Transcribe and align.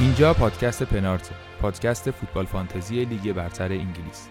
اینجا 0.00 0.34
پادکست 0.34 0.82
پنارت 0.82 1.30
پادکست 1.60 2.10
فوتبال 2.10 2.46
فانتزی 2.46 3.04
لیگ 3.04 3.32
برتر 3.32 3.72
انگلیس. 3.72 4.28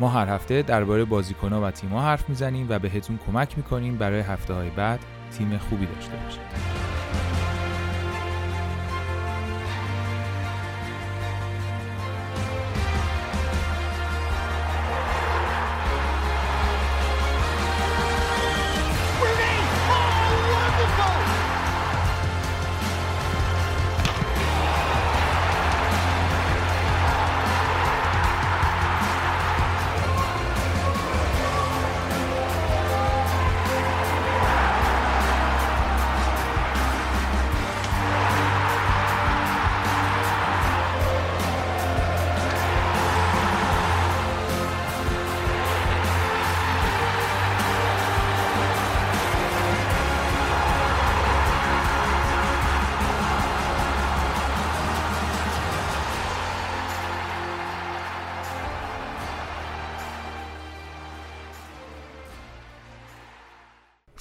ما 0.00 0.08
هر 0.08 0.28
هفته 0.28 0.62
درباره 0.62 1.04
بازیکنها 1.04 1.62
و 1.62 1.70
تیم‌ها 1.70 2.02
حرف 2.02 2.28
می‌زنیم 2.28 2.66
و 2.68 2.78
بهتون 2.78 3.18
کمک 3.26 3.56
می‌کنیم 3.56 3.98
برای 3.98 4.20
هفته 4.20 4.54
های 4.54 4.70
بعد 4.70 5.00
تیم 5.38 5.58
خوبی 5.58 5.86
داشته 5.86 6.12
باشید. 6.24 6.93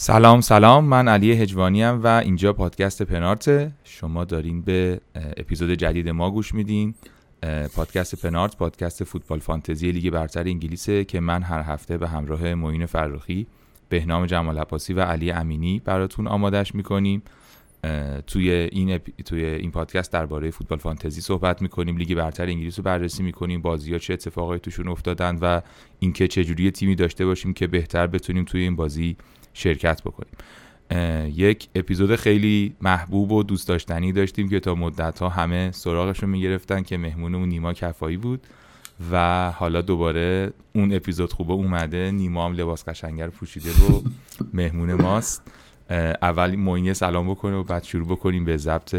سلام 0.04 0.42
سلام. 0.42 0.86
من 0.86 1.08
علی 1.08 1.32
هجوانی 1.32 1.84
و 1.84 2.08
اینجا 2.08 2.54
پادکست 2.54 3.02
پنارت. 3.02 3.72
شما 3.84 4.24
دارین 4.24 4.62
به 4.62 5.02
اپیزود 5.38 5.72
جدید 5.72 6.10
ما 6.10 6.32
گوش 6.32 6.54
میدین. 6.54 6.96
پادکست 7.76 8.26
پنارت 8.26 8.58
پادکست 8.58 9.04
فوتبال 9.04 9.40
فانتزی 9.40 9.92
لیگ 9.92 10.10
برتر 10.10 10.44
انگلیسه 10.44 11.06
که 11.06 11.20
من 11.20 11.44
هر 11.44 11.62
هفته 11.62 11.98
به 11.98 12.08
همراه 12.08 12.54
معین 12.54 12.86
فرخی 12.86 13.48
بهنام 13.90 14.26
جمال 14.26 14.58
عباسی 14.58 14.94
و 14.94 15.02
علی 15.02 15.32
امینی 15.32 15.82
براتون 15.86 16.28
آمادش 16.28 16.76
می‌کنیم. 16.76 17.22
توی 18.28 18.50
این 18.52 18.98
توی 18.98 19.46
این 19.46 19.72
پادکست 19.72 20.12
درباره 20.12 20.52
فوتبال 20.52 20.78
فانتزی 20.78 21.22
صحبت 21.22 21.62
می‌کنیم 21.62 21.98
لیگ 21.98 22.16
برتر 22.16 22.46
انگلیس 22.46 22.80
رو 22.80 22.84
بررسی 22.84 23.24
می‌کنیم 23.24 23.62
بازی 23.62 23.92
ها 23.94 23.98
چه 24.00 24.14
اتفاقایی 24.14 24.60
توشون 24.60 24.88
افتادن 24.88 25.36
و 25.42 25.62
اینکه 26.00 26.28
چه 26.28 26.44
جوری 26.44 26.72
تیمی 26.72 26.96
داشته 26.96 27.26
باشیم 27.26 27.54
که 27.54 27.68
بهتر 27.68 28.08
بتونیم 28.08 28.46
توی 28.46 28.62
این 28.62 28.76
بازی 28.76 29.18
شرکت 29.54 30.02
بکنیم. 30.02 30.34
یک 31.36 31.70
اپیزود 31.76 32.16
خیلی 32.16 32.76
محبوب 32.82 33.32
و 33.32 33.44
دوست 33.44 33.68
داشتنی 33.68 34.12
داشتیم 34.12 34.50
که 34.50 34.60
تا 34.60 34.76
مدت 34.76 35.20
ها 35.20 35.30
همه 35.30 35.72
سراغش 35.72 36.20
رو 36.20 36.28
می‌گرفتن 36.28 36.82
که 36.82 36.98
مهمونمون 36.98 37.50
نیما 37.50 37.74
کفایی 37.74 38.18
بود 38.18 38.48
و 39.12 39.52
حالا 39.52 39.82
دوباره 39.82 40.54
اون 40.76 40.94
اپیزود 40.94 41.34
خوبه 41.34 41.54
اومده. 41.54 42.12
نیما 42.12 42.46
هم 42.46 42.54
لباس 42.54 42.90
قشنگر 42.90 43.28
پوشیده 43.28 43.70
و 43.70 44.02
مهمون 44.54 44.94
ماست. 44.94 45.42
اول 46.22 46.56
موینه 46.56 46.94
سلام 46.94 47.32
بکنه 47.32 47.56
و 47.56 47.64
بعد 47.64 47.84
شروع 47.84 48.08
بکنیم 48.08 48.46
به 48.46 48.58
ضبط 48.58 48.96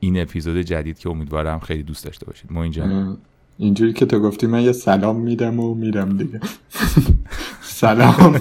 این 0.00 0.20
اپیزود 0.22 0.56
جدید 0.56 0.98
که 0.98 1.10
امیدوارم 1.10 1.58
خیلی 1.58 1.82
دوست 1.82 2.04
داشته 2.04 2.26
باشید. 2.26 2.52
موین 2.52 2.72
جان. 2.72 3.18
اینجوری 3.58 3.92
که 3.92 4.06
تو 4.06 4.20
گفتی 4.20 4.46
من 4.46 4.62
یه 4.62 4.72
سلام 4.72 5.20
میدم 5.20 5.60
و 5.60 5.74
میرم 5.74 6.16
دیگه. 6.16 6.40
سلام. 7.62 8.40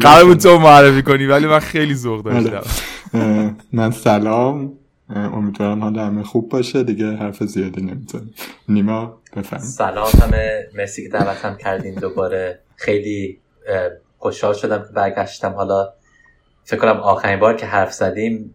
قرار 0.00 0.24
بود 0.24 0.38
تو 0.38 0.58
معرفی 0.58 1.02
کنی 1.02 1.26
ولی 1.26 1.46
من 1.46 1.58
خیلی 1.58 1.94
ذوق 1.94 2.24
داشتم. 2.24 2.62
من 3.72 3.90
سلام. 3.90 4.72
امیدوارم 5.08 5.80
حال 5.80 5.98
همه 5.98 6.22
خوب 6.22 6.48
باشه. 6.48 6.82
دیگه 6.82 7.16
حرف 7.16 7.42
زیادی 7.42 7.82
نمی‌تونم 7.82 8.30
نیما 8.68 9.18
بفهم 9.36 9.58
سلام 9.58 10.08
همه. 10.22 10.64
مرسی 10.76 11.02
که 11.02 11.08
دعوتم 11.08 11.56
کردین 11.56 11.94
دوباره. 11.94 12.58
خیلی 12.76 13.38
خوشحال 14.22 14.54
شدم 14.54 14.78
که 14.78 14.92
برگشتم. 14.94 15.52
حالا 15.52 15.92
فکر 16.64 16.80
کنم 16.80 17.00
آخرین 17.00 17.40
بار 17.40 17.56
که 17.56 17.66
حرف 17.66 17.92
زدیم 17.92 18.54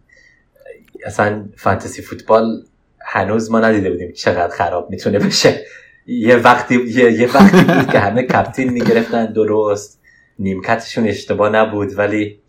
اصلا 1.05 1.49
فانتزی 1.57 2.01
فوتبال 2.01 2.63
هنوز 3.01 3.51
ما 3.51 3.59
ندیده 3.59 3.89
بودیم 3.89 4.11
چقدر 4.11 4.55
خراب 4.55 4.89
می‌تونه 4.89 5.19
بشه. 5.19 5.65
یه 6.07 6.35
وقتی 6.35 6.75
یه, 6.85 7.33
وقتی 7.33 7.63
بود 7.63 7.91
که 7.91 7.99
همه 7.99 8.23
کپتین 8.23 8.69
می‌گرفتن 8.73 9.25
درست. 9.25 10.01
نیمکتشون 10.39 11.07
اشتباه 11.07 11.49
نبود 11.49 11.97
ولی 11.99 12.39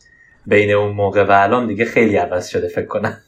بین 0.47 0.71
اون 0.71 0.93
موقع 0.93 1.25
و 1.25 1.31
الان 1.31 1.67
دیگه 1.67 1.84
خیلی 1.84 2.17
عوض 2.17 2.49
شده 2.49 2.69
فکر 2.69 2.87
کنم. 2.87 3.19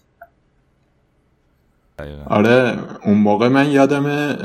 آره 2.26 2.78
اون 3.04 3.18
موقع 3.18 3.48
من 3.48 3.70
یادم 3.70 4.36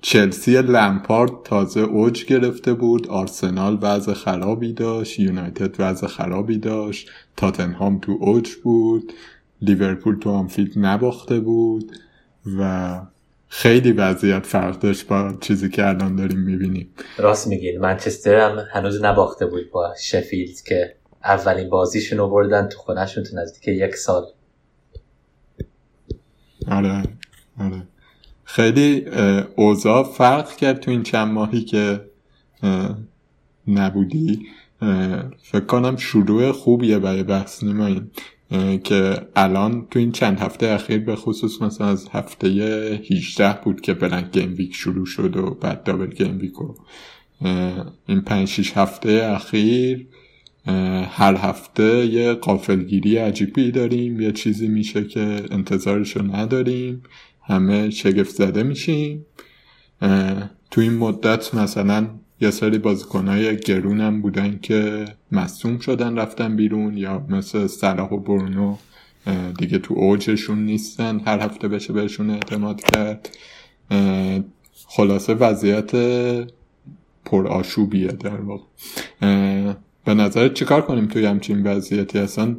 چلسی 0.00 0.62
لمپارد 0.62 1.32
تازه 1.44 1.80
اوج 1.80 2.24
گرفته 2.24 2.74
بود 2.74 3.08
آرسنال 3.08 3.78
وضع 3.82 4.12
خرابی 4.12 4.72
داشت 4.72 5.20
یونایتد 5.20 5.74
وضع 5.78 6.06
خرابی 6.06 6.58
داشت 6.58 7.10
تاتنهام 7.36 7.98
تو 7.98 8.18
اوج 8.20 8.54
بود 8.54 9.12
لیورپول 9.62 10.18
تو 10.18 10.30
آنفیلد 10.30 10.72
نباخته 10.76 11.40
بود 11.40 11.92
و 12.58 13.00
خیلی 13.48 13.92
وضعیت 13.92 14.46
فرق 14.46 14.78
داشت 14.78 15.06
با 15.06 15.34
چیزی 15.40 15.68
که 15.68 15.88
الان 15.88 16.16
داریم 16.16 16.38
می‌بینیم. 16.38 16.88
راست 17.18 17.48
میگین 17.48 17.80
منچستر 17.80 18.50
هم 18.50 18.66
هنوز 18.72 19.04
نباخته 19.04 19.46
بود 19.46 19.70
با 19.70 19.94
شفیلد 20.00 20.60
که 20.60 20.94
اولین 21.24 21.70
بازیشون 21.70 22.18
رو 22.18 22.30
بردن 22.30 22.68
تو 22.68 22.78
خونهشون 22.78 23.24
تو 23.24 23.36
نزدیک 23.36 23.68
یک 23.68 23.94
سال. 23.94 24.26
آره 26.70 27.02
آره. 27.58 27.88
خیلی 28.44 29.04
اوضاع 29.56 30.02
فرق 30.02 30.56
کرد 30.56 30.80
تو 30.80 30.90
این 30.90 31.02
چند 31.02 31.32
ماهی 31.32 31.64
که 31.64 32.00
نبودی. 33.68 34.46
فکر 35.42 35.64
کنم 35.66 35.96
شروع 35.96 36.52
خوبیه 36.52 36.98
برای 36.98 37.22
بحث 37.22 37.64
نیمایی 37.64 38.02
که 38.84 39.26
الان 39.36 39.86
تو 39.90 39.98
این 39.98 40.12
چند 40.12 40.38
هفته 40.38 40.66
اخیر 40.66 40.98
به 40.98 41.16
خصوص 41.16 41.62
مثلا 41.62 41.86
از 41.86 42.08
هفته 42.12 42.48
18 43.10 43.60
بود 43.64 43.80
که 43.80 43.94
بلنک 43.94 44.30
گیم 44.30 44.54
ویک 44.58 44.74
شروع 44.74 45.06
شد 45.06 45.36
و 45.36 45.50
بعد 45.54 45.82
دابل 45.82 46.06
گیم 46.06 46.38
ویک 46.38 46.60
و 46.60 46.74
این 48.06 48.20
5 48.20 48.48
6 48.48 48.76
هفته 48.76 49.10
اخیر 49.34 50.06
هر 51.10 51.36
هفته 51.36 52.06
یه 52.06 52.32
قافلگیری 52.32 53.16
عجیبی 53.16 53.70
داریم. 53.70 54.20
یه 54.20 54.32
چیزی 54.32 54.68
میشه 54.68 55.04
که 55.04 55.42
انتظارشو 55.50 56.22
نداریم. 56.22 57.02
همه 57.42 57.90
شگفت 57.90 58.34
زده 58.34 58.62
میشیم. 58.62 59.26
تو 60.70 60.80
این 60.80 60.92
مدت 60.94 61.54
مثلا 61.54 62.08
یه 62.40 62.50
سری 62.50 62.78
بازیکنهای 62.78 63.56
گرونم 63.56 64.22
بودن 64.22 64.58
که 64.62 65.04
مصوم 65.32 65.78
شدن 65.78 66.18
رفتن 66.18 66.56
بیرون 66.56 66.96
یا 66.96 67.26
مثل 67.28 67.66
صلاح 67.66 68.10
و 68.10 68.16
برونو 68.16 68.76
دیگه 69.58 69.78
تو 69.78 69.94
اوجشون 69.94 70.64
نیستن. 70.64 71.20
هر 71.20 71.40
هفته 71.40 71.68
بشه 71.68 71.92
بهشون 71.92 72.30
اعتماد 72.30 72.80
کرد. 72.80 73.28
خلاصه 74.86 75.34
وضعیت 75.34 75.92
پرآشوبیه 77.24 78.08
در 78.08 78.40
واقع. 78.40 78.64
به 80.04 80.14
نظر 80.14 80.48
چیکار 80.48 80.82
کنیم 80.82 81.06
توی 81.06 81.26
همچین 81.26 81.66
وضعیتی؟ 81.66 82.18
اصلا 82.18 82.56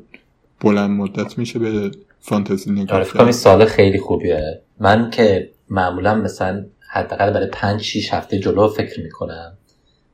بلند 0.62 0.90
مدت 0.90 1.38
میشه 1.38 1.60
به 1.60 1.92
فانتزی 2.20 2.72
نگاه 2.72 2.96
آره 2.96 3.04
فکر 3.04 3.32
سال 3.32 3.66
خیلی 3.66 4.00
خوبیه. 4.00 4.62
من 4.80 5.10
که 5.10 5.50
معمولا 5.70 6.16
مثلا 6.16 6.66
حداقل 6.90 7.34
برای 7.34 7.48
5 7.52 7.82
6 7.82 8.14
هفته 8.14 8.40
جلو 8.40 8.68
فکر 8.68 9.02
می‌کنم 9.02 9.58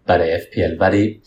برای 0.05 0.39
FPL 0.39 0.79
ولی 0.79 1.21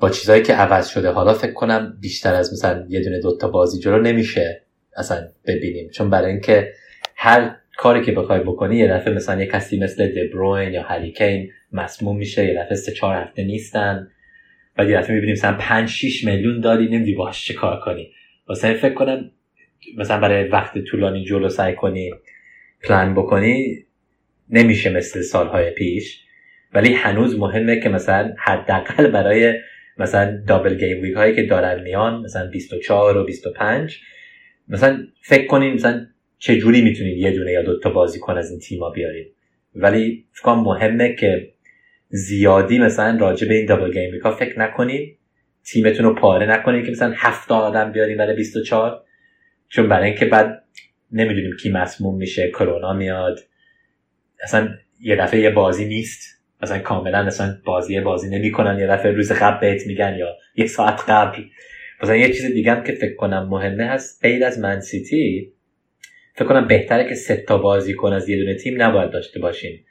با 0.00 0.10
چیزهایی 0.10 0.42
که 0.42 0.54
عوض 0.54 0.88
شده 0.88 1.10
حالا 1.10 1.34
فکر 1.34 1.52
کنم 1.52 1.96
بیشتر 2.00 2.34
از 2.34 2.52
مثلا 2.52 2.86
یه 2.88 3.04
دونه 3.04 3.20
دوتا 3.20 3.48
بازی 3.48 3.80
جلو 3.80 4.02
نمیشه 4.02 4.62
اصلا 4.96 5.28
ببینیم. 5.46 5.90
چون 5.90 6.10
برای 6.10 6.30
اینکه 6.30 6.72
هر 7.16 7.56
کاری 7.76 8.04
که 8.04 8.12
بخوای 8.12 8.40
بکنی 8.40 8.76
یه 8.76 8.88
دفعه 8.88 9.14
مثلا 9.14 9.40
یه 9.40 9.46
کسی 9.46 9.78
مثل 9.78 10.08
دبروین 10.08 10.72
یا 10.72 10.82
هریکین 10.82 11.50
مسموم 11.72 12.16
میشه 12.16 12.46
یه 12.46 12.62
دفعه 12.62 12.74
سه 12.74 12.92
چهار 12.92 13.16
هفته 13.16 13.44
نیستن. 13.44 14.08
و 14.78 14.84
یه 14.84 15.00
می‌بینیم 15.00 15.32
مثلا 15.32 15.56
5 15.60 15.88
6 15.88 16.24
میلیون 16.24 16.60
داری 16.60 16.88
نمیدی 16.88 17.14
باش 17.14 17.44
چه 17.44 17.54
کار 17.54 17.80
کنی. 17.80 18.10
واسه 18.48 18.74
فکر 18.74 18.94
کنم 18.94 19.30
مثلا 19.96 20.20
برای 20.20 20.48
وقت 20.48 20.78
طولانی 20.78 21.24
جلو 21.24 21.48
سعی 21.48 21.74
کنی 21.74 22.10
پلان 22.82 23.14
بکنی 23.14 23.84
نمیشه 24.50 24.90
مثل 24.90 25.22
سالهای 25.22 25.70
پیش. 25.70 26.24
ولی 26.74 26.92
هنوز 26.92 27.38
مهمه 27.38 27.80
که 27.80 27.88
مثلا 27.88 28.34
حداقل 28.38 29.10
برای 29.10 29.54
مثلا 29.98 30.42
دابل 30.46 30.78
گیم 30.78 31.02
ویک 31.02 31.16
هایی 31.16 31.34
که 31.34 31.42
دارن 31.42 31.82
میان 31.82 32.22
مثلا 32.22 32.50
24 32.50 33.16
و 33.16 33.24
25 33.24 34.00
مثلا 34.68 35.06
فکر 35.20 35.46
کنین 35.46 35.74
مثلا 35.74 36.06
چه 36.38 36.56
جوری 36.56 36.82
می‌تونین 36.82 37.18
یه 37.18 37.30
دونه 37.30 37.52
یا 37.52 37.62
دوتا 37.62 37.90
بازیکن 37.90 38.38
از 38.38 38.50
این 38.50 38.60
تیما 38.60 38.90
بیارین. 38.90 39.26
ولی 39.74 40.24
فکر 40.32 40.54
مهمه 40.54 41.14
که 41.14 41.52
زیادی 42.08 42.78
مثلا 42.78 43.18
راجع 43.20 43.48
به 43.48 43.54
این 43.54 43.66
دابل 43.66 43.92
گیم 43.92 44.12
ویکا 44.12 44.30
فکر 44.30 44.58
نکنین. 44.58 45.14
تیمتون 45.64 46.04
رو 46.04 46.14
پاره 46.14 46.46
نکنین 46.46 46.84
که 46.84 46.90
مثلا 46.90 47.12
هفت 47.16 47.52
آدم 47.52 47.92
بیارین 47.92 48.16
برای 48.18 48.36
24 48.36 49.02
چون 49.68 49.88
برای 49.88 50.08
اینکه 50.10 50.24
بعد 50.24 50.64
نمی‌دونیم 51.12 51.56
کی 51.62 51.70
مسموم 51.70 52.16
میشه 52.16 52.50
کرونا 52.50 52.92
میاد. 52.92 53.38
اصلا 54.42 54.68
یه 55.00 55.16
دفعه 55.16 55.40
یه 55.40 55.50
بازی 55.50 55.84
نیست. 55.84 56.38
مثلا 56.62 56.78
کاملا 56.78 57.22
مثلا 57.22 57.58
بازی 57.64 58.00
بازی 58.00 58.30
نمی‌کنن. 58.30 58.78
یه 58.78 58.86
دفعه 58.86 59.12
روز 59.12 59.32
قبل 59.32 59.60
بهت 59.60 59.86
میگن 59.86 60.16
یا 60.18 60.28
یه 60.56 60.66
ساعت 60.66 61.00
قبل. 61.08 61.42
مثلا 62.02 62.16
یه 62.16 62.32
چیز 62.32 62.44
دیگه 62.44 62.72
هم 62.72 62.84
که 62.84 62.92
فکر 62.92 63.14
کنم 63.14 63.48
مهمه 63.48 63.84
هست 63.84 64.24
غیر 64.24 64.44
از 64.44 64.58
منسیتی 64.58 65.52
فکر 66.34 66.48
کنم 66.48 66.68
بهتره 66.68 67.08
که 67.08 67.14
سه 67.14 67.36
تا 67.36 67.58
بازیکن 67.58 68.12
از 68.12 68.28
یه 68.28 68.36
دونه 68.36 68.54
تیم 68.54 68.82
نباید 68.82 69.10
داشته 69.10 69.40
باشین. 69.40 69.84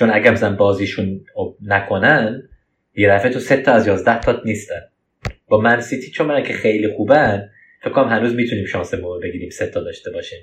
چون 0.00 0.10
اگر 0.10 0.30
مثلا 0.30 0.56
بازیشون 0.56 1.20
نکنن 1.62 2.48
یه 2.96 3.18
تو 3.18 3.40
سه 3.40 3.56
تا 3.56 3.72
از 3.72 3.86
یازده 3.86 4.20
تا 4.20 4.42
نیستن. 4.44 4.80
با 5.48 5.60
من 5.60 5.80
سیتی 5.80 6.10
چون 6.10 6.26
من 6.26 6.42
که 6.42 6.52
خیلی 6.52 6.88
خوبن 6.96 7.50
فکر 7.82 7.90
کنم 7.90 8.08
هنوز 8.08 8.34
می‌تونیم 8.34 8.66
شانس 8.66 8.94
رو 8.94 9.20
بگیریم 9.22 9.50
سه 9.50 9.66
تا 9.66 9.80
داشته 9.80 10.10
باشیم. 10.10 10.38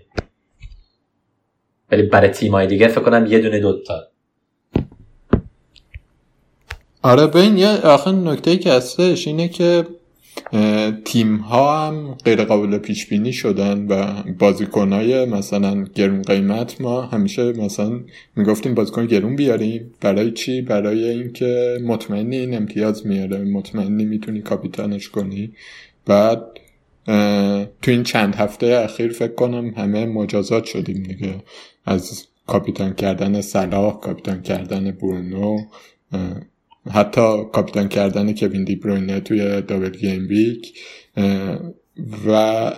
ولی 1.92 2.04
برای 2.04 2.30
تیمای 2.30 2.68
دیگه 2.68 2.88
فکر 2.88 3.02
کنم 3.02 3.26
یه 3.26 3.40
دونه 3.40 3.60
دوتا 3.60 4.08
آره 7.02 7.28
بین 7.28 7.58
یه 7.58 7.68
آخر 7.68 8.12
نکته 8.12 8.58
که 8.58 8.72
هستش 8.72 9.28
اینه 9.28 9.48
که 9.48 9.84
تیم 11.06 11.38
ها 11.38 11.88
هم 11.88 12.14
غیر 12.26 12.44
قابل 12.44 12.78
پیش 12.78 13.08
بینی 13.08 13.34
شدن 13.34 13.88
و 13.88 14.24
بازیکن 14.40 14.94
های 14.94 15.26
مثلا 15.26 15.84
گرون 15.84 16.22
قیمت 16.22 16.82
ما 16.82 17.02
همیشه 17.02 17.54
مثلا 17.54 18.00
می‌گفتیم 18.36 18.74
بازیکن 18.74 19.06
گرون 19.06 19.36
بیاریم 19.36 19.94
برای 20.02 20.32
چی؟ 20.32 20.62
برای 20.62 21.10
اینکه 21.10 21.78
مطمئنی 21.86 22.38
این 22.38 22.56
امتیاز 22.58 23.08
میاره 23.08 23.44
مطمئنی 23.44 24.06
می‌تونی 24.06 24.42
کاپیتانش 24.42 25.10
کنی. 25.10 25.52
بعد 26.06 26.42
تو 27.82 27.92
این 27.92 28.04
چند 28.04 28.36
هفته 28.36 28.68
اخیر 28.68 29.12
فکر 29.12 29.34
کنم 29.34 29.74
همه 29.78 30.06
مجازات 30.06 30.66
شدیم 30.66 31.04
دیگه. 31.04 31.36
از 31.86 32.28
کاپیتان 32.48 32.94
کردن 32.94 33.42
صلاح 33.42 34.00
کاپیتان 34.00 34.42
کردن 34.42 34.92
برونو 34.92 35.58
حتی 36.92 37.44
کاپیتان 37.54 37.88
کردن 37.88 38.34
کوین 38.34 38.64
دی 38.64 38.76
بروینه 38.76 39.20
توی 39.20 39.62
دابل 39.62 39.90
گیم 39.90 40.28
ویک 40.28 40.80
و 42.28 42.72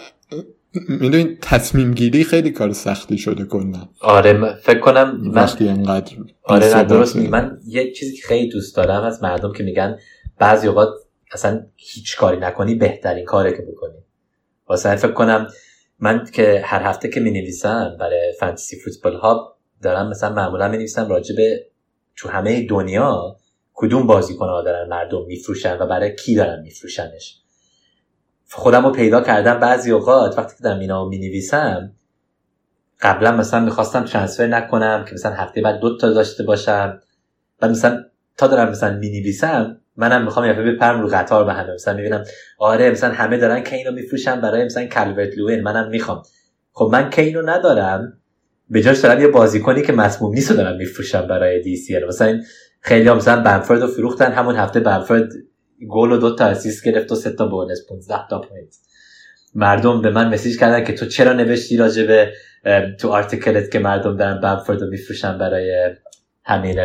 می‌دونی 0.73 1.37
تصمیم 1.41 1.93
گیری 1.93 2.23
خیلی 2.23 2.51
کار 2.51 2.73
سختی 2.73 3.17
شده 3.17 3.45
کنن 3.45 3.89
آره 4.01 4.55
فکر 4.55 4.79
کنم 4.79 5.31
وقتی 5.33 5.69
انقدر 5.69 6.15
آره 6.43 6.83
درست 6.83 7.15
من 7.15 7.59
یه 7.67 7.91
چیزی 7.91 8.15
که 8.15 8.27
خیلی 8.27 8.49
دوست 8.49 8.75
دارم 8.75 9.03
از 9.03 9.23
مردم 9.23 9.53
که 9.53 9.63
میگن 9.63 9.97
بعضی 10.39 10.67
اوقات 10.67 10.89
اصلا 11.31 11.65
هیچ 11.75 12.17
کاری 12.17 12.37
نکنی 12.37 12.75
بهترین 12.75 13.25
کاره 13.25 13.51
که 13.51 13.61
بکنی. 13.61 13.93
واسه 14.67 14.95
فکر 14.95 15.11
کنم 15.11 15.47
من 15.99 16.25
که 16.33 16.61
هر 16.65 16.81
هفته 16.83 17.09
که 17.09 17.19
می 17.19 17.31
نویسم 17.31 17.97
برای 17.99 18.33
فانتزی 18.39 18.77
فوتبال 18.79 19.15
ها 19.15 19.57
دارم 19.81 20.09
مثلا 20.09 20.33
معمولا 20.33 20.67
می 20.67 20.77
نویسم 20.77 21.09
راجع 21.09 21.35
به 21.35 21.65
تو 22.15 22.29
همه 22.29 22.67
دنیا 22.67 23.37
کدوم 23.81 24.07
بازیکن 24.07 24.49
ها 24.49 24.61
دارن 24.61 24.89
مردم 24.89 25.25
میفروشن 25.25 25.77
و 25.77 25.87
برای 25.87 26.15
کی 26.15 26.35
دارن 26.35 26.61
میفروشنش؟ 26.61 27.37
خودم 28.51 28.85
رو 28.85 28.91
پیدا 28.91 29.21
کردم 29.21 29.59
بعضی 29.59 29.91
اوقات 29.91 30.37
وقتی 30.37 30.57
که 30.57 30.63
دارم 30.63 30.79
اینا 30.79 31.05
می 31.05 31.17
نویسم 31.17 31.91
قبلا 33.01 33.31
مثلا 33.31 33.59
می‌خواستم 33.59 34.03
ترانسفر 34.03 34.47
نکنم 34.47 35.05
که 35.07 35.13
مثلا 35.13 35.33
هفته 35.33 35.61
بعد 35.61 35.79
دو 35.79 35.97
تا 35.97 36.13
داشته 36.13 36.43
باشم 36.43 37.01
و 37.61 37.69
مثلا 37.69 38.03
تا 38.37 38.47
دارم 38.47 38.69
مثلا 38.69 38.97
می 38.97 39.09
نویسم 39.09 39.81
منم 39.97 40.23
می‌خوام 40.23 40.45
یه 40.45 40.53
بپرم 40.53 41.01
رو 41.01 41.07
قطار 41.07 41.45
به 41.45 41.53
همه. 41.53 41.73
مثلا 41.73 41.93
می‌بینم 41.93 42.23
آره 42.57 42.91
مثلا 42.91 43.13
همه 43.13 43.37
دارن 43.37 43.63
کینو 43.63 43.91
میفروشن 43.91 44.41
برای 44.41 44.65
مثلا 44.65 44.87
کالورت 44.87 45.37
لوین 45.37 45.61
منم 45.61 45.89
می‌خوام. 45.89 46.23
خب 46.73 46.89
من 46.91 47.09
کینو 47.09 47.41
ندارم 47.41 48.13
به 48.69 48.81
جاش 48.81 48.99
دارم 48.99 49.21
یه 49.21 49.27
بازیکنی 49.27 49.81
که 49.81 49.93
مسموم 49.93 50.33
نیست 50.33 50.51
دارم 50.51 50.75
میفروشم 50.75 51.27
برای 51.27 51.61
دی 51.61 51.75
سی 51.75 51.99
مثلا 52.07 52.41
خیلی 52.81 53.09
هم 53.09 53.17
مثلا 53.17 53.43
بنفورد 53.43 53.81
رو 53.81 53.87
فروختن. 53.87 54.31
همون 54.31 54.55
هفته 54.55 54.79
بنفورد 54.79 55.29
گل 55.89 56.11
و 56.11 56.17
دو 56.17 56.35
تا 56.35 56.45
assist 56.45 56.85
گرفت 56.85 57.11
و 57.11 57.15
سه 57.15 57.31
تا 57.31 57.47
bonus 57.47 57.79
15 57.89 58.27
تا 58.29 58.41
point. 58.41 58.75
مردم 59.55 60.01
به 60.01 60.09
من 60.09 60.33
message 60.33 60.59
کردن 60.59 60.83
که 60.83 60.93
تو 60.93 61.05
چرا 61.05 61.33
نوشتی 61.33 61.77
راجع 61.77 62.05
به 62.05 62.31
تو 62.99 63.09
article 63.09 63.63
ت 63.63 63.71
که 63.71 63.79
مردم 63.79 64.17
دارن 64.17 64.41
بمفورد 64.41 64.81
رو 64.81 64.87
میفروشن 64.87 65.37
برای 65.37 65.95
همین 66.43 66.79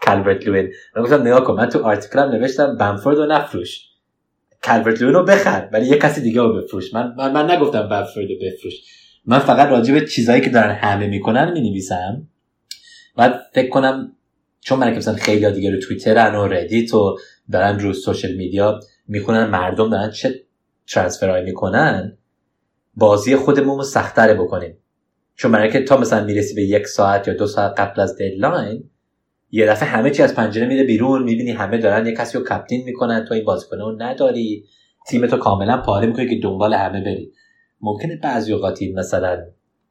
کالورت 0.00 0.46
لوین. 0.46 0.72
من 0.96 1.02
گفتم 1.02 1.20
نگاه 1.20 1.44
کن 1.44 1.54
من 1.54 1.68
تو 1.68 1.82
article 1.82 2.24
م 2.24 2.30
نوشتم 2.30 2.76
بمفورد 2.76 3.18
رو 3.18 3.26
نفروش. 3.26 3.88
کالورت 4.62 5.02
لوین 5.02 5.14
رو 5.14 5.24
بخر 5.24 5.68
ولی 5.72 5.86
یه 5.86 5.98
کسی 5.98 6.20
دیگه 6.20 6.40
رو 6.40 6.62
بفروش. 6.62 6.94
من 6.94 7.14
من, 7.18 7.32
من 7.32 7.50
نگفتم 7.50 7.88
بمفورد 7.88 8.26
رو 8.30 8.36
بفروش. 8.42 8.74
من 9.26 9.38
فقط 9.38 9.68
راجع 9.68 9.94
به 9.94 10.06
چیزایی 10.06 10.40
که 10.40 10.50
دارن 10.50 10.70
همه 10.70 11.06
می‌کنن 11.06 11.52
می‌نویسم. 11.52 12.28
بعد 13.16 13.40
فکر 13.54 13.68
کنم 13.68 14.12
چون 14.60 14.78
من 14.78 14.90
که 14.90 14.96
مثلا 14.96 15.14
خیلی 15.14 15.50
دیگه 15.50 15.70
رو 15.70 15.80
توییترن 15.80 16.34
و 16.34 16.46
ردیت 16.46 16.94
و 16.94 17.18
دارن 17.52 17.78
رو 17.78 17.92
social 17.92 18.36
media 18.36 18.80
می‌خونن 19.08 19.46
مردم 19.46 19.90
دارن 19.90 20.10
چه 20.10 20.34
transfer 20.88 21.38
ای 21.38 21.44
می‌کنن 21.44 22.18
بازی 22.94 23.36
خودمون 23.36 23.78
رو 23.78 23.84
سختره 23.84 24.34
بکنیم. 24.34 24.78
چون 25.34 25.52
برای 25.52 25.70
که 25.70 25.82
تا 25.82 25.96
مثلا 25.96 26.24
می‌رسی 26.24 26.54
به 26.54 26.62
یک 26.62 26.86
ساعت 26.86 27.28
یا 27.28 27.34
دو 27.34 27.46
ساعت 27.46 27.80
قبل 27.80 28.00
از 28.00 28.16
deadline 28.16 28.90
یه 29.50 29.66
دفعه 29.66 29.88
همه 29.88 30.10
چی 30.10 30.22
از 30.22 30.34
پنجره 30.34 30.66
میره 30.66 30.84
بیرون 30.84 31.22
می‌بینی 31.22 31.50
همه 31.50 31.78
دارن 31.78 32.06
یه 32.06 32.12
کسی 32.12 32.38
رو 32.38 32.44
captain 32.44 32.84
می‌کنن 32.84 33.24
تو 33.24 33.34
این 33.34 33.44
بازیکن 33.44 33.78
رو 33.78 33.96
نداری 33.98 34.64
تیمتو 35.08 35.36
کاملا 35.36 35.76
پاره 35.76 36.06
می‌کنی 36.06 36.28
که 36.28 36.40
دنبال 36.42 36.74
همه 36.74 37.00
بری. 37.00 37.32
ممکنه 37.80 38.16
بعضی 38.16 38.52
اوقاتی 38.52 38.92
مثلا 38.92 39.44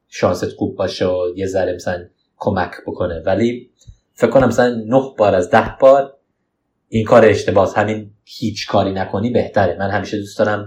شانست 0.08 0.50
خوب 0.50 0.76
باشه 0.76 1.06
و 1.06 1.34
یه 1.36 1.46
ذره 1.46 1.76
مثلا 1.76 2.06
کمک 2.38 2.72
بکنه 2.88 3.20
ولی 3.26 3.70
فکر 4.18 4.30
کنم 4.30 4.48
مثلا 4.48 4.84
نه 4.88 5.02
بار 5.18 5.36
از 5.36 5.50
ده 5.50 5.76
بار 5.80 6.18
این 6.90 7.06
کار 7.06 7.26
اشتباه 7.26 7.74
همین 7.76 8.12
هیچ 8.24 8.68
کاری 8.68 8.92
نکنی 8.92 9.30
بهتره. 9.30 9.78
من 9.80 9.90
همیشه 9.90 10.18
دوست 10.18 10.40
دارم 10.40 10.66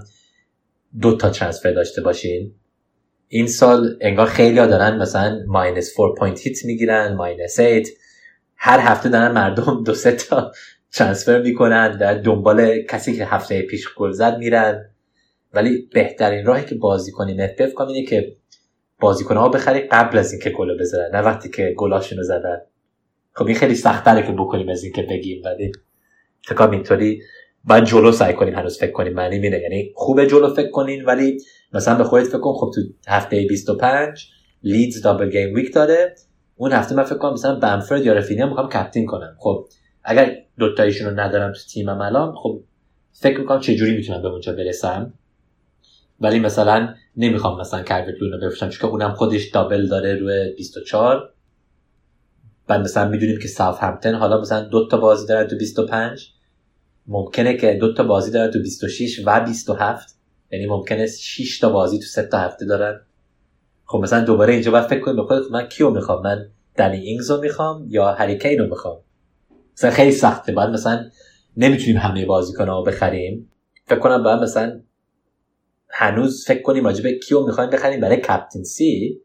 دو 1.00 1.17
تا 1.17 1.31
transfer 1.31 1.72
داشته 1.73 2.02
باشین. 2.02 2.55
این 3.29 3.46
سال 3.46 3.96
انگار 4.01 4.27
خیلی 4.27 4.58
ها 4.58 4.67
دارن 4.67 4.98
مثلا 4.98 5.41
minus 5.46 5.96
4 5.96 6.15
point 6.19 6.46
hit 6.46 6.65
می‌گیرن 6.65 7.15
minus 7.15 7.60
8 7.60 7.89
هر 8.56 8.79
هفته 8.79 9.08
دارن 9.08 9.32
مردم 9.32 9.84
دو 9.84 9.94
سه 9.94 10.13
تا 10.13 10.53
transfer 10.93 11.43
می‌کنن 11.43 11.96
در 11.98 12.15
دنبال 12.15 12.82
کسی 12.82 13.17
که 13.17 13.24
هفته 13.24 13.63
پیش 13.63 13.94
گل 13.96 14.10
زد 14.10 14.39
میرن. 14.39 14.91
ولی 15.55 15.89
بهترین 15.94 16.46
راهی 16.46 16.65
که 16.65 16.74
بازی 16.74 17.13
کنی 17.13 17.34
نفف 17.34 17.74
کنی 17.74 17.93
اینه 17.93 18.06
که 18.06 18.36
بازیکن 19.01 19.36
ها 19.36 19.48
بخری 19.48 19.81
قبل 19.81 20.19
از 20.19 20.32
اینکه 20.32 20.51
گل 20.51 20.79
بزنن 20.79 21.10
نه 21.13 21.20
وقتی 21.20 21.48
که 21.51 21.74
گلاشون 21.77 22.19
رو 22.19 22.24
زدن. 22.24 22.60
خب 23.32 23.46
این 23.46 23.56
خیلی 23.56 23.75
سختره 23.75 24.27
که 24.27 24.32
بکنیم 24.32 24.69
از 24.69 24.84
اینکه 24.84 25.03
بگیم 25.03 25.43
ولی 25.44 25.72
فکر 26.43 26.70
اینطوری 26.70 27.22
باید 27.65 27.84
جلو 27.84 28.13
سعی 28.13 28.34
کنیم 28.34 28.55
هنوز 28.55 28.79
فکر 28.79 28.93
کنیم 28.93 29.13
معنی 29.13 29.39
مینه 29.39 29.58
یعنی 29.58 29.93
خوبه 29.94 30.27
جلو 30.27 30.55
فکر 30.55 30.70
کنین 30.70 31.05
ولی 31.05 31.39
مثلا 31.72 31.94
به 31.94 32.05
خودت 32.05 32.27
فکر 32.27 32.39
کن 32.39 32.53
خب 32.53 32.70
تو 32.75 32.81
هفته 33.08 33.46
25 33.49 34.31
لیدز 34.63 35.03
دابل 35.03 35.31
گیم 35.31 35.55
ویک 35.55 35.75
داره. 35.75 36.15
اون 36.56 36.72
هفته 36.72 36.94
من 36.94 37.05
فکر 37.05 37.19
کنم 37.19 37.32
مثلا 37.32 37.55
بنفرد 37.55 38.06
یا 38.06 38.13
رفینیا 38.13 38.46
می‌خوام 38.46 38.69
کپتین 38.69 39.06
کنم. 39.06 39.37
خب 39.39 39.69
اگر 40.05 40.37
دوتایشون 40.58 41.10
رو 41.10 41.20
ندارم 41.20 41.53
تو 41.53 41.58
تیمم 41.72 42.01
الان 42.01 42.34
خب 42.34 42.60
فکر 43.13 43.41
می‌کنم 43.41 43.60
چه 43.60 43.75
جوری 43.75 43.96
می‌تونم 43.96 44.22
به 44.22 44.29
اونجا 44.29 44.53
برسم؟ 44.53 45.15
ولی 46.20 46.39
مثلا 46.39 46.94
نمی‌خوام 47.17 47.60
مثلا 47.60 47.82
کرویت 47.82 48.17
لونو 48.20 48.37
بفروشم 48.37 48.69
چون 48.69 48.91
اونم 48.91 49.15
خودش 49.15 49.49
دابل 49.49 49.89
داره 49.89 50.15
روی 50.15 50.53
24 50.56 51.32
بعد 52.70 52.81
مثلا 52.81 53.08
می‌دونیم 53.08 53.39
که 53.39 53.48
ساوث 53.48 53.79
همپتون 53.79 54.15
حالا 54.15 54.41
مثلا 54.41 54.60
دو 54.60 54.89
تا 54.89 54.96
بازی 54.96 55.27
داره 55.27 55.46
تو 55.46 55.56
25 55.56 56.32
ممکنه 57.06 57.56
که 57.56 57.74
دو 57.81 57.94
تا 57.94 58.03
بازی 58.03 58.31
داره 58.31 58.53
تو 58.53 58.62
26 58.62 59.22
و 59.27 59.41
27 59.41 60.19
یعنی 60.50 60.67
ممکنه 60.67 61.06
6 61.06 61.58
تا 61.58 61.69
بازی 61.69 61.98
تو 61.98 62.05
3 62.05 62.22
تا 62.22 62.39
هفته 62.39 62.67
دارن. 62.67 63.00
خب 63.84 63.98
مثلا 63.98 64.24
دوباره 64.24 64.53
اینجا 64.53 64.70
باید 64.70 64.84
فکر 64.84 65.00
کنیم 65.00 65.17
به 65.17 65.22
خودت 65.22 65.50
من 65.50 65.69
کیو 65.69 65.91
می‌خوام؟ 65.91 66.22
من 66.22 66.48
دنی 66.77 66.96
اینگز 66.96 67.31
رو 67.31 67.41
می‌خوام 67.41 67.86
یا 67.89 68.12
هریکین 68.12 68.58
رو 68.58 68.67
می‌خوام؟ 68.67 68.98
مثلا 69.77 69.91
خیلی 69.91 70.12
سخته. 70.12 70.53
بعد 70.53 70.70
مثلا 70.70 71.10
نمی‌تونیم 71.56 71.96
همه 71.96 72.27
بازیکن 72.27 72.67
رو 72.67 72.82
بخریم. 72.82 73.50
فکر 73.86 73.98
کنم 73.98 74.22
باید 74.22 74.41
مثلا 74.41 74.81
هنوز 75.89 76.46
فکر 76.46 76.62
کنیم 76.62 76.84
راجع 76.84 77.03
به 77.03 77.19
کیو 77.19 77.46
می‌خوایم 77.46 77.70
بخریم. 77.70 78.00
برای 78.00 78.17
captaincy 78.17 79.20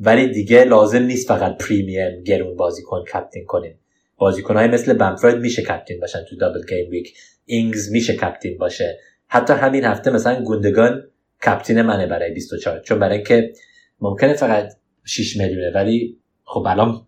ولی 0.00 0.28
دیگه 0.28 0.64
لازم 0.64 1.02
نیست 1.02 1.28
فقط 1.28 1.56
premium 1.56 2.22
گرون 2.22 2.56
بازیکن 2.56 3.04
captain 3.04 3.44
کنیم 3.44 3.78
بازیکن 4.16 4.56
های 4.56 4.68
مثل 4.68 4.92
بمفورد 4.92 5.38
میشه 5.38 5.62
captain 5.62 6.00
باشن 6.00 6.24
تو 6.30 6.36
double 6.36 6.60
gameweek. 6.68 7.14
اینگز 7.44 7.92
میشه 7.92 8.16
captain 8.16 8.58
باشه. 8.58 8.98
حتی 9.26 9.52
همین 9.52 9.84
هفته 9.84 10.10
مثلا 10.10 10.42
گوندوگان 10.42 11.02
captain 11.46 11.82
منه 11.82 12.06
برای 12.06 12.30
24 12.30 12.80
چون 12.80 12.98
برای 12.98 13.14
اینکه 13.16 13.52
ممکنه 14.00 14.34
فقط 14.34 14.72
6 15.04 15.36
میلیونه 15.36 15.70
ولی 15.74 16.18
خب 16.44 16.64
الان 16.68 17.06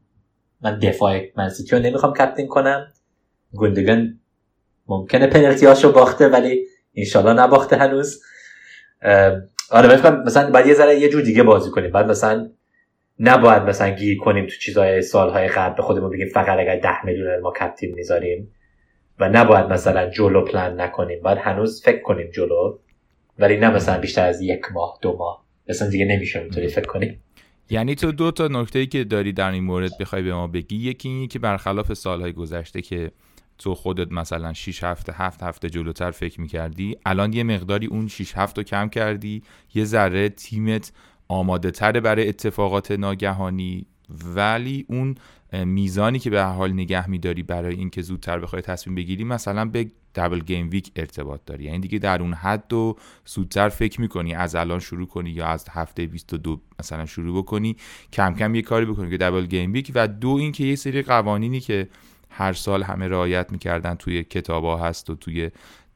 من 0.62 0.78
دفاع 0.78 1.20
منسیتی 1.36 1.76
رو 1.76 1.82
نمی‌خوام 1.82 2.12
کپتین 2.12 2.46
کنم. 2.46 2.92
گوندگان 3.52 4.20
ممکنه 4.86 5.26
پنالتی 5.26 5.66
هاشو 5.66 5.92
باخته 5.92 6.28
ولی 6.28 6.66
انشالله 6.94 7.32
نباخته 7.32 7.76
هنوز. 7.76 8.22
آره 9.70 10.22
مثلا 10.26 10.50
باید 10.50 10.66
یه 10.66 10.74
ذره 10.74 11.00
یه 11.00 11.08
جور 11.08 11.22
دیگه 11.22 11.42
بازی 11.42 11.70
کنیم. 11.70 11.90
بعد 11.90 12.06
مثلا 12.06 12.50
نباید 13.20 13.62
مثلا 13.62 13.90
گیر 13.90 14.18
کنیم 14.18 14.46
تو 14.46 14.52
چیزهای 14.52 15.02
سالهای 15.02 15.48
قبل 15.48 15.76
به 15.76 15.82
خودمون 15.82 16.10
بگیم 16.10 16.28
فقط 16.28 16.58
اگر 16.58 16.76
ده 16.76 17.04
میلیون 17.04 17.40
ما 17.40 17.52
کپتین 17.52 17.94
می‌ذاریم. 17.94 18.54
و 19.18 19.28
نباید 19.28 19.66
مثلا 19.66 20.10
جلو 20.10 20.44
پلان 20.44 20.80
نکنیم. 20.80 21.22
باید 21.22 21.38
هنوز 21.38 21.82
فکر 21.84 22.02
کنیم 22.02 22.30
جلو 22.30 22.78
ولی 23.38 23.56
نه 23.56 23.70
مثلا 23.70 24.00
بیشتر 24.00 24.26
از 24.26 24.40
یک 24.40 24.60
ماه 24.74 24.98
دو 25.02 25.16
ماه. 25.16 25.44
مثلا 25.68 25.88
دیگه 25.88 26.04
نمیشه 26.04 26.38
اونطوری 26.38 26.68
فکر 26.68 26.86
کنیم. 26.86 27.22
یعنی 27.70 27.94
تو 27.94 28.12
دو 28.12 28.30
تا 28.30 28.48
نکته 28.48 28.86
که 28.86 29.04
داری 29.04 29.32
در 29.32 29.50
این 29.50 29.64
مورد 29.64 29.90
بخوای 30.00 30.22
به 30.22 30.34
ما 30.34 30.46
بگی 30.46 30.76
یکی 30.76 31.08
اینی 31.08 31.28
که 31.28 31.38
برخلاف 31.38 31.94
سالهای 31.94 32.32
گذشته 32.32 32.82
که 32.82 33.10
تو 33.58 33.74
خودت 33.74 34.12
مثلا 34.12 34.52
6 34.52 34.84
هفته 34.84 35.12
7 35.12 35.42
هفته 35.42 35.70
جلوتر 35.70 36.10
فکر 36.10 36.40
می‌کردی 36.40 36.96
الان 37.06 37.32
یه 37.32 37.42
مقداری 37.42 37.86
اون 37.86 38.08
6 38.08 38.36
هفته 38.36 38.64
کم 38.64 38.88
کردی 38.88 39.42
یه 39.74 39.84
ذره 39.84 40.28
تیمت 40.28 40.92
آماده 41.30 41.70
تره 41.70 42.00
برای 42.00 42.28
اتفاقات 42.28 42.90
ناگهانی 42.90 43.86
ولی 44.34 44.86
اون 44.88 45.14
میزانی 45.52 46.18
که 46.18 46.30
به 46.30 46.42
حال 46.42 46.72
نگه 46.72 47.10
میداری 47.10 47.42
برای 47.42 47.74
اینکه 47.74 48.02
زودتر 48.02 48.38
بخوای 48.38 48.62
تصمیم 48.62 48.96
بگیری 48.96 49.24
مثلا 49.24 49.64
به 49.64 49.90
دبل 50.14 50.38
گیم 50.38 50.70
ویک 50.70 50.92
ارتباط 50.96 51.40
داری. 51.46 51.64
یعنی 51.64 51.78
دیگه 51.78 51.98
در 51.98 52.22
اون 52.22 52.32
حد 52.34 52.72
و 52.72 52.96
زودتر 53.26 53.68
فکر 53.68 54.00
می‌کنی 54.00 54.34
از 54.34 54.54
الان 54.54 54.78
شروع 54.78 55.06
کنی 55.06 55.30
یا 55.30 55.46
از 55.46 55.66
هفته 55.70 56.06
22 56.06 56.60
مثلا 56.78 57.06
شروع 57.06 57.42
بکنی 57.42 57.76
کم 58.12 58.34
کم 58.34 58.54
یه 58.54 58.62
کاری 58.62 58.86
بکنی 58.86 59.10
که 59.10 59.16
دبل 59.16 59.46
گیم 59.46 59.72
ویک 59.72 59.92
و 59.94 60.08
دو 60.08 60.28
اینکه 60.28 60.64
یه 60.64 60.76
سری 60.76 61.02
قوانینی 61.02 61.60
که 61.60 61.88
هر 62.30 62.52
سال 62.52 62.82
همه 62.82 63.08
رعایت 63.08 63.52
می‌کردن 63.52 63.94
توی 63.94 64.24
کتاب 64.24 64.64
ها 64.64 64.76
هست 64.76 65.10
و 65.10 65.14
توی 65.14 65.50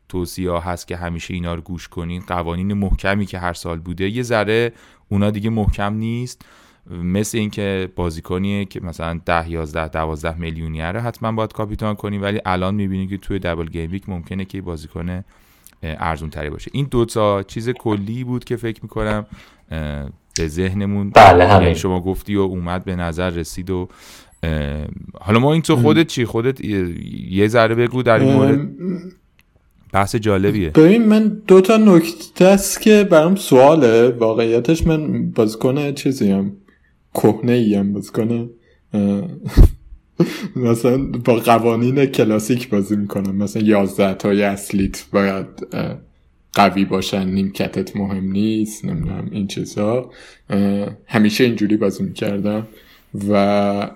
توصیه 0.08 0.52
هست 0.52 0.88
که 0.88 0.96
همیشه 0.96 1.34
اینا 1.34 1.54
رو 1.54 1.60
گوش 1.60 1.88
کنین 1.88 2.22
قوانین 2.26 2.72
محکمی 2.72 3.26
که 3.26 3.38
هر 3.38 3.52
سال 3.52 3.78
بوده 3.78 4.08
یه 4.08 4.22
ذره 4.22 4.72
اونا 5.08 5.30
دیگه 5.30 5.50
محکم 5.50 5.94
نیست. 5.94 6.44
مثل 6.90 7.38
اینکه 7.38 7.88
بازیکنیه 7.96 8.64
که 8.64 8.80
مثلا 8.80 9.20
10 9.26 9.50
11 9.50 9.88
12 9.88 10.38
میلیونیه 10.38 10.86
رو 10.86 11.00
حتما 11.00 11.32
باید 11.32 11.52
کاپیتان 11.52 11.94
کنی 11.94 12.18
ولی 12.18 12.40
الان 12.46 12.74
می‌بینی 12.74 13.06
که 13.06 13.18
توی 13.18 13.38
دبل 13.38 13.66
گیم 13.66 13.90
ویک 13.90 14.08
ممکنه 14.08 14.44
که 14.44 14.62
بازیکن 14.62 15.24
ارزون 15.82 16.30
تری 16.30 16.50
باشه. 16.50 16.70
این 16.74 16.88
دوتا 16.90 17.42
چیز 17.42 17.68
کلی 17.68 18.24
بود 18.24 18.44
که 18.44 18.56
فکر 18.56 18.82
می‌کنم 18.82 19.26
به 20.38 20.48
ذهنمون 20.48 21.10
بله 21.10 21.46
همین. 21.46 21.74
شما 21.74 22.00
گفتی 22.00 22.36
و 22.36 22.40
اومد 22.40 22.84
به 22.84 22.96
نظر 22.96 23.30
رسید 23.30 23.70
و 23.70 23.88
حالا 25.20 25.38
ما 25.38 25.52
این 25.52 25.62
تو 25.62 25.76
خودت 25.76 26.06
چی؟ 26.06 26.24
خودت 26.24 26.64
یه 27.30 27.48
ذره 27.48 27.74
بگو 27.74 28.02
در 28.02 28.18
این 28.18 28.32
مورد. 28.32 28.68
بحث 29.94 30.16
جالبیه. 30.16 30.70
ببین 30.70 31.06
من 31.06 31.42
دو 31.46 31.60
تا 31.60 31.76
نکته 31.76 32.44
است 32.44 32.80
که 32.80 33.04
برام 33.10 33.36
سواله. 33.36 34.08
واقعیتش 34.08 34.86
من 34.86 35.30
بازیکن 35.30 35.92
چیزی 35.92 36.30
هم 36.30 36.52
کهنه 37.14 37.52
ای 37.52 37.74
هم 37.74 37.92
بازیکن 37.92 38.50
مثلا 40.56 40.98
با 41.24 41.34
قوانین 41.34 42.06
کلاسیک 42.06 42.68
بازی 42.68 42.96
می‌کنم. 42.96 43.36
مثلا 43.36 43.62
یازده 43.62 44.14
تای 44.14 44.42
اصلیت 44.42 45.04
باید 45.12 45.46
قوی 46.52 46.84
باشن 46.84 47.28
نیمکتت 47.28 47.96
مهم 47.96 48.32
نیست 48.32 48.84
نمی‌دونم 48.84 49.28
این 49.30 49.46
چیزها 49.46 50.10
همیشه 51.06 51.44
اینجوری 51.44 51.76
بازی 51.76 52.04
می‌کردم. 52.04 52.66
و 53.28 53.90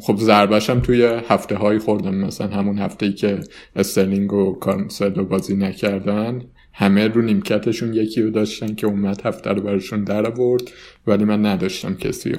خب 0.00 0.16
ضربش 0.16 0.70
هم 0.70 0.80
توی 0.80 1.02
هفته 1.28 1.56
هایی 1.56 1.78
خوردم. 1.78 2.14
مثلا 2.14 2.46
همون 2.46 2.78
هفته 2.78 3.06
ای 3.06 3.12
که 3.12 3.40
استرلینگ 3.76 4.32
و 4.32 4.52
کانسلو 4.52 5.24
بازی 5.24 5.56
نکردن 5.56 6.42
همه 6.72 7.08
رو 7.08 7.22
نیمکتشون 7.22 7.94
یکی 7.94 8.22
رو 8.22 8.30
داشتن 8.30 8.74
که 8.74 8.86
اومد 8.86 9.20
هفته 9.24 9.50
رو 9.50 9.62
براشون 9.62 10.04
در 10.04 10.26
آورد 10.26 10.62
ولی 11.06 11.24
من 11.24 11.46
نداشتم 11.46 11.94
کسی 11.94 12.30
رو. 12.30 12.38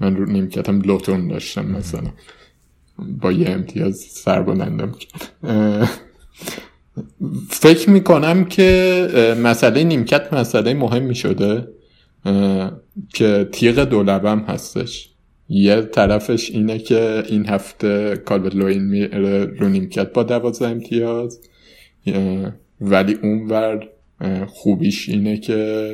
من 0.00 0.16
رو 0.16 0.26
نیمکتم 0.26 0.80
لوتون 0.80 1.28
داشتم 1.28 1.66
مثلا. 1.66 2.10
با 3.20 3.32
یه 3.32 3.50
امتیاز 3.50 3.96
سر 3.96 4.42
بلندم 4.42 4.92
فکر 7.48 7.90
می‌کنم 7.90 8.44
که 8.44 9.08
مسئله 9.42 9.84
نیمکت 9.84 10.32
مسئله 10.32 10.74
مهمی 10.74 11.14
شده. 11.14 11.68
که 13.14 13.48
تیغ 13.52 13.84
دولبم 13.84 14.38
هستش. 14.38 15.10
یه 15.48 15.82
طرفش 15.82 16.50
اینه 16.50 16.78
که 16.78 17.22
این 17.28 17.46
هفته 17.46 18.16
کالبت 18.16 18.54
لوین 18.54 18.84
میره 18.84 19.44
رو 19.44 19.68
نیمکت 19.68 20.12
با 20.12 20.22
دوازده 20.22 20.68
امتیاز. 20.68 21.40
ولی 22.80 23.14
اونور 23.22 23.88
خوبیش 24.46 25.08
اینه 25.08 25.36
که 25.36 25.92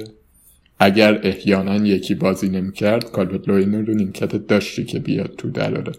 اگر 0.79 1.21
احیانا 1.23 1.87
یکی 1.87 2.15
بازی 2.15 2.49
نمی‌کرد 2.49 3.11
کالبت 3.11 3.49
لوین 3.49 3.87
رو 3.87 3.95
نیمکت 3.95 4.47
داشتی 4.47 4.85
که 4.85 4.99
بیاد 4.99 5.35
تو 5.39 5.51
دراره. 5.51 5.93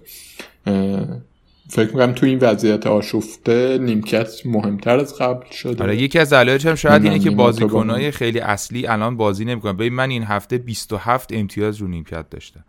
فکر 1.69 1.88
می‌کنم 1.88 2.12
تو 2.12 2.25
این 2.25 2.39
وضعیت 2.39 2.88
آشفته 2.88 3.77
نیمکت 3.77 4.45
مهمتر 4.45 5.00
از 5.00 5.17
قبل 5.17 5.51
شده. 5.51 5.83
آره 5.83 5.97
یکی 5.97 6.19
از 6.19 6.33
علایش 6.33 6.65
هم 6.65 6.75
شاید 6.75 7.03
اینه 7.03 7.19
که 7.19 7.31
بازیکنهای 7.31 8.12
خیلی 8.12 8.39
اصلی 8.39 8.88
الان 8.88 9.17
بازی 9.17 9.45
نمی‌کنن. 9.45 9.74
ببین 9.74 9.93
من 9.93 10.09
این 10.09 10.24
هفته 10.24 10.57
27 10.57 11.33
امتیاز 11.33 11.77
رو 11.77 11.88
نیمکت 11.88 12.29
داشتم. 12.29 12.63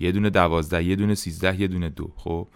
یه 0.00 0.12
دونه 0.12 0.30
12 0.30 0.84
یه 0.84 0.96
دونه 0.96 1.14
13 1.14 1.60
یه 1.60 1.66
دونه 1.66 1.88
دو 1.88 2.12
خب؟ 2.16 2.48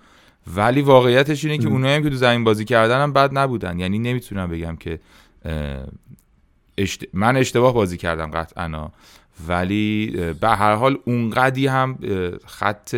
ولی 0.57 0.83
واقعیتش 0.83 1.45
اینه 1.45 1.59
که 1.59 1.69
اونایی 1.69 1.95
هم 1.95 2.03
که 2.03 2.11
تو 2.11 2.17
زمین 2.17 2.45
بازی 2.45 2.65
کردن 2.65 3.03
هم 3.03 3.13
بد 3.13 3.39
نبودن. 3.39 3.79
یعنی 3.79 3.99
نمی‌تونم 3.99 4.49
بگم 4.49 4.77
که 4.77 5.01
من 7.13 7.37
اشتباه 7.37 7.75
بازی 7.75 7.97
کردم 7.97 8.31
قطعا 8.31 8.89
ولی 9.49 10.07
به 10.41 10.49
هر 10.49 10.75
حال 10.75 10.99
اونقدی 11.05 11.67
هم 11.67 11.99
خط 12.47 12.97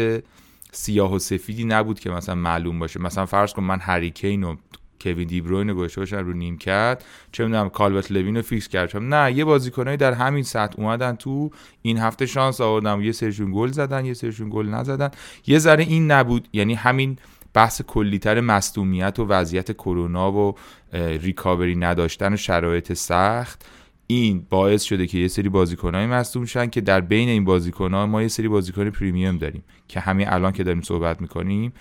سیاه 0.72 1.14
و 1.14 1.18
سفیدی 1.18 1.64
نبود 1.64 2.00
که 2.00 2.10
مثلا 2.10 2.34
معلوم 2.34 2.78
باشه. 2.78 3.00
مثلا 3.00 3.26
فرض 3.26 3.52
کن 3.52 3.62
من 3.62 3.78
هریکین 3.80 4.44
و 4.44 4.56
کوین 5.00 5.26
دیبروین 5.26 5.72
گوشه 5.72 6.00
باشن 6.00 6.18
رو 6.18 6.32
نیمکت 6.32 7.04
چه 7.32 7.44
می‌دونم 7.44 7.68
کالورت 7.68 8.12
لوین 8.12 8.36
رو 8.36 8.42
فیکس 8.42 8.68
کردم. 8.68 9.14
نه 9.14 9.32
یه 9.32 9.44
بازیکنایی 9.44 9.96
در 9.96 10.12
همین 10.12 10.42
سطح 10.42 10.74
اومدن 10.78 11.16
تو 11.16 11.50
این 11.82 11.98
هفته 11.98 12.26
شانس 12.26 12.60
آوردم 12.60 13.00
یه 13.00 13.12
سرشون 13.12 13.52
گل 13.54 13.70
زدن 13.70 14.04
یه 14.04 14.14
سرشون 14.14 14.50
گل 14.50 14.68
نزدن. 14.68 15.10
یه 15.46 15.58
ذره 15.58 15.84
این 15.84 16.10
نبود. 16.10 16.48
یعنی 16.52 16.74
همین 16.74 17.18
بحث 17.54 17.82
کلیتر 17.82 18.40
مصدومیت 18.40 19.18
و 19.18 19.24
وضعیت 19.24 19.72
کرونا 19.72 20.32
و 20.32 20.54
ریکاوری 20.92 21.76
نداشتن 21.76 22.32
و 22.32 22.36
شرایط 22.36 22.92
سخت. 22.92 23.66
این 24.10 24.46
باعث 24.50 24.82
شده 24.82 25.06
که 25.06 25.18
یه 25.18 25.28
سری 25.28 25.48
بازیکنای 25.48 26.06
مصدوم 26.06 26.44
شن 26.44 26.66
که 26.66 26.80
در 26.80 27.00
بین 27.00 27.28
این 27.28 27.44
بازیکن‌ها 27.44 28.06
ما 28.06 28.22
یه 28.22 28.28
سری 28.28 28.48
بازیکن 28.48 28.90
پریمیوم 28.90 29.38
داریم 29.38 29.62
که 29.88 30.00
همین 30.00 30.28
الان 30.28 30.52
که 30.52 30.64
داریم 30.64 30.82
صحبت 30.82 31.20
می‌کنیم 31.20 31.72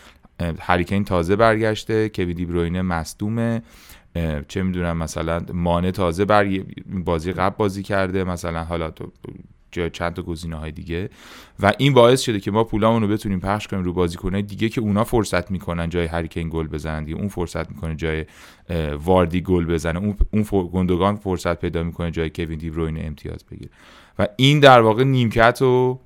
هریکین 0.59 1.05
تازه 1.05 1.35
برگشته 1.35 2.09
کوی 2.09 2.33
دیبروینه 2.33 2.81
مصدومه 2.81 3.61
چه 4.47 4.63
می‌دونم 4.63 4.97
مثلا 4.97 5.41
مانه 5.53 5.91
تازه 5.91 6.25
بر 6.25 6.47
بازی 7.05 7.31
قبل 7.31 7.55
بازی 7.55 7.83
کرده 7.83 8.23
مثلا 8.23 8.63
حالا 8.63 8.93
تو 9.71 9.89
چند 9.89 10.13
تا 10.13 10.21
گزینه 10.21 10.55
های 10.55 10.71
دیگه. 10.71 11.09
و 11.59 11.73
این 11.77 11.93
باعث 11.93 12.21
شده 12.21 12.39
که 12.39 12.51
ما 12.51 12.63
پولامون 12.63 13.01
رو 13.01 13.07
بتونیم 13.07 13.39
پخش 13.39 13.67
کنیم 13.67 13.83
رو 13.83 13.93
بازیکنای 13.93 14.41
دیگه 14.41 14.69
که 14.69 14.81
اونا 14.81 15.03
فرصت 15.03 15.51
می‌کنن 15.51 15.89
جای 15.89 16.05
هریکین 16.05 16.49
گل 16.49 16.67
بزنن 16.67 17.03
دیگه. 17.03 17.17
اون 17.17 17.27
فرصت 17.27 17.69
می‌کنه 17.69 17.95
جای 17.95 18.25
واردی 19.03 19.41
گل 19.41 19.65
بزنه. 19.65 19.99
اون 19.99 20.17
اون 20.31 20.69
گندگان 20.73 21.15
فرصت 21.15 21.59
پیدا 21.59 21.83
می‌کنه 21.83 22.11
جای 22.11 22.29
کوین 22.29 22.57
دیبروین 22.57 23.05
امتیاز 23.05 23.45
بگیره. 23.51 23.71
و 24.19 24.27
این 24.35 24.59
در 24.59 24.81
واقع 24.81 25.03
نیمکت 25.03 25.57
رو 25.61 25.99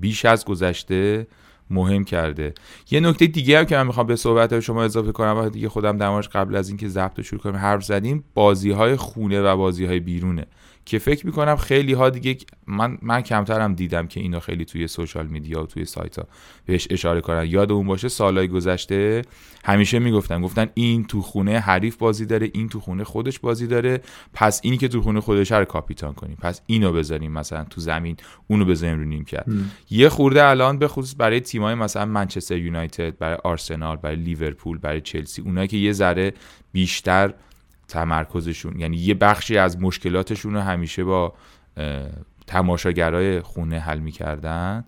بیش 0.00 0.24
از 0.24 0.44
گذشته 0.44 1.26
مهم 1.70 2.04
کرده. 2.04 2.54
یه 2.90 3.00
نکته 3.00 3.26
دیگه 3.26 3.58
هم 3.58 3.64
که 3.64 3.76
من 3.76 3.86
می‌خوام 3.86 4.06
به 4.06 4.16
صحبت 4.16 4.60
شما 4.60 4.84
اضافه 4.84 5.12
کنم 5.12 5.36
و 5.38 5.48
دیگه 5.48 5.68
خودم 5.68 5.98
دماش 5.98 6.28
قبل 6.28 6.56
از 6.56 6.68
اینکه 6.68 6.88
ضبط 6.88 7.18
رو 7.18 7.24
شروع 7.24 7.40
کنیم 7.40 7.56
حرف 7.56 7.84
زدیم 7.84 8.24
بازی 8.34 8.70
های 8.70 8.96
خونه 8.96 9.40
و 9.40 9.56
بازی 9.56 9.84
های 9.84 10.00
بیرونه. 10.00 10.46
که 10.84 10.98
فکر 10.98 11.26
می‌کنم 11.26 11.56
خیلی 11.56 11.92
ها 11.92 12.10
دیگه 12.10 12.36
من 12.66 12.98
من 13.02 13.20
کمترم 13.20 13.74
دیدم 13.74 14.06
که 14.06 14.20
اینو 14.20 14.40
خیلی 14.40 14.64
توی 14.64 14.88
سوشال 14.88 15.26
میدیا 15.26 15.62
و 15.62 15.66
توی 15.66 15.84
سایت 15.84 16.18
ها 16.18 16.26
بهش 16.66 16.86
اشاره 16.90 17.20
کنن. 17.20 17.46
یاد 17.46 17.72
اون 17.72 17.86
باشه 17.86 18.08
سالهای 18.08 18.48
گذشته 18.48 19.22
همیشه 19.64 19.98
می‌گفتن 19.98 20.40
گفتن 20.42 20.66
این 20.74 21.04
تو 21.04 21.22
خونه 21.22 21.58
حریف 21.58 21.96
بازی 21.96 22.26
داره 22.26 22.50
این 22.54 22.68
تو 22.68 22.80
خونه 22.80 23.04
خودش 23.04 23.38
بازی 23.38 23.66
داره 23.66 24.00
پس 24.34 24.60
اینی 24.64 24.76
که 24.76 24.88
تو 24.88 25.02
خونه 25.02 25.20
خودش 25.20 25.52
رو 25.52 25.64
کاپیتان 25.64 26.14
کنیم 26.14 26.36
پس 26.40 26.60
اینو 26.66 26.92
بذاریم 26.92 27.32
مثلا 27.32 27.64
تو 27.64 27.80
زمین 27.80 28.16
اونو 28.46 28.64
بذاریم 28.64 28.98
رو 28.98 29.04
نیم 29.04 29.24
کرد. 29.24 29.46
یه 29.90 30.08
خورده 30.08 30.44
الان 30.44 30.78
به 30.78 30.88
خصوص 30.88 31.14
برای 31.18 31.40
تیمای 31.40 31.74
مثلا 31.74 32.04
منچستر 32.04 32.56
یونایتد 32.56 33.18
برای 33.18 33.38
آرسنال 33.44 33.96
برای 33.96 34.16
لیورپول 34.16 34.78
برای 34.78 35.00
چلسی 35.00 35.42
اونایی 35.42 35.68
که 35.68 35.76
یه 35.76 35.92
ذره 35.92 36.32
بیشتر 36.72 37.34
تمرکزشون. 37.90 38.80
یعنی 38.80 38.96
یه 38.96 39.14
بخشی 39.14 39.58
از 39.58 39.80
مشکلاتشون 39.80 40.54
رو 40.54 40.60
همیشه 40.60 41.04
با 41.04 41.32
تماشاگرای 42.46 43.40
خونه 43.40 43.78
حل 43.78 43.98
می‌کردن. 43.98 44.84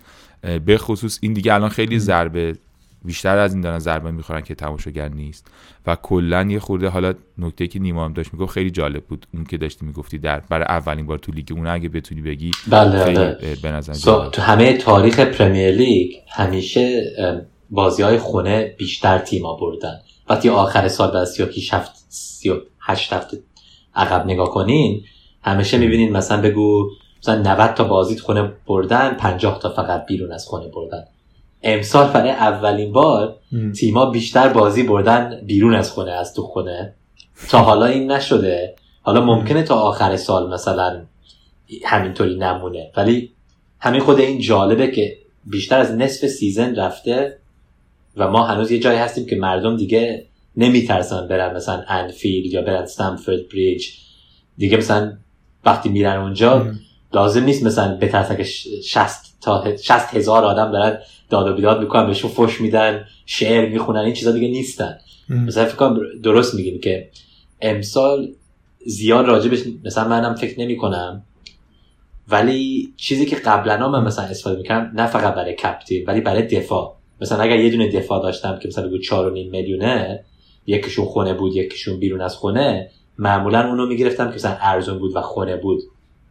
به 0.65 0.79
خصوص 0.79 1.19
این 1.23 1.33
دیگه 1.33 1.55
الان 1.55 1.69
خیلی 1.69 1.99
ضربه 1.99 2.57
بیشتر 3.05 3.39
از 3.39 3.53
این 3.53 3.63
دارن 3.63 3.79
ضربه 3.79 4.11
می‌خورن 4.11 4.41
که 4.41 4.55
تماشاگر 4.55 5.09
نیست. 5.09 5.47
و 5.87 5.97
کلا 5.97 6.43
یه 6.43 6.59
خورده 6.59 6.89
حالا 6.89 7.15
نکته 7.39 7.67
که 7.67 7.79
نیما 7.79 8.05
هم 8.05 8.13
داشت 8.13 8.35
می‌گفت 8.35 8.53
خیلی 8.53 8.71
جالب 8.71 9.05
بود. 9.05 9.27
اون 9.35 9.45
که 9.45 9.57
داشتی 9.57 9.87
می‌گفتی 9.87 10.19
در 10.19 10.41
برای 10.41 10.65
اولین 10.65 11.07
بار 11.07 11.19
تو 11.19 11.33
لیگ 11.33 11.53
اون 11.53 11.67
اگه 11.67 11.89
بتونی 11.89 12.21
بگی 12.21 12.51
بله 12.69 13.05
خیلی 13.05 13.17
بله. 13.17 13.57
به 13.63 13.73
نظر 13.73 13.93
تو 14.31 14.43
همه 14.43 14.77
تاریخ 14.77 15.21
پرمیر 15.21 15.71
لیگ 15.71 16.13
همیشه 16.29 17.03
بازی 17.71 18.03
های 18.03 18.19
خونه 18.19 18.75
بیشتر 18.79 19.19
تیما 19.19 19.57
بردن. 19.57 20.01
وقتی 20.29 20.49
آخر 20.49 20.89
سال 20.89 21.11
بعد 21.11 21.25
36 21.25 21.75
هفته 21.75 21.93
38 22.87 23.13
هفته 23.13 23.39
عقب 23.95 24.27
نگاه 24.27 24.51
کنین 24.51 25.05
همیشه 25.43 25.79
می‌بینین 25.79 26.13
مثلا 26.13 26.41
بگو 26.43 26.91
مثلا 27.23 27.55
90 27.55 27.75
تا 27.75 27.85
بازی 27.85 28.19
خونه 28.19 28.53
بردن 28.67 29.15
50 29.15 29.59
تا 29.59 29.71
فقط 29.71 30.07
بیرون 30.07 30.33
از 30.33 30.47
خونه 30.47 30.69
بردن. 30.69 31.05
امسال 31.63 32.09
برای 32.09 32.31
اولین 32.31 32.93
بار 32.93 33.37
تیما 33.77 34.07
بیشتر 34.07 34.49
بازی 34.49 34.83
بردن 34.83 35.41
بیرون 35.47 35.75
از 35.75 35.91
خونه 35.91 36.11
از 36.11 36.35
تو 36.35 36.43
خونه. 36.43 36.95
تا 37.49 37.59
حالا 37.59 37.87
این 37.87 38.13
نشده. 38.13 38.75
حالا 39.03 39.21
ممکنه 39.21 39.63
تا 39.63 39.75
آخر 39.75 40.17
سال 40.17 40.53
مثلا 40.53 41.03
همینطوری 41.85 42.37
نمونه. 42.37 42.91
ولی 42.97 43.33
همین 43.81 44.01
خود 44.01 44.21
این 44.21 44.41
جالبه 44.41 44.91
که 44.91 45.19
بیشتر 45.45 45.79
از 45.79 45.93
نصف 45.93 46.27
سیزن 46.27 46.77
رفته 46.77 47.39
و 48.17 48.29
ما 48.29 48.47
هنوز 48.47 48.71
یه 48.71 48.79
جایی 48.79 48.99
هستیم 48.99 49.27
که 49.27 49.37
مردم 49.37 49.77
دیگه 49.77 50.27
نمیترسن 50.57 51.29
برن 51.29 51.57
مثلا 51.57 51.85
انفیلد 51.89 52.47
یا 52.47 52.63
برن 52.63 52.87
ستمفورد 52.87 53.49
بریج 53.49 53.87
دیگه 54.59 54.77
مثلا 54.77 55.13
وقتی 55.65 55.89
میرن 55.89 56.17
اونجا 56.17 56.73
لازم 57.15 57.45
نیست 57.45 57.65
مثلا 57.65 57.97
بترسن 57.97 58.37
که 58.37 58.45
60 58.45 59.41
تا 59.41 59.77
60 59.77 60.15
هزار 60.15 60.45
آدم 60.45 60.73
دارن 60.73 60.99
داد 61.31 61.49
و 61.49 61.55
بیداد 61.55 61.81
می‌کنن 61.81 62.07
بهشون 62.07 62.31
فش 62.31 62.61
میدن 62.61 63.05
شعر 63.27 63.69
می‌خونن 63.69 64.01
این 64.01 64.15
چیزا 64.15 64.33
دیگه 64.33 64.49
نیستن. 64.49 64.99
مثلا 65.29 65.65
فکر 65.65 65.77
کنم 65.77 65.99
درست 66.23 66.55
میگیم 66.55 66.81
که 66.81 67.11
امسال 67.61 68.29
زیاد 68.87 69.27
راجبش 69.27 69.63
مثلا 69.85 70.09
منم 70.09 70.35
فکر 70.35 70.61
نمی 70.61 70.77
کنم 70.77 71.23
ولی 72.29 72.93
چیزی 72.97 73.27
که 73.27 73.37
قبلا 73.37 73.89
من 73.89 74.05
مثلا 74.05 74.25
استفاده 74.25 74.57
می‌کنم 74.57 74.93
نه 74.95 75.07
فقط 75.07 75.35
برای 75.35 75.55
کپتیر 75.55 76.05
ولی 76.09 76.21
برای 76.21 76.43
دفاع. 76.43 76.97
مثلا 77.21 77.43
اگر 77.43 77.61
یه 77.61 77.71
دونه 77.71 77.89
دفاع 77.89 78.23
داشتم 78.23 78.59
که 78.59 78.69
مثلا 78.69 78.89
بگو 78.89 78.99
4.5 78.99 79.13
میلیونه 79.51 80.25
یکیشون 80.67 81.05
خونه 81.05 81.35
بود 81.35 81.57
یکیشون 81.57 81.99
بیرون 81.99 82.21
از 82.21 82.37
خونه 82.37 82.91
معمولا 83.19 83.69
اونو 83.69 83.87
می‌گرفتم 83.87 84.29
که 84.29 84.35
مثلا 84.35 84.57
ارزون 84.61 84.99
بود 84.99 85.17
و 85.17 85.21
خونه 85.21 85.57
بود. 85.57 85.83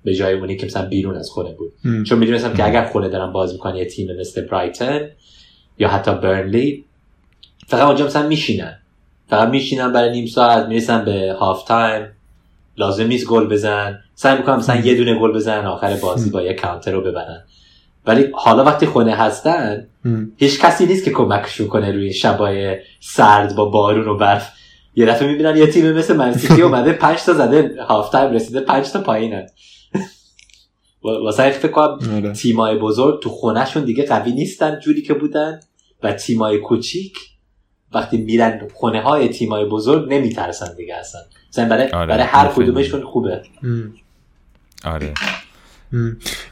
به 0.04 0.14
جای 0.16 0.34
اونی 0.34 0.58
که 0.58 0.66
مثلا 0.66 0.86
بیرون 0.86 1.16
از 1.16 1.30
خونه 1.30 1.54
بود. 1.54 1.74
چون 2.04 2.20
می‌دونستم 2.20 2.54
که 2.54 2.68
اگر 2.68 2.86
خونه 2.86 3.10
دارم 3.10 3.32
بازی 3.32 3.54
می‌کنن 3.54 3.76
یه 3.76 3.86
تیم 3.86 4.20
مثل 4.20 4.42
برایتن 4.48 5.10
یا 5.80 5.88
حتی 5.88 6.12
برنلی 6.14 6.86
فقط 7.68 7.88
اونجا 7.88 8.06
مثلا 8.06 8.28
میشینن. 8.28 8.78
فقط 9.28 9.50
میشینن 9.50 9.94
برای 9.94 10.12
نیم 10.12 10.26
ساعت 10.26 10.66
می‌رسن 10.66 11.06
به 11.06 11.36
هاف 11.40 11.64
تایم. 11.64 12.08
لازم 12.78 13.08
نیست 13.08 13.28
گل 13.28 13.48
بزن 13.48 14.00
سعی 14.16 14.38
می‌کنم 14.38 14.58
مثلا 14.58 14.82
یه 14.82 14.96
دونه 14.96 15.20
گل 15.20 15.32
بزن 15.32 15.66
آخر 15.66 15.96
بازی 15.96 16.30
با 16.30 16.42
یه 16.42 16.54
کانتر 16.54 16.92
رو 16.92 17.02
ببرن. 17.02 17.44
ولی 18.06 18.28
حالا 18.34 18.64
وقتی 18.64 18.86
خونه 18.86 19.16
هستن 19.16 19.88
هیچ 20.38 20.60
کسی 20.60 20.86
نیست 20.86 21.06
که 21.06 21.12
کمکشون 21.12 21.68
کنه 21.68 21.92
روی 21.92 22.14
شبای 22.14 22.78
سرد 23.00 23.56
با 23.56 23.66
بارون 23.66 24.08
و 24.08 24.18
برف. 24.18 24.52
یه 24.96 25.06
دفعه 25.06 25.28
می‌بینن 25.28 25.58
یه 25.58 25.68
تیم 25.68 25.92
مثل 25.92 26.16
منسیتی 26.16 26.62
اومده 26.72 26.94
پنج 26.94 27.24
تا 27.24 27.34
زده 27.34 27.84
هاف 27.88 28.10
تایم 28.10 28.32
رسیده 28.32 28.62
پنج 28.62 28.92
تا 28.92 29.02
پایینن. 29.02 29.48
واسه 31.04 31.50
فکر 31.50 31.72
کنم 31.72 32.00
آره. 32.16 32.34
تیمای 32.34 32.78
بزرگ 32.78 33.22
تو 33.22 33.30
خونهشون 33.30 33.86
دیگه 33.86 34.06
قوی 34.06 34.32
نیستن 34.32 34.80
جوری 34.80 35.02
که 35.02 35.14
بودن 35.14 35.60
و 36.04 36.14
تیمای 36.14 36.58
کوچیک 36.58 37.18
وقتی 37.94 38.18
میرن 38.18 38.68
خونه 38.74 39.02
های 39.02 39.30
تیمای 39.30 39.66
بزرگ 39.66 40.14
نمیترسن 40.14 40.76
دیگه 40.76 40.96
اصلا. 40.96 41.22
مثلا 41.50 41.70
برای, 41.70 41.90
آره. 41.90 42.08
برای 42.08 42.24
هر 42.24 42.48
کدومشون 42.48 43.04
خوبه. 43.04 43.42
آره. 44.84 45.14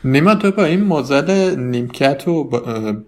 نیما 0.03 0.35
تو 0.35 0.51
با 0.51 0.65
این 0.65 0.83
معضل 0.83 1.55
نیمکت 1.55 2.27
و 2.27 2.43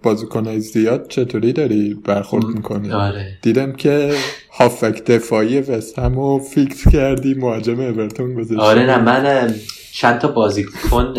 بازیکنهای 0.02 0.60
زیاد 0.60 1.08
چطوری 1.08 1.52
داری 1.52 1.94
برخورد 1.94 2.44
می‌کنی؟ 2.44 2.92
آره. 2.92 3.38
دیدم 3.42 3.72
که 3.72 4.14
هافبک 4.52 5.04
دفاعی 5.04 5.60
وست 5.60 5.98
همو 5.98 6.38
فیکس 6.38 6.88
کردی 6.88 7.34
مهاجم 7.34 7.80
اورتون 7.80 8.34
گذاشتی. 8.34 8.64
آره 8.64 8.86
نه 8.86 8.98
من 8.98 9.54
چند 9.92 10.18
تا 10.18 10.28
بازیکن 10.28 11.14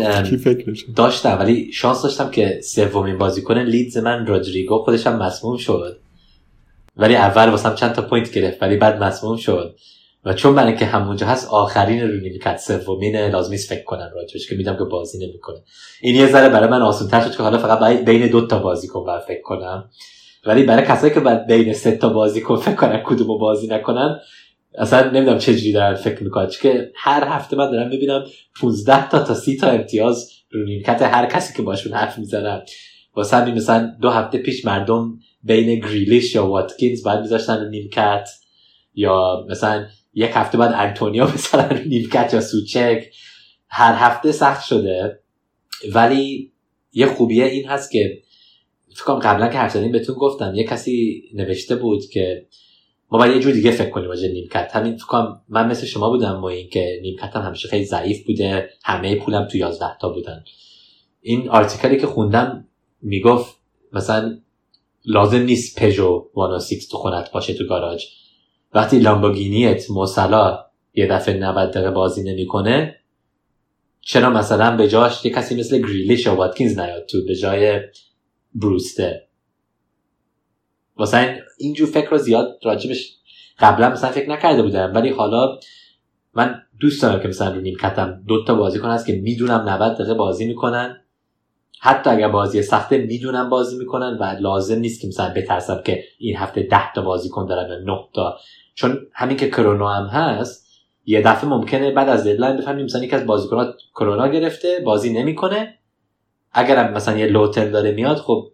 داشتم 0.96 1.36
ولی 1.38 1.72
شانس 1.72 2.02
داشتم 2.02 2.30
که 2.30 2.60
سومین 2.62 3.18
بازیکن 3.18 3.58
لیدز 3.58 3.96
من 3.96 4.26
رودریگو 4.26 4.78
خودش 4.78 5.06
هم 5.06 5.22
مسموم 5.22 5.56
شد. 5.56 5.98
ولی 6.96 7.16
اول 7.16 7.48
واسم 7.48 7.74
چند 7.74 7.92
تا 7.92 8.02
point 8.02 8.32
گرفت 8.32 8.62
ولی 8.62 8.76
بعد 8.76 9.02
مسموم 9.02 9.36
شد. 9.36 9.76
و 10.24 10.34
چون 10.34 10.52
من 10.52 10.76
که 10.76 10.84
همونجا 10.84 11.26
هست 11.26 11.48
آخرین 11.48 12.00
رو 12.00 12.20
نیمکت 12.20 12.56
سومین 12.56 13.16
لازم 13.16 13.56
فکر 13.56 13.84
کنم 13.84 14.10
راجبش 14.14 14.48
که 14.48 14.56
میدم 14.56 14.76
که 14.76 14.84
بازی 14.84 15.26
نمی‌کنه. 15.26 15.58
این 16.00 16.16
یه 16.16 16.26
ذره 16.26 16.48
برای 16.48 16.68
من 16.68 16.82
آسان 16.82 17.08
تر 17.08 17.20
شد 17.20 17.36
که 17.36 17.42
حالا 17.42 17.58
فقط 17.58 18.04
بین 18.04 18.26
دو 18.26 18.46
تا 18.46 18.58
بازیکن 18.58 19.04
باید 19.04 19.22
فکر 19.22 19.42
کنم. 19.42 19.90
ولی 20.46 20.62
برای 20.62 20.86
کسایی 20.86 21.14
که 21.14 21.20
بعد 21.20 21.46
بین 21.46 21.72
سه 21.72 21.96
تا 21.96 22.08
بازیکن 22.08 22.56
فکر 22.56 22.74
کنن 22.74 23.02
کدومو 23.04 23.38
بازی 23.38 23.66
نکنن 23.66 24.20
اصلا 24.78 25.10
نمی‌دونم 25.10 25.38
چه 25.38 25.54
جوری 25.54 25.72
دارن 25.72 25.94
فکر 25.94 26.24
می‌کنن. 26.24 26.48
که 26.62 26.92
هر 26.94 27.28
هفته 27.28 27.56
من 27.56 27.70
دارم 27.70 27.90
ببینم 27.90 28.24
15 28.60 29.08
تا 29.08 29.18
تا 29.18 29.34
30 29.34 29.56
تا 29.56 29.66
امتیاز 29.66 30.30
رو 30.50 30.64
نیمکت 30.64 31.02
هر 31.02 31.26
کسی 31.26 31.54
که 31.54 31.62
باشون 31.62 31.92
حرف 31.92 32.18
می‌زنم 32.18 32.62
واسه 33.16 33.36
همین 33.36 33.54
مثلا 33.54 33.94
دو 34.00 34.10
هفته 34.10 34.38
پیش 34.38 34.64
مردم 34.64 35.18
بین 35.42 35.80
گریلیش 35.80 36.34
یا 36.34 36.46
واتکینز 36.46 37.02
بعد 37.02 37.20
میذاشتن 37.20 37.64
رو 37.64 37.68
نیمکت 37.68 38.28
یا 38.94 39.46
مثلا 39.50 39.86
یک 40.14 40.30
هفته 40.34 40.58
بعد 40.58 40.72
انتونیا 40.74 41.26
مثلا 41.26 41.78
نیمکت 41.86 42.34
یا 42.34 42.40
سوچک 42.40 43.04
هر 43.68 43.94
هفته 43.94 44.32
سخت 44.32 44.66
شده. 44.66 45.20
ولی 45.92 46.52
یه 46.92 47.06
خوبیه 47.06 47.44
این 47.44 47.68
هست 47.68 47.90
که 47.90 48.22
فکر 48.94 49.04
کنم 49.04 49.18
قبلا 49.18 49.48
که 49.48 49.58
حرف 49.58 49.72
زدیم 49.72 49.92
بهتون 49.92 50.14
گفتم 50.14 50.54
یه 50.54 50.64
کسی 50.64 51.22
نوشته 51.34 51.76
بود 51.76 52.06
که 52.06 52.46
ما 53.10 53.18
باید 53.18 53.36
یه 53.36 53.42
جور 53.42 53.52
دیگه 53.52 53.70
فکر 53.70 53.90
کنیم 53.90 54.08
راجع 54.08 54.28
نیمکت 54.28 54.70
همین 54.72 54.96
فکر 54.96 55.06
کنم 55.06 55.40
من 55.48 55.70
مثل 55.70 55.86
شما 55.86 56.10
بودم 56.10 56.36
ما 56.36 56.48
این 56.48 56.68
که 56.68 56.98
نیمکت 57.02 57.36
هم 57.36 57.42
همیشه 57.42 57.68
خیلی 57.68 57.84
ضعیف 57.84 58.26
بوده 58.26 58.70
همه 58.84 59.16
پولم 59.16 59.48
تو 59.48 59.58
11 59.58 59.86
تا 60.00 60.08
بودن. 60.08 60.44
این 61.20 61.48
آرتیکلی 61.48 61.96
که 61.96 62.06
خوندم 62.06 62.68
می‌گفت 63.02 63.56
مثلا 63.92 64.38
لازم 65.04 65.42
نیست 65.42 65.78
پژو 65.80 66.28
106 66.34 66.86
تو 66.86 66.96
خونت 66.96 67.32
باشه 67.32 67.54
تو 67.54 67.66
گاراژ. 67.66 68.04
وقتی 68.74 68.98
لامبورگینیت 68.98 69.90
موسلا 69.90 70.64
یه 70.94 71.06
دفعه 71.06 71.38
90 71.38 71.70
دقیقه 71.70 71.90
بازی 71.90 72.22
نمی‌کنه 72.22 72.96
چرا 74.00 74.30
مثلا 74.30 74.76
به 74.76 74.88
جاش 74.88 75.24
یه 75.24 75.30
کسی 75.30 75.56
مثل 75.56 75.78
گریلیش 75.78 76.26
یا 76.26 76.34
واتکینز 76.34 76.78
نیاد 76.78 77.06
تو 77.06 77.24
به 77.26 77.34
جای 77.34 77.80
بروستر؟ 78.54 79.14
واسه 80.96 81.42
اینجور 81.58 81.88
فکر 81.88 82.10
رو 82.10 82.18
زیاد 82.18 82.58
راجبش 82.62 83.16
قبلا 83.58 83.90
مثلا 83.90 84.10
فکر 84.10 84.30
نکرده 84.30 84.62
بودم 84.62 84.92
ولی 84.94 85.08
حالا 85.08 85.58
من 86.34 86.62
دوست 86.80 87.02
دارم 87.02 87.20
که 87.22 87.28
مثلا 87.28 87.54
رو 87.54 87.60
نیمکتم 87.60 88.22
دو 88.28 88.44
تا 88.44 88.54
بازی 88.54 88.78
هست 88.78 89.06
که 89.06 89.12
می‌دونم 89.12 89.68
90 89.68 89.94
دقیقه 89.94 90.14
بازی 90.14 90.46
می‌کنن. 90.46 91.00
حتی 91.80 92.10
اگر 92.10 92.28
بازی 92.28 92.62
سخته 92.62 92.98
می‌دونم 92.98 93.50
بازی 93.50 93.78
می‌کنن 93.78 94.18
و 94.20 94.24
لازم 94.40 94.78
نیست 94.78 95.00
که 95.00 95.08
مثلا 95.08 95.34
بترسم 95.34 95.82
که 95.86 96.04
این 96.18 96.36
هفته 96.36 96.62
10 96.62 96.92
تا 96.94 97.02
بازیکن 97.02 97.46
دارن 97.46 97.70
یا 97.70 97.78
9 97.78 97.98
تا 98.14 98.38
چون 98.74 99.06
همین 99.12 99.36
که 99.36 99.50
کرونا 99.50 99.88
هم 99.88 100.06
هست 100.06 100.64
یه 101.06 101.22
دفعه 101.22 101.50
ممکنه 101.50 101.90
بعد 101.90 102.08
از 102.08 102.26
ددلاین 102.26 102.56
بفهمیم 102.56 102.84
مثلا 102.84 103.04
یکی 103.04 103.16
از 103.16 103.26
بازیکنات 103.26 103.74
کرونا 103.94 104.28
گرفته 104.28 104.82
بازی 104.84 105.12
نمی‌کنه. 105.12 105.78
اگرم 106.52 106.92
مثلا 106.92 107.18
یه 107.18 107.26
لوتل 107.26 107.70
داره 107.70 107.92
میاد 107.92 108.16
خب 108.16 108.50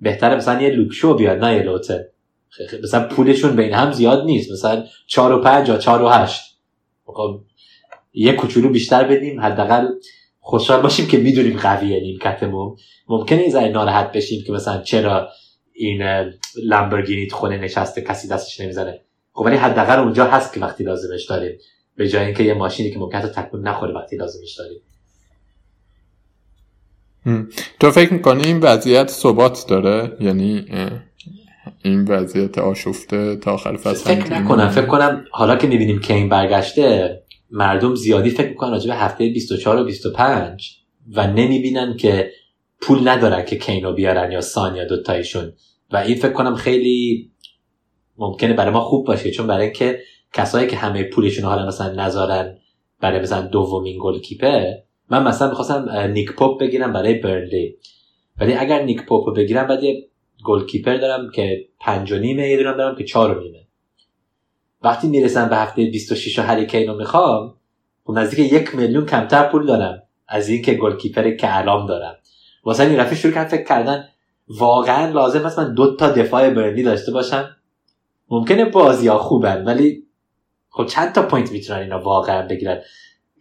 بهتره 0.00 0.36
مثلا 0.36 0.62
یه 0.62 0.70
لوکشو 0.70 1.14
بیاد 1.14 1.44
نه 1.44 1.56
یه 1.56 1.62
لوتل 1.62 2.02
مثلا 2.82 3.08
پولشون 3.08 3.56
بین 3.56 3.72
هم 3.72 3.92
زیاد 3.92 4.24
نیست. 4.24 4.52
مثلا 4.52 4.84
4 5.06 5.32
و 5.32 5.40
5 5.40 5.68
یا 5.68 5.78
4 5.78 6.02
و 6.02 6.08
8 6.08 6.42
خب 7.04 7.40
یه 8.12 8.32
کوچولو 8.32 8.68
بیشتر 8.68 9.04
بدیم 9.04 9.40
حداقل 9.40 9.88
خوشحال 10.40 10.80
باشیم 10.80 11.06
که 11.06 11.18
می‌دونیم 11.18 11.58
قویه 11.58 12.00
نیمکتمون. 12.00 12.76
ممکنه 13.08 13.38
این 13.38 13.50
ذره 13.50 13.68
ناراحت 13.68 14.12
بشیم 14.12 14.44
که 14.46 14.52
مثلا 14.52 14.82
چرا 14.82 15.28
این 15.72 16.02
لامبورگینی 16.64 17.30
خونه 17.30 17.58
نشسته 17.58 18.02
کسی 18.02 18.28
دستش 18.28 18.60
نمی‌زنه 18.60 19.00
خب 19.32 19.42
ولی 19.42 19.56
حداقل 19.56 19.98
اونجا 19.98 20.24
هست 20.24 20.54
که 20.54 20.60
وقتی 20.60 20.84
لازمش 20.84 21.24
داریم 21.24 21.58
به 21.96 22.08
جای 22.08 22.24
اینکه 22.24 22.42
یه 22.42 22.54
ماشینی 22.54 22.90
که 22.90 22.98
ممکنه 22.98 23.28
تکون 23.28 23.68
نخوره 23.68 23.94
وقتی 23.94 24.16
لازمش 24.16 24.58
داریم. 24.58 24.80
تو 27.80 27.90
فکر 27.90 28.12
می‌کنی 28.12 28.44
این 28.44 28.60
وضعیت 28.60 29.10
ثبات 29.10 29.64
داره؟ 29.68 30.16
یعنی 30.20 30.64
این 31.82 32.04
وضعیت 32.04 32.58
آشفته 32.58 33.36
تا 33.36 33.52
آخر 33.52 33.76
فصل 33.76 34.14
فکر 34.14 34.32
نکنم. 34.34 34.68
فکر 34.68 34.86
کنم 34.86 35.24
حالا 35.30 35.56
که 35.56 35.66
می‌بینیم 35.66 36.00
که 36.00 36.14
این 36.14 36.28
برگشته 36.28 37.16
مردم 37.50 37.94
زیادی 37.94 38.30
فکر 38.30 38.48
می‌کنن 38.48 38.70
راجع 38.70 38.88
به 38.88 38.96
هفته 38.96 39.28
24 39.28 39.80
و 39.80 39.84
25 39.84 40.76
و 41.12 41.26
نمی‌بینن 41.26 41.96
که 41.96 42.30
پول 42.80 43.08
ندارن 43.08 43.44
که 43.44 43.56
کینو 43.58 43.92
بیارن 43.92 44.32
یا 44.32 44.40
سان 44.40 44.76
یا 44.76 44.84
دوتایشون. 44.84 45.52
و 45.92 45.96
این 45.96 46.16
فکر 46.16 46.32
کنم 46.32 46.54
خیلی 46.54 47.30
ممکنه 48.20 48.52
برای 48.52 48.70
ما 48.70 48.80
خوب 48.80 49.06
باشه 49.06 49.30
چون 49.30 49.46
برای 49.46 49.64
اینکه 49.64 50.00
کسایی 50.32 50.66
که 50.66 50.76
همه 50.76 51.02
پولشون 51.04 51.44
حالا 51.44 51.66
مثلا 51.66 51.92
نذارن 51.92 52.58
برای 53.00 53.20
مثلا 53.20 53.40
دومین 53.40 53.98
گل 54.00 54.18
کیپر 54.18 54.64
من 55.10 55.22
مثلا 55.22 55.48
می‌خواستم 55.48 55.90
نیک 55.90 56.32
پاپ 56.32 56.60
بگیرم 56.60 56.92
برای 56.92 57.14
برنلی. 57.14 57.76
ولی 58.40 58.54
اگر 58.54 58.82
نیک 58.82 59.06
پاپ 59.06 59.28
رو 59.28 59.34
بگیرم 59.34 59.66
بعد 59.66 59.82
یه 59.82 60.08
گل 60.44 60.66
کیپر 60.66 60.96
دارم 60.96 61.30
که 61.30 61.66
پنج 61.80 62.12
و 62.12 62.18
نیمه 62.18 62.48
یه 62.48 62.56
دونم 62.56 62.76
دارم 62.76 62.96
که 62.96 63.04
چهار 63.04 63.38
و 63.38 63.40
نیمه. 63.40 63.66
وقتی 64.82 65.08
می‌رسم 65.08 65.48
به 65.48 65.56
هفته 65.56 65.84
26 65.84 66.38
و 66.38 66.42
هری 66.42 66.86
رو 66.86 66.94
می‌خوام 66.94 67.54
خب 68.04 68.12
نزدیک 68.12 68.52
یک 68.52 68.74
میلیون 68.74 69.06
کمتر 69.06 69.48
پول 69.48 69.66
دارم 69.66 70.02
از 70.28 70.48
این 70.48 70.62
که 70.62 70.74
goalkeeper 70.74 71.30
که 71.30 71.58
الان 71.58 71.86
دارم. 71.86 72.16
واسه 72.64 72.82
این 72.82 72.96
رفیق 72.96 73.18
شروع 73.18 73.34
کردن 73.34 73.48
فکر 73.48 73.64
کردن 73.64 74.08
واقعا 74.48 75.12
لازم 75.12 75.46
است 75.46 75.58
من 75.58 75.74
دو 75.74 75.96
تا 75.96 76.10
دفاع 76.10 76.50
برنلی 76.50 76.82
داشته 76.82 77.12
باشم. 77.12 77.56
ممکنه 78.30 78.64
بازی 78.64 79.08
ها 79.08 79.18
خوبن 79.18 79.64
ولی 79.64 80.02
خب 80.70 80.86
چند 80.86 81.12
تا 81.12 81.22
point 81.22 81.52
می‌تونن 81.52 81.78
اینا 81.78 82.00
واقعا 82.00 82.46
بگیرن؟ 82.46 82.80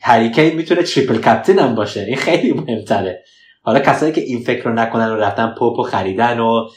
هریکین 0.02 0.56
می‌تونه 0.56 0.84
triple 0.84 1.17
captain 1.17 1.60
هم 1.60 1.75
باشه 1.75 2.02
این 2.02 2.15
خیلی 2.15 2.54
مهمتره. 2.54 3.23
حالا 3.62 3.80
کسایی 3.80 4.12
که 4.12 4.21
این 4.21 4.39
فکر 4.39 4.63
رو 4.63 4.73
نکنن 4.73 5.10
و 5.10 5.15
رفتن 5.15 5.56
پوپ 5.58 5.80
و 5.80 5.84
خریدن 5.84 6.39
و 6.39 6.67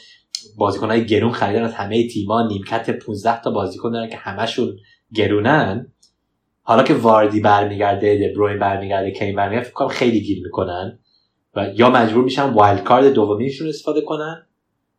های 0.81 1.05
گرون 1.05 1.31
خریدن 1.31 1.63
از 1.63 1.73
همه 1.73 2.07
تیما 2.07 2.47
نیمکت 2.47 2.89
15 2.89 3.41
تا 3.41 3.51
بازیکن 3.51 3.91
دارن 3.91 4.09
که 4.09 4.17
همشون 4.17 4.77
گرونن. 5.13 5.91
حالا 6.61 6.83
که 6.83 6.93
واردی 6.93 7.39
برمیگرده 7.39 8.29
دبروین 8.29 8.59
برمیگرده 8.59 9.11
کین 9.11 9.35
برمیگرده 9.35 9.69
فکر 9.69 9.87
خیلی 9.87 10.21
گیر 10.21 10.43
می‌کنن. 10.43 10.99
و 11.55 11.67
یا 11.75 11.89
مجبور 11.89 12.23
میشن 12.23 12.43
وایلد 12.43 12.83
کارد 12.83 13.13
دومیشون 13.13 13.67
استفاده 13.67 14.01
کنن 14.01 14.47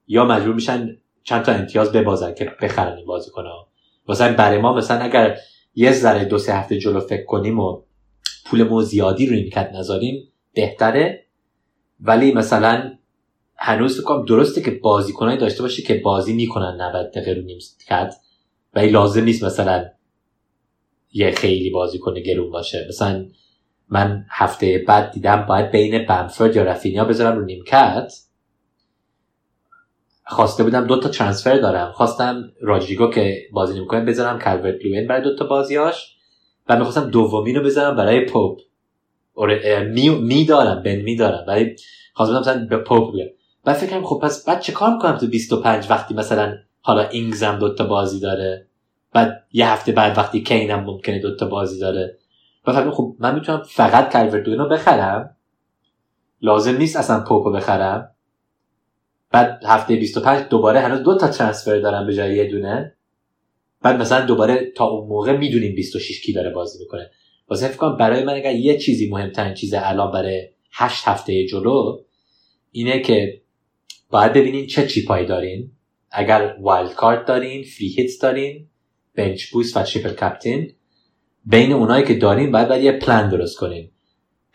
یا 0.06 0.24
مجبور 0.24 0.54
میشن 0.54 0.96
چند 1.24 1.42
تا 1.42 1.52
امتیاز 1.52 1.92
ببازن 1.92 2.34
که 2.34 2.52
بخرن 2.62 2.96
این 2.96 3.06
بازیکن‌ها 3.06 3.68
مثلا 4.08 4.34
برای 4.34 4.58
ما 4.58 4.74
مثلا 4.74 5.00
اگر 5.00 5.36
یه 5.74 5.92
ذره 5.92 6.24
دو 6.24 6.38
سه 6.38 6.54
هفته 6.54 6.78
جلو 6.78 7.00
فکر 7.00 7.24
کنیم 7.24 7.60
و 7.60 7.82
پولمون 8.46 8.84
زیادی 8.84 9.26
رو 9.26 9.34
نیمکت 9.34 9.70
نذاریم 9.74 10.32
بهتره. 10.54 11.24
ولی 12.00 12.32
مثلا 12.32 12.92
هنوز 13.56 14.00
فکر 14.00 14.24
درسته 14.28 14.62
که 14.62 14.70
بازیکنایی 14.70 15.38
داشته 15.38 15.62
باشه 15.62 15.82
که 15.82 15.94
بازی 15.94 16.32
می‌کنن 16.32 16.80
90 16.80 17.10
دقیقه 17.10 17.32
رو 17.32 17.42
نیمکت 17.42 18.14
ولی 18.74 18.90
لازم 18.90 19.24
نیست 19.24 19.44
مثلا 19.44 19.84
یه 21.12 21.30
خیلی 21.30 21.70
بازیکن 21.70 22.14
گرون 22.14 22.50
باشه. 22.50 22.86
مثلا 22.88 23.26
من 23.88 24.26
هفته 24.30 24.84
بعد 24.88 25.10
دیدم 25.10 25.46
باید 25.48 25.70
بین 25.70 26.06
بمفورد 26.06 26.56
یا 26.56 26.62
رفینیا 26.62 27.04
بذارم 27.04 27.38
رو 27.38 27.44
نیمکت 27.44 28.12
خواسته 30.26 30.64
بودم 30.64 30.86
دو 30.86 31.00
تا 31.00 31.08
ترانسفر 31.08 31.56
دارم. 31.56 31.92
خواستم 31.92 32.52
راجریگو 32.60 33.10
که 33.10 33.42
بازی 33.52 33.78
نمی‌کنه 33.78 34.00
بذارم 34.04 34.38
کالورت 34.38 34.74
لوین 34.84 35.06
برای 35.06 35.22
دو 35.22 35.36
تا 35.36 35.46
بازیاش 35.46 36.16
و 36.68 36.76
می‌خواستم 36.76 37.10
دومین 37.10 37.56
رو 37.56 37.62
بذارم 37.62 37.96
برای 37.96 38.20
پاپ 38.20 38.60
می, 39.92 40.08
می 40.08 40.44
دارم 40.44 40.82
بن 40.82 40.96
می 40.96 41.16
دارم. 41.16 41.44
ولی 41.48 41.76
خواستم 42.14 42.38
مثلا 42.38 42.66
به 42.66 42.76
پاپ 42.76 43.12
بیارم 43.12 43.30
بعد 43.64 43.76
فکرم 43.76 44.04
خب 44.04 44.20
پس 44.22 44.44
بعد 44.44 44.60
چه 44.60 44.72
کار 44.72 44.92
می‌کنم 44.92 45.16
تو 45.16 45.26
25 45.26 45.86
وقتی 45.90 46.14
مثلا 46.14 46.54
حالا 46.80 47.08
اینگزم 47.08 47.58
دو 47.58 47.74
تا 47.74 47.86
بازی 47.86 48.20
داره؟ 48.20 48.66
بعد 49.12 49.44
یه 49.52 49.68
هفته 49.68 49.92
بعد 49.92 50.18
وقتی 50.18 50.42
کینم 50.42 50.84
ممکنه 50.84 51.18
دو 51.18 51.36
تا 51.36 51.46
بازی 51.46 51.80
داره؟ 51.80 52.18
و 52.66 52.72
فکرم 52.72 52.90
خب 52.90 53.16
من 53.18 53.34
می‌تونم 53.34 53.62
فقط 53.68 54.12
کالورت 54.12 54.48
لوین 54.48 54.58
رو 54.58 54.68
بخرم. 54.68 55.36
لازم 56.42 56.76
نیست 56.76 56.96
اصلا 56.96 57.20
پاپو 57.20 57.52
بخرم. 57.52 58.13
بعد 59.34 59.60
هفته 59.66 59.96
25 59.96 60.48
دوباره 60.50 60.80
هنوز 60.80 61.02
دو 61.02 61.18
تا 61.18 61.28
ترانسفر 61.28 61.78
دارم 61.78 62.06
به 62.06 62.14
جای 62.14 62.36
یه 62.36 62.44
دونه. 62.44 62.96
بعد 63.82 64.00
مثلا 64.00 64.26
دوباره 64.26 64.72
تا 64.76 64.84
اون 64.84 65.08
موقع 65.08 65.36
می‌دونیم 65.36 65.74
26 65.74 66.20
کی 66.20 66.32
داره 66.32 66.50
بازی 66.50 66.78
می‌کنه. 66.78 67.10
واسه 67.48 67.68
فکر 67.68 67.76
کنم 67.76 67.96
برای 67.96 68.24
من 68.24 68.34
اگر 68.34 68.54
یه 68.54 68.78
چیزی 68.78 69.10
مهمترین 69.10 69.54
چیز 69.54 69.74
الان 69.76 70.12
برای 70.12 70.48
8 70.72 71.08
هفته 71.08 71.46
جلو 71.46 71.98
اینه 72.72 73.00
که 73.00 73.40
باید 74.10 74.32
ببینین 74.32 74.66
چه 74.66 74.86
chip 74.86 75.13
ایی 75.13 75.26
دارین. 75.26 75.72
اگر 76.10 76.56
wild 76.60 76.94
card 76.94 77.26
دارین 77.26 77.64
free 77.64 77.88
hit 77.88 78.10
دارین 78.22 78.66
bench 79.14 79.46
boost 79.46 79.76
و 79.76 79.82
triple 79.82 80.12
captain 80.12 80.72
بین 81.46 81.72
اونایی 81.72 82.04
که 82.04 82.14
دارین 82.14 82.52
باید 82.52 82.68
باید 82.68 82.84
یه 82.84 82.92
پلان 82.92 83.28
درست 83.28 83.56
کنین. 83.56 83.90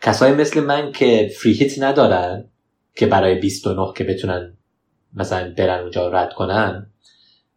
کسایی 0.02 0.34
مثل 0.34 0.60
من 0.60 0.92
که 0.92 1.30
free 1.40 1.52
hit 1.52 1.82
ندارن 1.82 2.50
که 2.96 3.06
برای 3.06 3.34
29 3.34 3.92
که 3.96 4.04
بتونن 4.04 4.56
مثلا 5.14 5.54
برن 5.58 5.80
اونجا 5.80 6.08
رد 6.08 6.32
کنن 6.32 6.90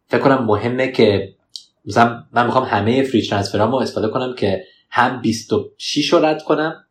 فکر 0.06 0.20
کنم 0.20 0.44
مهمه 0.44 0.92
که 0.92 1.34
مثلا 1.84 2.24
من 2.32 2.46
می‌خوام 2.46 2.64
همه 2.64 3.02
free 3.02 3.22
transfer 3.22 3.65
امو 3.65 3.76
استفاده 3.76 4.08
کنم 4.08 4.34
که 4.34 4.64
هم 4.90 5.20
26 5.20 6.12
رو 6.12 6.24
رد 6.24 6.42
کنم 6.42 6.84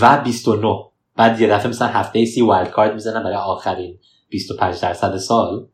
و 0.00 0.22
29 0.24 0.74
بعد 1.16 1.40
یه 1.40 1.48
دفعه 1.48 1.68
مثلا 1.68 1.88
هفته 1.88 2.24
سی 2.24 2.42
wild 2.42 2.70
card 2.70 2.92
می‌زنم 2.92 3.22
برای 3.22 3.36
آخرین 3.36 3.98
25 4.28 4.80
درصد 4.80 5.16
سال. 5.16 5.66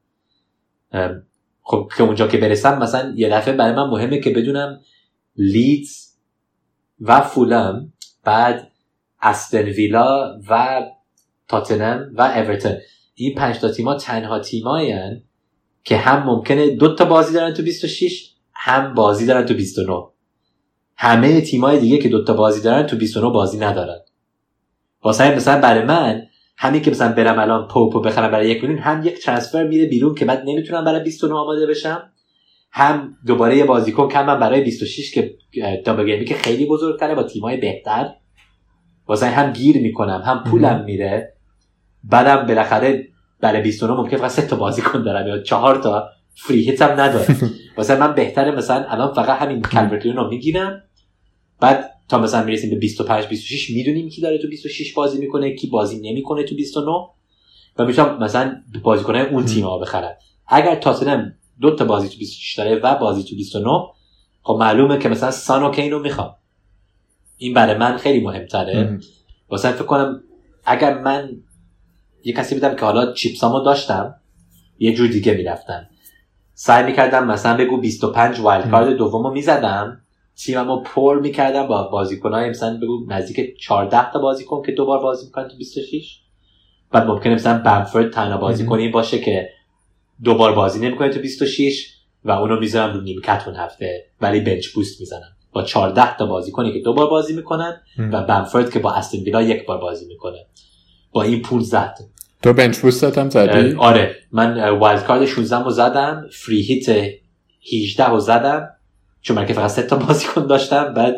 خب 1.63 1.91
که 1.97 2.03
اونجا 2.03 2.29
که 2.29 2.39
برسم 2.39 2.79
مثلا 2.79 3.15
یه 3.17 3.29
دفعه 3.29 3.55
برای 3.55 3.75
من 3.75 3.87
مهمه 3.87 4.21
که 4.21 4.31
بدونم 4.31 4.81
لیدز 5.37 6.17
و 7.01 7.21
فولام 7.21 7.93
بعد 8.25 8.73
استون 9.23 9.63
ویلا 9.63 10.41
و 10.49 10.83
تاتنهام 11.49 12.13
و 12.15 12.23
اورتون 12.23 12.77
این 13.19 13.35
پنج 13.35 13.59
تا 13.59 13.69
تیما 13.69 13.95
تنها 13.95 14.39
تیمایی 14.39 14.95
که 15.85 15.97
هم 15.97 16.27
ممکنه 16.27 16.71
دو 16.71 16.95
تا 16.95 17.05
بازی 17.05 17.35
دارن 17.35 17.55
تو 17.55 17.63
26 17.63 18.33
هم 18.55 18.95
بازی 18.95 19.27
دارن 19.27 19.47
تو 19.47 19.55
29 19.55 20.03
همه 20.97 21.41
تیمای 21.41 21.79
دیگه 21.79 21.99
که 21.99 22.09
دو 22.09 22.25
تا 22.25 22.35
بازی 22.35 22.63
دارن 22.63 22.87
تو 22.87 22.97
29 22.97 23.31
بازی 23.31 23.59
ندارن. 23.59 23.99
واسه 25.03 25.35
مثلا 25.35 25.61
برای 25.61 25.85
من 25.85 26.27
همین 26.59 26.83
که 26.83 26.91
مثلا 26.91 27.13
برم 27.13 27.39
الان 27.39 27.69
پوپو 27.69 28.01
بخرم 28.01 28.31
برای 28.31 28.49
یک 28.49 28.63
میلیون 28.63 28.79
هم 28.79 29.07
یک 29.07 29.19
ترانسفر 29.19 29.67
میره 29.67 29.87
بیرون 29.87 30.15
که 30.15 30.25
بعد 30.25 30.43
نمی‌تونم 30.47 30.85
برای 30.85 31.03
29 31.03 31.35
آماده 31.35 31.67
بشم 31.67 32.13
هم 32.73 33.17
دوباره 33.27 33.57
یه 33.57 33.65
بازیکن 33.65 34.09
کمم 34.09 34.41
برای 34.41 34.61
26 34.61 35.15
که 35.15 35.35
دابل 35.85 36.07
گیمی 36.07 36.25
که 36.25 36.35
خیلی 36.35 36.67
بزرگتره 36.67 37.15
با 37.15 37.23
تیمای 37.23 37.57
بهتر. 37.57 38.15
واسه 39.07 39.27
هم 39.27 39.53
گیر 39.53 39.79
می‌کنم 39.79 40.23
هم 40.27 40.45
پولم 40.51 40.85
میره. 40.85 41.36
بعدم 42.11 42.47
بالاخره 42.47 43.09
برای 43.41 43.63
29 43.63 43.95
ممکن 43.95 44.17
فقط 44.17 44.31
سه 44.31 44.43
تا 44.43 44.57
بازیکن 44.57 45.03
دارم 45.03 45.29
یا 45.29 45.43
چهار 45.43 45.77
تا 45.83 46.09
فری 46.35 46.65
هیت 46.65 46.83
هم 46.83 47.01
ندارم. 47.01 47.41
واسه 47.77 47.97
من 47.97 48.15
بهتره 48.15 48.51
مثلا 48.51 48.85
الان 48.89 49.15
فقط 49.15 49.39
همین 49.39 49.63
کالورت 49.63 50.07
رو 50.07 50.29
می‌گیرم. 50.29 50.83
بعد 51.61 51.91
تا 52.09 52.19
مثلا 52.19 52.45
می‌رسیم 52.45 52.71
به 52.71 52.77
25 52.77 53.27
26 53.27 53.71
می‌دونیم 53.71 54.09
کی 54.09 54.21
داره 54.21 54.39
تو 54.39 54.49
26 54.49 54.95
بازی 54.95 55.19
می‌کنه 55.19 55.55
کی 55.55 55.67
بازی 55.67 56.11
نمی‌کنه 56.11 56.43
تو 56.43 56.55
29 56.55 56.91
و 57.79 57.85
می‌تونم 57.85 58.19
مثلا 58.19 58.63
بازیکنای 58.83 59.27
اون 59.27 59.45
تیم 59.45 59.65
ها 59.65 59.79
بخرم. 59.79 60.15
اگر 60.47 60.75
تاتنم 60.75 61.35
دو 61.61 61.77
تا 61.77 61.85
بازی 61.85 62.09
تو 62.09 62.19
26 62.19 62.55
داره 62.55 62.75
و 62.75 62.95
بازی 62.99 63.25
تو 63.25 63.37
29 63.37 63.71
خب 64.43 64.57
معلومه 64.61 64.99
که 64.99 65.09
مثلا 65.09 65.31
سان 65.31 65.63
و 65.63 65.71
کین 65.71 65.93
رو 65.93 65.99
می‌خوام. 65.99 66.35
این 67.37 67.55
برای 67.55 67.77
من 67.79 67.97
خیلی 67.97 68.21
مهمتره. 68.21 68.99
واسه 69.49 69.73
فکر 69.73 69.85
کنم 69.85 70.23
اگر 70.65 70.99
من 70.99 71.31
یه 72.27 72.33
کسی 72.33 72.55
بودم 72.55 72.77
که 72.77 72.85
حالا 72.85 73.13
چیپسامو 73.13 73.61
داشتم. 73.61 74.15
یه 74.79 74.95
جور 74.95 75.09
دیگه 75.09 75.35
می‌رفتم 75.35 75.89
سعی 76.55 76.85
می‌کردم 76.85 77.27
مثلا 77.27 77.57
بگو 77.57 77.77
25 77.77 78.41
وایلد 78.41 78.71
کارد 78.71 78.97
دومو 78.97 79.31
می‌زدم. 79.31 80.01
تیممو 80.37 80.81
پر 80.81 81.21
می‌کردم 81.21 81.67
با 81.67 81.83
بازیکنای 81.83 82.51
مثلا 82.51 82.77
بگو 82.83 83.07
نزدیک 83.09 83.59
14 83.59 84.13
تا 84.13 84.19
بازیکن 84.19 84.63
که 84.63 84.73
دوبار 84.73 84.99
بازی 84.99 85.27
می‌کنن 85.27 85.49
تو 85.49 85.57
26 85.57 86.21
بعد 86.93 87.07
ممکنه 87.07 87.35
مثلا 87.35 87.59
بمفورد 87.59 88.13
تنها 88.13 88.39
بازیکنی 88.39 88.89
باشه 88.89 89.19
که 89.19 89.49
دوبار 90.25 90.55
بازی 90.55 90.87
نمی‌کنه 90.87 91.09
تو 91.09 91.21
26 91.21 91.93
و 92.25 92.31
اونو 92.31 92.61
می‌ذارم 92.61 92.95
رو 92.95 93.01
نیمکت 93.01 93.43
اون 93.47 93.57
هفته. 93.57 94.05
ولی 94.21 94.41
بنچ 94.41 94.67
بوست 94.69 95.01
می‌زنم. 95.01 95.37
با 95.53 95.63
14 95.63 96.17
تا 96.17 96.27
بازیکنی 96.27 96.73
که 96.73 96.81
دوبار 96.81 97.11
بازی 97.11 97.37
می‌کنن 97.37 97.81
و 98.13 98.23
بمفورد 98.23 98.71
که 98.73 98.79
با 98.79 98.93
استون 98.93 99.21
ویلا 99.21 99.43
یک 99.43 99.67
بار 99.67 99.79
بازی 99.79 100.07
می‌کنه. 100.07 100.47
با 101.13 101.23
این 101.23 101.43
15 101.43 101.95
تو 102.47 102.53
bench 102.53 102.79
boost 102.79 103.12
ت 103.12 103.19
هم 103.19 103.31
زدی؟ 103.31 103.75
آره. 103.75 104.17
من 104.33 104.69
wild 104.69 105.05
card 105.05 105.27
16 105.27 105.65
رو 105.65 105.71
زدم 105.71 106.27
free 106.33 106.63
hit 106.63 106.89
18 107.73 108.09
رو 108.09 108.21
زدم 108.21 108.69
چون 109.21 109.37
من 109.37 109.47
که 109.47 109.53
فقط 109.53 109.71
3 109.71 109.83
تا 109.83 109.97
بازیکن 109.97 110.47
داشتم 110.47 110.95
بعد 110.95 111.15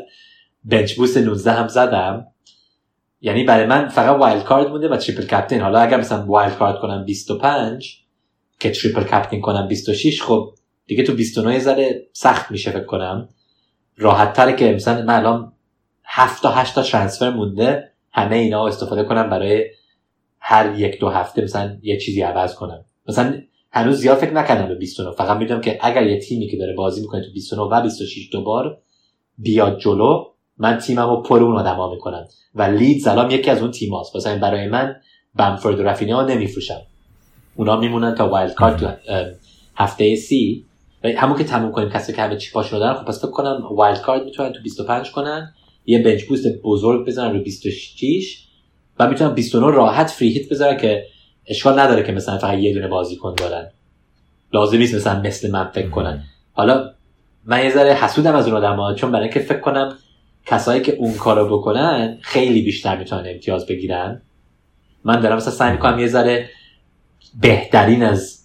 bench 0.65 0.95
boost 0.95 1.17
19 1.17 1.53
هم 1.53 1.69
زدم. 1.69 2.27
یعنی 3.21 3.45
برای 3.45 3.67
من 3.67 3.89
فقط 3.89 4.17
wild 4.17 4.45
card 4.45 4.69
مونده 4.69 4.89
و 4.89 4.97
triple 4.97 5.23
captain 5.23 5.61
حالا 5.61 5.81
اگر 5.81 5.97
مثلا 5.97 6.25
wild 6.27 6.59
card 6.59 6.79
کنم 6.81 7.05
25 7.05 7.99
که 8.61 8.71
triple 8.71 9.03
captain 9.03 9.41
کنم 9.41 9.69
26 9.69 10.23
خب 10.23 10.55
دیگه 10.87 11.03
تو 11.03 11.15
29 11.15 11.59
ذره 11.59 12.07
سخت 12.13 12.51
میشه 12.51 12.71
فکر 12.71 12.85
کنم. 12.85 13.29
راحت 13.97 14.33
تره 14.33 14.57
که 14.57 14.73
مثلا 14.73 15.03
من 15.03 15.15
الان 15.15 15.53
7 16.05 16.43
تا 16.43 16.51
8 16.51 16.75
تا 16.75 16.83
ترانسفر 16.83 17.31
مونده. 17.31 17.93
همه 18.13 18.37
اینا 18.37 18.67
استفاده 18.67 19.03
کنم 19.03 19.31
برای 19.31 19.65
هر 20.51 20.79
یک 20.79 21.01
دو 21.01 21.09
هفته 21.09 21.43
مثلا 21.43 21.79
یه 21.83 21.99
چیزی 22.01 22.23
عوض 22.23 22.55
کنم. 22.55 22.85
مثلا 23.09 23.41
هنوز 23.73 23.97
زیاد 23.97 24.19
فکر 24.19 24.33
نکردم 24.33 24.69
به 24.69 24.75
29 24.75 25.13
فقط 25.13 25.37
می‌دونم 25.37 25.61
که 25.61 25.79
اگر 25.83 26.07
یه 26.07 26.19
تیمی 26.21 26.49
که 26.49 26.57
داره 26.57 26.75
بازی 26.75 27.01
می‌کنه 27.01 27.23
تو 27.23 27.33
29 27.33 27.63
و 27.63 27.83
26 27.83 28.29
دوبار 28.33 28.79
بیاد 29.39 29.79
جلو 29.79 30.25
من 30.59 30.79
تیمم 30.79 31.11
رو 31.11 31.23
پر 31.23 31.43
اون 31.43 31.57
آدما 31.57 31.95
می‌کنم. 31.95 32.29
و 32.55 32.63
لید 32.63 33.09
الان 33.09 33.31
یکی 33.31 33.51
از 33.51 33.63
اون 33.63 33.71
تیماست. 33.71 34.17
مثلا 34.17 34.39
برای 34.39 34.69
من 34.69 34.97
بمفورد 35.35 35.81
و 35.81 35.83
رفینیا 35.83 36.23
نمیفروشم 36.23 36.81
اونا 37.57 37.77
میمونن 37.77 38.15
تا 38.15 38.29
وایلد 38.29 38.55
کارت 38.55 38.99
هفته 39.77 40.17
سی. 40.17 40.65
همون 41.17 41.39
که 41.39 41.45
تموم 41.45 41.73
کنیم 41.73 41.89
کسی 41.89 42.13
که 42.13 42.23
همه 42.23 42.37
چی 42.37 42.53
پاشون 42.53 42.79
دارن 42.79 42.95
خب 42.95 43.05
پس 43.05 43.19
فکر 43.19 43.31
کنم 43.31 43.63
wild 43.71 44.01
card 44.01 44.23
می‌تونن 44.23 44.53
تو 44.53 44.63
25 44.63 45.11
کنن. 45.11 45.55
یه 45.87 46.03
bench 46.03 46.25
boost 46.25 46.47
بزرگ 46.63 47.07
بزنن 47.07 47.33
رو 47.33 47.43
26 47.43 48.48
و 48.99 49.09
می‌تونن 49.09 49.35
29 49.35 49.71
راحت 49.71 50.11
free 50.11 50.29
hit 50.29 50.49
بذارن 50.49 50.77
که 50.77 51.07
اشکال 51.47 51.79
نداره 51.79 52.03
که 52.03 52.13
مثلا 52.13 52.39
فقط 52.39 52.59
یه 52.59 52.75
دونه 52.75 52.89
بازیکن 52.89 53.35
دارن. 53.35 53.71
لازم 54.53 54.79
نیست 54.79 54.95
مثلا 54.95 55.21
مثل 55.21 55.51
من 55.51 55.65
فکر 55.65 55.89
کنن. 55.89 56.25
حالا 56.53 56.91
من 57.45 57.65
یه 57.65 57.71
ذره 57.71 57.95
حسودم 57.95 58.35
از 58.35 58.49
اون 58.49 58.65
آدم 58.65 58.95
چون 58.95 59.13
برای 59.13 59.29
که 59.29 59.41
فکر 59.41 59.61
کنم 59.61 59.97
کسایی 60.47 60.81
که 60.81 60.93
اون 60.93 61.15
کارو 61.15 61.59
بکنن 61.59 62.19
خیلی 62.21 62.63
بیشتر 62.63 62.97
می‌تونن 62.97 63.25
امتیاز 63.27 63.67
بگیرن. 63.67 64.23
من 65.05 65.21
دارم 65.21 65.37
مثلا 65.37 65.53
سعی 65.53 65.73
می‌کنم 65.73 65.99
یه 65.99 66.07
ذره 66.07 66.49
بهترین 67.41 68.03
از 68.03 68.45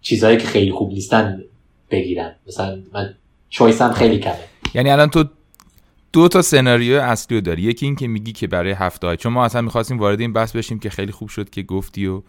چیزهایی 0.00 0.36
که 0.36 0.46
خیلی 0.46 0.72
خوب 0.72 0.92
نیستن 0.92 1.42
بگیرم. 1.90 2.34
مثلا 2.46 2.78
من 2.92 3.14
چویسم 3.48 3.92
خیلی 3.92 4.18
کمه. 4.18 4.34
یعنی 4.74 4.90
الان 4.90 5.10
تو 5.10 5.24
دو 6.12 6.28
تا 6.28 6.42
سناریو 6.42 7.00
اصلی 7.00 7.36
رو 7.36 7.40
داری. 7.40 7.62
یکی 7.62 7.86
این 7.86 7.96
که 7.96 8.08
میگی 8.08 8.32
که 8.32 8.46
برای 8.46 8.72
هفته 8.72 9.06
های 9.06 9.16
چون 9.16 9.32
ما 9.32 9.44
اصلا 9.44 9.62
می‌خواستیم 9.62 9.98
وارد 9.98 10.20
این 10.20 10.32
بحث 10.32 10.56
بشیم 10.56 10.78
که 10.78 10.90
خیلی 10.90 11.12
خوب 11.12 11.28
شد 11.28 11.50
که 11.50 11.62
گفتی 11.62 12.06
و 12.06 12.22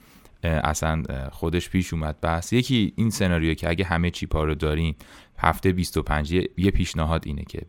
اصلا 0.44 1.04
خودش 1.32 1.70
پیش 1.70 1.94
اومد 1.94 2.22
بحث. 2.22 2.54
یکی 2.54 2.94
این 2.96 3.10
سناریو 3.10 3.54
که 3.54 3.70
اگه 3.70 3.86
همه 3.86 4.10
چیپا 4.10 4.44
رو 4.44 4.56
دارین 4.56 4.96
هفته 5.38 5.72
25 5.72 6.32
یه 6.58 6.72
پیشنهاد 6.72 7.24
اینه 7.26 7.44
که 7.44 7.62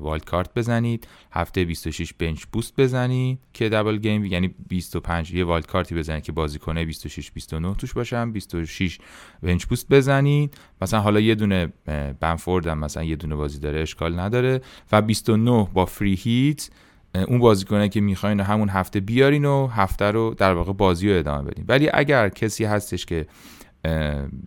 والد 0.00 0.24
کارت 0.24 0.54
بزنید. 0.54 1.08
هفته 1.32 1.64
26 1.64 2.12
بنچ 2.12 2.44
بوست 2.44 2.80
بزنید 2.80 3.38
که 3.52 3.68
دبل 3.68 3.96
گیم 3.96 4.24
یعنی 4.24 4.54
25 4.68 5.34
یه 5.34 5.44
والد 5.44 5.66
کارتی 5.66 5.94
بزنید 5.94 6.22
که 6.22 6.32
بازی 6.32 6.58
کنه 6.58 6.84
26 6.84 7.30
29 7.30 7.74
توش 7.74 7.92
باشن. 7.92 8.32
26 8.32 8.98
بنچ 9.42 9.64
بوست 9.64 9.88
بزنید. 9.88 10.56
مثلا 10.82 11.00
حالا 11.00 11.20
یه 11.20 11.34
دونه 11.34 11.72
بنفورد 12.20 12.66
هم 12.66 12.78
مثلا 12.78 13.04
یه 13.04 13.16
دونه 13.16 13.34
بازی 13.34 13.58
داره 13.58 13.80
اشکال 13.80 14.20
نداره. 14.20 14.60
و 14.92 15.02
29 15.02 15.68
با 15.74 15.86
فری 15.86 16.14
هیت 16.14 16.70
اون 17.28 17.38
بازیکنه 17.38 17.88
که 17.88 18.00
می‌خواین 18.00 18.40
همون 18.40 18.68
هفته 18.68 19.00
بیارین 19.00 19.44
و 19.44 19.66
هفته 19.66 20.04
رو 20.04 20.34
در 20.38 20.54
واقع 20.54 20.72
بازی 20.72 21.10
رو 21.12 21.18
ادامه 21.18 21.50
بدین. 21.50 21.64
ولی 21.68 21.90
اگر 21.94 22.28
کسی 22.28 22.64
هستش 22.64 23.06
که 23.06 23.26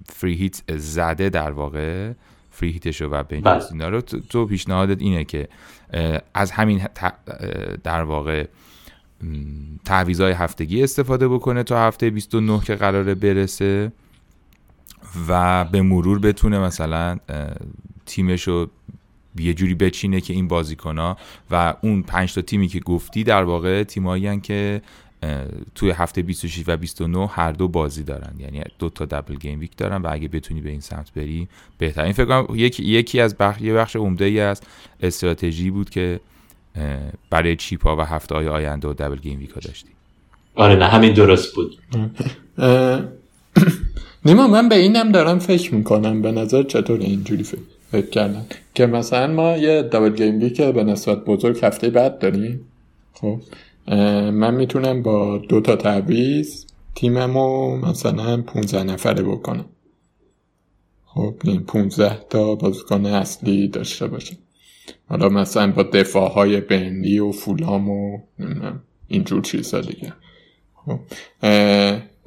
فری 0.05 0.33
هیت 0.33 0.61
زده 0.77 1.29
در 1.29 1.51
واقع 1.51 2.13
فری 2.59 2.71
هیتش 2.71 3.01
و 3.01 3.23
بنچ 3.23 3.63
اینا 3.71 3.89
رو 3.89 4.01
تو 4.01 4.45
پیشنهادت 4.45 5.01
اینه 5.01 5.23
که 5.23 5.47
از 6.33 6.51
همین 6.51 6.87
در 7.83 8.03
واقع 8.03 8.47
تعویضای 9.85 10.31
هفتگی 10.31 10.83
استفاده 10.83 11.27
بکنه 11.27 11.63
تا 11.63 11.87
هفته 11.87 12.09
29 12.09 12.61
که 12.63 12.75
قراره 12.75 13.15
برسه 13.15 13.91
و 15.27 15.65
به 15.65 15.81
مرور 15.81 16.19
بتونه 16.19 16.59
مثلا 16.59 17.17
تیمش 18.05 18.47
رو 18.47 18.69
یه 19.35 19.53
جوری 19.53 19.75
بچینه 19.75 20.21
که 20.21 20.33
این 20.33 20.47
بازیکن 20.47 21.15
و 21.51 21.75
اون 21.81 22.01
پنج 22.01 22.33
تا 22.33 22.41
تیمی 22.41 22.67
که 22.67 22.79
گفتی 22.79 23.23
در 23.23 23.43
واقع 23.43 23.83
تیمایی 23.83 24.39
که 24.39 24.81
توی 25.75 25.91
هفته 25.91 26.21
26 26.21 26.63
و 26.67 26.77
29 26.77 27.27
هر 27.27 27.51
دو 27.51 27.67
بازی 27.67 28.03
دارن. 28.03 28.33
یعنی 28.39 28.61
دو 28.79 28.89
تا 28.89 29.05
double 29.05 29.35
game 29.35 29.59
week 29.59 29.77
دارن 29.77 30.01
و 30.01 30.07
اگه 30.11 30.27
بتونی 30.27 30.61
به 30.61 30.69
این 30.69 30.79
سمت 30.79 31.13
بری 31.13 31.47
بهتر. 31.77 32.03
این 32.03 32.13
فکر 32.13 32.25
کنم 32.25 32.55
یکی, 32.55 32.83
یکی 32.83 33.19
از 33.19 33.35
بخش 33.37 33.61
یه 33.61 33.73
بخش 33.73 33.95
عمده 33.95 34.25
ای 34.25 34.39
از 34.39 34.61
استراتژی 35.01 35.71
بود 35.71 35.89
که 35.89 36.19
برای 37.29 37.55
chip 37.55 37.87
ا 37.87 37.95
و 37.95 38.01
هفته 38.01 38.35
های 38.35 38.47
آینده 38.47 38.87
و 38.87 38.93
double 38.93 39.15
game 39.15 39.39
week 39.39 39.49
ها 39.49 39.59
داشتی. 39.59 39.89
آره 40.55 40.75
نه 40.75 40.85
همین 40.85 41.13
درست 41.13 41.55
بود. 41.55 41.77
نیما 44.25 44.47
من 44.47 44.69
به 44.69 44.75
اینم 44.75 45.11
دارم 45.11 45.39
فکر 45.39 45.75
می‌کنم. 45.75 46.21
به 46.21 46.31
نظر 46.31 46.63
چطور 46.63 46.99
اینجوری 46.99 47.43
فکر 47.91 48.09
کردن؟ 48.09 48.45
که 48.73 48.85
مثلا 48.85 49.33
ما 49.33 49.57
یه 49.57 49.81
دبل 49.81 50.09
گیم 50.09 50.39
ویک 50.39 50.61
به 50.61 50.83
نسبت 50.83 51.25
بزرگ 51.25 51.59
هفته 51.63 51.89
بعد 51.89 52.19
داریم. 52.19 52.61
خب؟ 53.13 53.41
من 54.31 54.53
می‌تونم 54.53 55.03
با 55.03 55.37
دو 55.37 55.61
تا 55.61 55.75
تعویز 55.75 56.67
تیممو 56.95 57.77
مثلا 57.77 58.41
15 58.41 58.83
نفره 58.83 59.23
بکنم. 59.23 59.65
خب 61.05 61.35
این 61.43 61.63
15 61.63 62.19
تا 62.29 62.55
بازیکن 62.55 63.05
اصلی 63.05 63.67
داشته 63.67 64.07
باشه 64.07 64.37
حالا 65.09 65.29
مثلا 65.29 65.71
با 65.71 65.83
دفاع 65.83 66.31
های 66.31 66.61
بندی 66.61 67.19
و 67.19 67.31
فولام 67.31 67.89
و 67.89 68.17
اینجور 69.07 69.41
چیزا 69.41 69.81
دیگه. 69.81 70.13
خب 70.75 70.99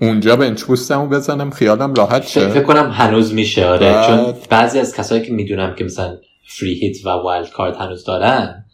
اونجا 0.01 0.37
bench 0.37 0.63
boost 0.63 0.94
مو 0.94 1.07
بزنم 1.07 1.51
خیالم 1.51 1.95
راحت 1.95 2.27
شه. 2.27 2.49
فکر 2.49 2.63
کنم 2.63 2.91
هنوز 2.91 3.35
میشه 3.35 3.67
آره 3.67 4.07
چون 4.07 4.35
بعضی 4.51 4.79
از 4.79 4.97
کسایی 4.97 5.23
که 5.23 5.33
می‌دونم 5.33 5.75
که 5.75 5.85
مثلا 5.85 6.19
free 6.45 6.75
hit 6.75 7.07
و 7.07 7.09
wild 7.09 7.51
card 7.51 7.77
هنوز 7.77 8.05
دارن 8.05 8.65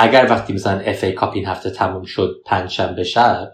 اگر 0.00 0.26
وقتی 0.30 0.52
مثلا 0.52 0.80
FA 0.80 1.04
Cup 1.04 1.34
این 1.34 1.46
هفته 1.46 1.70
تموم 1.70 2.04
شد 2.04 2.40
پنجشنبه 2.46 3.04
شب 3.04 3.52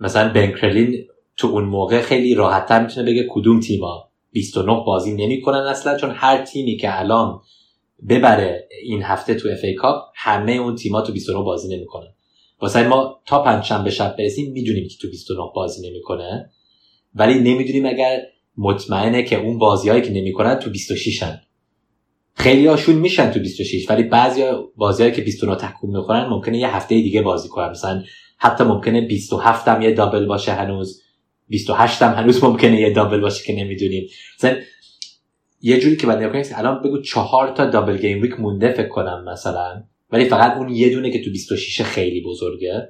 مثلا 0.00 0.32
بن 0.32 0.51
کرلین 0.51 1.06
تو 1.36 1.48
اون 1.48 1.64
موقع 1.64 2.00
خیلی 2.00 2.34
راحتتر 2.34 2.82
می‌تونه 2.82 3.10
بگه 3.10 3.26
کدوم 3.30 3.60
تیما 3.60 4.10
29 4.32 4.82
بازی 4.86 5.14
نمی‌کنن 5.14 5.58
اصلا 5.58 5.96
چون 5.96 6.10
هر 6.10 6.44
تیمی 6.44 6.76
که 6.76 6.98
الان 7.00 7.40
ببره 8.08 8.68
این 8.82 9.02
هفته 9.02 9.34
تو 9.34 9.48
FA 9.48 9.64
Cup 9.64 10.04
همه 10.14 10.52
اون 10.52 10.76
تیما 10.76 11.02
تو 11.02 11.12
29 11.12 11.42
بازی 11.42 11.76
نمی‌کنن 11.76 12.08
واسه 12.60 12.88
ما 12.88 13.20
تا 13.26 13.42
پنجشنبه 13.42 13.90
شب 13.90 14.16
برسیم 14.16 14.52
می‌دونیم 14.52 14.88
که 14.88 14.96
تو 15.00 15.10
29 15.10 15.40
بازی 15.54 15.90
نمی‌کنه 15.90 16.50
ولی 17.14 17.34
نمی‌دونیم 17.34 17.86
اگر 17.86 18.22
مطمئنه 18.58 19.22
که 19.22 19.40
اون 19.40 19.58
بازیهایی 19.58 20.02
که 20.02 20.10
نمی‌کنن 20.10 20.54
تو 20.54 20.70
26 20.70 21.22
هن. 21.22 21.40
خیلی 22.36 22.66
هاشون 22.66 22.94
میشن 22.94 23.30
تو 23.30 23.40
26 23.40 23.90
ولی 23.90 24.02
بعضی 24.02 24.44
بازیهایی 24.76 25.14
که 25.14 25.22
29 25.22 25.56
تحکوم 25.56 25.96
می‌خورن 25.96 26.26
ممکنه 26.26 26.58
یه 26.58 26.76
هفته 26.76 26.94
دیگه 26.94 27.22
بازی 27.22 27.48
کنن. 27.48 27.70
مثلا 27.70 28.02
حتی 28.38 28.64
ممکنه 28.64 29.00
27 29.00 29.68
هم 29.68 29.82
یه 29.82 29.92
دابل 29.92 30.26
باشه 30.26 30.52
هنوز 30.52 31.02
28 31.48 32.02
هم 32.02 32.14
هنوز 32.14 32.44
ممکنه 32.44 32.80
یه 32.80 32.90
دابل 32.90 33.20
باشه 33.20 33.44
که 33.44 33.64
نمی‌دونیم. 33.64 34.08
مثلا 34.38 34.56
یه 35.60 35.80
جوری 35.80 35.96
که 35.96 36.06
بعد 36.06 36.22
نگاه 36.22 36.42
الان 36.54 36.82
بگو 36.82 37.02
چهار 37.02 37.48
تا 37.48 37.66
دابل 37.66 37.98
گیم 37.98 38.22
ویک 38.22 38.40
مونده 38.40 38.72
فکر 38.72 38.88
کنم 38.88 39.24
مثلا 39.24 39.82
ولی 40.10 40.24
فقط 40.24 40.56
اون 40.56 40.68
یه 40.68 40.90
دونه 40.90 41.10
که 41.10 41.24
تو 41.24 41.30
26 41.30 41.82
خیلی 41.82 42.20
بزرگه. 42.20 42.88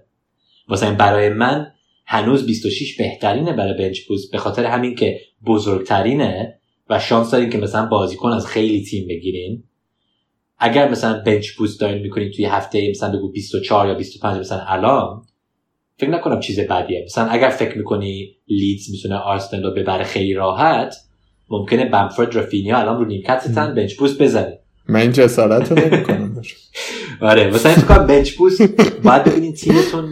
مثلا 0.69 0.95
برای 0.95 1.29
من 1.29 1.73
هنوز 2.07 2.47
26 2.47 2.97
بهترینه 2.97 3.53
برای 3.53 3.75
بنچ 3.79 4.01
بوست 4.01 4.33
به 4.33 4.39
خاطر 4.39 4.65
همین 4.65 4.95
که 4.95 5.21
بزرگترینه. 5.47 6.61
و 6.91 6.99
شانس 6.99 7.31
دارین 7.31 7.51
که 7.51 7.59
مثلا 7.59 7.87
بازیکن 7.87 8.29
از 8.29 8.47
خیلی 8.47 8.85
تیم 8.85 9.09
بگیرین. 9.09 9.63
اگر 10.59 10.91
مثلا 10.91 11.23
بنچ 11.23 11.51
بوست 11.51 11.81
دارین 11.81 12.03
می‌کنین 12.03 12.31
توی 12.31 12.45
هفته 12.45 12.91
مثلا 12.91 13.19
بگو 13.19 13.33
24 13.33 13.89
یا 13.89 13.95
25 13.95 14.41
مثلا 14.41 14.61
الان 14.67 15.23
فکر 15.99 16.11
نکنم 16.11 16.41
چیز 16.41 16.61
بدیه. 16.61 17.03
مثلا 17.05 17.25
اگر 17.27 17.49
فکر 17.49 17.79
می‌کنی 17.79 18.37
لیدز 18.49 18.91
می‌تونه 18.91 19.17
آرسنال 19.17 19.63
رو 19.63 19.71
ببره 19.71 20.05
خیلی 20.05 20.35
راحت 20.35 20.97
ممکنه 21.51 21.85
بمفورد 21.85 22.35
رافینیا 22.35 22.79
الان 22.79 22.99
رو 22.99 23.05
نیمکتتن 23.05 23.75
بنچ 23.75 23.95
بوست 23.95 24.23
بزنی 24.23 24.53
من 24.89 25.01
این 25.01 25.13
جسارت 25.13 25.73
رو 25.73 25.79
نمی‌کنم. 25.79 26.43
آره 27.21 27.51
مثلا 27.51 27.73
فکر 27.73 27.87
کنم 27.87 28.07
بنچ 28.07 28.33
بوست 28.33 28.63
باید 29.05 29.25
ببینین 29.25 29.53
تیمتون 29.53 30.11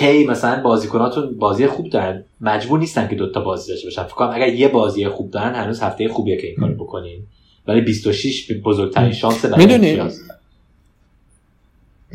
کی 0.00 0.26
مثلا 0.26 0.62
بازیکناتون 0.62 1.38
بازی 1.38 1.66
خوب 1.66 1.90
دارن 1.90 2.24
مجبور 2.40 2.78
نیستن 2.78 3.08
که 3.08 3.14
دوتا 3.14 3.40
بازی 3.40 3.72
داشته 3.72 3.86
باشن. 3.86 4.02
فکر 4.02 4.14
کنم 4.14 4.30
اگر 4.34 4.48
یه 4.48 4.68
بازی 4.68 5.08
خوب 5.08 5.30
دارن 5.30 5.54
هنوز 5.54 5.80
هفته 5.80 6.08
خوبیه 6.08 6.36
که 6.36 6.46
این 6.46 6.56
کارو 6.56 6.74
بکنین. 6.74 7.22
ولی 7.68 7.80
26 7.80 8.52
بزرگترین 8.64 9.12
شانس 9.12 9.44
برای 9.44 10.10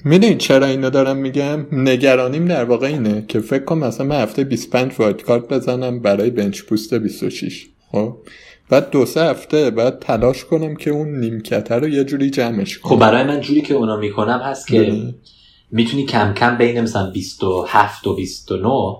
می‌دونی؟ 0.06 0.36
چرا 0.36 0.65
اینو 0.65 0.89
دارم 0.89 1.17
میگم؟ 1.17 1.65
نگرانیم 1.71 2.45
در 2.45 2.63
واقع 2.63 2.88
اینه 2.88 3.26
که 3.28 3.39
فکر 3.39 3.63
کنم 3.63 3.80
مثلا 3.80 4.06
من 4.06 4.21
هفته 4.21 4.43
25 4.43 4.91
وایت 5.00 5.21
کارت 5.21 5.48
بزنم 5.48 6.00
برای 6.00 6.30
بنچ 6.30 6.62
پوست 6.62 6.93
26 6.93 7.65
خب؟ 7.91 8.17
بعد 8.69 8.89
دو 8.89 9.06
سه 9.06 9.21
هفته 9.21 9.69
بعد 9.69 10.00
تلاش 10.00 10.45
کنم 10.45 10.76
که 10.76 10.91
اون 10.91 11.19
نیمکته 11.19 11.76
رو 11.76 11.88
یه 11.88 12.04
جوری 12.04 12.30
جمعش 12.30 12.78
کنم. 12.78 12.93
خب 12.93 13.00
برای 13.00 13.24
من 13.24 13.41
جوری 13.41 13.62
که 13.62 13.74
اونا 13.74 13.98
می‌کنم 13.98 14.39
هست 14.43 14.67
که 14.67 15.13
می‌تونی 15.71 16.06
کم 16.06 16.34
کم 16.34 16.58
بین 16.58 16.82
مثلا 16.82 17.10
27 17.10 18.08
و 18.08 18.15
29 18.15 18.95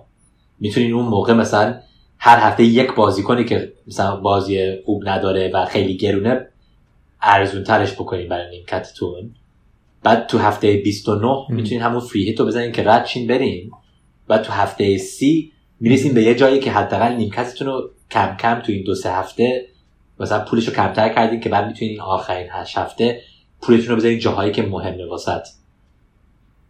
می‌تونین 0.60 0.94
اون 0.94 1.06
موقع 1.06 1.34
مثلا 1.34 1.80
هر 2.18 2.40
هفته 2.40 2.64
یک 2.64 2.96
بازیکنی 2.96 3.46
که 3.46 3.74
مثلا 3.88 4.16
بازی 4.16 4.82
خوب 4.86 5.10
نداره 5.10 5.52
و 5.54 5.66
خیلی 5.66 5.98
گرونه 5.98 6.48
ارزون 7.22 7.64
ترش 7.64 7.94
بکنین 7.94 8.30
برای 8.30 8.58
نیمکتتون. 8.58 9.36
بعد 10.04 10.28
تو 10.28 10.38
هفته 10.38 10.78
29 10.78 11.46
می‌تونین 11.50 11.82
همون 11.82 12.00
فری 12.00 12.26
هیت 12.26 12.40
رو 12.40 12.46
بزنین 12.46 12.72
که 12.72 12.84
رد 12.84 13.06
چین 13.06 13.28
برین. 13.28 13.72
و 14.30 14.38
تو 14.38 14.54
هفته 14.54 14.98
سی 14.98 15.52
می‌رسیم 15.80 16.14
به 16.14 16.24
یه 16.24 16.36
جایی 16.36 16.60
که 16.60 16.72
حداقل 16.72 17.16
نیمکتتون 17.16 17.68
رو 17.68 17.90
کم 18.12 18.38
کم 18.40 18.60
تو 18.60 18.72
این 18.72 18.84
دو 18.84 18.96
سه 18.96 19.12
هفته 19.12 19.66
مثلا 20.20 20.46
پولش 20.46 20.68
رو 20.68 20.74
کمتر 20.74 21.10
کردین 21.10 21.40
که 21.40 21.50
بعد 21.50 21.68
می‌تونین 21.68 22.02
آخرین 22.02 22.48
هشت 22.52 22.78
هفته 22.78 23.22
پولتون 23.62 23.88
رو 23.88 23.96
بزنین 23.96 24.20
جاهایی 24.20 24.52
که 24.52 24.62
مهمه 24.62 25.06
واست. 25.06 25.48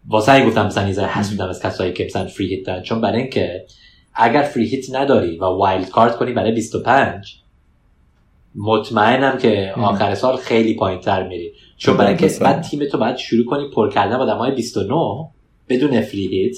واسه 0.07 0.45
گفتم 0.45 0.65
مثلا 0.65 0.89
یه 0.89 1.17
حسودم 1.17 1.49
از 1.49 1.61
کسایی 1.61 1.93
که 1.93 2.05
مثلا 2.05 2.27
free 2.27 2.47
hit 2.47 2.65
دارن. 2.65 2.81
چون 2.81 3.01
برای 3.01 3.21
اینکه 3.21 3.65
اگر 4.13 4.41
free 4.41 4.67
hit 4.67 4.95
نداری 4.95 5.37
و 5.37 5.43
wild 5.43 5.89
card 5.89 6.15
کنی 6.15 6.33
برای 6.33 6.51
25 6.51 7.41
مطمئنم 8.55 9.37
که 9.37 9.73
آخر 9.77 10.15
سال 10.15 10.37
خیلی 10.37 10.73
پایین 10.73 10.99
تر 10.99 11.27
میری. 11.27 11.51
چون 11.77 11.97
برای 11.97 12.07
اینکه 12.07 12.39
بعد 12.41 12.61
تیم 12.61 12.85
تو 12.85 12.97
باید 12.97 13.17
شروع 13.17 13.45
کنی 13.45 13.69
پر 13.69 13.91
کردن 13.91 14.17
با 14.17 14.25
آدمای 14.25 14.51
29 14.51 14.95
بدون 15.69 16.01
فری 16.01 16.27
هیت 16.27 16.57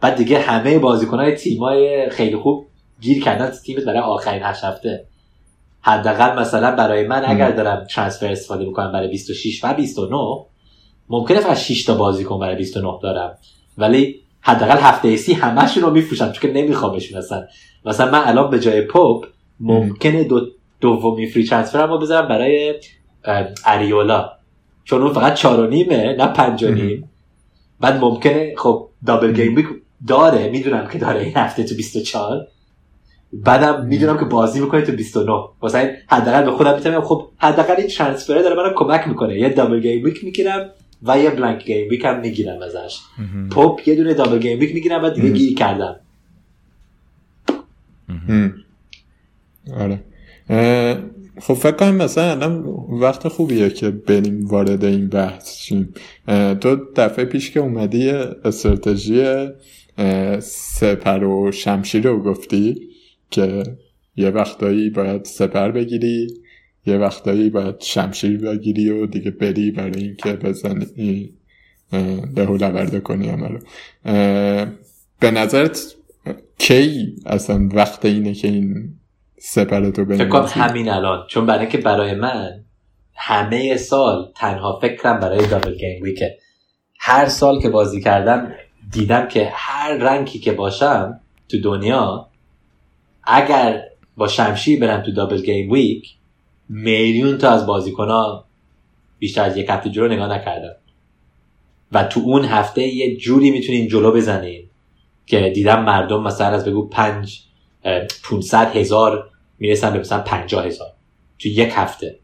بعد 0.00 0.16
دیگه 0.16 0.38
همه 0.38 0.78
بازیکنهای 0.78 1.34
تیمای 1.34 2.10
خیلی 2.10 2.36
خوب 2.36 2.66
گیر 3.00 3.24
کردن 3.24 3.50
تیمت 3.50 3.84
برای 3.84 4.00
آخرین 4.00 4.42
هشت 4.42 4.64
هفته. 4.64 5.06
حداقل 5.80 6.38
مثلا 6.38 6.76
برای 6.76 7.06
من 7.06 7.24
اگر 7.26 7.50
دارم 7.50 7.84
ترانسفر 7.84 8.26
استفاده 8.26 8.64
می‌کنم 8.64 8.92
برای 8.92 9.08
26 9.08 9.64
و 9.64 9.74
29 9.74 10.16
ممکنه 11.10 11.40
فقط 11.40 11.56
6 11.56 11.84
تا 11.84 11.94
بازیکن 11.94 12.38
برای 12.38 12.56
29 12.56 12.98
دارم. 13.02 13.38
ولی 13.78 14.20
حداقل 14.40 14.78
هفته 14.78 15.16
سی 15.16 15.32
همشون 15.32 15.82
رو 15.82 15.90
میفروشم 15.90 16.32
چون 16.32 16.52
که 16.52 16.62
نمیخوامشون 16.62 17.18
اصلا. 17.18 17.44
مثلا 17.84 18.10
من 18.10 18.22
الان 18.24 18.50
به 18.50 18.60
جای 18.60 18.80
پاپ 18.80 19.26
ممکنه 19.60 20.24
دو 20.24 20.40
دومی 20.80 21.26
فری 21.26 21.44
ترانسفر 21.44 21.86
رو 21.86 21.98
بذارم 21.98 22.28
برای 22.28 22.74
آریولا. 23.64 24.30
چون 24.84 25.02
اون 25.02 25.12
فقط 25.12 25.34
چار 25.34 25.60
و 25.60 25.66
نیمه 25.66 26.16
نه 26.16 26.26
پنج 26.26 26.64
و 26.64 26.68
نیم. 26.68 27.10
بعد 27.80 28.00
ممکنه 28.00 28.54
خب 28.56 28.88
double 29.06 29.32
game 29.32 29.56
week 29.56 29.66
داره. 30.08 30.48
می‌دونم 30.48 30.88
که 30.88 30.98
داره 30.98 31.20
این 31.20 31.36
هفته 31.36 31.64
تو 31.64 31.74
24 31.74 32.46
بعدم 33.32 33.86
می‌دونم 33.86 34.18
که 34.18 34.24
بازی 34.24 34.60
می‌کنه 34.60 34.82
تو 34.82 34.92
29 34.92 35.32
واسه 35.60 35.98
حداقل 36.06 36.44
به 36.44 36.50
خودم 36.50 36.74
می‌تونم 36.74 37.00
خب 37.00 37.28
حداقل 37.38 37.74
این 37.78 37.86
transfer 37.86 38.38
داره 38.38 38.56
منم 38.56 38.72
کمک 38.76 39.08
می‌کنه. 39.08 39.38
یه 39.38 39.48
double 39.48 39.80
game 39.80 40.04
week 40.04 40.24
می‌گیرم. 40.24 40.70
و 41.02 41.18
یه 41.18 41.30
blank 41.30 41.64
game 41.64 41.88
week 41.88 42.04
هم 42.04 42.20
می‌گیرم 42.20 42.62
ازش. 42.62 42.98
پوپ 43.50 43.88
یه 43.88 43.94
دونه 43.94 44.14
double 44.14 44.38
game 44.38 44.58
week 44.58 44.74
می‌گیرم 44.74 45.04
و 45.04 45.10
دیگه 45.10 45.30
گیر 45.30 45.54
کردم 45.54 45.96
آره. 49.76 50.00
خب 51.40 51.54
فکر 51.54 51.72
کنم 51.72 51.94
مثلا 51.94 52.30
الان 52.30 52.64
وقت 53.00 53.28
خوبیه 53.28 53.70
که 53.70 53.90
بریم 53.90 54.46
وارد 54.46 54.84
این 54.84 55.08
بحث 55.08 55.56
شیم. 55.56 55.94
تو 56.60 56.76
دفعه 56.96 57.24
پیش 57.24 57.50
که 57.50 57.60
اومدی 57.60 58.10
استراتژی 58.10 59.48
سپر 60.40 61.24
و 61.24 61.52
شمشیر 61.52 62.08
رو 62.08 62.22
گفتی 62.22 62.88
که 63.30 63.62
یه 64.16 64.30
وقتایی 64.30 64.90
باید 64.90 65.24
سپر 65.24 65.70
بگیری. 65.70 66.28
یه 66.88 66.96
وقتایی 66.96 67.50
باید 67.50 67.80
شمشیر 67.80 68.40
بگیری 68.40 68.90
و 68.90 69.06
دیگه 69.06 69.30
بری 69.30 69.70
برای 69.70 70.02
اینکه 70.02 70.32
بزنی 70.32 71.34
لهو 72.36 72.56
لورده 72.56 73.00
کنی 73.00 73.28
عملو 73.28 73.58
به 75.20 75.30
نظرت 75.30 75.94
کی 76.58 77.16
اصلا 77.26 77.68
وقت 77.72 78.04
اینه 78.04 78.34
که 78.34 78.48
این 78.48 78.94
سپرتو 79.38 80.04
فکر 80.04 80.60
همین 80.60 80.88
الان. 80.88 81.26
چون 81.28 81.46
برای 81.46 81.68
که 81.68 81.78
برای 81.78 82.14
من 82.14 82.64
همه 83.14 83.76
سال 83.76 84.32
تنها 84.36 84.78
فکرم 84.82 85.20
برای 85.20 85.46
دابل 85.46 85.74
گیم 85.74 86.02
ویکه 86.02 86.38
هر 86.98 87.26
سال 87.26 87.60
که 87.60 87.68
بازی 87.68 88.00
کردم 88.00 88.52
دیدم 88.92 89.28
که 89.28 89.50
هر 89.54 89.94
رنگی 89.94 90.38
که 90.38 90.52
باشم 90.52 91.20
تو 91.48 91.60
دنیا 91.60 92.28
اگر 93.24 93.82
با 94.16 94.28
شمشیر 94.28 94.80
برم 94.80 95.02
تو 95.02 95.12
دابل 95.12 95.42
گیم 95.42 95.70
ویک 95.70 96.17
میلیون 96.68 97.38
تا 97.38 97.50
از 97.50 97.66
بازیکن 97.66 98.42
بیشتر 99.18 99.44
از 99.44 99.56
یک 99.56 99.66
هفته 99.68 99.90
جلو 99.90 100.08
نگاه 100.08 100.28
نکردن. 100.28 100.72
و 101.92 102.04
تو 102.04 102.20
اون 102.20 102.44
هفته 102.44 102.82
یه 102.82 103.16
جوری 103.16 103.50
می‌تونین 103.50 103.88
جلو 103.88 104.12
بزنین 104.12 104.70
که 105.26 105.50
دیدم 105.54 105.84
مردم 105.84 106.22
مثلا 106.22 106.46
از 106.46 106.64
بگو 106.64 106.88
پنج 106.88 107.40
500 108.30 108.76
هزار 108.76 109.30
می‌رسن 109.58 109.92
به 109.92 109.98
مثلا 109.98 110.20
50 110.20 110.66
هزار 110.66 110.92
تو 111.38 111.48
یک 111.48 111.72
هفته 111.72 112.18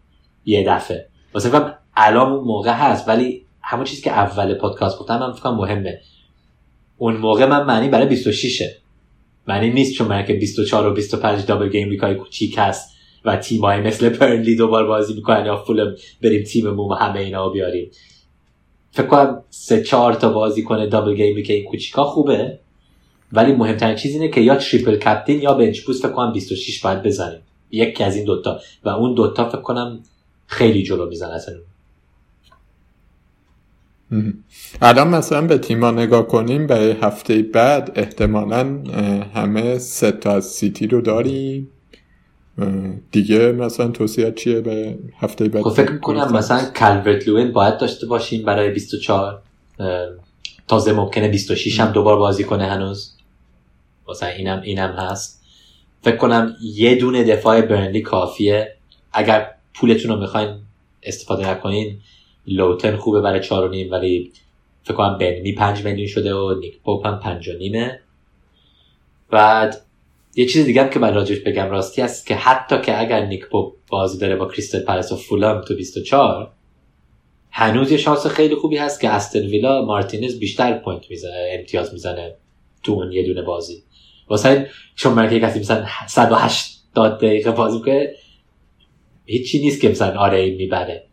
یه 0.45 0.65
دفعه. 0.69 1.09
واسه 1.35 1.49
فکرم 1.49 1.79
الان 1.97 2.33
اون 2.33 2.45
موقع 2.45 2.73
هست 2.73 3.09
ولی 3.09 3.47
همون 3.63 3.85
چیزی 3.85 4.03
که 4.03 4.11
اول 4.11 4.55
پادکست 4.55 4.99
گفتم 4.99 5.19
من 5.19 5.33
فکرم 5.33 5.55
مهمه. 5.55 6.01
اون 6.97 7.17
موقع 7.17 7.47
من 7.47 7.65
معنی 7.65 7.89
برای 7.89 8.07
26 8.07 8.63
معنی 9.49 9.71
نیست 9.71 9.95
چون 9.95 10.09
من 10.09 10.25
که 10.25 10.33
24 10.33 10.87
و 10.87 10.95
25 10.95 11.45
دابل 11.45 11.69
گیم 11.69 11.89
ویکای 11.89 12.15
کوچیک 12.15 12.55
هست. 12.59 12.94
و 13.25 13.37
تیمای 13.37 13.81
مثل 13.81 14.09
پرنلی 14.09 14.57
دوبار 14.57 14.87
بازی 14.87 15.15
می‌کنن 15.15 15.47
یا 15.47 15.57
فول 15.57 15.97
بریم 16.23 16.45
تیممون 16.45 16.97
همه 16.97 17.21
اینا 17.21 17.47
رو 17.47 17.53
بیاریم. 17.53 17.91
فکر 18.91 19.07
کنم 19.07 19.43
سه 19.51 19.83
چهار 19.83 20.15
تا 20.15 20.29
بازی 20.29 20.63
کنه 20.63 20.87
double 20.87 21.15
game 21.15 21.43
week 21.43 21.53
این 21.53 21.65
کوچیکا 21.65 22.05
خوبه. 22.05 22.59
ولی 23.33 23.53
مهمترین 23.53 23.97
چیز 23.97 24.13
اینه 24.13 24.29
که 24.29 24.41
یا 24.41 24.57
triple 24.57 24.97
captain 24.97 25.43
یا 25.43 25.55
bench 25.55 25.81
boost 25.81 26.03
فکر 26.03 26.13
کنم 26.13 26.33
26 26.33 26.81
باید 26.81 27.03
بزنیم. 27.03 27.41
یکی 27.71 28.05
از 28.05 28.17
این 28.17 28.25
دوتا. 28.25 28.61
و 28.85 28.89
اون 28.89 29.15
دوتا 29.15 29.49
فکر 29.49 29.61
کنم 29.61 29.99
خیلی 30.47 30.83
جلو 30.83 31.09
میزن 31.09 31.27
اصلا. 31.27 31.55
الان 34.83 35.09
مثلا 35.09 35.47
به 35.47 35.59
تیما 35.59 35.91
نگاه 35.91 36.27
کنیم 36.27 36.67
به 36.67 36.97
هفته 37.03 37.43
بعد 37.43 37.93
احتمالا 37.95 38.83
همه 39.35 39.79
سه 39.79 40.13
تا 40.13 40.41
سیتی 40.41 40.87
رو 40.87 41.01
داریم. 41.01 41.71
دیگه 43.13 43.53
مثلا 43.53 43.89
توصیه 43.89 44.33
چیه 44.33 44.61
به 44.61 44.99
هفته 45.19 45.49
بعد 45.49 45.63
خب 45.63 45.71
فکر 45.71 45.93
می‌کنم 45.93 46.33
مثلا 46.33 46.71
کلورت 46.71 47.29
لوین 47.29 47.53
باید 47.53 47.79
داشته 47.79 48.07
باشیم 48.07 48.45
برای 48.45 48.71
24 48.71 49.43
تازه 50.69 50.93
ممکنه 50.93 51.29
26 51.29 51.81
هم 51.81 51.93
دوبار 51.93 52.19
بازی 52.19 52.45
کنه 52.45 52.67
هنوز. 52.67 53.17
مثلا 54.09 54.29
اینم 54.29 54.61
اینم 54.61 54.91
هست. 54.91 55.45
فکر 56.03 56.17
کنم 56.17 56.57
یه 56.63 56.95
دونه 56.95 57.25
دفاع 57.25 57.61
برنلی 57.61 58.01
کافیه. 58.01 58.77
اگر 59.13 59.51
پولتون 59.75 60.11
رو 60.11 60.21
می‌خواین 60.21 60.61
استفاده 61.03 61.51
نکنین 61.51 62.01
لوتن 62.47 62.97
خوبه 62.97 63.21
برای 63.21 63.41
چار 63.41 63.69
و 63.69 63.71
نیم 63.71 63.91
ولی 63.91 64.33
فکر 64.83 64.95
کنم 64.95 65.19
بنمی 65.19 65.53
پنج 65.53 65.85
میلیون 65.85 66.09
شده 66.09 66.35
و 66.35 66.55
نیک 66.61 66.81
پوپ 66.83 67.07
هم 67.07 67.21
پنج 67.21 67.49
و 67.49 67.53
نیمه. 67.53 68.01
بعد 69.31 69.83
یه 70.37 70.47
چیز 70.47 70.65
دیگه 70.65 70.83
هم 70.83 70.91
که 70.91 70.99
من 70.99 71.15
راجعش 71.15 71.39
بگم 71.39 71.71
راستی 71.71 72.03
هست 72.03 72.27
که 72.27 72.35
حتی 72.35 72.81
که 72.81 73.01
اگر 73.01 73.27
نیک 73.27 73.49
پوپ 73.49 73.75
بازی 73.89 74.19
داره 74.19 74.37
با 74.37 74.49
کریستل 74.49 74.81
پرس 74.81 75.13
و 75.13 75.17
فولام 75.17 75.61
تو 75.61 75.77
24 75.77 76.53
هنوز 77.51 77.93
یه 77.93 77.99
شانس 77.99 78.27
خیلی 78.27 78.55
خوبی 78.55 78.77
هست 78.77 79.01
که 79.01 79.09
استون 79.09 79.41
ویلا 79.41 79.85
مارتینز 79.85 80.39
بیشتر 80.39 80.79
point 80.79 81.11
می‌زنه 81.11 81.51
امتیاز 81.59 81.93
می‌زنه 81.93 82.37
تو 82.83 82.93
اون 82.93 83.13
یه 83.13 83.27
دونه 83.27 83.43
بازی. 83.43 83.83
واسه 84.29 84.71
چون 84.97 85.13
من 85.13 85.39
کسی 85.39 85.61
مثلا 85.61 85.87
180 86.09 87.19
دقیقه 87.19 87.51
بازی 87.51 87.81
کنه 87.81 88.15
هیچی 89.27 89.61
نیست 89.61 89.81
که 89.81 89.89
مثلا 89.89 90.21
آره 90.21 90.41
این 90.41 90.55
می‌بره. 90.55 91.07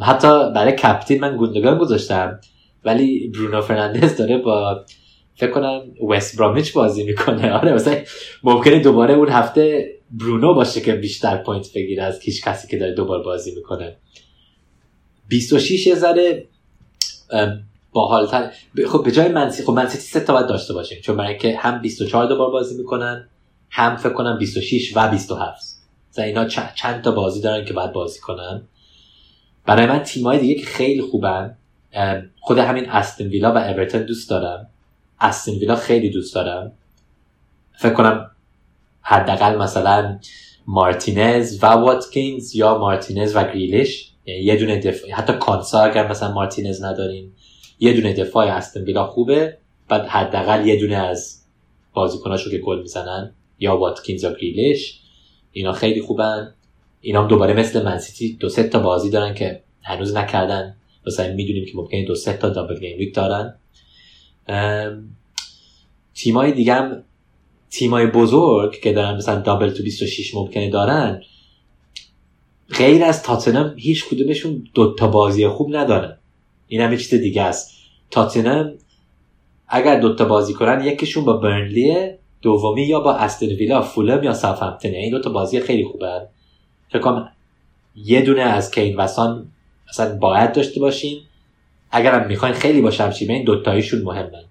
حتی 0.00 0.52
برای 0.54 0.72
captain 0.72 1.20
من 1.20 1.36
گوندگان 1.36 1.78
گذاشتم 1.78 2.40
ولی 2.84 3.28
برونو 3.28 3.60
فرناندز 3.60 4.16
داره 4.16 4.38
با 4.38 4.84
فکر 5.38 5.50
کنم 5.50 5.80
وست 6.08 6.38
برامیچ 6.38 6.72
بازی 6.72 7.04
می‌کنه. 7.04 7.52
آره 7.58 7.72
مثلا 7.72 7.96
ممکنه 8.42 8.78
دوباره 8.80 9.14
اون 9.14 9.28
هفته 9.28 9.94
برونو 10.10 10.54
باشه 10.54 10.80
که 10.80 10.92
بیشتر 10.92 11.36
point 11.36 11.72
بگیره 11.74 12.02
از 12.02 12.20
هیچ 12.20 12.44
کسی 12.44 12.68
که 12.68 12.78
داره 12.78 12.94
دوبار 12.94 13.22
بازی 13.22 13.54
می‌کنه. 13.54 13.96
26 15.28 15.86
یه 15.86 15.94
ذره 15.94 16.46
باحالتر. 17.92 18.52
خب 18.86 19.04
به 19.04 19.10
جای 19.10 19.28
من 19.28 19.39
سیتی 19.39 19.62
خب 19.62 19.72
من 19.72 19.81
سیتی 19.81 19.98
سه 19.98 20.20
تا 20.20 20.32
باید 20.32 20.46
داشته 20.46 20.74
باشیم. 20.74 21.00
چون 21.00 21.16
برای 21.16 21.38
که 21.38 21.56
هم 21.56 21.82
24 21.82 22.26
دوبار 22.26 22.50
بازی 22.50 22.76
می‌کنن 22.76 23.28
هم 23.70 23.96
فکر 23.96 24.12
کنم 24.12 24.38
26 24.38 24.96
و 24.96 25.10
27 25.10 25.78
مثلا 26.10 26.24
اینا 26.24 26.44
چند 26.74 27.02
تا 27.02 27.10
بازی 27.10 27.40
دارن 27.40 27.64
که 27.64 27.72
باید 27.72 27.92
بازی 27.92 28.20
کنن. 28.20 28.68
برای 29.66 29.86
من 29.86 29.98
تیمای 29.98 30.38
دیگه 30.38 30.54
که 30.54 30.66
خیلی 30.66 31.02
خوبن 31.02 31.58
خود 32.40 32.58
همین 32.58 32.90
استن 32.90 33.26
ویلا 33.26 33.52
و 33.52 33.56
اورتون 33.56 34.02
دوست 34.02 34.30
دارم. 34.30 34.70
استن 35.20 35.52
ویلا 35.52 35.76
خیلی 35.76 36.10
دوست 36.10 36.34
دارم. 36.34 36.72
فکر 37.78 37.92
کنم 37.92 38.30
حداقل 39.00 39.56
مثلا 39.56 40.18
مارتینز 40.66 41.64
و 41.64 41.66
واتکینز 41.66 42.54
یا 42.54 42.78
مارتینز 42.78 43.36
و 43.36 43.44
گریلیش. 43.44 44.10
یعنی 44.26 44.40
یه 44.40 44.56
دونه 44.56 44.78
دفاع 44.80 45.10
حتی 45.10 45.32
کانسا 45.32 45.80
اگر 45.80 46.08
مثلا 46.08 46.32
مارتینز 46.32 46.84
نداریم 46.84 47.34
یه 47.80 47.92
دونه 47.92 48.12
دفاع 48.12 48.46
استن 48.46 48.82
ویلا 48.84 49.06
خوبه. 49.06 49.58
بعد 49.88 50.06
حداقل 50.06 50.66
یه 50.66 50.80
دونه 50.80 50.96
از 50.96 51.42
بازیکناشو 51.92 52.50
که 52.50 52.58
گل 52.58 52.80
می‌زنن 52.80 53.34
یا 53.58 53.76
واتکینز 53.76 54.22
یا 54.22 54.32
گریلیش. 54.32 55.00
اینا 55.52 55.72
خیلی 55.72 56.00
خوبن. 56.00 56.54
اینا 57.00 57.22
هم 57.22 57.28
دوباره 57.28 57.54
مثل 57.54 57.82
منسیتی 57.82 58.36
دو 58.36 58.48
سه 58.48 58.62
تا 58.62 58.78
بازی 58.78 59.10
دارن 59.10 59.34
که 59.34 59.62
هنوز 59.82 60.16
نکردن. 60.16 60.76
مثلا 61.06 61.34
می‌دونیم 61.34 61.64
که 61.64 61.72
ممکنه 61.74 62.04
دو 62.04 62.14
سه 62.14 62.32
تا 62.32 62.48
دابل 62.48 62.80
گیم 62.80 62.98
ویک 62.98 63.14
دارن. 63.14 63.54
تیمای 66.14 66.52
دیگه 66.52 66.74
هم 66.74 67.04
تیمای 67.70 68.06
بزرگ 68.06 68.80
که 68.80 68.92
دارن 68.92 69.16
مثلا 69.16 69.40
دابل 69.40 69.70
تو 69.70 69.82
26 69.82 70.34
ممکنه 70.34 70.70
دارن 70.70 71.22
غیر 72.78 73.04
از 73.04 73.22
تاتنم 73.22 73.74
هیچ 73.76 74.08
کدومشون 74.08 74.64
دو 74.74 74.94
تا 74.94 75.08
بازی 75.08 75.48
خوب 75.48 75.76
ندارن. 75.76 76.18
این 76.66 76.80
هم 76.80 76.96
چیز 76.96 77.14
دیگه 77.14 77.42
است. 77.42 77.70
تاتنم 78.10 78.74
اگر 79.68 80.00
دوتا 80.00 80.24
بازی 80.24 80.54
کنن 80.54 80.84
یکیشون 80.84 81.24
با 81.24 81.32
برنلیه 81.32 82.18
دومی 82.42 82.82
یا 82.82 83.00
با 83.00 83.14
استن 83.14 83.46
ویلا 83.46 83.82
فولم 83.82 84.22
یا 84.22 84.34
ساوثهمپتون. 84.34 84.90
این 84.90 85.10
دوتا 85.10 85.30
بازی 85.30 85.60
خیلی 85.60 85.84
خوبه. 85.84 86.28
فکر 86.88 86.98
کنم 86.98 87.32
یه 87.96 88.22
دونه 88.22 88.42
از 88.42 88.70
کین 88.70 88.96
وسان 88.96 89.48
اصلا 89.88 90.18
باید 90.18 90.52
داشته 90.52 90.80
باشین. 90.80 91.20
اگر 91.90 92.20
هم 92.20 92.26
می‌خواین 92.26 92.54
خیلی 92.54 92.80
با 92.80 92.90
شمشیمه 92.90 93.34
این 93.34 93.44
دوتاییشون 93.44 94.02
مهمن. 94.02 94.44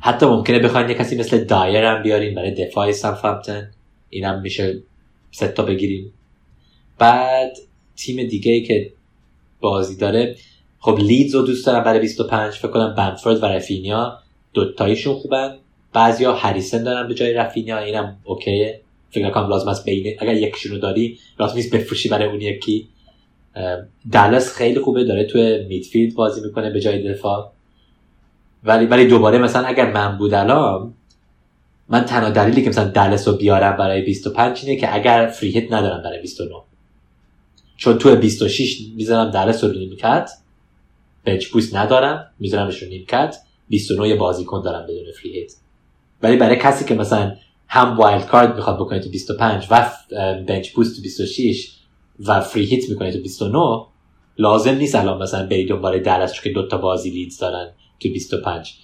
حتی 0.00 0.26
ممکنه 0.26 0.58
بخواین 0.58 0.88
یه 0.88 0.94
کسی 0.94 1.16
مثل 1.16 1.44
دایر 1.44 1.84
هم 1.84 2.02
بیارین 2.02 2.34
برای 2.34 2.50
دفاع 2.50 2.92
ساوثهمپتون 2.92 3.62
اینم 4.10 4.40
میشه 4.40 4.82
ستا 5.30 5.62
بگیریم 5.62 6.12
بعد 6.98 7.56
تیم 7.96 8.28
دیگه 8.28 8.52
ای 8.52 8.62
که 8.62 8.92
بازی 9.60 9.96
داره 9.96 10.36
خب 10.78 10.98
لیدز 10.98 11.34
رو 11.34 11.42
دوست 11.42 11.66
دارم 11.66 11.84
برای 11.84 12.00
25 12.00 12.54
فکر 12.54 12.68
کنم 12.68 12.94
بنفورد 12.94 13.42
و 13.42 13.46
رفینیا 13.46 14.18
دوتاییشون 14.52 15.14
خوبن. 15.14 15.58
بعضیا 15.92 16.34
هریسن 16.34 16.82
دارن 16.82 17.08
به 17.08 17.14
جای 17.14 17.32
رفینیا 17.32 17.78
اینم 17.78 18.18
اوکیه. 18.24 18.80
فکر 19.10 19.30
کنم 19.30 19.48
لازم 19.48 19.68
است 19.68 19.84
بین 19.84 20.16
اگر 20.18 20.34
یکیشون 20.34 20.72
رو 20.72 20.78
داری 20.78 21.18
لازم 21.40 21.56
نیست 21.56 21.74
بفروشی 21.74 22.08
برای 22.08 22.28
اون 22.28 22.40
یکی. 22.40 22.88
دلس 24.12 24.52
خیلی 24.52 24.80
خوبه 24.80 25.04
داره 25.04 25.24
توی 25.24 25.64
میدفیلد 25.64 26.14
بازی 26.14 26.40
می‌کنه 26.40 26.70
به 26.70 26.80
جای 26.80 27.08
دفاع. 27.12 27.52
ولی 28.64 28.86
ولی 28.86 29.06
دوباره 29.06 29.38
مثلا 29.38 29.66
اگر 29.66 29.92
من 29.92 30.18
بودم 30.18 30.92
من 31.88 32.04
تنها 32.04 32.30
دلیلی 32.30 32.62
که 32.62 32.68
مثلا 32.68 32.88
دلس 32.88 33.28
رو 33.28 33.34
بیارم 33.34 33.76
برای 33.76 34.02
25 34.02 34.64
اینه 34.64 34.80
که 34.80 34.94
اگر 34.94 35.26
فری 35.26 35.50
هیت 35.50 35.72
ندارم 35.72 36.02
برای 36.02 36.20
29 36.20 36.54
چون 37.76 37.98
تو 37.98 38.16
26 38.16 38.78
می‌ذارم 38.96 39.30
دلس 39.30 39.64
رو 39.64 39.70
نیمکت 39.70 40.30
bench 41.24 41.46
boost 41.46 41.76
ندارم 41.76 42.30
میذارمش 42.38 42.82
رو 42.82 42.88
نیمکت 42.88 43.36
29 43.68 44.14
بازیکن 44.14 44.62
دارم 44.62 44.82
بدون 44.86 45.12
free 45.22 45.32
hit 45.32 45.52
ولی 46.22 46.36
برای 46.36 46.56
کسی 46.56 46.84
که 46.84 46.94
مثلا 46.94 47.36
هم 47.68 47.96
wild 47.96 48.26
card 48.26 48.56
می‌خواد 48.56 48.76
بکنه 48.76 49.00
تو 49.00 49.10
25 49.10 49.66
و 49.70 49.90
bench 50.46 50.70
boost 50.70 50.96
تو 50.96 51.02
26 51.02 51.77
و 52.26 52.40
free 52.40 52.64
hit 52.64 52.90
می‌کنه 52.90 53.12
تو 53.12 53.22
29 53.22 53.86
لازم 54.38 54.74
نیست 54.74 54.94
الان 54.94 55.22
مثلا 55.22 55.46
بری 55.46 55.66
دنبال 55.66 55.98
دالاس 55.98 56.32
چون 56.32 56.44
که 56.44 56.50
دوتا 56.50 56.78
بازی 56.78 57.10
لیدز 57.10 57.38
دارن 57.38 57.72
تو 58.00 58.08
25 58.12 58.74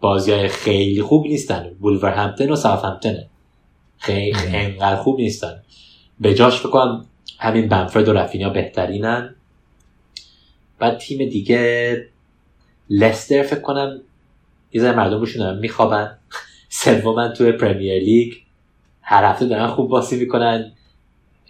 بازی 0.00 0.32
های 0.32 0.48
خیلی 0.48 1.02
خوب 1.02 1.26
نیستن. 1.26 1.76
همپتن 2.10 2.50
و 2.50 2.56
همپتنه 2.56 3.28
خیلی 3.98 4.56
انقدر 4.56 4.96
خوب 4.96 5.20
نیستن. 5.20 5.62
به 6.20 6.34
جاش 6.34 6.66
بکنم 6.66 7.06
همین 7.38 7.68
بنفرد 7.68 8.08
و 8.08 8.12
رفینیا 8.12 8.50
بهترینن. 8.50 9.34
بعد 10.78 10.98
تیم 10.98 11.28
دیگه 11.28 12.06
لستر 12.90 13.42
فکر 13.42 13.60
کنم 13.60 14.00
یه 14.72 14.82
ذره 14.82 14.96
مردم 14.96 15.24
دارن 15.24 15.58
میخوابن. 15.58 16.18
سومن 16.68 17.32
توی 17.32 17.52
پرمیر 17.52 18.02
لیگ 18.02 18.32
هر 19.02 19.24
هفته 19.24 19.46
دارن 19.46 19.66
خوب 19.66 19.88
بازی 19.88 20.20
می‌کنن. 20.20 20.72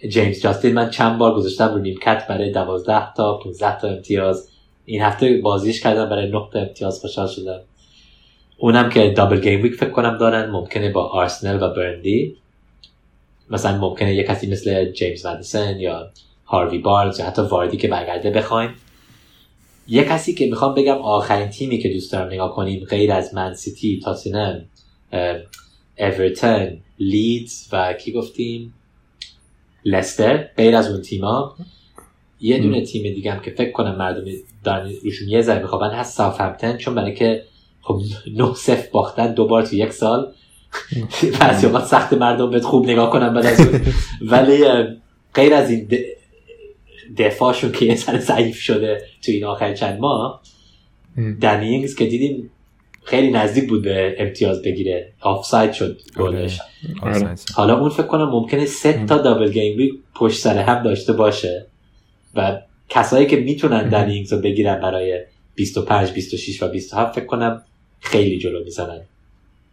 جیمز 0.09 0.41
جاستین 0.41 0.73
من 0.73 0.89
چند 0.89 1.17
بار 1.17 1.35
گذاشتم 1.35 1.73
رو 1.73 1.79
نیمکت 1.79 2.27
برای 2.29 2.51
دوازده 2.51 3.13
تا 3.13 3.37
15 3.37 3.79
تا 3.79 3.87
امتیاز. 3.87 4.49
این 4.85 5.01
هفته 5.01 5.37
بازیش 5.37 5.81
کردم 5.81 6.09
برای 6.09 6.29
9 6.29 6.49
تا 6.53 6.59
امتیاز 6.59 6.99
خوشحال 6.99 7.27
شدم. 7.27 7.59
اونم 8.57 8.89
که 8.89 9.09
دابل 9.09 9.39
گیم 9.39 9.61
ویک 9.61 9.75
فکر 9.75 9.89
کنم 9.89 10.17
دارن. 10.17 10.49
ممکنه 10.49 10.91
با 10.91 11.07
آرسنل 11.07 11.63
و 11.63 11.73
برندی 11.73 12.37
مثلا 13.49 13.77
ممکنه 13.77 14.15
یه 14.15 14.23
کسی 14.23 14.51
مثل 14.51 14.91
جیمز 14.91 15.25
مدیسن 15.25 15.79
یا 15.79 16.09
هاروی 16.45 16.77
بارنز 16.77 17.19
یا 17.19 17.25
حتی 17.25 17.41
واردی 17.41 17.77
که 17.77 17.87
برگرده 17.87 18.31
بخوایم. 18.31 18.75
یه 19.87 20.03
کسی 20.03 20.33
که 20.33 20.47
می‌خوام 20.47 20.75
بگم 20.75 20.97
آخرین 20.97 21.47
تیمی 21.47 21.77
که 21.79 21.89
دوست 21.89 22.11
دارم 22.11 22.27
نگاه 22.27 22.55
کنیم 22.55 22.85
غیر 22.85 23.11
از 23.11 23.33
من 23.33 23.53
سیتی 23.53 23.99
تاتنهم 23.99 24.65
اورتون 25.97 26.77
لیدز 26.99 27.67
و 27.71 27.93
کی 27.93 28.11
گفتیم؟ 28.11 28.73
لستر 29.85 30.37
غیر 30.57 30.75
از 30.75 30.91
اون 30.91 31.01
تیما 31.01 31.55
یه 32.41 32.59
دونه 32.59 32.81
تیم 32.85 33.13
دیگه 33.13 33.31
هم 33.31 33.39
که 33.39 33.51
فکر 33.51 33.71
کنم 33.71 33.95
مردم 33.95 34.31
دارن 34.63 34.91
روشون 35.03 35.29
یه 35.29 35.41
ذره 35.41 35.61
میخوابن 35.61 35.89
هست 35.89 36.17
ساوثهمپتون 36.17 36.77
چون 36.77 36.95
برای 36.95 37.15
که 37.15 37.43
خب 37.81 38.01
نه 38.37 38.53
صفر 38.53 38.87
باختن 38.87 39.33
دوبار 39.33 39.65
تو 39.65 39.75
یک 39.75 39.91
سال 39.91 40.33
بعضی 41.39 41.65
اوقات 41.65 41.85
سخت 41.85 42.13
مردم 42.13 42.49
بهت 42.49 42.63
خوب 42.63 42.89
نگاه 42.89 43.09
کنم 43.09 43.33
بعد 43.33 43.45
از 43.45 43.67
ولی 44.21 44.65
غیر 45.33 45.53
از 45.53 45.69
این 45.69 45.87
دفاعشون 47.17 47.71
که 47.71 47.85
یه 47.85 47.95
سر 47.95 48.17
ضعیف 48.17 48.57
شده 48.57 49.01
تو 49.21 49.31
این 49.31 49.45
آخر 49.45 49.73
چند 49.73 49.99
ماه 49.99 50.41
دنینگز 51.41 51.95
که 51.95 52.05
دیدیم 52.05 52.51
خیلی 53.03 53.31
نزدیک 53.31 53.69
بود 53.69 53.83
به 53.83 54.15
امتیاز 54.19 54.61
بگیره. 54.61 55.13
آفساید 55.21 55.73
شد 55.73 56.01
گلش. 56.17 56.59
آره. 57.01 57.35
حالا 57.53 57.79
اون 57.79 57.89
فکر 57.89 58.07
کنم 58.07 58.29
ممکنه 58.29 58.65
سه 58.65 59.05
تا 59.05 59.17
دابل 59.17 59.51
گیم 59.51 60.03
پشت 60.15 60.39
سر 60.39 60.57
هم 60.57 60.83
داشته 60.83 61.13
باشه 61.13 61.65
و 62.35 62.61
کسایی 62.89 63.25
که 63.25 63.35
می‌تونن 63.35 63.89
دنینگز 63.89 64.33
رو 64.33 64.39
بگیرن 64.39 64.81
برای 64.81 65.21
25 65.55 66.11
26 66.11 66.63
و 66.63 66.67
27 66.67 67.15
فکر 67.15 67.25
کنم 67.25 67.63
خیلی 67.99 68.37
جلو 68.37 68.63
می‌زنن. 68.63 69.01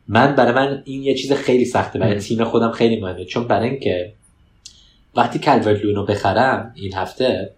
من 0.09 0.35
برای 0.35 0.53
من 0.53 0.83
این 0.85 1.03
یه 1.03 1.15
چیز 1.15 1.33
خیلی 1.33 1.65
سخته 1.65 1.99
برای 1.99 2.19
تیم 2.19 2.45
خودم 2.45 2.71
خیلی 2.71 3.01
مهمه. 3.01 3.25
چون 3.25 3.45
برای 3.45 3.69
اینکه 3.69 4.13
وقتی 5.17 5.39
کلورت 5.39 5.85
لونو 5.85 6.05
بخرم 6.05 6.73
این 6.77 6.95
هفته 6.95 7.51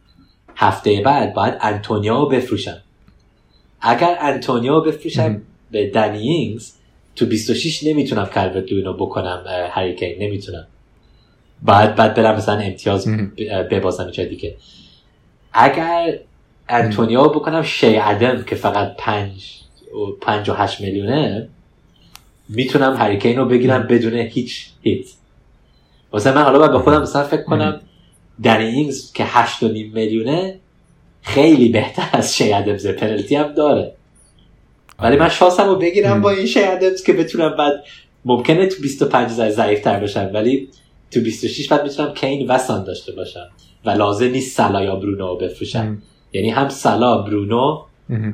هفته 0.57 1.01
بعد 1.05 1.35
باید 1.35 1.55
انتونیا 1.61 2.19
رو 2.19 2.29
بفروشم. 2.29 2.83
اگر 3.81 4.17
انتونیا 4.21 4.79
رو 4.79 4.85
بفروشم 4.85 5.43
به 5.71 5.91
دنیینگز 5.91 6.73
تو 7.17 7.27
26 7.27 7.85
نمی‌تونم 7.85 8.27
کلورت 8.27 8.73
لونو 8.73 8.93
بکنم 8.93 9.45
هریکین 9.71 10.23
نمی‌تونم. 10.23 10.67
بعد 11.63 11.95
بعد 11.95 12.15
برم 12.15 12.37
مثلا 12.37 12.59
امتیاز 12.59 13.09
ببازم 13.71 14.11
جای 14.11 14.27
دیگه. 14.27 14.57
اگر 15.53 16.19
انتونیا 16.69 17.29
بکنم 17.29 17.63
شی 17.63 17.97
ادم 17.97 18.43
که 18.43 18.55
فقط 18.55 18.97
پنج 18.99 19.61
و 19.95 20.11
پنج 20.21 20.49
و 20.49 20.53
هشت 20.53 20.81
میلیونه 20.81 21.49
می‌تونم 22.49 22.97
هریکین 22.97 23.37
رو 23.37 23.45
بگیرم 23.45 23.87
بدون 23.87 24.15
هیچ 24.15 24.67
هیت. 24.83 25.07
واسه 26.13 26.33
من 26.33 26.43
حالا 26.43 26.59
باید 26.59 26.73
به 26.73 26.79
خودم 26.79 27.03
مثلا 27.03 27.25
فکر 27.25 27.43
کنم 27.43 27.81
دنی 28.43 28.65
اینگز 28.65 29.13
که 29.13 29.25
هشت 29.27 29.63
و 29.63 29.69
نیم 29.69 29.93
میلیونه 29.93 30.59
خیلی 31.23 31.69
بهتر 31.69 32.09
از 32.13 32.37
شی 32.37 32.53
ادمز 32.53 32.87
پنالتی 32.87 33.37
هم 33.37 33.53
داره. 33.55 33.93
ولی 35.03 35.17
من 35.17 35.29
شانسم 35.29 35.69
رو 35.69 35.77
بگیرم 35.77 36.21
با 36.21 36.31
این 36.31 36.47
شی 36.47 36.61
ادمز 36.63 37.03
که 37.03 37.13
بتونم 37.13 37.57
بعد 37.57 37.85
ممکنه 38.25 38.67
تو 38.67 38.83
25 38.83 39.31
ضعیف 39.31 39.81
تر 39.81 40.01
باشم 40.01 40.31
ولی 40.35 40.69
تو 41.11 41.21
26 41.21 41.69
بعد 41.69 41.83
می‌تونم 41.83 42.15
کین 42.15 42.47
و 42.51 42.59
سان 42.59 42.85
داشته 42.85 43.13
باشم 43.13 43.51
و 43.85 43.91
لازم 43.91 44.27
نیست 44.27 44.57
سلا 44.57 44.83
یا 44.83 44.97
برونو 44.97 45.27
رو 45.27 45.37
بفروشم. 45.37 46.03
یعنی 46.33 46.51
هم 46.51 46.69
سلا 46.69 47.19
برونو 47.19 47.83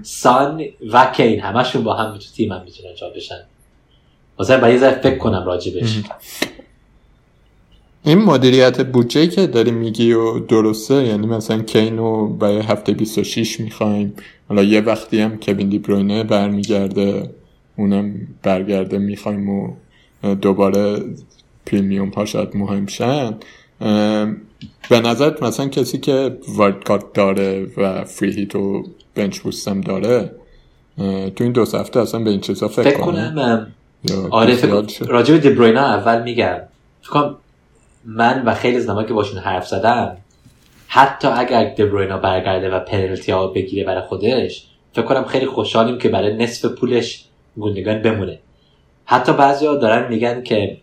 سان 0.03 0.65
و 0.93 1.13
کین 1.17 1.41
همشون 1.41 1.85
با 1.85 1.95
هم 1.95 2.13
تو 2.13 2.25
تیم 2.37 2.53
هم 2.53 2.63
می‌تونن 2.65 2.95
جا 2.95 3.11
بشن. 3.11 3.41
واسه 4.39 4.57
باید 4.57 4.83
یه 4.83 4.91
فکر 4.91 5.19
کنم 5.19 5.45
راجبش. 5.47 5.99
این 8.07 8.19
مدیریت 8.19 8.87
بودجه 8.87 9.27
که 9.27 9.47
داری 9.47 9.71
میگی 9.71 10.13
و 10.13 10.39
درسته 10.39 10.95
یعنی 10.95 11.27
مثلا 11.27 11.63
کین 11.63 11.99
رو 11.99 12.29
برای 12.29 12.59
هفته 12.59 12.93
26 12.93 13.61
می‌خوایم. 13.61 14.15
حالا 14.49 14.63
یه 14.63 14.81
وقتی 14.81 15.21
هم 15.21 15.37
کوین 15.37 15.69
دیبروینه 15.69 16.25
برمیگرده 16.25 17.31
اونم 17.77 18.15
برگرده 18.43 18.99
می‌خوایم 18.99 19.49
و 19.51 19.71
دوباره 20.41 21.03
پریمیوم 21.67 22.09
ها 22.09 22.25
شاید 22.25 22.57
مهم 22.57 22.87
شن. 22.87 23.35
به 24.91 25.01
نظر 25.05 25.33
مثلا 25.43 25.69
کسی 25.69 25.99
که 25.99 26.39
وارد 26.49 26.85
کارت 26.85 27.13
داره 27.13 27.67
و 27.77 28.05
فری 28.05 28.33
هیت 28.33 28.57
و 28.57 28.85
بنچ 29.15 29.39
بوستم 29.39 29.81
داره 29.81 30.31
تو 31.37 31.45
این 31.45 31.53
دو 31.53 31.61
هفته 31.63 32.01
اصلا 32.01 32.21
به 32.21 32.31
این 32.31 32.41
چیزا 32.41 32.69
فکر, 32.69 32.91
فکر 32.91 33.01
کنم 33.01 33.67
آره 34.31 34.57
راجع 35.07 35.35
به 35.35 35.51
دبروینا 35.51 35.81
اول 35.81 36.23
میگم. 36.23 36.59
فکر 37.03 37.31
من 38.07 38.43
و 38.45 38.55
خیلی 38.55 38.77
از 38.77 38.87
که 38.87 39.15
باشون 39.15 39.39
حرف 39.39 39.69
زدم 39.69 40.17
حتی 40.89 41.29
اگر 41.29 41.65
دبروینا 41.65 42.19
برگرده 42.19 42.71
و 42.71 42.81
پنالتی 42.81 43.33
ها 43.33 43.47
بگیره 43.47 43.85
برای 43.85 44.03
خودش 44.03 44.67
فکر 44.93 45.05
کنم 45.05 45.25
خیلی 45.25 45.47
خوشحالیم 45.47 45.99
که 45.99 46.09
برای 46.09 46.37
نصف 46.37 46.65
پولش 46.65 47.25
گوندگان 47.57 48.03
بمونه. 48.03 48.39
حتی 49.05 49.33
بعضی 49.33 49.65
دارن 49.65 50.09
میگن 50.09 50.43
که 50.43 50.77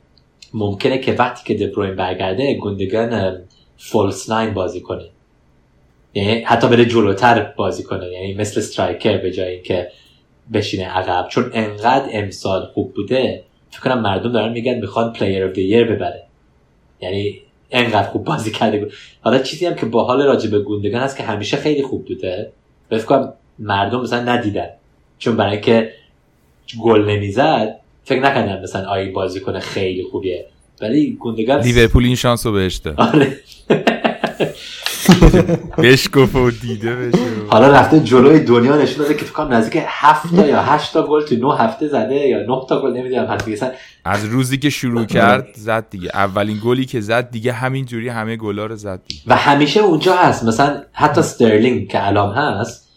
ممکنه 0.53 0.97
که 0.97 1.13
وقتی 1.13 1.55
که 1.55 1.65
دبروین 1.65 1.95
برگرده 1.95 2.53
گوندگان 2.53 3.41
false 3.77 4.29
nine 4.29 4.53
بازی 4.53 4.81
کنه. 4.81 5.05
یعنی 6.13 6.41
حتی 6.41 6.67
بره 6.67 6.85
جلوتر 6.85 7.53
بازی 7.57 7.83
کنه. 7.83 8.07
یعنی 8.07 8.33
مثل 8.33 8.61
striker 8.61 9.17
به 9.17 9.31
جای 9.31 9.51
اینکه 9.51 9.91
بشینه 10.53 10.85
عقب. 10.85 11.27
چون 11.29 11.51
انقدر 11.53 12.09
امسال 12.11 12.65
خوب 12.65 12.93
بوده 12.93 13.43
فکر 13.69 13.81
کنم 13.81 14.01
مردم 14.01 14.31
دارن 14.31 14.51
میگن 14.51 14.73
می‌خوان 14.73 15.13
player 15.13 15.45
of 15.45 15.53
the 15.53 15.83
ببره. 15.83 16.23
یعنی 17.03 17.41
انقدر 17.71 18.09
خوب 18.09 18.23
بازی 18.23 18.51
کرده 18.51 18.87
حالا 19.21 19.39
چیزی 19.39 19.65
هم 19.65 19.75
که 19.75 19.85
با 19.85 20.03
حال 20.03 20.21
راجع 20.21 20.49
به 20.49 20.59
گوندگان 20.59 21.01
هست 21.01 21.17
که 21.17 21.23
همیشه 21.23 21.57
خیلی 21.57 21.83
خوب 21.83 22.05
بوده 22.05 22.51
فکر 22.89 23.03
کنم 23.03 23.33
مردم 23.59 24.01
مثلا 24.01 24.23
ندیدن. 24.33 24.67
چون 25.19 25.37
برای 25.37 25.61
که 25.61 25.93
گل 26.83 27.09
نمی‌زد 27.09 27.79
فکر 28.03 28.19
نکردم 28.19 28.61
مثلا 28.63 28.89
آی 28.89 29.09
بازی 29.09 29.39
کنه 29.39 29.59
خیلی 29.59 30.03
خوبیه. 30.03 30.45
ولی 30.81 31.11
گوندگان 31.11 31.61
لیورپول 31.61 32.05
این 32.05 32.15
شانس 32.15 32.45
رو 32.45 32.51
بهش 32.51 32.75
داد. 32.75 33.01
آره. 33.01 33.37
بهش 35.77 36.09
گفت 36.13 36.35
و 36.35 36.51
دیده 36.51 36.95
بشه 36.95 37.17
حالا 37.47 37.67
رفته 37.67 37.99
جلوی 37.99 38.39
دنیا 38.39 38.77
نشون 38.77 39.03
داده 39.03 39.13
که 39.13 39.25
فکر 39.25 39.43
نزدیک 39.43 39.83
هفت 39.87 40.35
تا 40.35 40.47
یا 40.47 40.61
هشت 40.61 40.93
تا 40.93 41.07
گل 41.07 41.25
تو 41.25 41.35
نه 41.35 41.57
هفته 41.57 41.87
زده 41.87 42.15
یا 42.15 42.37
نه 42.37 42.61
تا 42.69 42.81
گل 42.81 42.91
نمی‌دونم 42.91 43.31
حتی 43.31 43.57
از 44.05 44.25
روزی 44.25 44.57
که 44.57 44.69
شروع 44.69 45.05
کرد 45.05 45.47
زد 45.55 45.89
دیگه. 45.89 46.09
اولین 46.13 46.59
گلی 46.65 46.85
که 46.85 47.01
زد 47.01 47.31
دیگه 47.31 47.53
همین 47.53 47.85
جوری 47.85 48.09
همه 48.09 48.35
گلا 48.35 48.65
رو 48.65 48.75
زد 48.75 49.01
دیگه. 49.07 49.21
و 49.27 49.35
همیشه 49.35 49.79
اونجا 49.79 50.15
هست. 50.15 50.43
مثلا 50.43 50.81
حتی 50.93 51.21
سترلینگ 51.21 51.87
که 51.87 52.07
الان 52.07 52.35
هست 52.35 52.89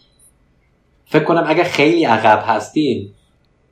فکر 1.05 1.23
کنم 1.23 1.43
اگر 1.47 1.63
خیلی 1.63 2.05
عقب 2.05 2.43
هستین 2.47 3.09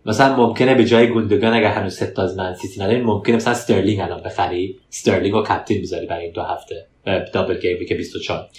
مثلا 0.05 0.36
ممکنه 0.36 0.75
به 0.75 0.86
جای 0.86 1.07
گوندگان 1.07 1.53
اگر 1.53 1.71
هنوز 1.71 1.93
سه 1.93 2.11
تا 2.11 2.20
از 2.19 2.38
من 2.38 2.55
سیتی 2.55 2.81
ندارین 2.81 3.03
ممکنه 3.03 3.36
مثلا 3.36 3.53
سترلینگ 3.53 4.01
الان 4.01 4.21
بخری. 4.23 4.79
سترلینگ 4.89 5.33
رو 5.33 5.43
captain 5.43 5.82
بذاری 5.81 6.05
برای 6.05 6.23
این 6.23 6.33
دو 6.33 6.41
هفته. 6.41 6.88
double 7.34 7.59
game 7.59 7.86
week 7.88 7.95
24 7.95 8.49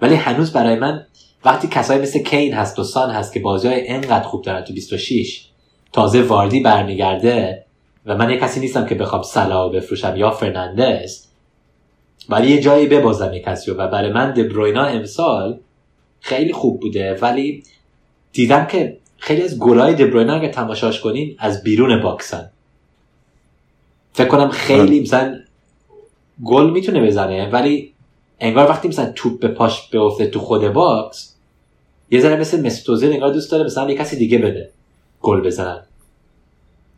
ولی 0.00 0.14
هنوز 0.14 0.52
برای 0.52 0.74
من 0.74 1.06
وقتی 1.44 1.68
کسایی 1.68 2.02
مثل 2.02 2.18
کین 2.18 2.54
هست 2.54 2.78
و 2.78 2.84
سان 2.84 3.10
هست 3.10 3.32
که 3.32 3.40
بازی 3.40 3.68
های 3.68 3.88
انقدر 3.88 4.24
خوب 4.24 4.42
دارن 4.42 4.64
تو 4.64 4.72
26 4.72 5.44
تازه 5.92 6.22
واردی 6.22 6.60
برمیگرده 6.60 7.64
و 8.06 8.16
من 8.16 8.30
یه 8.30 8.36
کسی 8.36 8.60
نیستم 8.60 8.86
که 8.86 8.94
بخوام 8.94 9.22
صلاح 9.22 9.68
بفروشم 9.68 10.16
یا 10.16 10.30
فرناندز 10.30 11.24
ولی 12.28 12.50
یه 12.50 12.60
جایی 12.60 12.86
ببازم 12.86 13.32
یه 13.32 13.40
کسی 13.40 13.70
و 13.70 13.88
برای 13.88 14.12
من 14.12 14.30
دبروینه 14.30 14.84
امسال 14.84 15.60
خیلی 16.20 16.52
خوب 16.52 16.80
بوده. 16.80 17.14
ولی 17.14 17.62
دیدم 18.32 18.66
که 18.66 18.98
خیلی 19.18 19.42
از 19.42 19.58
گلای 19.58 19.94
دبروینه 19.94 20.34
اگه 20.34 20.48
تماشاش 20.48 21.00
کنین 21.00 21.36
از 21.38 21.62
بیرون 21.62 22.02
box 22.02 22.31
ان. 22.31 22.50
فکر 24.12 24.28
کنم 24.28 24.48
خیلی 24.48 25.00
مثلا 25.00 25.38
گل 26.44 26.70
می‌تونه 26.70 27.06
بزنه 27.06 27.50
ولی 27.50 27.92
انگار 28.40 28.70
وقتی 28.70 28.88
مثلا 28.88 29.12
توپ 29.14 29.40
به 29.40 29.48
پاش 29.48 29.90
بیفته 29.90 30.26
تو 30.26 30.40
خود 30.40 30.68
box 30.68 31.34
یه 32.10 32.20
ذره 32.20 32.36
مثل 32.36 32.66
مستوزل 32.66 33.12
انگار 33.12 33.32
دوست 33.32 33.50
داره 33.50 33.64
مثلا 33.64 33.90
یه 33.90 33.96
کسی 33.96 34.16
دیگه 34.16 34.38
بده 34.38 34.70
گل 35.22 35.40
بزنن. 35.40 35.80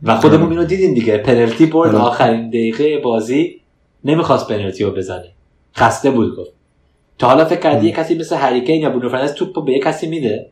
و 0.03 0.15
خودمون 0.15 0.49
اینو 0.49 0.63
دیدیم 0.63 0.93
دیگه. 0.93 1.17
پنالتی 1.17 1.65
برد 1.65 1.95
آخرین 1.95 2.49
دقیقه 2.49 2.97
بازی 2.97 3.61
نمی‌خواست 4.03 4.47
پنالتی 4.47 4.83
رو 4.83 4.91
بزنه. 4.91 5.31
خسته 5.75 6.11
بود 6.11 6.35
گفت. 6.35 6.51
تا 7.17 7.27
حالا 7.27 7.45
فکر 7.45 7.59
کردی 7.59 7.85
یه 7.85 7.91
کسی 7.91 8.15
مثل 8.15 8.35
هریکین 8.35 8.81
یا 8.81 8.89
برونو 8.89 9.09
فرناندز 9.09 9.33
توپ 9.33 9.65
به 9.65 9.71
یه 9.71 9.79
کسی 9.79 10.07
میده. 10.07 10.49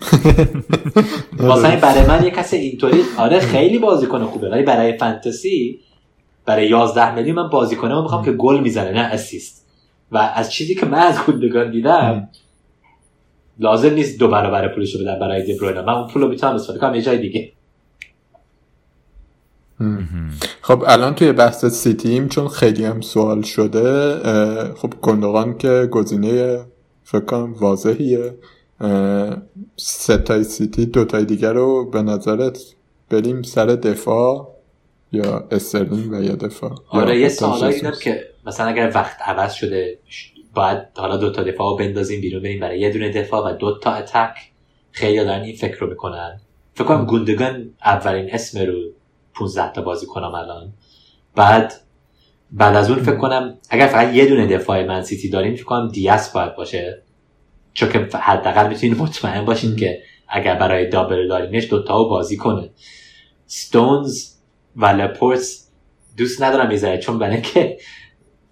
واسه 1.38 1.76
برای 1.76 2.06
من 2.06 2.24
یه 2.24 2.30
کسی 2.30 2.56
اینطوری 2.56 3.02
آره 3.18 3.40
خیلی 3.40 3.78
بازیکن 3.78 4.24
خوبه 4.24 4.48
ولی 4.48 4.62
برای 4.62 4.98
فانتزی 4.98 5.80
برای 6.46 6.68
11 6.68 7.14
میلیون 7.14 7.36
من 7.36 7.48
بازیکنه 7.48 7.94
رو 7.94 8.02
می‌خوام 8.02 8.24
که 8.24 8.32
گل 8.32 8.60
می‌زنه 8.60 8.92
نه 8.92 9.00
اسیست 9.00 9.66
و 10.12 10.18
از 10.18 10.52
چیزی 10.52 10.74
که 10.74 10.86
من 10.86 10.98
از 10.98 11.18
گوندگان 11.26 11.70
دیدم 11.70 12.28
لازم 13.58 13.94
نیست 13.94 14.18
دو 14.18 14.28
برابر 14.28 14.68
پولش 14.74 14.94
رو 14.94 15.00
بدم 15.00 15.18
برای 15.18 15.54
دبروینه 15.54 15.82
من 15.82 15.92
اون 15.92 16.08
پول 16.08 16.22
رو 16.22 16.28
می‌تونم 16.28 16.54
استفاده 16.54 16.78
کنم 16.78 16.94
یه 16.94 17.02
جای 17.02 17.18
دیگه. 17.18 17.52
خب 20.62 20.84
الان 20.86 21.14
توی 21.14 21.32
بحث 21.32 21.64
سیتیم 21.64 22.28
چون 22.28 22.48
خیلی 22.48 22.84
هم 22.84 23.00
سوال 23.00 23.42
شده 23.42 24.14
خب 24.74 24.94
گندوغان 25.02 25.58
که 25.58 25.88
گزینه 25.90 26.60
فکر 27.04 27.24
کنم 27.24 27.54
واضحیه. 27.54 28.34
سه 29.76 30.10
تای 30.10 30.44
سیتی 30.44 30.86
دوتای 30.86 31.24
دیگر 31.24 31.52
رو 31.52 31.90
به 31.90 32.02
نظرت 32.02 32.58
بریم 33.10 33.42
سر 33.42 33.66
دفاع؟ 33.66 34.59
یا 35.12 35.48
استرلینگ 35.50 36.12
و 36.12 36.22
یا 36.22 36.34
دفاع 36.34 36.74
آره 36.88 37.18
یه 37.18 37.28
سوالا 37.28 37.70
دیدم 37.70 37.92
که 38.02 38.24
مثلا 38.46 38.66
اگر 38.66 38.92
وقت 38.94 39.22
عوض 39.22 39.52
شده 39.52 39.98
باید 40.54 40.78
حالا 40.96 41.16
دو 41.16 41.30
تا 41.32 41.42
دفاع 41.42 41.70
رو 41.70 41.76
بندازیم 41.76 42.20
بیرون 42.20 42.42
بریم 42.42 42.60
برای 42.60 42.80
یه 42.80 42.92
دونه 42.92 43.10
دفاع 43.10 43.50
و 43.50 43.56
دو 43.56 43.78
تا 43.78 43.92
attack. 43.92 44.34
خیلی 44.92 45.24
دارن 45.24 45.42
این 45.42 45.56
فکر 45.56 45.78
رو 45.78 45.86
می‌کنن. 45.86 46.40
فکر 46.74 46.84
کنم 46.84 47.06
گوندگان 47.06 47.70
اولین 47.84 48.34
اسم 48.34 48.66
رو 48.66 48.74
15 49.34 49.72
تا 49.72 49.82
بازی 49.82 50.06
کنم 50.06 50.34
الان. 50.34 50.72
بعد 51.34 51.72
بعد 52.50 52.76
از 52.76 52.90
اون 52.90 53.02
فکر 53.02 53.16
کنم 53.16 53.58
اگر 53.70 53.86
فقط 53.86 54.14
یه 54.14 54.26
دونه 54.26 54.46
دفاع 54.46 54.84
من 54.84 55.02
سیتی 55.02 55.28
داریم 55.28 55.54
فکر 55.54 55.64
کنم 55.64 55.88
دیاس 55.88 56.32
باید 56.32 56.56
باشه. 56.56 57.02
چون 57.72 57.88
که 57.88 57.98
حداقل 58.18 58.68
می‌تونین 58.68 58.96
مطمئن 58.96 59.44
باشین 59.44 59.76
که 59.76 60.02
اگر 60.28 60.54
برای 60.54 60.88
دابل 60.88 61.28
داریمش 61.28 61.70
دوتا 61.70 62.04
بازی 62.04 62.36
کنه. 62.36 62.70
ستونز 63.46 64.39
و 64.76 64.86
لپورت 64.86 65.40
دوست 66.16 66.42
ندارم 66.42 66.68
می‌ذاره 66.68 66.98
چون 66.98 67.18
برای 67.18 67.42
که 67.42 67.78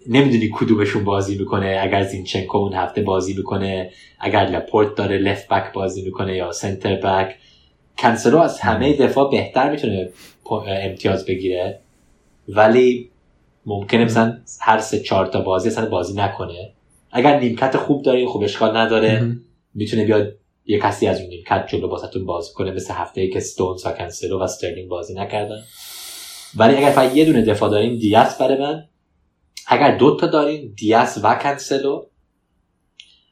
نمی‌دونی 0.09 0.51
کدومشون 0.55 1.05
بازی 1.05 1.39
می‌کنه. 1.39 1.79
اگر 1.83 2.03
زینچنکو 2.03 2.59
اون 2.59 2.73
هفته 2.73 3.03
بازی 3.03 3.35
می‌کنه 3.35 3.91
اگر 4.21 4.47
لاپورت 4.47 4.95
داره 4.95 5.19
left 5.19 5.49
back 5.49 5.73
بازی 5.73 6.03
می‌کنه 6.03 6.37
یا 6.37 6.53
center 6.53 6.97
back 6.97 7.37
کنسلو 7.99 8.39
از 8.39 8.61
همه 8.61 8.97
دفاع 8.97 9.31
بهتر 9.31 9.71
می‌تونه 9.71 10.11
امتیاز 10.67 11.27
بگیره. 11.27 11.81
ولی 12.49 13.11
ممکنه 13.67 14.05
مثلا 14.05 14.39
هر 14.61 14.79
سه 14.79 15.01
چهار 15.01 15.27
تا 15.27 15.41
بازی 15.41 15.69
اصلا 15.69 15.89
بازی 15.89 16.15
نکنه. 16.15 16.73
اگر 17.11 17.41
نیمکت 17.41 17.77
خوب 17.77 18.03
داری 18.03 18.27
خوب 18.27 18.43
اشکال 18.43 18.77
نداره 18.77 19.37
می‌تونه 19.75 20.05
بیاد 20.05 20.35
یه 20.67 20.79
کسی 20.79 21.07
از 21.07 21.21
اون 21.21 21.29
نیمکت 21.29 21.67
جلو 21.69 21.89
واستون 21.89 22.27
بازی 22.27 22.53
کنه 22.55 22.71
مثل 22.71 22.95
هفته 22.95 23.21
ای 23.21 23.31
که 23.31 23.41
ستونز 23.41 23.87
و 23.87 23.93
کنسلو 23.93 24.43
و 24.43 24.47
سترلینگ 24.47 24.89
بازی 24.89 25.15
نکردن. 25.15 25.63
ولی 26.57 26.77
اگر 26.77 26.91
فقط 26.91 27.17
یه 27.17 27.25
دونه 27.25 27.43
دفاع 27.43 27.71
داریم 27.71 27.97
دیاس 27.99 28.39
برای 28.39 28.59
من. 28.59 28.89
اگر 29.67 29.97
دو 29.97 30.17
تا 30.17 30.27
داریم 30.27 30.75
دیاس 30.77 31.19
و 31.23 31.35
کنسلو. 31.35 32.07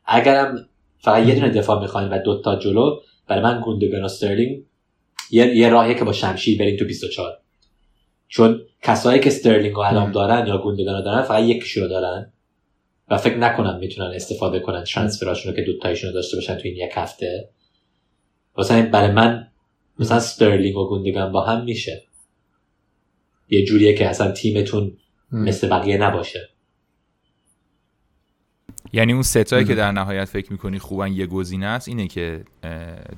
اگرم 0.04 0.68
فقط 0.98 1.26
یه 1.26 1.34
دونه 1.34 1.48
دفاع 1.48 1.80
می‌خوایم 1.80 2.12
و 2.12 2.18
دو 2.18 2.42
تا 2.42 2.56
جلو 2.56 3.00
برای 3.26 3.42
من 3.42 3.60
گوندگان 3.60 4.04
و 4.04 4.08
سترلینگ 4.08 4.62
یه, 5.30 5.56
یه 5.56 5.68
راهیه 5.68 5.94
که 5.94 6.04
با 6.04 6.12
شمشیر 6.12 6.58
بریم 6.58 6.76
تو 6.76 6.84
24 6.84 7.38
چون 8.28 8.60
کسایی 8.82 9.20
که 9.20 9.30
سترلینگ 9.30 9.74
رو 9.74 9.80
الان 9.80 10.12
دارن 10.12 10.46
یا 10.46 10.58
گوندگان 10.58 11.04
دارن 11.04 11.22
فقط 11.22 11.42
یکیشون 11.42 11.82
رو 11.82 11.88
دارن. 11.88 12.32
و 13.08 13.16
فکر 13.16 13.36
نکنم 13.36 13.78
می‌تونن 13.78 14.14
استفاده 14.14 14.60
کنن 14.60 14.84
transfer 14.84 15.30
اشون 15.30 15.52
رو 15.52 15.56
که 15.56 15.62
دوتایشون 15.62 16.10
رو 16.10 16.14
داشته 16.14 16.36
باشن 16.36 16.54
تو 16.54 16.62
این 16.64 16.76
یک 16.76 16.92
هفته. 16.94 17.48
واسه 18.56 18.82
برای 18.82 19.10
من 19.10 19.48
مثلا 19.98 20.20
سترلینگ 20.20 20.76
و 20.76 20.88
گوندگان 20.88 21.32
با 21.32 21.44
هم 21.44 21.64
میشه. 21.64 22.05
یه 23.49 23.64
جوریه 23.64 23.94
که 23.94 24.09
اصلا 24.09 24.32
تیمتون 24.32 24.97
مثل 25.32 25.68
بقیه 25.68 25.99
نباشه. 25.99 26.49
یعنی 28.92 29.12
اون 29.12 29.22
ستایی 29.22 29.64
که 29.64 29.74
در 29.74 29.92
نهایت 29.92 30.24
فکر 30.24 30.53
می‌کنی 30.53 30.78
خوبن 30.78 31.12
یه 31.12 31.26
گزینه 31.26 31.66
است 31.66 31.88
اینه 31.88 32.09
که 32.09 32.44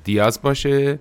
دیاز 0.03 0.41
باشه 0.41 0.99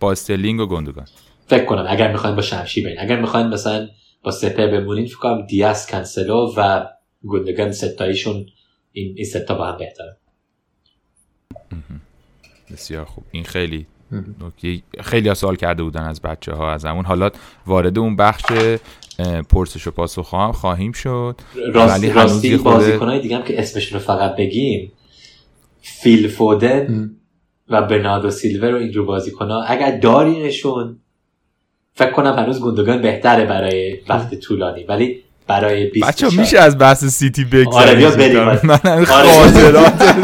با 0.00 0.12
استرلینگ 0.12 0.60
و 0.60 0.66
گندگان 0.66 1.06
فکر 1.46 1.64
کنم. 1.64 1.86
اگر 1.88 2.12
می‌خواین 2.12 2.36
با 2.36 2.42
شمشی 2.42 2.82
برین 2.82 2.96
اگر 3.00 3.20
می‌خواین 3.20 3.46
مثلا 3.46 3.88
با 4.22 4.30
سپر 4.30 4.66
بمونین 4.66 5.06
فکر 5.06 5.16
کنم 5.16 5.46
دیاز 5.46 5.86
کنسلو 5.86 6.54
و 6.56 6.86
گندگان 7.26 7.72
ستاییشون 7.72 8.46
این, 8.92 9.14
این 9.16 9.24
ستا 9.24 9.54
با 9.54 9.66
هم 9.66 9.78
بهتره. 9.78 10.16
بسیار 12.72 13.04
خوب. 13.04 13.24
این 13.30 13.44
خیلی 13.44 13.86
خیلی 15.00 15.28
ها 15.28 15.34
سوال 15.34 15.56
کرده 15.56 15.82
بودن 15.82 16.02
از 16.02 16.20
بچه 16.20 16.52
ها 16.52 16.72
از 16.72 16.84
همون. 16.84 17.04
حالا 17.04 17.30
وارد 17.66 17.98
اون 17.98 18.16
بخش 18.16 18.44
پرسش 19.48 19.86
و 19.86 19.90
پاسخ 19.90 20.22
خواهم 20.22 20.52
خواهیم 20.52 20.92
شد. 20.92 21.40
راست 21.74 21.98
ولی 21.98 22.10
راستی 22.10 22.56
خود... 22.56 22.74
بازیکنهای 22.74 23.20
دیگه 23.20 23.36
هم 23.36 23.42
که 23.42 23.60
اسمشون 23.60 23.98
رو 23.98 24.06
فقط 24.06 24.36
بگیم 24.36 24.92
فیل 25.80 26.28
فودن 26.28 27.10
و 27.68 27.82
برناردو 27.82 28.30
سیلور 28.30 28.74
و 28.74 28.78
اینجور 28.78 29.06
بازیکن 29.06 29.50
ها 29.50 29.62
اگر 29.62 29.98
دارینشون 29.98 30.96
فکر 31.94 32.10
کنم 32.10 32.32
هنوز 32.32 32.60
گندگان 32.60 33.02
بهتره 33.02 33.44
برای 33.44 34.00
وقت 34.08 34.34
طولانی. 34.34 34.84
ولی 34.84 35.22
برای 35.50 35.84
20 35.84 36.06
بچه 36.06 36.28
میشه 36.40 36.58
از 36.58 36.78
بحث 36.78 37.04
سیتی 37.04 37.44
بگذاریم 37.44 38.06
آره 38.06 38.16
بیا 38.28 38.44
بریم. 38.44 38.60
من 38.62 38.78
همین 38.84 39.04
خاطرات 39.14 40.16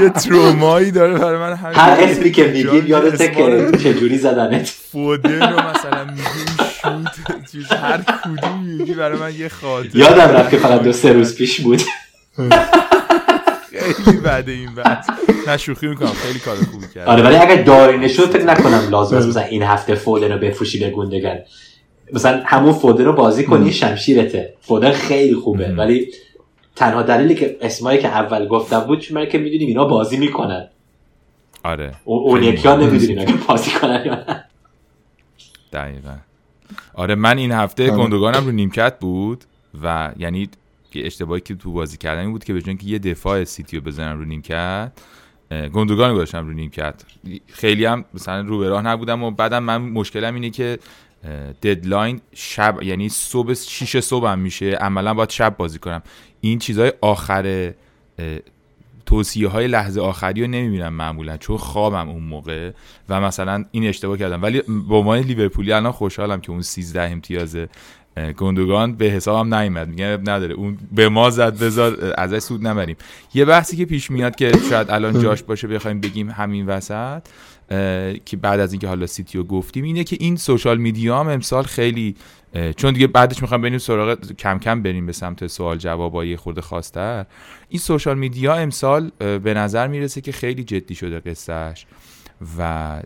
یه 0.00 0.08
ترومایی 0.08 0.90
داره 0.90 1.18
برای 1.18 1.38
من 1.38 1.52
هر 1.54 1.96
اسمی 2.00 2.30
که 2.32 2.44
میگیم 2.44 2.86
یادته 2.86 3.28
که 3.28 3.68
چجوری 3.78 4.18
زدنت؟ 4.18 4.66
فودن 4.92 5.40
رو 5.52 5.56
مثلا 5.70 6.04
میگیم 6.04 6.56
شوت 6.82 7.46
چیز 7.52 7.66
هر 7.66 7.98
کدوم 8.02 8.62
میگی 8.78 8.94
برای 8.94 9.18
من 9.18 9.34
یه 9.34 9.48
خاطر 9.48 9.88
یادم 9.98 10.20
رفت 10.36 10.50
که 10.50 10.56
فقط 10.56 10.82
دو 10.82 10.92
سه 10.92 11.12
روز 11.12 11.34
پیش 11.38 11.60
بود. 11.60 11.82
خیلی 13.96 14.16
بده 14.20 14.52
این 14.52 14.74
بحث. 14.74 15.06
نه 15.48 15.56
شوخی 15.56 15.86
می‌کنم. 15.86 16.08
خیلی 16.08 16.38
کار 16.38 16.56
خوبی 16.56 16.86
کرد 16.94 17.08
آره 17.08 17.22
ولی 17.22 17.36
اگر 17.36 17.62
دارینه 17.62 18.08
شد 18.08 18.30
فکر 18.30 18.44
نکنم 18.44 18.88
لازم 18.90 19.16
است 19.16 19.28
مثلا 19.28 19.42
این 19.42 19.62
هفته 19.62 19.94
فودن 19.94 20.32
رو 20.32 20.38
بفروشی 20.38 20.78
به 20.80 20.90
گوندگن 20.90 21.38
مثلا 22.12 22.42
همون 22.44 22.72
فودن 22.72 23.04
رو 23.04 23.12
بازی 23.12 23.44
کنی 23.44 23.72
شمشیرته. 23.72 24.54
فودن 24.60 24.92
خیلی 24.92 25.34
خوبه. 25.34 25.68
مم. 25.68 25.78
ولی 25.78 26.08
تنها 26.76 27.02
دلیلی 27.02 27.34
که 27.34 27.56
اسمایی 27.60 27.98
که 27.98 28.08
اول 28.08 28.48
گفتم 28.48 28.80
بود 28.80 29.00
چون 29.00 29.26
که 29.26 29.38
می‌دونیم 29.38 29.68
اینا 29.68 29.84
بازی 29.84 30.16
می‌کنن. 30.16 30.68
آره. 31.64 31.94
اون 32.04 32.42
یکی 32.42 32.68
ها. 32.68 32.76
نمی‌دونیم 32.76 33.18
اگه 33.18 33.34
بازی 33.48 33.70
کنن 33.70 34.02
یا 34.06 34.14
نه. 34.14 34.44
دقیقا. 35.72 36.16
آره 36.94 37.14
من 37.14 37.38
این 37.38 37.52
هفته 37.52 37.92
آره. 37.92 38.02
گندگانم 38.02 38.46
رو 38.46 38.52
نیمکت 38.52 38.98
بود 38.98 39.44
و 39.82 40.12
یعنی 40.18 40.48
که 40.90 41.06
اشتباهی 41.06 41.40
که 41.40 41.54
تو 41.54 41.72
بازی 41.72 41.96
کردن 41.96 42.30
بود 42.30 42.44
که 42.44 42.52
به 42.52 42.60
جای 42.60 42.68
اینکه 42.68 42.86
یه 42.86 42.98
دفاع 42.98 43.44
سیتی 43.44 43.76
رو 43.76 43.82
بزنم 43.82 44.18
رو 44.18 44.24
نیمکت 44.24 44.92
رو 45.50 46.14
گذاشتم 46.14 46.46
رو 46.46 46.52
نیمکت. 46.52 46.94
خیلی 47.46 47.84
هم 47.84 48.04
مثلا 48.14 48.40
رو 48.40 48.58
به 48.58 48.68
راه 48.68 48.82
نبودم 48.82 49.22
و 49.22 49.30
بعدم 49.30 49.62
من 49.62 49.76
مشکلم 49.76 50.34
اینه 50.34 50.50
که 50.50 50.78
ددلاین 51.62 52.20
شب 52.34 52.82
یعنی 52.82 53.08
صبح 53.08 53.54
6 53.54 54.00
صبح 54.00 54.28
هم 54.28 54.38
میشه. 54.38 54.70
عملا 54.70 55.14
باید 55.14 55.30
شب 55.30 55.56
بازی 55.56 55.78
کنم. 55.78 56.02
این 56.40 56.58
چیزهای 56.58 56.92
آخر 57.00 57.72
توصیه 59.06 59.48
های 59.48 59.68
لحظه 59.68 60.00
آخری 60.00 60.40
رو 60.40 60.46
نمی‌بینم 60.46 60.92
معمولا 60.92 61.36
چون 61.36 61.56
خوابم 61.56 62.08
اون 62.08 62.22
موقع 62.22 62.70
و 63.08 63.20
مثلا 63.20 63.64
این 63.70 63.86
اشتباه 63.86 64.18
کردم. 64.18 64.42
ولی 64.42 64.62
به 64.88 64.94
عنوان 64.94 65.18
لیورپولی 65.18 65.72
الان 65.72 65.92
خوشحالم 65.92 66.40
که 66.40 66.50
اون 66.50 66.62
13 66.62 67.02
امتیاز 67.02 67.56
اه، 68.16 68.32
گندگان 68.32 68.94
به 68.94 69.04
حسابم 69.04 69.54
نیومد. 69.54 69.88
میگن 69.88 70.06
نداره. 70.06 70.54
اون 70.54 70.78
به 70.92 71.08
ما 71.08 71.30
زد 71.30 71.58
بذار 71.58 72.14
ازش 72.18 72.38
سود 72.38 72.66
نبریم. 72.66 72.96
یه 73.34 73.44
بحثی 73.44 73.76
که 73.76 73.84
پیش 73.84 74.10
میاد 74.10 74.36
که 74.36 74.52
شاید 74.70 74.90
الان 74.90 75.22
جاش 75.22 75.42
باشه 75.42 75.68
بخوایم 75.68 76.00
بگیم 76.00 76.30
همین 76.30 76.66
وسط. 76.66 77.22
که 78.24 78.36
بعد 78.36 78.60
از 78.60 78.72
اینکه 78.72 78.88
حالا 78.88 79.06
سیتیو 79.06 79.42
گفتیم 79.42 79.84
اینه 79.84 80.04
که 80.04 80.16
این 80.20 80.36
social 80.36 80.78
media 80.78 81.20
هم 81.20 81.28
امسال 81.28 81.62
خیلی 81.62 82.16
چون 82.76 82.92
دیگه 82.92 83.06
بعدش 83.06 83.42
می‌خوام 83.42 83.60
بریم 83.62 83.78
سراغ 83.78 84.32
کم 84.32 84.58
کم 84.58 84.82
بریم 84.82 85.06
به 85.06 85.12
سمت 85.12 85.46
سوال 85.46 85.78
جواب 85.78 86.24
یه 86.24 86.36
خورده 86.36 86.60
خواستر 86.60 87.26
این 87.68 87.80
سوشال 87.80 88.18
میدیا 88.18 88.54
امسال 88.54 89.10
به 89.18 89.54
نظر 89.54 89.86
می‌رسه 89.86 90.20
که 90.20 90.32
خیلی 90.32 90.64
جدی 90.64 90.94
شده 90.94 91.20
قصهش 91.20 91.86
و 92.58 93.02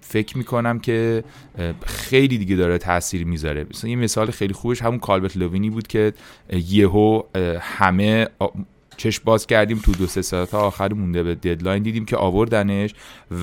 فکر 0.00 0.38
می‌کنم 0.38 0.78
که 0.78 1.24
خیلی 1.86 2.38
دیگه 2.38 2.56
داره 2.56 2.78
تاثیر 2.78 3.24
می‌ذاره. 3.24 3.66
مثلا 3.70 3.90
یه 3.90 3.96
مثال 3.96 4.30
خیلی 4.30 4.54
خوبش 4.54 4.82
همون 4.82 4.98
کالبت 4.98 5.36
لوینی 5.36 5.70
بود 5.70 5.86
که 5.86 6.12
یهو 6.52 7.22
همه 7.60 8.28
چشم 8.96 9.22
باز 9.24 9.46
کردیم 9.46 9.78
تو 9.78 9.92
دو 9.92 10.06
سه 10.06 10.22
ساعت 10.22 10.54
آخر 10.54 10.92
مونده 10.92 11.22
به 11.22 11.34
ددلاین 11.34 11.82
دیدیم 11.82 12.04
که 12.04 12.16
آوردنش 12.16 12.94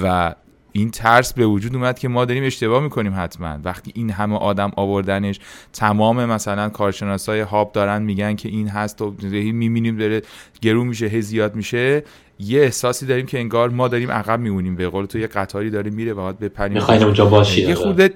و 0.03 0.35
این 0.71 0.91
ترس 0.91 1.33
به 1.33 1.45
وجود 1.45 1.75
اومد 1.75 1.99
که 1.99 2.07
ما 2.07 2.25
داریم 2.25 2.43
اشتباه 2.43 2.83
می‌کنیم 2.83 3.13
حتما. 3.15 3.57
وقتی 3.63 3.91
این 3.95 4.09
همه 4.09 4.35
آدم 4.35 4.71
آوردنش 4.75 5.39
تمام 5.73 6.25
مثلا 6.25 6.69
کارشناسای 6.69 7.39
هاب 7.39 7.71
دارن 7.71 8.01
میگن 8.01 8.35
که 8.35 8.49
این 8.49 8.67
هست 8.67 9.01
و 9.01 9.15
می‌بینیم 9.33 9.97
داره 9.97 10.21
گرون 10.61 10.87
میشه 10.87 11.05
هی 11.05 11.21
زیاد 11.21 11.55
میشه 11.55 12.03
یه 12.39 12.61
احساسی 12.61 13.05
داریم 13.05 13.25
که 13.25 13.39
انگار 13.39 13.69
ما 13.69 13.87
داریم 13.87 14.11
عقب 14.11 14.39
میمونیم. 14.39 14.75
به 14.75 14.89
قول 14.89 15.05
تو 15.05 15.19
یه 15.19 15.27
قطاری 15.27 15.69
داره 15.69 15.91
میره 15.91 16.13
و 16.13 16.15
باید 16.15 16.39
بپریم. 16.39 16.73
می‌خواین 16.73 17.03
اونجا 17.03 17.25
باشی. 17.25 17.61
یه 17.61 17.75
خورده 17.75 18.13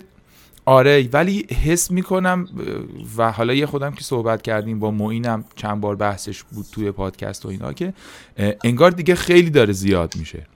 آره 0.65 1.09
ولی 1.13 1.47
حس 1.63 1.91
می‌کنم 1.91 2.47
و 3.17 3.31
حالا 3.31 3.53
یه 3.53 3.65
خودم 3.65 3.91
که 3.91 4.03
صحبت 4.03 4.41
کردیم 4.41 4.79
با 4.79 4.91
معینم 4.91 5.43
چند 5.55 5.81
بار 5.81 5.95
بحثش 5.95 6.43
بود 6.43 6.65
توی 6.71 6.91
پادکست 6.91 7.45
و 7.45 7.49
اینا 7.49 7.73
که 7.73 7.93
انگار 8.63 8.91
دیگه 8.91 9.15
خیلی 9.15 9.49
داره 9.49 9.73
زیاد 9.73 10.13
میشه. 10.15 10.47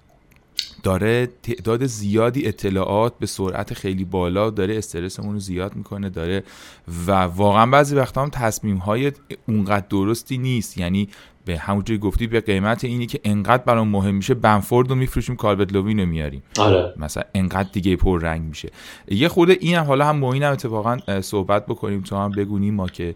داره 0.84 1.28
تعداد 1.43 1.86
زیادی 1.86 2.47
اطلاعات 2.47 3.19
به 3.19 3.25
سرعت 3.25 3.73
خیلی 3.73 4.05
بالا 4.05 4.49
داره 4.49 4.78
استرسمون 4.78 5.34
رو 5.34 5.39
زیاد 5.39 5.75
می‌کنه 5.75 6.09
داره 6.09 6.43
و 7.07 7.11
واقعا 7.11 7.65
بعضی 7.65 7.95
وقتا 7.95 8.21
هم 8.23 8.30
تصمیم 8.30 8.78
های 8.78 9.11
اونقدر 9.47 9.86
درستی 9.89 10.38
نیست. 10.38 10.78
یعنی 10.78 11.09
به 11.48 11.58
همونجوری 11.58 12.00
گفتی 12.00 12.28
به 12.28 12.41
قیمت 12.41 12.84
اینی 12.84 13.06
که 13.06 13.20
انقدر 13.24 13.64
برام 13.64 13.88
مهم 13.88 14.16
میشه 14.16 14.34
بنفورد 14.34 14.89
رو 14.89 14.95
میفروشیم 14.95 15.36
کالبت 15.36 15.74
لوین 15.74 16.00
رو 16.00 16.06
میاریم. 16.06 16.43
آره. 16.60 16.93
مثلا 16.98 17.24
انقدر 17.36 17.70
دیگه 17.74 17.95
پر 17.95 18.22
رنگ 18.22 18.41
میشه. 18.41 18.70
یه 19.08 19.28
خورده 19.28 19.58
این 19.60 19.76
هم 19.76 19.86
حالا 19.86 20.06
هم 20.06 20.16
معین 20.16 20.43
هم 20.43 20.52
اتفاقا 20.52 21.22
صحبت 21.22 21.66
بکنیم 21.66 22.02
تو 22.02 22.16
هم 22.16 22.32
بگونیم 22.32 22.74
ما 22.74 22.88
که 22.88 23.16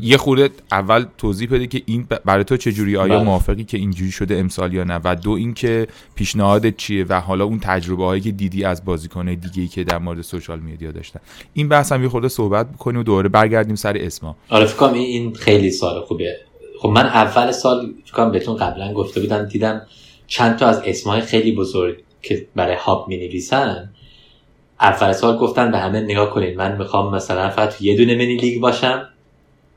یه 0.00 0.16
خورده 0.16 0.50
اول 0.72 1.06
توضیح 1.18 1.48
بده 1.50 1.66
که 1.66 1.82
این 1.86 2.06
برای 2.24 2.44
تو 2.44 2.56
چجوری 2.56 2.96
آیا 2.96 3.14
بله. 3.14 3.24
موافقی 3.24 3.64
که 3.64 3.78
اینجوری 3.78 4.10
شده 4.10 4.36
امسال 4.36 4.74
یا 4.74 4.84
نه؟ 4.84 5.00
و 5.04 5.16
دو 5.16 5.30
اینکه 5.30 5.86
پیشنهادت 6.14 6.76
چیه 6.76 7.04
و 7.08 7.20
حالا 7.20 7.44
اون 7.44 7.58
تجربه 7.62 8.04
هایی 8.04 8.20
که 8.20 8.30
دیدی 8.30 8.64
از 8.64 8.84
بازیکنهای 8.84 9.36
دیگه 9.36 9.62
ای 9.62 9.68
که 9.68 9.84
در 9.84 9.98
مورد 9.98 10.20
سوشال 10.20 10.60
میدیا 10.60 10.92
داشتن. 10.92 11.20
این 11.52 11.68
بحث 11.68 11.92
هم 11.92 12.02
یه 12.02 12.08
خورده 12.08 12.28
صحبت 12.28 12.72
بکنیم 12.72 13.00
و 13.00 13.02
دوباره 13.02 13.28
برگردیم 13.28 13.74
سر 13.74 13.96
اسما. 14.00 14.36
آره 14.48 14.66
فکر 14.66 14.84
این 14.84 15.34
خیلی 15.34 15.70
سال 15.70 16.00
خوبیه. 16.00 16.51
خب 16.82 16.88
من 16.88 17.06
اول 17.06 17.52
سال 17.52 17.94
فکر 18.04 18.12
کنم 18.12 18.32
بهتون 18.32 18.56
قبلا 18.56 18.92
گفته 18.92 19.20
بودم 19.20 19.44
دیدم 19.44 19.86
چند 20.26 20.58
تا 20.58 20.66
از 20.66 20.82
اسمای 20.84 21.20
خیلی 21.20 21.52
بزرگ 21.52 21.96
که 22.22 22.46
برای 22.56 22.74
Hub 22.74 23.08
می 23.08 23.16
نویسن 23.16 23.90
اول 24.80 25.12
سال 25.12 25.36
گفتن 25.36 25.70
به 25.70 25.78
همه 25.78 26.00
نگاه 26.00 26.30
کنید 26.30 26.56
من 26.56 26.76
می‌خوام 26.76 27.14
مثلا 27.14 27.50
فقط 27.50 27.82
یه 27.82 27.96
دونه 27.96 28.14
mini 28.14 28.36
league 28.36 28.60
باشم 28.60 29.08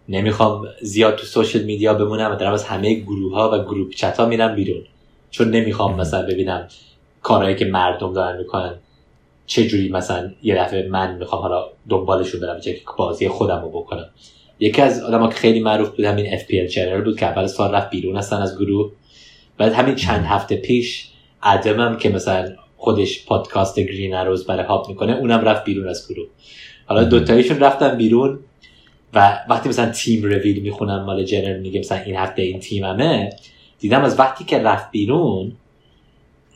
نمی‌خوام 0.09 0.67
زیاد 0.81 1.15
تو 1.15 1.25
social 1.25 1.63
media 1.63 1.93
بمونم 1.93 2.31
و 2.31 2.35
دارم 2.35 2.53
از 2.53 2.63
همه 2.63 2.93
گروه 2.93 3.33
ها 3.33 3.51
و 3.51 3.63
group 3.63 3.89
chat 3.89 4.19
ها 4.19 4.25
میرم 4.25 4.55
بیرون. 4.55 4.83
چون 5.31 5.49
نمی‌خوام 5.49 6.01
مثلا 6.01 6.21
ببینم 6.25 6.67
کارهایی 7.21 7.55
که 7.55 7.65
مردم 7.65 8.13
دارن 8.13 8.37
می‌کنن 8.37 8.75
چه 9.45 9.67
جوری 9.67 9.89
مثلا 9.89 10.31
یه 10.43 10.55
دفعه 10.55 10.87
من 10.89 11.15
می‌خوام 11.15 11.41
حالا 11.41 11.65
دنبالشون 11.89 12.41
برم 12.41 12.59
چه 12.59 12.81
بازی 12.97 13.27
خودم 13.27 13.61
رو 13.61 13.69
بکنم. 13.69 14.09
یکی 14.59 14.81
از 14.81 15.03
آدم 15.03 15.27
که 15.27 15.35
خیلی 15.35 15.59
معروف 15.59 15.89
بود 15.89 16.05
همین 16.05 16.37
FPL 16.37 16.69
چنل 16.71 17.01
بود 17.01 17.19
که 17.19 17.25
اول 17.25 17.47
سال 17.47 17.75
رفت 17.75 17.89
بیرون 17.89 18.17
هستن 18.17 18.35
از 18.37 18.57
گروه. 18.57 18.91
بعد 19.57 19.73
همین 19.73 19.95
چند 19.95 20.25
هفته 20.25 20.55
پیش 20.55 21.09
ادمم 21.43 21.97
که 21.97 22.09
مثلا 22.09 22.51
خودش 22.77 23.25
پادکاست 23.25 23.79
گرین 23.79 24.15
اروز 24.15 24.45
برای 24.45 24.65
هاپ 24.65 24.89
می‌کنه 24.89 25.17
اونم 25.17 25.41
رفت 25.41 25.63
بیرون 25.63 25.87
از 25.87 26.07
گروه. 26.09 26.27
حالا 26.85 27.03
دوتاییشون 27.03 27.59
رفتن 27.59 27.97
بیرون 27.97 28.39
و 29.13 29.39
وقتی 29.49 29.69
مثلا 29.69 29.91
تیم 29.91 30.23
رویل 30.23 30.61
می‌خونم 30.61 31.03
مال 31.03 31.23
جنرال 31.23 31.59
میگه 31.59 31.79
مثلا 31.79 31.97
این 31.97 32.15
هفته 32.15 32.41
این 32.41 32.59
تیممه 32.59 33.29
دیدم 33.79 34.03
از 34.03 34.19
وقتی 34.19 34.43
که 34.43 34.59
رفت 34.59 34.91
بیرون 34.91 35.51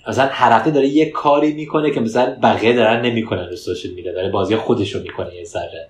مثلا 0.07 0.29
هر 0.31 0.51
هفته 0.51 0.71
داره 0.71 0.87
یه 0.87 1.09
کاری 1.09 1.53
می‌کنه 1.53 1.91
که 1.91 1.99
مثلا 1.99 2.37
بقیه 2.43 2.73
دارن 2.73 3.05
نمی‌کنن 3.05 3.49
رو 3.49 3.55
سوشال 3.55 3.91
میدیا 3.91 4.13
داره 4.13 4.29
بازی 4.29 4.55
خودش 4.55 4.95
رو 4.95 5.01
می‌کنه 5.01 5.35
یه 5.35 5.43
ذره. 5.43 5.89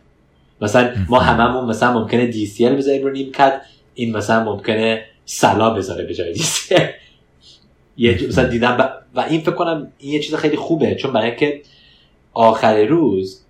مثلا 0.62 0.92
ما 1.10 1.20
هممون 1.20 1.66
مثلا 1.66 2.00
ممکنه 2.00 2.26
دی 2.26 2.46
سی 2.46 2.66
ال 2.66 2.76
بذاریم 2.76 3.04
رو 3.04 3.10
نیمکت 3.12 3.62
این 3.94 4.18
مثلا 4.18 4.44
ممکنه 4.44 5.06
سلا 5.26 5.70
بذاره 5.70 6.06
به 6.06 6.14
جای 6.14 6.34
دی 6.34 6.40
سی 6.40 6.76
یه 7.98 8.28
مثلا 8.28 8.50
دیدم 8.50 8.78
ب- 8.78 9.18
و 9.18 9.20
این 9.20 9.42
فکر 9.42 9.52
کنم 9.52 9.92
این 9.98 10.14
یه 10.14 10.20
چیز 10.20 10.36
خیلی 10.36 10.58
خوبه 10.58 10.96
چون 10.96 11.14
برای 11.14 11.28
اینکه 11.30 11.62
آخر 12.34 12.84
روز 12.84 13.42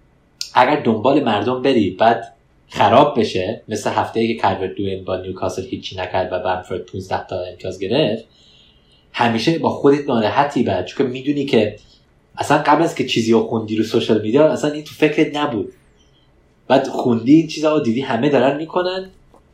اگر 0.53 0.79
دنبال 0.81 1.23
مردم 1.23 1.61
بری 1.61 1.89
بعد 1.89 2.33
خراب 2.69 3.19
بشه 3.19 3.61
مثل 3.67 3.89
هفته 3.89 4.19
ای 4.19 4.35
که 4.35 4.41
کالورت 4.41 4.75
دوین 4.75 5.03
با 5.05 5.17
نیوکاسل 5.17 5.65
هیچی 5.65 5.97
نکرد 5.97 6.33
و 6.33 6.39
بنفورد 6.39 6.85
15 6.85 7.27
تا 7.27 7.43
امتیاز 7.43 7.79
گرفت 7.79 8.25
همیشه 9.13 9.59
با 9.59 9.69
خودت 9.69 10.09
ناراحتی 10.09 10.63
بعد 10.63 10.85
چون 10.85 10.97
که 11.07 11.13
می‌دونی 11.13 11.45
که 11.45 11.75
اصلا 12.37 12.57
قبل 12.57 12.83
از 12.83 12.95
که 12.95 13.05
چیزی 13.05 13.31
رو 13.31 13.43
خوندی 13.47 13.75
رو 13.75 13.83
سوشال 13.83 14.21
میدیا 14.21 14.47
اصلا 14.51 14.71
این 14.71 14.83
تو 14.83 14.95
فکرت 14.95 15.35
نبود. 15.35 15.73
بعد 16.69 16.87
خوندی 16.87 17.35
این 17.35 17.47
چیزا 17.47 17.73
رو 17.73 17.79
دیدی 17.79 18.01
همه 18.01 18.29
دارن 18.29 18.57
می‌کنن 18.57 19.09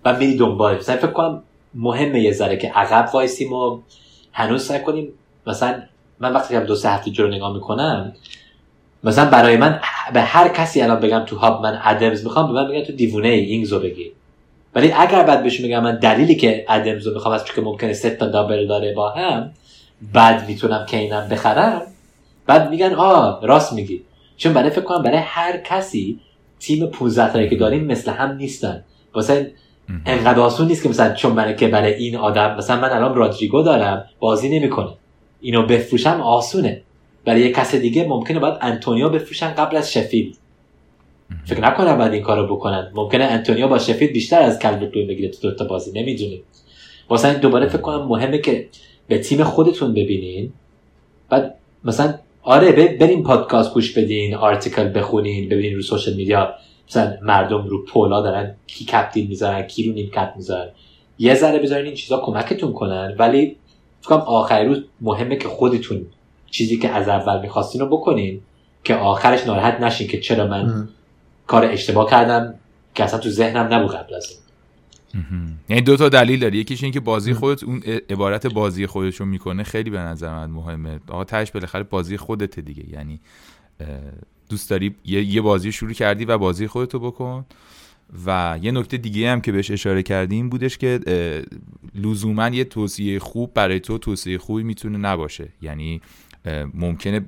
و 0.05 0.17
میری 0.17 0.37
دنبالش. 0.37 0.79
مثلا 0.79 0.97
فکر 0.97 1.07
کنم 1.07 1.43
مهمه 1.73 2.21
یه 2.21 2.31
ذره 2.31 2.57
که 2.57 2.71
عقب 2.71 3.09
وایسیم 3.13 3.53
و 3.53 3.79
هنوز 4.33 4.65
سعی 4.65 4.79
کنیم 4.79 5.07
مثلا 5.47 5.81
من 6.19 6.33
وقتی 6.33 6.53
که 6.53 6.59
دو 6.59 6.75
سه 6.75 6.89
هفته 6.89 7.11
جلو 7.11 7.27
نگاه 7.27 7.53
می‌کنم 7.53 8.13
مثلا 9.03 9.29
برای 9.29 9.57
من 9.57 9.79
به 10.13 10.21
هر 10.21 10.47
کسی 10.47 10.81
الان 10.81 10.99
بگم 10.99 11.23
تو 11.25 11.35
هاب 11.35 11.63
من 11.63 11.79
ادمز 11.83 12.23
می‌خوام 12.23 12.47
به 12.47 12.53
من 12.53 12.71
میگن 12.71 12.83
تو 12.83 12.93
دیوونه 12.93 13.27
ای 13.27 13.39
اینگزو 13.39 13.79
بگی. 13.79 14.11
ولی 14.75 14.91
اگر 14.91 15.23
بعد 15.23 15.43
بهشون 15.43 15.65
میگم 15.65 15.83
من 15.83 15.99
دلیلی 15.99 16.35
که 16.35 16.65
ادمز 16.69 17.07
رو 17.07 17.13
می‌خوام 17.13 17.33
از 17.33 17.45
که 17.45 17.61
ممکنه 17.61 17.93
سه 17.93 18.09
تا 18.09 18.25
دابل 18.25 18.67
داره 18.67 18.93
با 18.93 19.09
هم 19.09 19.51
بعد 20.13 20.47
می‌تونم 20.47 20.85
کینم 20.85 21.27
بخرم 21.31 21.81
بعد 22.47 22.69
میگن 22.69 22.93
آه 22.93 23.39
راست 23.43 23.73
میگی. 23.73 24.01
چون 24.37 24.53
برای 24.53 24.69
فکر 24.69 24.81
کنم 24.81 25.03
برای 25.03 25.17
هر 25.17 25.57
کسی 25.57 26.19
تیم 26.65 26.85
15 26.85 27.33
تایی 27.33 27.49
که 27.49 27.55
داریم 27.55 27.85
مثل 27.85 28.11
هم 28.11 28.35
نیستن. 28.35 28.83
واسه 29.13 29.51
انقدر 30.05 30.39
آسون 30.39 30.67
نیست 30.67 30.83
که 30.83 30.89
مثلا 30.89 31.13
چون 31.13 31.35
برای 31.35 31.55
که 31.55 31.67
برای 31.67 31.93
این 31.93 32.15
آدم 32.15 32.55
مثلا 32.57 32.81
من 32.81 32.89
الان 32.89 33.15
رادریگو 33.15 33.61
دارم 33.61 34.05
بازی 34.19 34.59
نمی‌کنه. 34.59 34.89
اینو 35.41 35.65
بفروشم 35.65 36.21
آسونه. 36.21 36.81
برای 37.25 37.41
یه 37.41 37.51
کس 37.51 37.75
دیگه 37.75 38.07
ممکنه 38.07 38.39
باید 38.39 38.55
انتونیو 38.61 39.09
بفروشن 39.09 39.53
قبل 39.53 39.77
از 39.77 39.93
شفیلد. 39.93 40.35
فکر 41.45 41.61
نکنم 41.61 41.97
باید 41.97 42.13
این 42.13 42.21
کارو 42.21 42.55
بکنن. 42.55 42.91
ممکنه 42.95 43.23
انتونیو 43.23 43.67
با 43.67 43.79
شفیلد 43.79 44.13
بیشتر 44.13 44.41
از 44.41 44.59
کلب 44.59 44.91
بگیره. 44.91 45.29
تو 45.29 45.49
دوتا 45.49 45.65
بازی 45.65 45.99
نمی‌دونیم. 45.99 46.41
واسه 47.09 47.33
دوباره 47.33 47.67
فکر 47.67 47.81
کنم 47.81 48.07
مهمه 48.07 48.37
که 48.37 48.67
به 49.07 49.17
تیم 49.17 49.43
خودتون 49.43 49.91
ببینین. 49.91 50.53
بعد 51.29 51.55
مثلا 51.83 52.13
آره 52.45 52.71
بریم 52.71 53.23
پادکست 53.23 53.73
گوش 53.73 53.97
بدین 53.97 54.35
article 54.35 54.99
بخونین 54.99 55.49
ببینین 55.49 55.75
رو 55.75 55.81
social 55.81 56.13
media. 56.13 56.53
مثلا 56.89 57.13
مردم 57.21 57.67
رو 57.67 57.85
پولا 57.85 58.21
دارن 58.21 58.55
کی 58.67 58.85
captain 58.85 59.27
می‌ذارن 59.27 59.61
کی 59.61 59.87
رو 59.87 59.93
نیم 59.93 60.09
کپ 60.09 60.33
می‌ذارن 60.35 60.69
یه 61.19 61.35
ذره 61.35 61.59
بذارین 61.59 61.85
این 61.85 61.95
چیزا 61.95 62.17
کمکتون 62.17 62.73
کنن 62.73 63.15
ولی 63.19 63.55
فکر 64.01 64.13
آخر 64.13 64.63
روز 64.63 64.83
مهمه 65.01 65.35
که 65.35 65.47
خودتون 65.47 66.05
چیزی 66.51 66.77
که 66.77 66.89
از 66.89 67.09
اول 67.09 67.41
می‌خواستین 67.41 67.81
رو 67.81 67.87
بکنین 67.87 68.41
که 68.83 68.95
آخرش 68.95 69.47
ناراحت 69.47 69.81
نشین 69.81 70.07
که 70.07 70.19
چرا 70.19 70.47
من 70.47 70.87
کار 71.47 71.65
اشتباه 71.65 72.09
کردم 72.09 72.53
که 72.95 73.03
اصلا 73.03 73.19
تو 73.19 73.29
ذهنم 73.29 73.73
نبود 73.73 73.91
قبل 73.91 74.15
از 74.15 74.44
یعنی 75.69 75.81
دو 75.81 75.97
تا 75.97 76.09
دلیل 76.09 76.39
داری 76.39 76.57
یکیش 76.57 76.83
این 76.83 76.91
که 76.91 76.99
بازی 76.99 77.33
خودت 77.33 77.63
اون 77.63 77.83
عبارت 78.09 78.47
بازی 78.47 78.87
خودش 78.87 79.15
رو 79.15 79.25
می‌کنه 79.25 79.63
خیلی 79.63 79.89
به 79.89 79.99
نظر 79.99 80.35
من 80.35 80.49
مهمه. 80.49 80.99
آقا 81.07 81.23
تهش 81.23 81.51
بالاخره 81.51 81.83
بازی 81.83 82.17
خودت 82.17 82.59
دیگه. 82.59 82.89
یعنی 82.89 83.19
دوست 84.49 84.69
داری 84.69 84.95
یه 85.05 85.41
بازی 85.41 85.71
شروع 85.71 85.93
کردی 85.93 86.25
و 86.25 86.37
بازی 86.37 86.67
خودتو 86.67 86.99
بکن. 86.99 87.45
و 88.25 88.59
یه 88.61 88.71
نکته 88.71 88.97
دیگه 88.97 89.31
هم 89.31 89.41
که 89.41 89.51
بهش 89.51 89.71
اشاره 89.71 90.03
کردیم 90.03 90.49
بودش 90.49 90.77
که 90.77 90.99
لزوما 91.95 92.47
یه 92.47 92.63
توصیه 92.63 93.19
خوب 93.19 93.53
برای 93.53 93.79
تو 93.79 93.97
توصیه 93.97 94.37
خوبی 94.37 94.63
می‌تونه 94.63 94.97
نباشه. 94.97 95.49
یعنی 95.61 96.01
ممکنه 96.73 97.25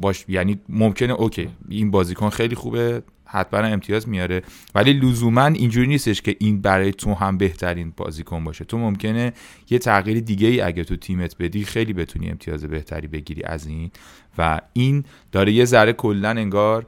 باش 0.00 0.24
یعنی 0.28 0.58
ممکنه 0.68 1.12
اوکی 1.12 1.48
این 1.68 1.90
بازیکن 1.90 2.30
خیلی 2.30 2.54
خوبه. 2.54 3.02
حتما 3.30 3.60
امتیاز 3.60 4.08
میاره. 4.08 4.42
ولی 4.74 4.92
لزوما 4.92 5.46
اینجوری 5.46 5.86
نیستش 5.86 6.22
که 6.22 6.36
این 6.38 6.60
برای 6.60 6.92
تو 6.92 7.14
هم 7.14 7.38
بهترین 7.38 7.92
بازیکن 7.96 8.44
باشه. 8.44 8.64
تو 8.64 8.78
ممکنه 8.78 9.32
یه 9.70 9.78
تغییر 9.78 10.20
دیگه 10.20 10.48
ای 10.48 10.60
اگه 10.60 10.84
تو 10.84 10.96
تیمت 10.96 11.36
بدی 11.38 11.64
خیلی 11.64 11.92
بتونی 11.92 12.30
امتیاز 12.30 12.64
بهتری 12.64 13.06
بگیری 13.06 13.42
از 13.42 13.66
این. 13.66 13.90
و 14.38 14.60
این 14.72 15.04
داره 15.32 15.52
یه 15.52 15.64
ذره 15.64 15.92
کلا 15.92 16.30
انگار 16.30 16.86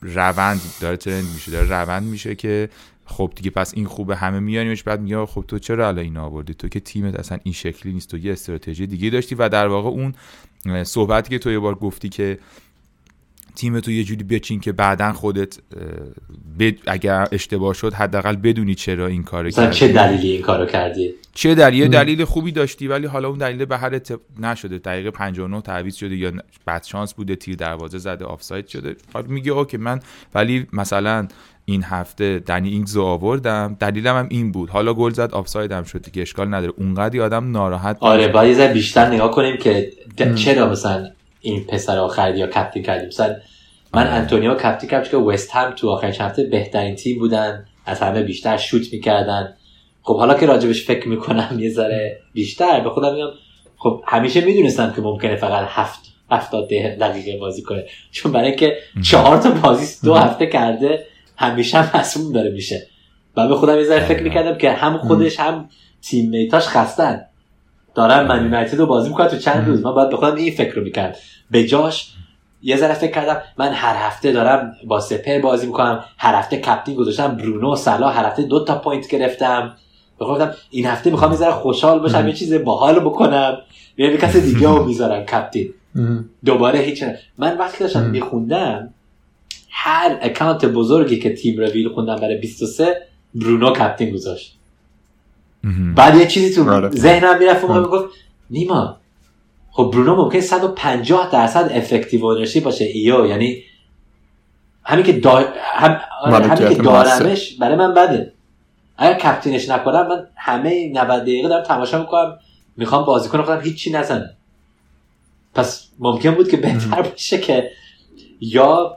روند 0.00 0.60
داره 0.80 0.96
ترند 0.96 1.24
میشه. 1.34 1.50
داره 1.50 1.68
روند 1.68 2.02
میشه 2.02 2.34
که 2.34 2.68
خب 3.06 3.32
دیگه 3.36 3.50
پس 3.50 3.74
این 3.74 3.86
خوبه 3.86 4.16
همه 4.16 4.40
میانیمش. 4.40 4.82
بعد 4.82 5.00
میگه 5.00 5.26
خب 5.26 5.44
تو 5.48 5.58
چرا 5.58 5.88
الان 5.88 6.04
اینو 6.04 6.20
آوردی؟ 6.20 6.54
تو 6.54 6.68
که 6.68 6.80
تیمت 6.80 7.14
اصلا 7.14 7.38
این 7.42 7.54
شکلی 7.54 7.92
نیست. 7.92 8.10
تو 8.10 8.18
یه 8.18 8.32
استراتژی 8.32 8.86
دیگه 8.86 9.10
داشتی 9.10 9.34
و 9.34 9.48
در 9.48 9.66
واقع 9.66 9.88
اون 9.88 10.14
صحبتی 10.84 11.30
که 11.30 11.38
تو 11.38 11.50
یه 11.50 11.58
بار 11.58 11.74
گفتی 11.74 12.08
که 12.08 12.38
تیم 13.56 13.80
تو 13.80 13.90
یه 13.90 14.04
جوری 14.04 14.24
بچین 14.24 14.60
که 14.60 14.72
بعدا 14.72 15.12
خودت 15.12 15.58
اگر 16.86 17.28
اشتباه 17.32 17.74
شد 17.74 17.94
حداقل 17.94 18.36
بدونی 18.36 18.74
چرا 18.74 19.06
این 19.06 19.22
کارو 19.22 19.50
کردی. 19.50 19.76
چه 19.76 19.88
دلیلی 19.88 20.28
این 20.30 20.42
کارو 20.42 20.66
کردی؟ 20.66 21.14
چه 21.34 21.54
دلیل؟ 21.54 21.88
دلیل 21.88 22.24
خوبی 22.24 22.52
داشتی 22.52 22.88
ولی 22.88 23.06
حالا 23.06 23.28
اون 23.28 23.38
دلیل 23.38 23.64
به 23.64 23.78
هر 23.78 24.00
نشده. 24.38 24.78
دقیقه 24.78 25.10
59 25.10 25.60
تعویض 25.60 25.94
شده 25.94 26.16
یا 26.16 26.32
بعد 26.66 26.84
شانس 26.84 27.14
بوده 27.14 27.36
تیر 27.36 27.56
دروازه 27.56 27.98
زده 27.98 28.24
آفساید 28.24 28.66
شده. 28.66 28.96
میگه 29.28 29.52
okay 29.52 29.76
من 29.76 30.00
ولی 30.34 30.66
مثلا 30.72 31.28
این 31.64 31.82
هفته 31.82 32.38
دنی 32.46 32.68
اینگز 32.68 32.96
آوردم. 32.96 33.76
دلیلم 33.80 34.16
هم 34.16 34.26
این 34.30 34.52
بود. 34.52 34.70
حالا 34.70 34.94
گل 34.94 35.10
زد 35.10 35.32
آفساید 35.32 35.72
هم 35.72 35.84
شد 35.84 36.02
دیگه 36.02 36.22
اشکال 36.22 36.54
نداره. 36.54 36.72
اونقدی 36.76 37.20
آدم 37.20 37.50
ناراحت 37.50 37.96
آره 38.00 38.28
باید 38.28 38.72
بیشتر 38.72 39.06
نگاه 39.06 39.30
کنیم 39.30 39.56
که 39.56 39.92
چرا 40.34 40.70
مثلا 40.70 41.08
این 41.44 41.64
پسر 41.64 41.98
آخر 41.98 42.34
یا 42.34 42.46
captain 42.46 42.82
کردیم. 42.82 43.08
مثلا 43.08 43.36
من 43.94 44.06
آره. 44.06 44.12
انتونیو 44.12 44.54
captain 44.54 44.90
کردم 44.90 45.10
که 45.10 45.16
وست 45.16 45.50
هم 45.50 45.72
تو 45.76 45.90
آخرین 45.90 46.14
هفته 46.20 46.44
بهترین 46.44 46.94
تیم 46.94 47.18
بودن 47.18 47.66
از 47.86 48.00
همه 48.00 48.22
بیشتر 48.22 48.56
شوت 48.56 48.92
می‌کردن. 48.92 49.54
خب 50.02 50.18
حالا 50.18 50.34
که 50.34 50.46
راجبش 50.46 50.84
فکر 50.84 51.08
می‌کنم 51.08 51.56
یه 51.58 51.70
ذره 51.70 52.20
بیشتر 52.32 52.80
به 52.80 52.90
خودم 52.90 53.14
میگم 53.14 53.30
خب 53.76 54.02
همیشه 54.06 54.40
می‌دونستم 54.40 54.92
که 54.96 55.00
ممکنه 55.00 55.36
فقط 55.36 55.66
هفت 55.68 56.00
هفتاد 56.30 56.68
دقیقه 57.00 57.38
بازی 57.38 57.62
کنه. 57.62 57.84
چون 58.10 58.32
برای 58.32 58.46
اینکه 58.46 58.76
چهار 59.04 59.38
تا 59.38 59.50
بازی 59.50 60.06
دو 60.06 60.14
هفته 60.14 60.46
کرده 60.46 61.06
همیشه 61.36 61.78
هم 61.78 62.00
مصدوم 62.00 62.32
داره 62.32 62.50
میشه. 62.50 62.86
و 63.36 63.48
به 63.48 63.54
خودم 63.54 63.78
یه 63.78 63.84
ذره 63.84 64.04
فکر 64.04 64.22
می‌کردم 64.22 64.58
که 64.58 64.72
هم 64.72 64.98
خودش 64.98 65.40
هم 65.40 65.68
teammate 66.02 66.30
اش 66.30 66.66
خستن. 66.66 67.26
دارن 67.94 68.26
من 68.26 68.44
یونایتد 68.44 68.78
رو 68.78 68.86
بازی 68.86 69.08
می‌کنن 69.08 69.28
تو 69.28 69.36
چند 69.36 69.66
روز. 69.68 69.82
من 69.82 69.92
باید 69.92 70.10
به 70.10 70.16
خودم 70.16 70.34
این 70.34 70.54
فکر 70.54 70.74
رو 70.74 70.82
می‌کردم. 70.82 71.18
به 71.50 71.64
جاش 71.64 72.12
یه 72.62 72.76
ذره 72.76 72.94
فکر 72.94 73.12
کردم 73.12 73.42
من 73.58 73.72
هر 73.72 74.06
هفته 74.06 74.32
دارم 74.32 74.76
با 74.86 75.00
سپر 75.00 75.38
بازی 75.38 75.66
می‌کنم. 75.66 76.04
هر 76.18 76.34
هفته 76.34 76.56
captain 76.56 76.94
گذاشتم 76.94 77.36
برونو 77.36 77.76
صلاح 77.76 78.08
هر 78.08 78.26
هفته 78.26 78.42
دو 78.42 78.64
تا 78.64 78.78
point 78.78 79.08
گرفتم. 79.08 79.76
به 80.20 80.30
خودم 80.30 80.54
این 80.70 80.86
هفته 80.86 81.10
می‌خوام 81.10 81.30
یه 81.30 81.36
ذره 81.36 81.52
خوشحال 81.52 81.98
باشم 81.98 82.28
یه 82.28 82.34
چیز 82.34 82.54
باحال 82.54 83.00
بکنم. 83.00 83.58
یه 83.96 84.16
کسی 84.16 84.40
دیگه 84.40 84.68
رو 84.68 84.84
می‌ذارم 84.84 85.24
captain. 85.24 85.74
دوباره 86.44 86.78
هیچ 86.78 87.04
من 87.38 87.58
وقتی 87.58 87.78
داشتم 87.78 88.04
میخوندم 88.04 88.94
هر 89.70 90.18
اکانت 90.20 90.64
بزرگی 90.64 91.18
که 91.18 91.34
team 91.34 91.60
reveal 91.60 91.88
خوندم 91.88 92.16
برای 92.16 92.36
23 92.36 93.02
برونو 93.34 93.72
captain 93.72 94.10
گذاشت. 94.10 94.53
بعد 95.96 96.14
یه 96.14 96.26
چیزی 96.26 96.54
تو 96.54 96.70
آره. 96.70 96.90
ذهنم 96.90 97.38
می‌رفت 97.38 97.64
و 97.64 97.80
می‌گفت 97.80 98.14
نیما 98.50 98.96
خب 99.70 99.90
برونو 99.92 100.16
ممکن 100.16 100.40
150 100.40 101.30
درصد 101.32 101.70
effective 101.72 102.24
ownership 102.24 102.60
باشه 102.60 102.84
EO 102.84 103.26
یعنی 103.26 103.62
همین 104.84 105.04
که 105.04 105.12
دا... 105.12 105.44
هم... 105.62 106.00
همین 106.26 106.68
که 106.68 106.82
دارمش 106.82 107.56
برای 107.56 107.76
من 107.76 107.94
بده. 107.94 108.32
اگر 108.98 109.14
کپتینش 109.14 109.68
نکنم 109.68 110.08
من 110.08 110.26
همه 110.36 110.92
90 110.94 111.22
دقیقه 111.22 111.48
دارم 111.48 111.64
تماشا 111.64 111.98
می‌کنم 111.98 112.38
می‌خوام 112.76 113.04
بازیکن 113.04 113.42
خودم 113.42 113.60
هیچی 113.60 113.90
نزنه 113.90 114.36
پس 115.54 115.88
ممکن 115.98 116.30
بود 116.30 116.50
که 116.50 116.56
بهتر 116.56 117.02
باشه 117.02 117.38
که 117.38 117.70
یا 118.40 118.96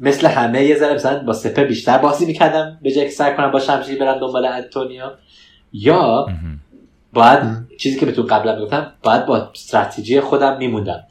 مثل 0.00 0.26
همه 0.26 0.64
یه 0.64 0.76
ذره 0.76 0.94
مثلا 0.94 1.24
با 1.24 1.32
سپه 1.32 1.64
بیشتر 1.64 1.98
بازی 1.98 2.26
می‌کردم 2.26 2.78
به 2.82 2.92
جای 2.92 3.04
که 3.04 3.10
سر 3.10 3.36
کنم 3.36 3.50
با 3.50 3.60
شمشیر 3.60 3.98
برم 3.98 4.20
دنبال 4.20 4.46
انتونیا 4.46 5.18
یا 5.74 6.26
باید 7.12 7.40
چیزی 7.78 8.00
که 8.00 8.06
بهتون 8.06 8.26
قبلا 8.26 8.56
می‌گفتم 8.56 8.92
باید 9.02 9.26
با 9.26 9.36
استراتژی 9.36 10.20
خودم 10.20 10.58
میموندم. 10.58 11.04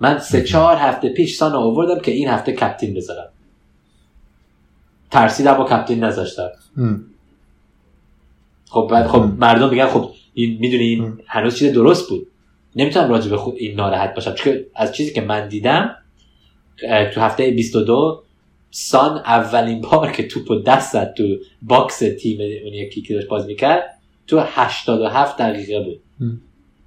من 0.00 0.18
سه 0.18 0.44
چهار 0.44 0.76
هفته 0.76 1.08
پیش 1.08 1.36
سان 1.36 1.52
آوردم 1.52 2.00
که 2.00 2.12
این 2.12 2.28
هفته 2.28 2.52
کپتین 2.52 2.94
بذارم. 2.94 3.28
ترسیدم 5.10 5.54
با 5.54 5.64
captain 5.64 6.04
نذاشتم. 6.04 6.48
خب 8.70 8.88
بعد 8.90 9.06
خب 9.06 9.18
مردم 9.38 9.70
میگن 9.70 9.86
خب 9.86 10.10
این 10.34 10.58
می‌دونی 10.60 10.84
این 10.84 11.20
هنوز 11.26 11.56
چیز 11.56 11.72
درست 11.72 12.08
بود. 12.08 12.26
نمی‌تونم 12.76 13.10
راجع 13.10 13.30
به 13.30 13.36
خود 13.36 13.54
این 13.56 13.76
ناراحت 13.76 14.14
باشم. 14.14 14.34
چون 14.34 14.54
از 14.74 14.94
چیزی 14.94 15.12
که 15.12 15.20
من 15.20 15.48
دیدم 15.48 15.96
تو 17.14 17.20
هفته 17.20 17.50
22 17.50 18.22
سان 18.70 19.18
اولین 19.18 19.80
بار 19.80 20.12
که 20.12 20.28
توپو 20.28 20.60
دست 20.60 20.92
زد 20.92 21.14
تو 21.16 21.36
box 21.62 21.98
تیم 21.98 22.40
اون 22.64 22.74
یکی 22.74 23.02
که 23.02 23.14
داشت 23.14 23.28
باز 23.28 23.46
می‌کرد 23.46 23.98
تو 24.26 24.40
87 24.40 25.38
دقیقه 25.38 25.80
بود. 25.80 26.00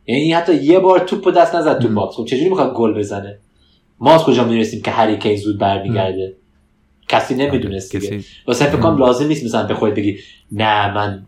یعنی 0.08 0.34
حتی 0.34 0.56
یه 0.56 0.80
بار 0.80 1.00
توپو 1.00 1.32
دست 1.32 1.56
نزد 1.56 1.80
تو 1.80 1.88
box. 1.88 2.16
خب 2.16 2.26
چجوری 2.26 2.50
می‌خواد 2.50 2.74
گل 2.74 2.94
بزنه؟ 2.94 3.38
ما 4.00 4.14
از 4.14 4.24
کجا 4.24 4.44
می‌دونستیم 4.44 4.82
که 4.82 4.92
هری 4.92 5.18
کین 5.18 5.38
زود 5.38 5.58
برمیگرده؟ 5.58 6.36
کسی 7.08 7.36
نمی‌دونست 7.36 7.96
دیگه. 7.96 8.20
واسه 8.48 8.66
فکر 8.66 8.78
کنم 8.78 8.98
لازم 8.98 9.28
نیست 9.28 9.46
مثلا 9.46 9.68
به 9.68 9.74
خود 9.74 9.94
بگی 9.94 10.20
نه 10.52 10.94
من 10.94 11.26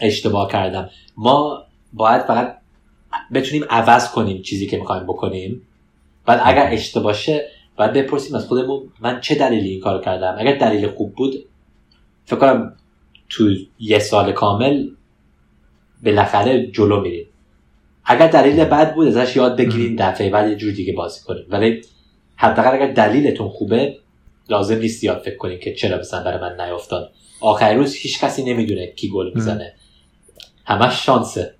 اشتباه 0.00 0.52
کردم. 0.52 0.90
ما 1.16 1.64
باید 1.92 2.22
فقط 2.22 2.56
بتونیم 3.34 3.64
عوض 3.70 4.10
کنیم 4.10 4.42
چیزی 4.42 4.66
که 4.66 4.78
می‌خوایم 4.78 5.02
بکنیم. 5.02 5.62
بعد 6.26 6.40
اگر 6.44 6.68
اشتباه 6.72 7.12
شه 7.12 7.48
باید 7.80 7.92
بپرسیم 7.92 8.36
از 8.36 8.46
خودمون 8.46 8.82
من 9.00 9.20
چه 9.20 9.34
دلیلی 9.34 9.68
این 9.68 9.80
کار 9.80 10.00
کردم؟ 10.00 10.36
اگر 10.38 10.56
دلیل 10.56 10.88
خوب 10.88 11.14
بود 11.14 11.34
فکر 12.24 12.36
کنم 12.36 12.76
تو 13.28 13.50
یه 13.78 13.98
سال 13.98 14.32
کامل 14.32 14.88
بالاخره 16.04 16.66
جلو 16.66 17.00
میریم. 17.00 17.26
اگر 18.04 18.26
دلیل 18.26 18.64
بد 18.64 18.94
بود 18.94 19.06
ازش 19.06 19.36
یاد 19.36 19.56
بگیریم 19.56 19.96
دفعه 19.98 20.30
بعد 20.30 20.50
یه 20.50 20.56
جور 20.56 20.72
دیگه 20.72 20.92
بازی 20.92 21.20
کنیم. 21.24 21.44
ولی 21.48 21.82
حداقل 22.36 22.74
اگر 22.74 22.92
دلیلتون 22.92 23.48
خوبه 23.48 23.96
لازم 24.48 24.78
نیست 24.78 25.04
یاد 25.04 25.18
فکر 25.18 25.36
کنیم 25.36 25.58
که 25.60 25.74
چرا 25.74 25.98
مثلا 25.98 26.24
برای 26.24 26.40
من 26.40 26.66
نیافتاد. 26.66 27.12
آخر 27.40 27.74
روز 27.74 27.94
هیچ 27.94 28.20
کسی 28.20 28.44
نمی‌دونه 28.44 28.86
کی 28.86 29.08
گل 29.08 29.32
می‌زنه. 29.34 29.72
همش 30.64 31.06
شانسه. 31.06 31.54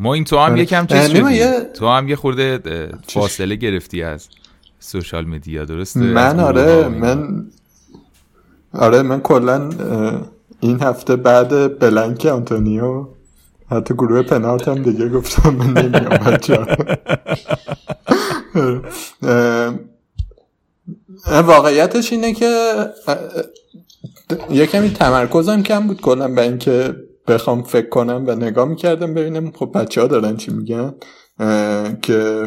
ما 0.00 0.14
این 0.14 0.24
تو 0.24 0.38
هم 0.38 0.52
آره. 0.52 0.60
یکم 0.60 0.86
چیز 0.86 1.10
شدی 1.10 1.44
تو 1.74 1.88
هم 1.88 2.08
یه 2.08 2.16
خورده 2.16 2.60
فاصله 3.08 3.54
گرفتی 3.54 4.02
از 4.02 4.28
سوشال 4.78 5.24
مدیا 5.24 5.64
درسته؟ 5.64 6.00
من 6.00 6.40
آره 6.40 6.88
من 6.88 7.46
آره 8.72 9.02
من 9.02 9.20
کلا 9.20 9.70
این 10.60 10.82
هفته 10.82 11.16
بعد 11.16 11.78
بلنک 11.78 12.26
آنتونیو 12.26 13.06
حتی 13.70 13.94
گروه 13.94 14.22
پنارت 14.22 14.68
هم 14.68 14.82
دیگه 14.82 15.08
گفتم 15.08 15.50
من 15.50 15.82
نمیام 15.82 16.08
بچه 16.08 16.66
واقعیتش 21.26 22.12
اینه 22.12 22.32
که 22.32 22.72
یه 24.50 24.66
کمی 24.66 24.90
تمرکزم 24.90 25.62
کم 25.62 25.86
بود 25.86 26.00
کنم 26.00 26.34
به 26.34 26.42
اینکه 26.42 26.94
بخوام 27.30 27.62
فکر 27.62 27.88
کنم 27.88 28.24
و 28.26 28.34
نگاه 28.34 28.68
می‌کردم 28.68 29.14
ببینم 29.14 29.50
خب 29.50 29.70
بچه 29.74 30.00
ها 30.00 30.06
دارن 30.06 30.36
چی 30.36 30.52
میگن 30.52 30.94
که 32.02 32.46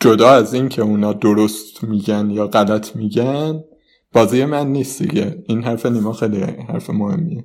جدا 0.00 0.30
از 0.30 0.54
این 0.54 0.68
که 0.68 0.82
اونا 0.82 1.12
درست 1.12 1.84
میگن 1.84 2.30
یا 2.30 2.46
غلط 2.46 2.96
میگن 2.96 3.64
بازی 4.12 4.44
من 4.44 4.66
نیست 4.66 5.02
دیگه. 5.02 5.44
این 5.46 5.62
حرف 5.62 5.86
نیما 5.86 6.12
خیلی 6.12 6.40
حرف 6.42 6.90
مهمیه. 6.90 7.44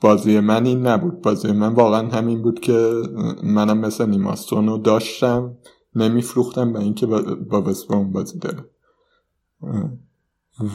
بازی 0.00 0.40
من 0.40 0.66
این 0.66 0.86
نبود. 0.86 1.20
بازی 1.20 1.52
من 1.52 1.72
واقعا 1.72 2.08
همین 2.08 2.42
بود 2.42 2.60
که 2.60 3.02
منم 3.42 3.78
مثل 3.78 4.06
نیماستون 4.06 4.82
داشتم 4.82 5.56
نمیفروختم 5.94 6.72
به 6.72 6.78
اینکه 6.78 7.06
با 7.50 7.62
وستبروم 7.62 8.12
بازی 8.12 8.38
داره. 8.38 8.64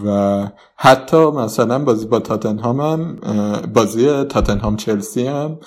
و 0.06 0.48
حتی 0.76 1.32
مثلا 1.32 1.84
بازی 1.84 2.06
با 2.08 2.20
تاتنهام 2.20 2.82
هم 2.82 3.16
بازی 3.74 4.24
تاتنهام 4.24 4.76
چلسی 4.76 5.28
هم 5.28 5.60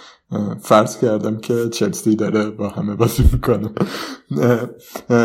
فرض 0.62 0.98
کردم 0.98 1.38
که 1.38 1.68
چلسی 1.68 2.16
داره 2.16 2.50
با 2.50 2.68
همه 2.68 2.94
بازی 2.94 3.24
می‌کنه. 3.32 3.70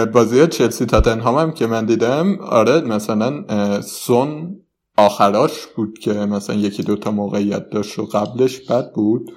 بازی 0.05 0.47
چلسی 0.47 0.85
تاتنهام 0.85 1.37
هم 1.37 1.51
که 1.51 1.67
من 1.67 1.85
دیدم 1.85 2.39
آره 2.39 2.81
مثلا 2.81 3.43
سون 3.81 4.55
آخراش 4.97 5.67
بود 5.75 5.99
که 5.99 6.13
مثلا 6.13 6.55
یکی 6.55 6.83
دوتا 6.83 7.11
موقعیت 7.11 7.69
داشت 7.69 7.99
و 7.99 8.05
قبلش 8.05 8.59
بد 8.59 8.91
بود. 8.93 9.31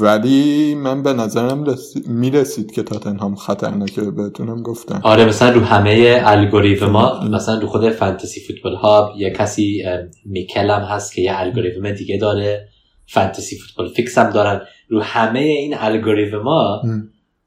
ولی 0.00 0.74
من 0.74 1.02
به 1.02 1.12
نظرم 1.12 1.76
می‌رسید 2.06 2.72
که 2.72 2.82
تاتنهام 2.82 3.34
خطرناکه 3.34 4.00
بهتونم 4.00 4.62
گفتم. 4.62 5.00
آره 5.04 5.24
مثلا 5.24 5.50
رو 5.50 5.60
همه 5.60 6.22
الگوریتم 6.24 6.86
ما 6.86 7.20
مثلا 7.20 7.58
رو 7.58 7.66
خود 7.66 7.90
فانتزی 7.90 8.40
فوتبال 8.40 8.74
ها 8.74 9.14
یه 9.16 9.30
کسی 9.30 9.84
میکل 10.24 10.70
هم 10.70 10.82
هست 10.82 11.14
که 11.14 11.22
یه 11.22 11.40
الگوریتم 11.40 11.92
دیگه 11.92 12.18
داره 12.18 12.68
فانتزی 13.06 13.56
فوتبال 13.56 13.88
فیکس 13.88 14.18
هم 14.18 14.30
دارن. 14.30 14.60
رو 14.88 15.02
همه 15.02 15.38
این 15.38 15.74
الگوریتم 15.78 16.42
ها 16.42 16.82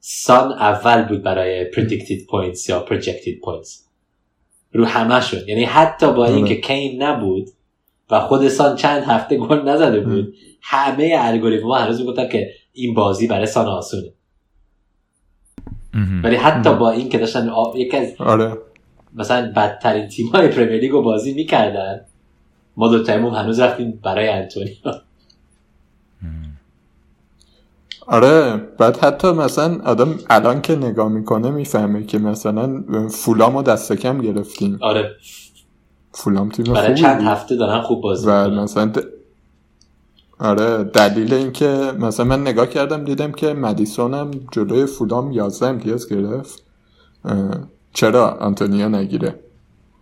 سان 0.00 0.52
اول 0.52 1.08
بود 1.08 1.22
برای 1.22 1.70
predicted 1.72 2.20
points 2.20 2.68
یا 2.68 2.84
projected 2.88 3.34
points. 3.46 3.90
رو 4.72 4.84
همه 4.84 5.20
شد 5.20 5.48
یعنی 5.48 5.64
حتی 5.64 6.12
با 6.12 6.26
اینکه 6.26 6.54
آره. 6.54 6.60
کین 6.60 7.02
نبود 7.02 7.46
و 8.10 8.20
خود 8.20 8.48
سان 8.48 8.76
چند 8.76 9.02
هفته 9.02 9.36
گل 9.36 9.68
نزده 9.68 10.00
بود. 10.00 10.34
همه 10.62 11.14
الگوریتم 11.18 11.66
ها 11.66 11.78
هنوز 11.78 12.00
می‌گفتن 12.00 12.28
که 12.28 12.50
این 12.72 12.94
بازی 12.94 13.26
برای 13.26 13.46
سان 13.46 13.66
آسونه. 13.66 14.12
ولی 16.22 16.36
حتی 16.36 16.74
با 16.74 16.90
این 16.90 17.08
که 17.08 17.18
داشتن 17.18 17.50
یکی 17.74 17.96
از 17.96 18.08
آره. 18.18 18.58
مثلا 19.14 19.52
بدترین 19.56 20.08
تیم 20.08 20.26
های 20.26 20.48
پریمیر 20.48 20.80
لیگ 20.80 20.90
رو 20.90 21.02
بازی 21.02 21.34
می‌کردن 21.34 22.00
ما 22.76 22.88
دو 22.88 23.02
تایمون 23.02 23.34
هنوز 23.34 23.60
رفتیم 23.60 24.00
برای 24.02 24.28
انتونیا 24.28 24.74
آره 28.06 28.56
بعد 28.78 28.96
حتی 28.96 29.32
مثلا 29.32 29.78
آدم 29.84 30.18
الان 30.30 30.62
که 30.62 30.76
نگاه 30.76 31.08
می‌کنه 31.08 31.50
می‌فهمه 31.50 32.04
که 32.04 32.18
مثلا 32.18 32.84
فولام 33.08 33.56
رو 33.56 33.62
دست 33.62 33.92
کم 33.92 34.20
گرفتیم. 34.20 34.78
آره. 34.80 35.10
فولام 36.12 36.48
تیم 36.48 36.72
برای 36.72 36.94
چند 36.94 37.22
هفته 37.22 37.56
دارن 37.56 37.80
خوب 37.80 38.00
بازی 38.00 38.26
و 38.26 38.50
مثلا 38.50 38.92
آره 40.38 40.84
دلیل 40.84 41.34
اینکه 41.34 41.92
مثلا 41.98 42.26
من 42.26 42.40
نگاه 42.40 42.66
کردم 42.66 43.04
دیدم 43.04 43.32
که 43.32 43.52
مدیسون 43.52 44.14
هم 44.14 44.30
جلوی 44.52 44.86
فولام 44.86 45.32
11 45.32 45.66
امتیاز 45.66 46.08
گرفت. 46.08 46.62
چرا 47.92 48.28
آنتونیا 48.30 48.88
نگیره؟ 48.88 49.34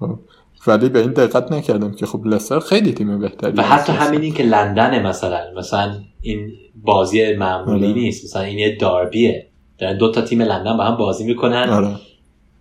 خب. 0.01 0.19
ولی 0.67 0.89
به 0.89 1.01
این 1.01 1.13
دقت 1.13 1.53
نکردم 1.53 1.93
که 1.93 2.07
خب 2.07 2.27
لستر 2.27 2.61
خیلی 2.61 2.93
تیم 2.93 3.19
بهتری 3.19 3.53
و 3.53 3.63
حتی 3.63 3.93
همین 3.93 4.21
این 4.21 4.35
که 4.35 4.43
لندن 4.43 5.07
مثلا 5.07 5.41
مثلا 5.57 5.95
این 6.21 6.53
بازی 6.83 7.37
معمولی 7.37 7.87
آره. 7.87 7.95
نیست. 7.95 8.25
مثلا 8.25 8.43
این 8.43 8.59
یه 8.59 8.77
داربیه. 8.77 9.47
دارن 9.79 9.99
دو 9.99 10.13
تا 10.13 10.21
تیم 10.21 10.43
لندن 10.43 10.77
با 10.77 10.85
هم 10.85 10.97
بازی 10.97 11.25
می‌کنن. 11.25 11.69
آره. 11.71 11.97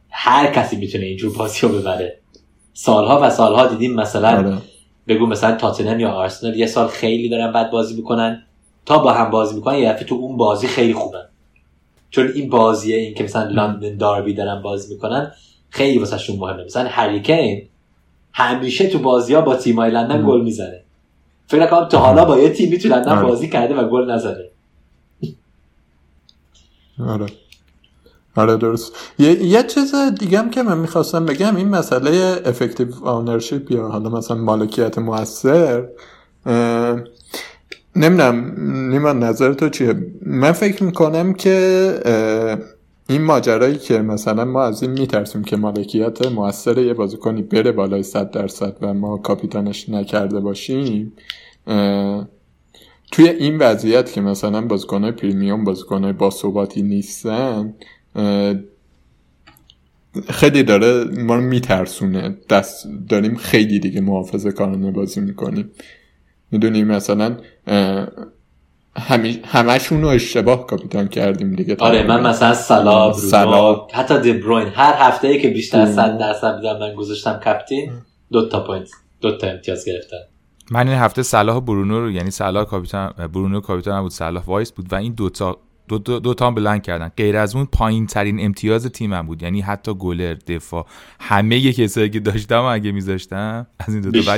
هر 0.10 0.52
کسی 0.52 0.76
می‌تونه 0.76 1.06
اینجور 1.06 1.38
بازی 1.38 1.60
رو 1.68 1.70
ببره. 1.70 2.20
سالها 2.80 3.20
و 3.22 3.30
سالها 3.30 3.68
دیدیم 3.68 3.94
مثلا 3.94 4.38
آره. 4.38 4.58
بگو 5.08 5.26
مثلا 5.26 5.56
تاتنهام 5.56 6.00
یا 6.00 6.12
آرسنال 6.12 6.56
یه 6.56 6.68
سال 6.68 6.88
خیلی 6.88 7.30
دارن 7.30 7.52
بد 7.52 7.72
بازی 7.72 7.96
می‌کنن 7.96 8.44
تا 8.86 8.98
با 8.98 9.14
هم 9.14 9.32
بازی 9.32 9.56
می‌کنن 9.56 9.78
یه 9.78 9.94
تو 9.94 10.16
اون 10.16 10.38
بازی 10.38 10.68
خیلی 10.68 10.94
خوبن 10.94 11.26
چون 12.10 12.32
این 12.36 12.50
بازیه 12.50 12.98
این 12.98 13.14
که 13.14 13.24
مثلا 13.24 13.50
لندن 13.50 13.98
داربی 13.98 14.34
دارن 14.34 14.62
بازی 14.62 14.94
می‌کنن 14.94 15.32
خیلی 15.70 15.98
واسه 15.98 16.18
شون 16.18 16.40
مهمه. 16.40 16.64
مثلا 16.64 16.88
هریکین 16.90 17.68
همیشه 18.34 18.88
تو 18.88 19.00
بازی 19.00 19.34
ها 19.34 19.42
با 19.42 19.56
تیمای 19.56 19.92
لندن 19.92 20.26
گل 20.28 20.42
می‌زنه. 20.42 20.84
فکر 21.48 21.68
کنم 21.68 21.88
تا 21.88 22.00
حالا 22.00 22.26
با 22.26 22.40
یه 22.40 22.50
تیمی 22.50 22.78
تو 22.78 22.90
لندن 22.90 23.12
آره. 23.12 23.28
بازی 23.28 23.50
کرده 23.50 23.76
و 23.76 23.90
گل 23.90 24.12
نزده 24.12 24.52
آره. 27.08 27.26
آره 28.38 28.58
درست. 28.58 28.92
یه, 29.20 29.44
یه 29.44 29.64
چیز 29.64 29.96
دیگه 30.20 30.40
هم 30.40 30.50
که 30.50 30.64
من 30.64 30.78
می‌خواستم 30.78 31.26
بگم 31.26 31.56
این 31.56 31.70
مسئله 31.70 32.42
افکتیو 32.46 32.88
آنرشیپ 33.04 33.72
یا 33.72 33.88
حالا 33.88 34.10
مثلا 34.10 34.38
مالکیت 34.38 34.98
موثر 34.98 35.88
نمی‌دونم 37.96 38.54
نیما 38.92 39.14
نظر 39.14 39.54
تو 39.54 39.70
چیه؟ 39.70 39.96
من 40.26 40.52
فکر 40.52 40.84
می‌کنم 40.84 41.34
که 41.34 42.74
این 43.10 43.22
ماجرایی 43.22 43.78
که 43.78 44.02
مثلا 44.02 44.46
ما 44.46 44.64
از 44.64 44.84
این 44.84 44.92
میترسیم 44.92 45.44
که 45.44 45.58
مالکیت 45.58 46.26
موثر 46.28 46.78
یه 46.78 46.94
بازیکنی 46.94 47.42
بره 47.42 47.72
بالای 47.72 48.04
100 48.04 48.32
درصد 48.32 48.78
و 48.82 48.94
ما 48.94 49.18
کاپیتانش 49.18 49.90
نکرده 49.90 50.40
باشیم 50.40 51.14
توی 53.12 53.30
این 53.30 53.58
وضعیت 53.58 54.12
که 54.12 54.22
مثلا 54.22 54.62
بازیکنهای 54.62 55.12
پریمیوم 55.12 55.64
بازیکنهای 55.64 56.14
باثباتی 56.14 56.82
نیستن 56.82 57.74
خیلی 60.30 60.64
داره 60.64 61.04
ما 61.04 61.36
رو 61.36 61.42
میترسونه. 61.42 62.38
دست 62.50 62.88
داریم 63.10 63.36
خیلی 63.36 63.80
دیگه 63.80 64.02
محافظه 64.02 64.52
کارانه 64.52 64.92
بازی 64.92 65.22
می‌کنیم. 65.22 65.72
می‌دونیم 66.52 66.88
مثلا 66.88 67.38
همی... 68.98 69.42
همشون 69.46 70.02
رو 70.02 70.08
اشتباه 70.08 70.68
کاپیتان 70.68 71.08
کردیم 71.08 71.56
دیگه. 71.56 71.76
آره 71.80 72.04
من 72.04 72.22
مثلا 72.22 72.54
صلاح 72.54 73.14
صلاح 73.14 73.88
حتی 73.94 74.22
دیبروین 74.22 74.68
هر 74.68 74.94
هفته 74.98 75.28
ای 75.28 75.42
که 75.42 75.50
بیشتر 75.50 75.82
از 75.82 75.96
100 75.96 76.18
درصد 76.18 76.56
بودم 76.56 76.80
من 76.80 76.94
گذاشتم 76.96 77.40
کاپیتان 77.44 78.02
دو 78.32 78.50
تا 78.50 78.64
پوینت 78.64 78.90
دو 79.22 79.38
تا 79.38 79.48
امتیاز 79.48 79.86
گرفتن. 79.86 80.18
من 80.72 80.88
این 80.88 80.98
هفته 80.98 81.24
صلاح 81.24 81.60
برونو 81.60 82.00
رو 82.00 82.12
یعنی 82.12 82.32
صلاح 82.32 82.64
کاپیتان 82.64 83.14
برونو 83.34 83.62
کاپیتان 83.62 84.02
بود 84.02 84.12
صلاح 84.12 84.44
vice 84.46 84.72
بود 84.72 84.94
و 84.94 84.96
این 84.96 85.14
دوتا 85.14 85.58
دو, 85.88 85.98
دو, 85.98 86.20
دو 86.20 86.34
تا 86.34 86.52
blank 86.52 86.84
کردن. 86.84 87.12
غیر 87.18 87.38
از 87.38 87.56
اون 87.56 87.66
پایین 87.66 88.08
ترین 88.08 88.46
امتیاز 88.46 88.86
تیمم 88.88 89.28
بود. 89.28 89.44
یعنی 89.44 89.62
حتی 89.62 89.94
گلر 89.94 90.34
دفاع. 90.34 90.86
همه 91.20 91.74
کسایی 91.74 92.10
که 92.10 92.20
داشتم 92.20 92.64
اگه 92.64 92.92
میذاشتم 92.92 93.68
از 93.80 93.94
این 93.94 94.02
دو 94.02 94.22
تا 94.22 94.32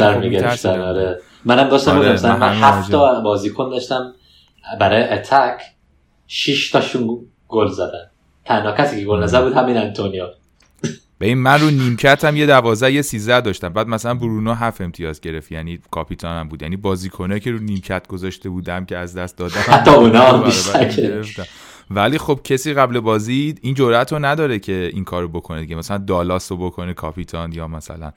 خب 0.56 0.68
آره. 0.68 1.20
منم 1.45 1.70
داشتم 1.70 1.97
آره 1.97 2.14
مثلا 2.14 2.38
من, 2.38 2.54
هفت 2.54 2.91
تا 2.91 3.22
بازیکن 3.22 3.70
داشتم 3.70 4.14
برای 4.80 5.04
اتک 5.04 5.62
6 6.28 6.72
تاشون 6.72 7.26
گل 7.47 7.68
زدن. 7.68 8.12
تنها 8.45 8.72
کسی 8.72 9.00
که 9.00 9.06
گل 9.06 9.24
نزد 9.24 9.43
بود 9.43 9.54
همین 9.54 9.78
انتونیا 9.78 10.34
به 11.20 11.26
این 11.26 11.38
من 11.38 11.62
رو 11.62 11.70
نیمکت 11.70 12.26
هم 12.26 12.36
یه 12.36 12.46
دوازه 12.46 12.94
یه 12.94 13.02
سیزده 13.02 13.42
داشتم. 13.42 13.70
بعد 13.70 13.88
مثلا 13.88 14.14
برونو 14.14 14.54
هفت 14.54 14.82
امتیاز 14.82 15.22
گرفت 15.22 15.52
یعنی 15.52 15.80
کاپیتانم 15.92 16.48
بود. 16.48 16.62
یعنی 16.62 16.78
بازیکنه 16.78 17.40
که 17.40 17.52
رو 17.52 17.60
نیمکت 17.60 18.08
گذاشته 18.08 18.50
بودم 18.50 18.86
که 18.86 18.98
از 18.98 19.18
دست 19.18 19.38
دادم. 19.38 19.62
حتی 19.74 19.92
اونا 19.92 20.52
ولی 21.92 22.18
خب 22.18 22.40
کسی 22.44 22.74
قبل 22.74 23.00
بازی 23.00 23.56
این 23.62 23.74
جرأت 23.74 24.14
رو 24.14 24.20
نداره 24.26 24.60
که 24.60 24.90
این 24.94 25.04
کارو 25.04 25.28
بکنه 25.28 25.62
دیگه. 25.62 25.76
مثلا 25.76 25.98
دالاس 25.98 26.52
رو 26.52 26.58
بکنه 26.58 26.94
کاپیتان 26.94 27.54
یا 27.54 27.68
مثلا 27.68 28.12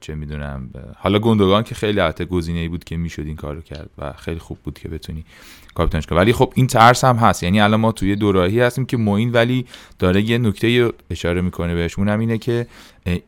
چه 0.00 0.14
می‌دونم 0.14 0.70
حالا 0.96 1.18
گندگان 1.18 1.62
که 1.62 1.74
خیلی 1.74 2.00
البته 2.00 2.24
گزینه 2.24 2.58
ای 2.58 2.68
بود 2.68 2.84
که 2.84 2.96
می‌شد 2.96 3.26
این 3.26 3.36
کارو 3.36 3.60
کرد 3.60 3.90
و 3.98 4.12
خیلی 4.12 4.38
خوب 4.38 4.58
بود 4.64 4.78
که 4.78 4.88
بتونی 4.88 5.24
کاپیتانش 5.78 6.04
ولی 6.10 6.32
خب 6.32 6.52
این 6.54 6.66
ترس 6.66 7.04
هم 7.04 7.16
هست. 7.16 7.42
یعنی 7.42 7.60
الان 7.60 7.80
ما 7.80 7.92
توی 7.92 8.16
دوراهی 8.16 8.60
هستیم 8.60 8.86
که 8.86 8.96
موین 8.96 9.32
ولی 9.32 9.66
داره 9.98 10.22
یه 10.22 10.38
نکته 10.38 10.92
اشاره 11.10 11.40
می‌کنه 11.40 11.74
بهش 11.74 11.98
اونم 11.98 12.20
اینه 12.20 12.38
که 12.38 12.66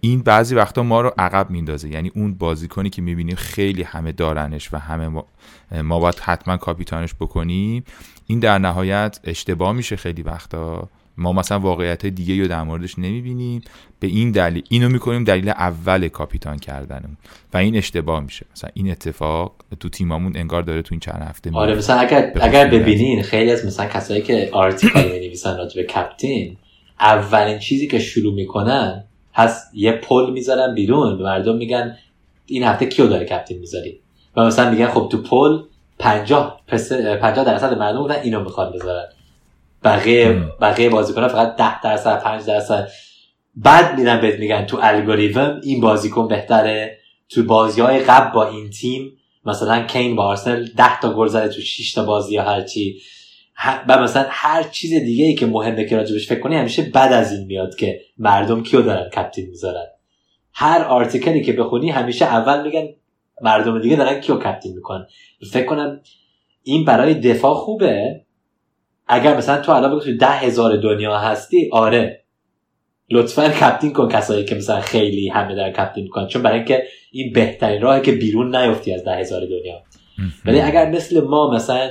این 0.00 0.22
بعضی 0.22 0.54
وقتا 0.54 0.82
ما 0.82 1.00
رو 1.00 1.12
عقب 1.18 1.50
میندازه. 1.50 1.88
یعنی 1.88 2.12
اون 2.14 2.34
بازیکنی 2.34 2.90
که 2.90 3.02
می‌بینیم 3.02 3.36
خیلی 3.36 3.82
همه 3.82 4.12
دارنش 4.12 4.74
و 4.74 4.76
همه 4.76 5.08
ما, 5.08 5.26
ما 5.82 5.98
باید 5.98 6.18
حتما 6.18 6.56
کاپیتانش 6.56 7.14
بکنیم 7.14 7.84
این 8.26 8.38
در 8.38 8.58
نهایت 8.58 9.20
اشتباه 9.24 9.72
میشه 9.72 9.96
خیلی 9.96 10.22
وقتا. 10.22 10.88
ما 11.16 11.32
مثلا 11.32 11.58
واقعیت 11.58 12.06
دیگه 12.06 12.42
رو 12.42 12.48
در 12.48 12.62
موردش 12.62 12.98
نمی‌بینیم. 12.98 13.62
به 14.00 14.06
این 14.06 14.30
دلیل 14.30 14.62
اینو 14.68 14.88
می‌کنیم 14.88 15.24
دلیل 15.24 15.48
اول 15.48 16.08
کاپیتان 16.08 16.58
کردنمون. 16.58 17.16
و 17.54 17.56
این 17.56 17.76
اشتباه 17.76 18.20
میشه. 18.20 18.46
مثلا 18.52 18.70
این 18.74 18.90
اتفاق 18.90 19.54
تو 19.80 19.88
تیمامون 19.88 20.36
انگار 20.36 20.62
داره 20.62 20.82
تو 20.82 20.88
این 20.90 21.00
چند 21.00 21.22
هفته 21.28 21.50
آره 21.52 21.74
مثلا 21.74 21.96
اگر 21.96 22.32
اگر 22.40 22.68
ببینین 22.68 23.22
خیلی 23.22 23.50
از 23.50 23.66
مثلا 23.66 23.86
کسایی 23.86 24.22
که 24.22 24.48
آرتیکل 24.52 25.02
می‌نویسن 25.12 25.56
راجع 25.56 25.82
به 25.82 25.88
کپتین 25.88 26.56
اولین 27.00 27.58
چیزی 27.58 27.86
که 27.86 27.98
شروع 27.98 28.34
می‌کنن 28.34 29.04
هست 29.34 29.70
یه 29.74 29.92
پل 29.92 30.30
می‌ذارن 30.32 30.74
بیرون. 30.74 31.18
به 31.18 31.24
مردم 31.24 31.56
میگن 31.56 31.96
این 32.46 32.62
هفته 32.62 32.86
کیو 32.86 33.06
داره 33.06 33.24
کپتین 33.24 33.58
می‌ذاری؟ 33.58 34.00
و 34.36 34.46
مثلا 34.46 34.70
میگن 34.70 34.86
خب 34.86 35.08
تو 35.12 35.22
پل 35.22 35.58
50 35.98 36.60
50 37.20 37.44
درصد 37.44 37.78
مردم 37.78 37.98
بودن 37.98 38.20
اینو 38.22 38.44
می‌خوان 38.44 38.72
بذارن. 38.72 39.04
بقیه 39.84 40.32
بقیه 40.60 40.88
بازیکن 40.88 41.28
فقط 41.28 41.56
10 41.56 41.80
درصد 41.80 42.22
5 42.22 42.46
درصد. 42.46 42.88
بعد 43.56 43.98
میرن 43.98 44.20
بهت 44.20 44.38
میگن 44.38 44.66
تو 44.66 44.78
الگوریتم 44.82 45.60
این 45.62 45.80
بازیکن 45.80 46.28
بهتره. 46.28 46.98
تو 47.28 47.42
بازی 47.42 47.80
های 47.80 47.98
قبل 47.98 48.32
با 48.32 48.48
این 48.48 48.70
تیم 48.70 49.12
مثلا 49.44 49.82
کین 49.82 50.16
با 50.16 50.24
آرسنال 50.24 50.68
10 50.76 51.00
تا 51.00 51.14
گل 51.14 51.26
زده 51.26 51.48
تو 51.48 51.60
6 51.60 51.92
تا 51.92 52.04
بازی 52.04 52.34
یا 52.34 52.42
هر 52.42 52.60
چی. 52.60 53.00
و 53.88 54.02
مثلا 54.02 54.26
هر 54.28 54.62
چیز 54.62 54.94
دیگه 54.94 55.24
ای 55.24 55.34
که 55.34 55.46
مهمه 55.46 55.84
که 55.84 55.96
راجبش 55.96 56.28
فکر 56.28 56.40
کنی 56.40 56.56
همیشه 56.56 56.82
بعد 56.82 57.12
از 57.12 57.32
این 57.32 57.46
میاد 57.46 57.74
که 57.74 58.00
مردم 58.18 58.62
کیو 58.62 58.82
دارن 58.82 59.10
captain 59.10 59.48
می‌ذارن. 59.48 59.86
هر 60.52 60.82
article 60.82 61.35
ی 61.35 61.42
که 61.42 61.52
بخونی 61.52 61.90
همیشه 61.90 62.24
اول 62.24 62.62
میگن 62.62 62.88
مردم 63.40 63.82
دیگه 63.82 63.96
دارن 63.96 64.20
کیو 64.20 64.36
captain 64.38 64.74
می‌کنن. 64.74 65.06
فکر 65.52 65.66
کنم 65.66 66.00
این 66.62 66.84
برای 66.84 67.14
دفاع 67.14 67.54
خوبه. 67.54 68.20
اگر 69.10 69.36
مثلا 69.36 69.62
تو 69.62 69.72
الان 69.72 70.00
تو 70.00 70.16
ده 70.16 70.26
هزار 70.26 70.76
دنیا 70.76 71.18
هستی 71.18 71.68
آره. 71.72 72.24
لطفا 73.10 73.48
کپتین 73.48 73.92
کن 73.92 74.08
کسایی 74.08 74.44
که 74.44 74.54
مثلا 74.54 74.80
خیلی 74.80 75.28
همه 75.28 75.54
دارن 75.54 75.72
کپتین 75.72 76.04
می‌کنن 76.04 76.26
چون 76.26 76.42
برای 76.42 76.56
اینکه 76.56 76.82
این 77.12 77.32
بهترین 77.32 77.82
راهه 77.82 78.00
که 78.00 78.12
بیرون 78.12 78.56
نیفتی 78.56 78.94
از 78.94 79.04
ده 79.04 79.16
هزار 79.16 79.40
دنیا. 79.40 79.82
ولی 80.44 80.60
اگر 80.60 80.90
مثل 80.90 81.20
ما 81.20 81.50
مثلا 81.50 81.90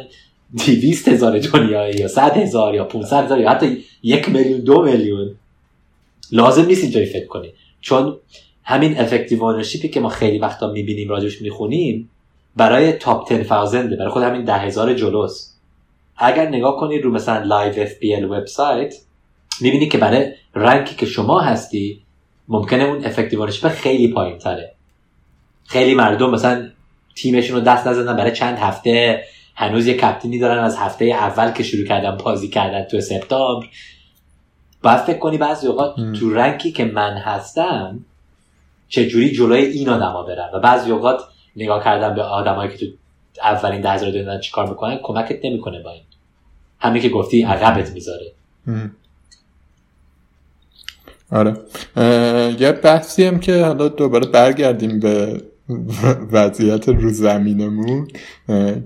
دیویست 0.65 1.07
هزار 1.07 1.39
دنیایی 1.39 1.97
یا 1.97 2.07
صد 2.07 2.37
هزار 2.37 2.75
یا 2.75 2.83
500 2.83 3.23
هزار 3.23 3.39
یا 3.39 3.49
حتی 3.49 3.77
یک 4.03 4.29
میلیون 4.29 4.59
دو 4.59 4.81
میلیون 4.81 5.35
لازم 6.31 6.65
نیست 6.65 6.83
اینجایی 6.83 7.05
فکر 7.05 7.27
کنی. 7.27 7.49
چون 7.81 8.17
همین 8.63 8.99
effective 8.99 9.43
ownership 9.43 9.83
ی 9.83 9.87
که 9.89 9.99
ما 9.99 10.09
خیلی 10.09 10.39
وقتا 10.39 10.71
می‌بینیم 10.71 11.09
راجبش 11.09 11.41
می‌خونیم 11.41 12.09
برای 12.55 12.91
top 12.93 13.29
10 13.29 13.43
thousand 13.43 13.89
ه 13.89 13.95
برای 13.95 14.11
خود 14.11 14.23
همین 14.23 14.43
ده 14.43 14.53
هزار 14.53 14.93
جلوست. 14.93 15.48
اگر 16.19 16.47
نگاه 16.47 16.77
کنید 16.77 17.03
رو 17.03 17.11
مثلا 17.11 17.43
Live 17.43 17.93
FPL 17.93 18.31
وبسایت 18.31 18.95
می‌بینی 19.61 19.87
که 19.87 19.97
برای 19.97 20.31
rank 20.55 20.87
ی 20.87 20.95
که 20.95 21.05
شما 21.05 21.39
هستی 21.39 22.01
ممکنه 22.47 22.83
اون 22.83 23.05
effective 23.05 23.47
خیلی 23.69 24.13
پایین 24.13 24.37
تره 24.37 24.75
خیلی 25.65 25.95
مردم 25.95 26.29
مثلا 26.29 26.69
تیمشون 27.15 27.55
رو 27.55 27.61
دست 27.61 27.87
نزدن 27.87 28.17
برای 28.17 28.31
چند 28.31 28.57
هفته 28.57 29.23
هنوز 29.55 29.87
یه 29.87 29.93
captain 29.93 30.33
ی 30.33 30.39
دارن 30.39 30.63
از 30.63 30.77
هفته 30.77 31.05
اول 31.05 31.51
که 31.51 31.63
شروع 31.63 31.85
کردن 31.85 32.17
بازی 32.17 32.47
کردن 32.47 32.83
تو 32.83 33.01
سپتامبر. 33.01 33.67
باید 34.83 34.97
فکر 34.97 35.17
کنی 35.17 35.37
بعضی 35.37 35.67
اوقات 35.67 35.95
تو 36.19 36.33
رنکی 36.33 36.71
که 36.71 36.85
من 36.85 37.17
هستم 37.17 38.05
چجوری 38.89 39.31
جلوی 39.31 39.65
این 39.65 39.89
آدما 39.89 40.23
برن؟ 40.23 40.49
و 40.53 40.59
بعضی 40.59 40.91
اوقات 40.91 41.21
نگاه 41.55 41.83
کردن 41.83 42.15
به 42.15 42.23
آدمایی 42.23 42.71
که 42.71 42.77
تو 42.77 42.85
اولین 43.43 43.81
ده 43.81 43.89
هزار 43.89 44.11
دارن 44.11 44.39
چیکار 44.39 44.69
می‌کنن 44.69 44.99
کمکت 45.03 45.45
نمی‌کنه 45.45 45.83
با 45.83 45.91
این. 45.91 46.03
همین 46.79 47.01
که 47.01 47.09
گفتی 47.09 47.43
عقبت 47.43 47.91
می‌ذاره. 47.93 48.31
آره. 51.31 51.57
یه 52.59 52.71
بحثی 52.71 53.23
هم 53.23 53.39
که 53.39 53.63
حالا 53.63 53.87
دوباره 53.87 54.27
برگردیم 54.27 54.99
به 54.99 55.41
وضعیت 56.31 56.89
رو 56.89 57.09
زمینمون 57.09 58.07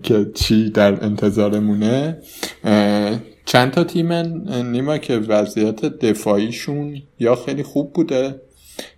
که 0.04 0.32
چی 0.34 0.70
در 0.70 1.04
انتظارمونه. 1.04 2.18
چند 3.46 3.72
تا 3.72 3.84
تیم 3.84 4.12
نیما 4.52 4.98
که 4.98 5.18
وضعیت 5.18 5.86
دفاعیشون 5.86 7.02
یا 7.20 7.36
خیلی 7.36 7.64
خوب 7.64 7.94
بوده 7.94 8.42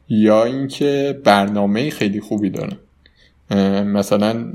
یا 0.10 0.44
اینکه 0.44 1.22
برنامه 1.24 1.90
خیلی 1.90 2.22
خوبی 2.22 2.50
داره. 2.50 2.78
مثلا 3.84 4.54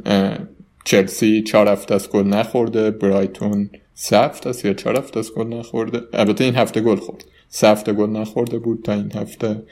چلسی 0.84 1.42
چهار 1.42 1.68
هفته 1.68 1.94
از 1.94 2.08
گل 2.08 2.22
نخورده 2.22 2.90
برایتون 2.90 3.70
سه 4.02 4.18
هفته 4.18 4.68
یا 4.68 4.74
چهار 4.74 4.98
هفته 4.98 5.18
از 5.18 5.32
گل 5.32 5.46
نخورده. 5.46 6.00
البته 6.12 6.44
این 6.44 6.54
هفته 6.54 6.80
گل 6.80 6.96
خورد. 6.96 7.24
سه 7.48 7.68
هفته 7.68 7.92
گل 7.92 8.10
نخورده 8.10 8.58
بود 8.58 8.82
تا 8.84 8.92
این 8.92 9.12
هفته. 9.12 9.62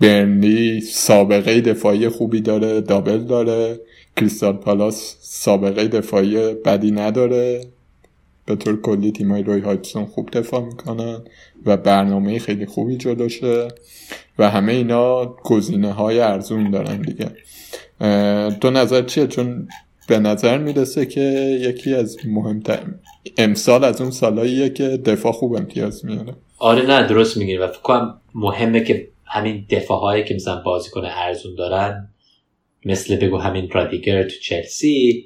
برنلی 0.00 0.80
سابقه 0.80 1.60
دفاعی 1.60 2.08
خوبی 2.08 2.40
داره 2.40 2.80
دابل 2.80 3.18
داره. 3.18 3.80
کریستال 4.16 4.52
پالاس 4.52 5.16
سابقه 5.20 5.88
دفاعی 5.88 6.54
بدی 6.54 6.90
نداره. 6.90 7.66
به 8.46 8.56
طور 8.56 8.80
کلی 8.80 9.12
تیمای 9.12 9.42
روی 9.42 9.60
هایتسون 9.60 10.06
خوب 10.06 10.30
دفاع 10.30 10.64
می‌کنن 10.64 11.20
و 11.66 11.76
برنامه 11.76 12.38
خیلی 12.38 12.66
خوبی 12.66 12.96
جلوشه 12.96 13.68
و 14.38 14.50
همه 14.50 14.72
اینا 14.72 15.24
گزینه 15.24 15.92
های 15.92 16.20
ارزون 16.20 16.70
دارن 16.70 17.02
دیگه. 17.02 17.30
تو 18.60 18.70
نظر 18.70 19.02
چیه؟ 19.02 19.26
چون 19.26 19.68
به 20.08 20.18
نظر 20.18 20.58
می‌رسه 20.58 21.06
که 21.06 21.20
یکی 21.60 21.94
از 21.94 22.16
مهمتر 22.26 22.80
امسال 23.38 23.84
از 23.84 24.00
اون 24.00 24.10
سالاییه 24.10 24.70
که 24.70 24.84
دفاع 24.84 25.32
خوب 25.32 25.54
امتیاز 25.54 26.04
میاره. 26.04 26.34
آره 26.58 26.86
نه 26.86 27.06
درست 27.06 27.36
می‌گیری 27.36 27.58
و 27.58 27.68
فکر 27.68 27.80
کنم 27.80 28.20
مهمه 28.34 28.84
که 28.84 29.08
همین 29.24 29.66
دفاع 29.70 30.00
هایی 30.00 30.24
که 30.24 30.34
مثلا 30.34 30.62
بازیکن 30.62 31.04
ارزون 31.04 31.54
دارن 31.54 32.08
مثل 32.84 33.16
بگو 33.16 33.38
همین 33.38 33.70
رادیگر 33.70 34.22
تو 34.22 34.38
چلسی 34.42 35.24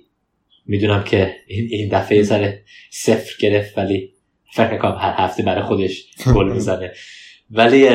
می‌دونم 0.67 1.05
که 1.05 1.35
این, 1.47 1.69
این 1.71 1.89
دفعه 1.93 2.23
سر 2.23 2.59
صفر 2.91 3.33
گرفت 3.41 3.79
ولی 3.79 4.13
فکر 4.53 4.79
کنم 4.79 4.97
هر 5.01 5.15
هفته 5.17 5.43
برای 5.43 5.63
خودش 5.63 6.07
گل 6.35 6.53
می‌زنه. 6.55 6.93
ولی 7.51 7.89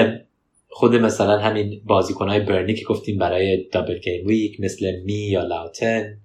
خود 0.69 0.95
مثلا 0.95 1.39
همین 1.39 1.81
بازیکن 1.85 2.29
های 2.29 2.39
برنی 2.39 2.73
که 2.73 2.85
گفتیم 2.85 3.17
برای 3.17 3.63
دابل 3.71 3.97
گیم 3.97 4.27
ویک 4.27 4.59
مثل 4.59 4.91
می 5.05 5.13
یا 5.13 5.43
لاوتن 5.43 6.17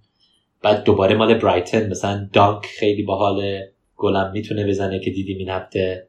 بعد 0.63 0.85
دوباره 0.85 1.15
مال 1.15 1.35
برایتن 1.35 1.91
مثلا 1.91 2.29
دانک 2.33 2.67
خیلی 2.67 3.03
باحال 3.03 3.61
گلم 3.97 4.31
می‌تونه 4.33 4.67
بزنه 4.67 5.01
که 5.01 5.11
دیدیم 5.11 5.39
این 5.39 5.49
هفته. 5.49 6.09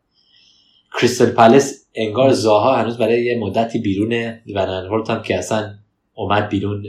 کریستل 0.99 1.31
پالس 1.31 1.87
انگار 1.95 2.31
زاها 2.31 2.75
هنوز 2.75 2.97
برای 2.97 3.25
یه 3.25 3.37
مدتی 3.37 3.79
بیرونه 3.79 4.43
و 4.55 4.59
هم 5.09 5.21
که 5.21 5.37
اصلا 5.37 5.73
اومد 6.13 6.49
بیرون 6.49 6.85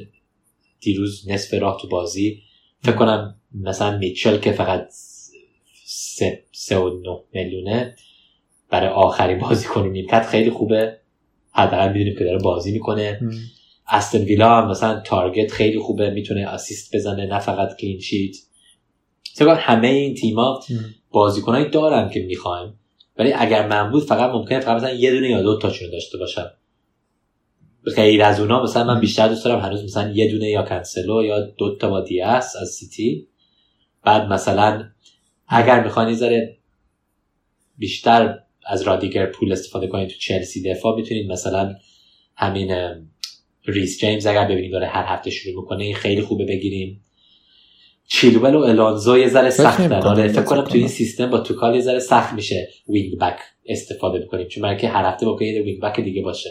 دیروز 0.80 1.28
نصف 1.30 1.54
راه 1.54 1.78
تو 1.82 1.88
بازی. 1.88 2.42
فکر 2.82 2.96
کنم 2.96 3.36
مثلا 3.54 3.98
میچل 3.98 4.38
که 4.38 4.52
فقط 4.52 4.88
سه, 5.84 6.44
سه 6.52 6.78
و 6.78 7.00
نه 7.00 7.20
میلیونه 7.32 7.96
برای 8.70 8.88
آخرین 8.88 9.38
بازی 9.38 9.68
کنیم. 9.68 9.92
نیمکت 9.92 10.26
خیلی 10.26 10.50
خوبه. 10.50 10.96
حداقل 11.52 11.92
می‌دونیم 11.92 12.18
که 12.18 12.24
داره 12.24 12.38
بازی 12.38 12.72
می‌کنه. 12.72 13.20
استن 13.90 14.18
ویلا 14.18 14.48
هم 14.48 14.70
مثلا 14.70 15.00
تارگت 15.00 15.52
خیلی 15.52 15.78
خوبه 15.78 16.10
می‌تونه 16.10 16.48
اسیست 16.48 16.96
بزنه 16.96 17.26
نه 17.26 17.38
فقط 17.38 17.76
کلین 17.76 18.00
شیت 18.00 18.36
همه 19.40 19.88
این 19.88 20.14
تیما 20.14 20.60
بازیکنایی 21.10 21.68
دارن 21.68 22.10
که 22.10 22.20
می‌خوایم. 22.20 22.78
ولی 23.18 23.32
اگر 23.32 23.68
من 23.68 23.90
بود 23.90 24.02
فقط 24.02 24.30
ممکنه 24.30 24.60
فقط 24.60 24.76
مثلا 24.76 24.92
یه 24.92 25.10
دونه 25.10 25.28
یا 25.28 25.42
دو 25.42 25.58
تاشون 25.58 25.90
داشته 25.90 26.18
باشم. 26.18 26.50
غیر 27.96 28.22
از 28.22 28.40
اونا 28.40 28.62
مثلا 28.62 28.84
من 28.84 29.00
بیشتر 29.00 29.28
دوست 29.28 29.44
دارم 29.44 29.60
هنوز 29.60 29.84
مثلا 29.84 30.10
یه 30.10 30.30
دونه 30.30 30.48
یا 30.48 30.62
کنسلو 30.62 31.24
یا 31.24 31.40
دو 31.40 31.76
تا 31.76 31.90
با 31.90 32.00
دیاس 32.00 32.56
از 32.56 32.68
سیتی 32.68 33.28
بعد 34.04 34.32
مثلا 34.32 34.90
اگر 35.48 35.84
می‌خواین 35.84 36.07
یه 36.07 36.14
ذره 36.14 36.56
بیشتر 37.78 38.38
از 38.66 38.82
رادیگر 38.82 39.26
پول 39.26 39.52
استفاده 39.52 39.86
کنید 39.86 40.08
تو 40.08 40.18
چلسی 40.18 40.70
دفاع 40.70 40.96
می‌تونید 40.96 41.32
مثلا 41.32 41.74
همین 42.36 42.70
ریس 43.66 44.00
جیمز 44.00 44.26
اگر 44.26 44.44
ببینید 44.44 44.72
داره 44.72 44.86
هر 44.86 45.04
هفته 45.14 45.30
شروع 45.30 45.62
می‌کنه 45.62 45.92
خیلی 45.92 46.22
خوبه 46.22 46.44
بگیریم. 46.44 47.04
چیلول 48.08 48.54
و 48.54 48.58
الانزو 48.58 49.18
یه 49.18 49.28
ذره 49.28 49.50
سخت 49.50 49.92
آره 49.92 50.28
فکر 50.28 50.42
کنم 50.42 50.64
تو 50.64 50.78
این 50.78 50.88
سیستم 50.88 51.30
با 51.30 51.38
توخل 51.38 51.74
یه 51.74 51.80
ذره 51.80 51.98
سخت 51.98 52.32
میشه 52.34 52.68
wing 52.88 53.18
back 53.18 53.38
استفاده 53.66 54.18
بکنیم. 54.18 54.48
چون 54.48 54.62
برای 54.62 54.76
که 54.76 54.88
هر 54.88 55.12
هفته 55.12 55.26
با 55.26 55.38
یه 55.40 55.62
wing 55.62 55.80
back 55.80 56.00
دیگه 56.00 56.22
باشه. 56.22 56.50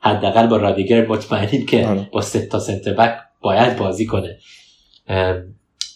حداقل 0.00 0.46
با 0.46 0.56
رادیگر 0.56 1.06
مطمئنیم 1.06 1.66
که 1.66 1.86
آره. 1.86 2.08
با 2.12 2.20
سه 2.20 2.46
تا 2.46 2.58
centre 2.58 2.92
back 2.92 3.18
باید 3.40 3.76
بازی 3.76 4.06
کنه. 4.06 4.38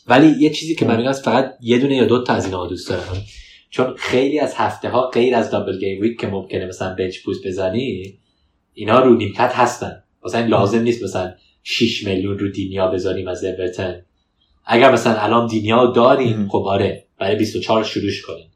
ولی 0.07 0.35
یه 0.41 0.51
چیزی 0.51 0.75
که 0.75 0.85
من 0.85 0.97
میگم 0.97 1.13
فقط 1.13 1.55
یه 1.61 1.79
دونه 1.79 1.97
یا 1.97 2.05
دو 2.05 2.23
تا 2.23 2.33
از 2.33 2.45
اینا 2.45 2.67
دوست 2.67 2.89
دارم. 2.89 3.23
چون 3.71 3.95
خیلی 3.97 4.39
از 4.39 4.55
هفته 4.55 4.89
ها 4.89 5.11
غیر 5.11 5.35
از 5.35 5.51
double 5.51 5.79
game 5.79 6.01
week 6.01 6.21
که 6.21 6.27
ممکنه 6.27 6.67
مثلا 6.67 6.95
bench 6.95 7.23
boost 7.25 7.47
بزنی 7.47 8.15
اینا 8.75 9.01
رو 9.01 9.17
نیمکت 9.17 9.53
هستن. 9.55 10.03
مثلا 10.25 10.47
لازم 10.47 10.83
نیست 10.83 11.03
مثلا 11.03 11.35
6 11.63 12.07
میلیون 12.07 12.39
رو 12.39 12.51
دینیه 12.51 12.87
بذاریم 12.87 13.29
از 13.29 13.45
اورتون. 13.45 14.03
اگر 14.65 14.93
مثلا 14.93 15.21
الان 15.21 15.47
دینیه 15.47 15.87
داریم 15.87 16.49
خب 16.49 16.65
آره 16.67 17.07
برای 17.19 17.37
24 17.37 17.85
شروعش 17.85 18.23
کنیم. 18.23 18.51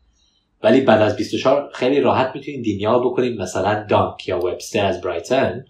ولی 0.63 0.81
بعد 0.81 1.03
از 1.03 1.17
24 1.17 1.71
خیلی 1.75 2.01
راحت 2.01 2.33
می‌تونین 2.35 2.63
دینیه 2.63 2.99
بکنین 2.99 3.43
مثلا 3.43 3.87
دانک 3.91 4.29
یا 4.29 4.39
وبستر 4.39 4.87
از 4.87 5.01
برایتن. 5.01 5.65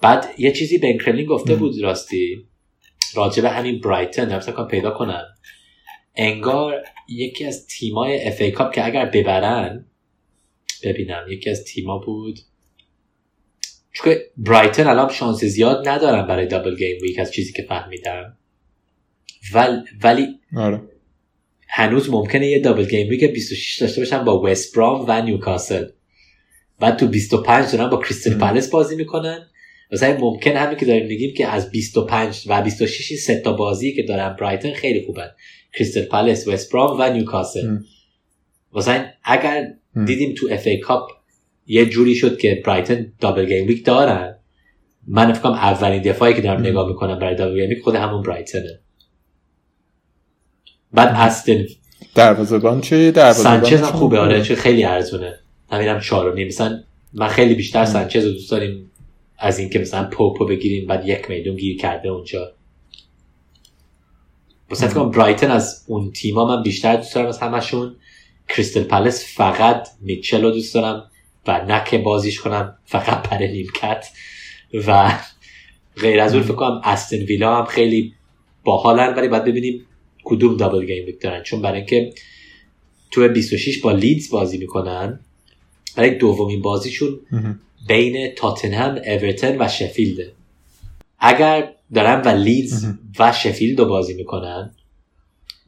بعد 0.00 0.26
یه 0.38 0.52
چیزی 0.52 0.78
بن 0.78 0.98
کرلین 0.98 1.26
گفته 1.26 1.54
بود 1.54 1.82
راستی 1.82 2.46
راجع 3.14 3.42
به 3.42 3.50
همین 3.50 3.80
برایتن 3.80 4.32
نمی‌تونم 4.32 4.68
پیدا 4.68 4.90
کنم 4.90 5.24
انگار 6.16 6.82
یکی 7.08 7.44
از 7.44 7.66
تیمای 7.66 8.26
FA 8.26 8.40
Cup 8.40 8.74
که 8.74 8.86
اگر 8.86 9.04
ببرن 9.04 9.84
ببینم 10.82 11.24
یکی 11.28 11.50
از 11.50 11.64
تیما 11.64 11.98
بود 11.98 12.38
چون 13.94 14.14
برایتن 14.36 14.86
الان 14.86 15.12
شانس 15.12 15.44
زیاد 15.44 15.88
ندارن 15.88 16.26
برای 16.26 16.46
double 16.46 16.76
game 16.76 16.98
week 17.02 17.18
از 17.18 17.32
چیزی 17.32 17.52
که 17.52 17.62
فهمیدم. 17.62 18.36
ولی, 19.54 19.82
ولی 20.02 20.26
آره. 20.56 20.80
هنوز 21.68 22.10
ممکنه 22.10 22.46
یه 22.46 22.58
double 22.58 22.84
game 22.84 23.08
week 23.08 23.24
26 23.24 23.78
داشته 23.80 24.00
باشن 24.00 24.24
با 24.24 24.40
وست 24.40 24.76
بروم 24.76 25.04
و 25.08 25.22
نیوکاسل 25.22 25.86
بعد 26.80 26.96
تو 26.96 27.08
25 27.08 27.72
دارن 27.72 27.90
با 27.90 27.96
کریستل 27.96 28.38
پالیس 28.38 28.70
بازی 28.70 28.96
می‌کنن. 28.96 29.46
مثلا 29.92 30.16
ممکن 30.20 30.50
همین 30.50 30.78
که 30.78 30.86
داریم 30.86 31.06
میگیم 31.06 31.34
که 31.34 31.48
از 31.48 31.70
25 31.70 32.44
و 32.46 32.62
26 32.62 33.16
سه 33.16 33.40
تا 33.40 33.52
بازی 33.52 33.94
که 33.94 34.02
دارن 34.02 34.36
برایتن 34.40 34.72
خیلی 34.72 35.06
خوبن. 35.06 35.30
کریستل 35.74 36.04
پالیس 36.04 36.48
وست 36.48 36.72
بروم 36.72 36.96
و 37.00 37.12
نیوکاسل 37.12 37.78
مثلا 38.74 39.06
اگر 39.24 39.74
دیدیم 40.06 40.34
تو 40.34 40.48
FA 40.50 40.66
Cup 40.66 41.10
یه 41.66 41.86
جوری 41.86 42.14
شد 42.14 42.38
که 42.38 42.62
برایتن 42.66 43.12
double 43.20 43.46
game 43.46 43.66
week 43.66 43.84
دارن. 43.84 44.34
من 45.06 45.32
فکر 45.32 45.48
اولین 45.48 46.02
دفاعی 46.02 46.34
که 46.34 46.40
دارم 46.40 46.60
نگاه 46.60 46.88
می‌کنم 46.88 47.18
برای 47.18 47.34
double 47.34 47.60
game 47.60 47.68
week 47.68 47.82
خود 47.82 47.94
همون 47.94 48.22
برایتنه. 48.22 48.80
بعد 50.92 51.08
استن 51.14 51.66
دروازه‌بان 52.14 52.80
چه 52.80 53.10
دروازه‌بان 53.10 53.60
سانچز 53.60 53.82
هم 53.82 53.92
خوبه 53.92 54.18
آره 54.18 54.42
چه 54.42 54.54
خیلی 54.54 54.84
ارزونه. 54.84 55.38
همینم 55.70 56.00
4 56.00 56.28
و 56.28 56.46
مثلا 56.46 56.80
من 57.12 57.28
خیلی 57.28 57.54
بیشتر 57.54 57.84
سانچز 57.84 58.24
رو 58.24 58.32
دوست 58.32 58.50
داریم 58.50 58.90
از 59.38 59.58
اینکه 59.58 59.78
مثلا 59.78 60.04
پوپو 60.04 60.46
بگیریم 60.46 60.86
بعد 60.86 61.08
یک 61.08 61.30
میلیون 61.30 61.56
گیر 61.56 61.78
کرده 61.78 62.08
اونجا. 62.08 62.52
مثلا 64.70 64.88
فکر 64.88 65.04
برایتن 65.04 65.50
از 65.50 65.84
اون 65.86 66.10
تیما 66.10 66.56
من 66.56 66.62
بیشتر 66.62 66.96
دوست 66.96 67.14
دارم 67.14 67.26
از 67.26 67.38
همشون. 67.38 67.96
کریستل 68.48 68.82
پلس 68.82 69.36
فقط 69.36 69.88
میچل 70.00 70.42
رو 70.42 70.50
دوست 70.50 70.74
دارم. 70.74 71.10
و 71.46 71.64
نه 71.68 71.78
که 71.78 71.94
بازیش 71.94 72.40
کنم 72.40 72.78
فقط 72.84 73.28
پر 73.28 73.38
نیمکت. 73.38 74.06
و 74.86 75.12
غیر 75.96 76.20
از 76.20 76.34
اون 76.34 76.42
فکر 76.42 76.54
کنم 76.54 76.80
استون 76.84 77.16
ویلا 77.16 77.56
هم 77.56 77.64
خیلی 77.64 78.14
باحالن 78.64 79.14
ولی 79.14 79.28
باید 79.28 79.44
ببینیم 79.44 79.86
کدوم 80.24 80.56
double 80.56 80.86
game 80.86 81.06
week 81.06 81.20
دارن. 81.20 81.42
چون 81.42 81.62
برای 81.62 81.76
اینکه 81.76 82.12
تو 83.10 83.28
26 83.28 83.78
با 83.78 83.92
لیدز 83.92 84.30
بازی 84.30 84.58
می‌کنن 84.58 85.20
برای 85.96 86.10
دومین 86.10 86.62
بازیشون 86.62 87.20
بین 87.88 88.34
تاتنهم 88.34 89.00
اورتون 89.06 89.56
و 89.62 89.68
شفیلده 89.68 90.32
اگر 91.18 91.72
دارن 91.94 92.20
و 92.20 92.28
لیدز 92.28 92.86
و 93.18 93.32
شفیلد 93.32 93.78
رو 93.78 93.84
بازی 93.84 94.14
می‌کنن 94.14 94.74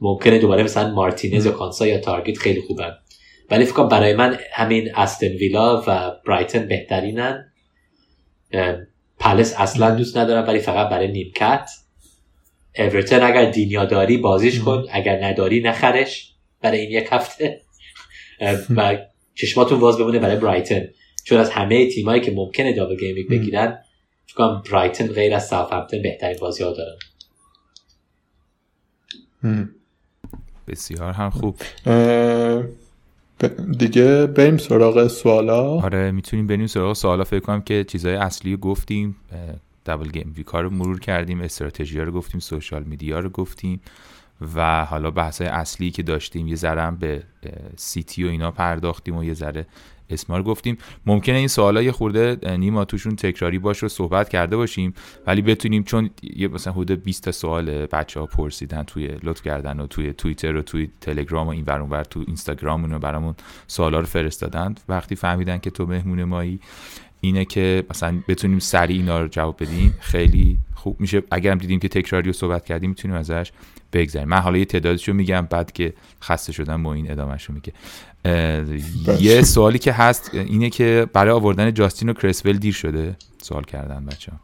ممکنه 0.01 0.39
دوباره 0.39 0.63
مثلا 0.63 0.93
مارتینز 0.93 1.45
یا 1.45 1.51
کانسا 1.51 1.87
یا 1.87 1.99
تارگت 1.99 2.37
خیلی 2.37 2.61
خوبن. 2.61 2.97
ولی 3.51 3.65
فکر 3.65 3.83
برای 3.83 4.13
من 4.13 4.37
همین 4.53 4.95
استون 4.95 5.27
ویلا 5.27 5.83
و 5.87 6.11
برایتن 6.25 6.67
بهترینن. 6.67 7.53
پلس 9.19 9.55
اصلا 9.57 9.95
دوست 9.95 10.17
ندارم 10.17 10.47
ولی 10.47 10.59
فقط 10.59 10.89
برای 10.89 11.07
نیمکت. 11.07 11.69
اورتون 12.77 13.23
اگر 13.23 13.51
دینیه 13.51 13.85
داری 13.85 14.17
بازیش 14.17 14.59
کن. 14.59 14.85
اگر 14.91 15.25
نداری 15.25 15.61
نخرش 15.61 16.33
برای 16.61 16.79
این 16.79 16.91
یک 16.91 17.07
هفته. 17.11 17.61
و 18.75 18.97
چشماتون 19.35 19.79
باز 19.79 19.97
بمونه 19.97 20.19
برای 20.19 20.35
برایتن 20.35 20.87
چون 21.23 21.37
از 21.37 21.49
همه 21.49 21.89
تیمایی 21.89 22.21
که 22.21 22.31
ممکنه 22.31 22.73
double 22.73 22.95
game 22.95 23.12
week 23.12 23.29
بگیرن 23.29 23.83
فکر 24.25 24.61
برایتن 24.71 25.07
غیر 25.07 25.35
از 25.35 25.47
ساوثهمپتون 25.47 26.01
بهترین 26.01 26.37
بازی 26.41 26.63
ها 26.63 26.73
دارن 26.73 26.97
بسیار 30.67 31.13
هم 31.13 31.29
خوب. 31.29 31.55
دیگه 33.77 34.25
بریم 34.25 34.57
سراغ 34.57 35.07
سوالا. 35.07 35.63
آره 35.63 36.11
می‌تونیم 36.11 36.47
بریم 36.47 36.67
سراغ 36.67 36.93
سوالا. 36.93 37.23
فکر 37.23 37.39
کنم 37.39 37.61
که 37.61 37.83
چیزهای 37.83 38.15
اصلی 38.15 38.57
گفتیم. 38.57 39.15
دبل 39.85 40.09
گیم 40.09 40.33
ویکا 40.37 40.61
رو 40.61 40.69
مرور 40.69 40.99
کردیم 40.99 41.41
استراتژی 41.41 41.99
رو 41.99 42.11
گفتیم 42.11 42.39
سوشال 42.39 42.83
میدیا 42.83 43.19
رو 43.19 43.29
گفتیم. 43.29 43.81
و 44.55 44.85
حالا 44.85 45.11
بحث 45.11 45.41
اصلی 45.41 45.91
که 45.91 46.03
داشتیم 46.03 46.47
یه 46.47 46.55
ذره 46.55 46.91
به 46.91 47.23
سیتی 47.75 48.23
و 48.23 48.27
اینا 48.27 48.51
پرداختیم 48.51 49.15
و 49.15 49.23
یه 49.23 49.33
ذره 49.33 49.65
اسما 50.09 50.37
رو 50.37 50.43
گفتیم. 50.43 50.77
ممکنه 51.05 51.35
این 51.35 51.47
سوالا 51.47 51.81
یه 51.81 51.91
خورده 51.91 52.57
نیما 52.57 52.85
توشون 52.85 53.15
تکراری 53.15 53.59
باشه 53.59 53.85
و 53.85 53.89
صحبت 53.89 54.29
کرده 54.29 54.57
باشیم 54.57 54.93
ولی 55.27 55.41
بتونیم 55.41 55.83
چون 55.83 56.09
یه 56.35 56.47
مثلا 56.47 56.73
حدود 56.73 57.03
20 57.03 57.23
تا 57.23 57.31
سوال 57.31 57.85
بچه 57.85 58.19
ها 58.19 58.25
پرسیدن 58.25 58.83
توی 58.83 59.07
لطف 59.23 59.41
کردن 59.41 59.79
و 59.79 59.87
توی 59.87 60.13
توییتر 60.13 60.55
و 60.55 60.61
توی 60.61 60.89
تلگرام 61.01 61.47
و 61.47 61.49
این 61.49 61.63
ور 61.67 62.03
تو 62.03 62.23
اینستاگرام 62.27 62.93
و 62.93 62.99
برامون 62.99 63.35
سوالا 63.67 63.99
رو 63.99 64.05
فرستادن. 64.05 64.75
وقتی 64.89 65.15
فهمیدن 65.15 65.57
که 65.57 65.69
تو 65.69 65.85
مهمون 65.85 66.23
مایی 66.23 66.59
اینه 67.21 67.45
که 67.45 67.83
مثلا 67.89 68.23
بتونیم 68.27 68.59
سریع 68.59 68.97
اینا 68.97 69.21
رو 69.21 69.27
جواب 69.27 69.63
بدیم 69.63 69.93
خیلی 69.99 70.57
خوب 70.75 71.01
میشه. 71.01 71.23
اگرم 71.31 71.57
دیدیم 71.57 71.79
که 71.79 71.87
تکراری 71.87 72.27
رو 72.27 72.33
صحبت 72.33 72.65
کردیم 72.65 72.89
می‌تونیم 72.89 73.17
ازش 73.17 73.51
بگذاریم. 73.93 74.29
من 74.29 74.37
حالا 74.37 74.57
یه 74.57 74.65
تعدادشو 74.65 75.13
میگم 75.13 75.47
بعد 75.49 75.71
که 75.71 75.93
خسته 76.23 76.53
شدم 76.53 76.83
با 76.83 76.93
این 76.93 77.11
ادامهشو 77.11 77.53
میگه. 77.53 77.73
یه 79.19 79.41
سوالی 79.41 79.79
که 79.79 79.91
هست 79.91 80.31
اینه 80.33 80.69
که 80.69 81.07
برای 81.13 81.31
آوردن 81.31 81.73
جاستین 81.73 82.09
و 82.09 82.13
کرسول 82.13 82.57
دیر 82.57 82.73
شده؟ 82.73 83.15
سوال 83.41 83.63
کردن 83.63 84.05
بچه 84.05 84.31
ها 84.31 84.37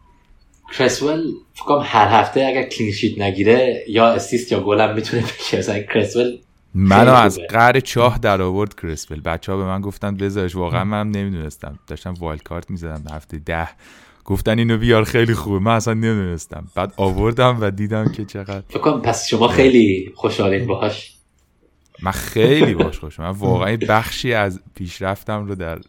کرسول 0.77 1.23
فکرم 1.53 1.81
هر 1.83 2.21
هفته 2.21 2.45
اگر 2.45 2.63
clean 2.63 2.92
sheet 2.92 3.21
نگیره 3.21 3.85
یا 3.87 4.07
assist 4.07 4.51
یا 4.51 4.59
گلم 4.59 4.95
می‌تونه 4.95 5.23
بگیره. 5.23 5.83
کرسول 5.93 6.37
منو 6.73 7.13
از 7.13 7.39
قهر 7.49 7.79
چاه 7.79 8.17
در 8.17 8.41
آورد 8.41 8.75
کرسول 8.75 9.19
بچه 9.19 9.51
ها 9.51 9.57
به 9.57 9.63
من 9.63 9.81
گفتن 9.81 10.17
بذارش 10.17 10.55
واقعا 10.55 10.83
من 10.83 11.11
نمی‌دونستم. 11.11 11.79
داشتم 11.87 12.13
wild 12.13 12.43
card 12.43 12.71
می‌زدم. 12.71 13.03
هفته 13.11 13.37
ده 13.37 13.69
گفتن 14.25 14.59
اینو 14.59 14.77
بیار 14.77 15.03
خیلی 15.03 15.33
خوبه. 15.33 15.59
من 15.59 15.75
اصلا 15.75 15.93
نمی‌دونستم. 15.93 16.67
بعد 16.75 16.93
آوردم 16.97 17.57
و 17.61 17.71
دیدم 17.71 18.11
که 18.11 18.25
چقدر 18.25 18.63
فکر 18.69 18.99
پس 18.99 19.27
شما 19.27 19.47
خیلی 19.47 20.11
خوشحالین 20.15 20.67
باهاش. 20.67 21.13
من 22.03 22.11
خیلی 22.11 22.73
باش 22.73 22.99
خوشم 22.99 23.23
من 23.23 23.29
واقعا 23.29 23.77
بخشی 23.89 24.33
از 24.33 24.61
پیشرفتم 24.75 25.45
رو 25.45 25.55
در 25.55 25.79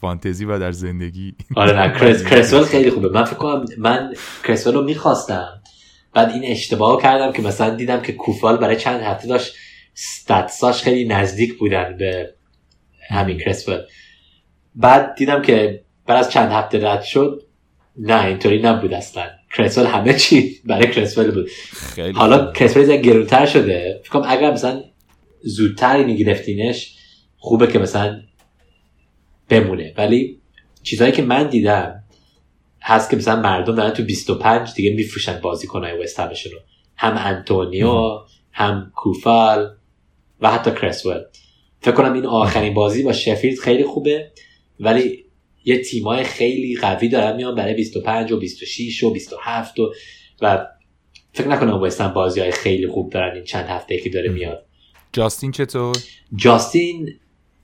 فانتزی 0.00 0.44
و 0.44 0.58
در 0.58 0.72
زندگی 0.72 1.34
آره 1.56 1.72
نه 1.72 2.20
کرسول 2.24 2.62
خیلی 2.62 2.90
خوبه. 2.90 3.08
من 3.08 3.24
فکر 3.24 3.36
کنم 3.36 3.64
من 3.78 4.14
کرسول 4.44 4.74
رو 4.74 4.84
می‌خواستم. 4.84 5.62
بعد 6.14 6.30
این 6.30 6.44
اشتباه 6.44 7.02
کردم 7.02 7.32
که 7.32 7.42
مثلا 7.42 7.74
دیدم 7.74 8.02
که 8.02 8.12
کوفال 8.12 8.56
برای 8.56 8.76
چند 8.76 9.00
هفته 9.00 9.28
داشت 9.28 9.54
ستاتساش 9.94 10.82
خیلی 10.82 11.08
نزدیک 11.08 11.58
بودن 11.58 11.96
به 11.98 12.34
همین 13.10 13.38
کرسول 13.38 13.78
بعد 14.74 15.14
دیدم 15.14 15.42
که 15.42 15.84
بعد 16.06 16.18
از 16.18 16.32
چند 16.32 16.52
هفته 16.52 16.88
رد 16.88 17.02
شد 17.02 17.45
نه 17.98 18.24
اینطوری 18.24 18.62
نبود 18.62 18.94
اصلا. 18.94 19.26
کرسول 19.56 19.86
همه 19.86 20.14
چی 20.14 20.60
برای 20.64 20.90
کرسول 20.90 21.30
بود. 21.30 21.50
خیلی 21.72 22.12
حالا 22.12 22.52
کرسول 22.52 22.96
گرونتر 22.96 23.46
شده. 23.46 24.00
فکرم 24.04 24.22
اگر 24.26 24.52
مثلا 24.52 24.82
زودتر 25.42 26.04
میگرفتینش 26.04 26.96
خوبه 27.38 27.66
که 27.66 27.78
مثلا 27.78 28.22
بمونه. 29.48 29.94
ولی 29.96 30.40
چیزهایی 30.82 31.12
که 31.12 31.22
من 31.22 31.48
دیدم 31.48 32.02
هست 32.82 33.10
که 33.10 33.16
مثلا 33.16 33.40
مردم 33.40 33.74
دارن 33.74 33.90
تو 33.90 34.02
25 34.02 34.74
دیگه 34.74 34.90
میفروشن 34.90 35.40
بازیکنهای 35.40 36.02
وست 36.02 36.20
همشون 36.20 36.52
رو. 36.52 36.58
هم 36.96 37.14
انتونیو 37.16 38.18
هم 38.52 38.92
کوفال 38.94 39.70
و 40.40 40.50
حتی 40.50 40.70
کرسول 40.70 41.20
فکر 41.80 41.94
کنم 41.94 42.12
این 42.12 42.26
آخرین 42.26 42.74
بازی 42.74 43.02
با 43.02 43.12
شفیلد 43.12 43.58
خیلی 43.58 43.84
خوبه. 43.84 44.30
ولی 44.80 45.25
یه 45.66 45.78
تیمای 45.82 46.24
خیلی 46.24 46.76
قوی 46.76 47.08
دارن 47.08 47.36
میان 47.36 47.54
برای 47.54 47.74
25 47.74 48.32
و 48.32 48.38
26 48.38 49.02
و 49.02 49.10
27 49.10 49.78
و 49.78 49.92
و 50.42 50.66
فکر 51.32 51.48
نکنم 51.48 51.82
وستن 51.82 52.08
بازی 52.08 52.40
های 52.40 52.50
خیلی 52.50 52.88
خوب 52.88 53.12
دارن 53.12 53.34
این 53.34 53.44
چند 53.44 53.66
هفته 53.66 53.98
که 53.98 54.10
داره 54.10 54.28
میاد. 54.28 54.66
جاستین 55.12 55.52
چطور؟ 55.52 55.96
جاستین 56.36 57.14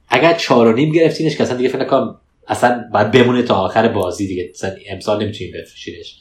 اگر 0.09 0.35
چهار 0.35 0.67
و 0.67 0.73
نیم 0.73 0.93
گرفتینش 0.93 1.37
که 1.37 1.43
اصلا 1.43 1.57
دیگه 1.57 1.69
فکر 1.69 1.83
نکنم 1.83 2.21
اصلا 2.49 2.85
باید 2.93 3.11
بمونه 3.11 3.43
تا 3.43 3.55
آخر 3.55 3.89
بازی 3.89 4.27
دیگه. 4.27 4.51
مثلا 4.55 4.75
امسال 4.89 5.25
نمی‌تونیم 5.25 5.53
بفروشینش. 5.55 6.19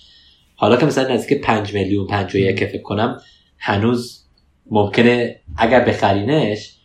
حالا 0.55 0.77
که 0.77 0.85
مثلا 0.85 1.13
نزدیک 1.13 1.41
5 1.41 1.73
میلیون 1.73 2.07
5 2.07 2.35
و 2.35 2.37
یک 2.37 2.65
فکر 2.65 2.81
کنم 2.81 3.21
هنوز 3.57 4.25
ممکنه 4.71 5.41
اگر 5.57 5.85
بخرینش 5.85 6.75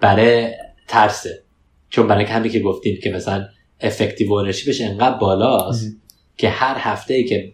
برای 0.00 0.48
ترسه. 0.88 1.42
چون 1.90 2.06
برای 2.06 2.24
همین 2.24 2.52
که 2.52 2.60
گفتیم 2.60 2.98
که 3.02 3.10
مثلا 3.10 3.48
افکتیو 3.80 4.32
اونرشیپش 4.32 4.80
انقدر 4.80 5.18
بالاست 5.18 5.96
که 6.36 6.48
هر 6.48 6.76
هفته 6.78 7.14
ای 7.14 7.24
که 7.24 7.52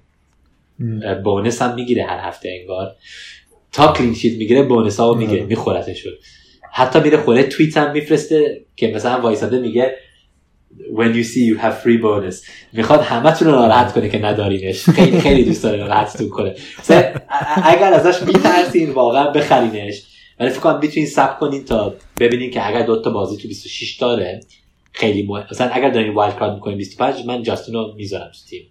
بونس 1.25 1.63
هم 1.63 1.75
می‌گیره 1.75 2.05
هر 2.05 2.29
هفته 2.29 2.59
انگار. 2.61 2.97
تا 3.73 3.93
کلین 3.93 4.15
شیت 4.15 4.39
می‌گیره 4.39 4.63
بونس 4.63 5.01
ها 5.01 5.15
می‌گیره 5.15 5.43
میخورتشون. 5.43 6.13
حتی 6.73 7.01
میره 7.01 7.17
خونه 7.17 7.43
توییت 7.43 7.77
هم 7.77 7.93
میفرسته 7.93 8.65
که 8.77 8.89
مثلا 8.89 9.21
وایساده 9.21 9.59
میگه 9.59 9.95
when 10.97 11.15
you 11.15 11.25
see 11.25 11.55
you 11.55 11.61
have 11.63 11.85
free 11.85 12.03
bonus. 12.03 12.37
می‌خواد 12.73 13.01
همتون 13.01 13.49
رو 13.49 13.55
ناراحت 13.55 13.93
کنه 13.93 14.09
که 14.09 14.19
ندارینش. 14.19 14.91
خیلی 14.91 15.21
خیلی 15.21 15.45
دوست 15.45 15.63
داره 15.63 15.79
ناراحتتون 15.79 16.29
کنه. 16.29 16.55
اگر 17.65 17.93
ازش 17.93 18.23
میترسین 18.23 18.91
واقعا 18.91 19.31
بخرینش. 19.31 20.03
ولی 20.41 20.51
فکر 20.51 20.61
کنم 20.61 20.79
می‌تونین 20.83 21.09
سب 21.09 21.39
کنین 21.39 21.65
تا 21.65 21.95
ببینین 22.21 22.51
که 22.51 22.69
اگر 22.69 22.83
دو 22.83 23.03
تا 23.03 23.11
بازی 23.11 23.37
تو 23.37 23.49
26 23.49 23.97
داره 23.97 24.41
خیلی 24.95 25.23
مهم. 25.23 25.47
مثلا 25.51 25.71
اگر 25.73 25.91
دارین 25.91 26.15
wild 26.15 26.37
card 26.37 26.53
می‌کنین 26.53 26.77
25 26.77 27.27
من 27.27 27.43
جاستین 27.43 27.75
رو 27.75 27.95
می‌ذارم 27.97 28.31
تو 28.31 28.39
تیم. 28.49 28.63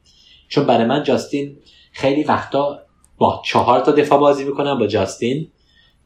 چون 0.50 0.66
برای 0.66 0.86
من 0.86 1.04
جاستین 1.04 1.58
خیلی 1.92 2.24
وقتا 2.24 2.80
با 3.18 3.42
چهار 3.46 3.80
تا 3.80 3.92
دفاع 3.92 4.20
بازی 4.20 4.44
می‌کنم 4.44 4.80
با 4.80 4.88
جاستین 4.88 5.48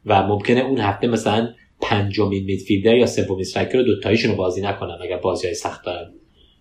و 0.06 0.22
ممکنه 0.22 0.60
اون 0.60 0.78
هفته 0.78 1.06
مثلا 1.06 1.48
پنجمین 1.80 2.44
midfielder 2.44 2.96
یا 2.96 3.06
سومین 3.06 3.40
striker 3.40 3.78
رو 3.78 3.84
دوتاییشون 3.84 4.30
رو 4.30 4.36
بازی 4.36 4.60
نکنم 4.60 4.98
اگر 5.02 5.16
بازی 5.16 5.46
های 5.46 5.54
سخت 5.54 5.84
دارم 5.84 6.14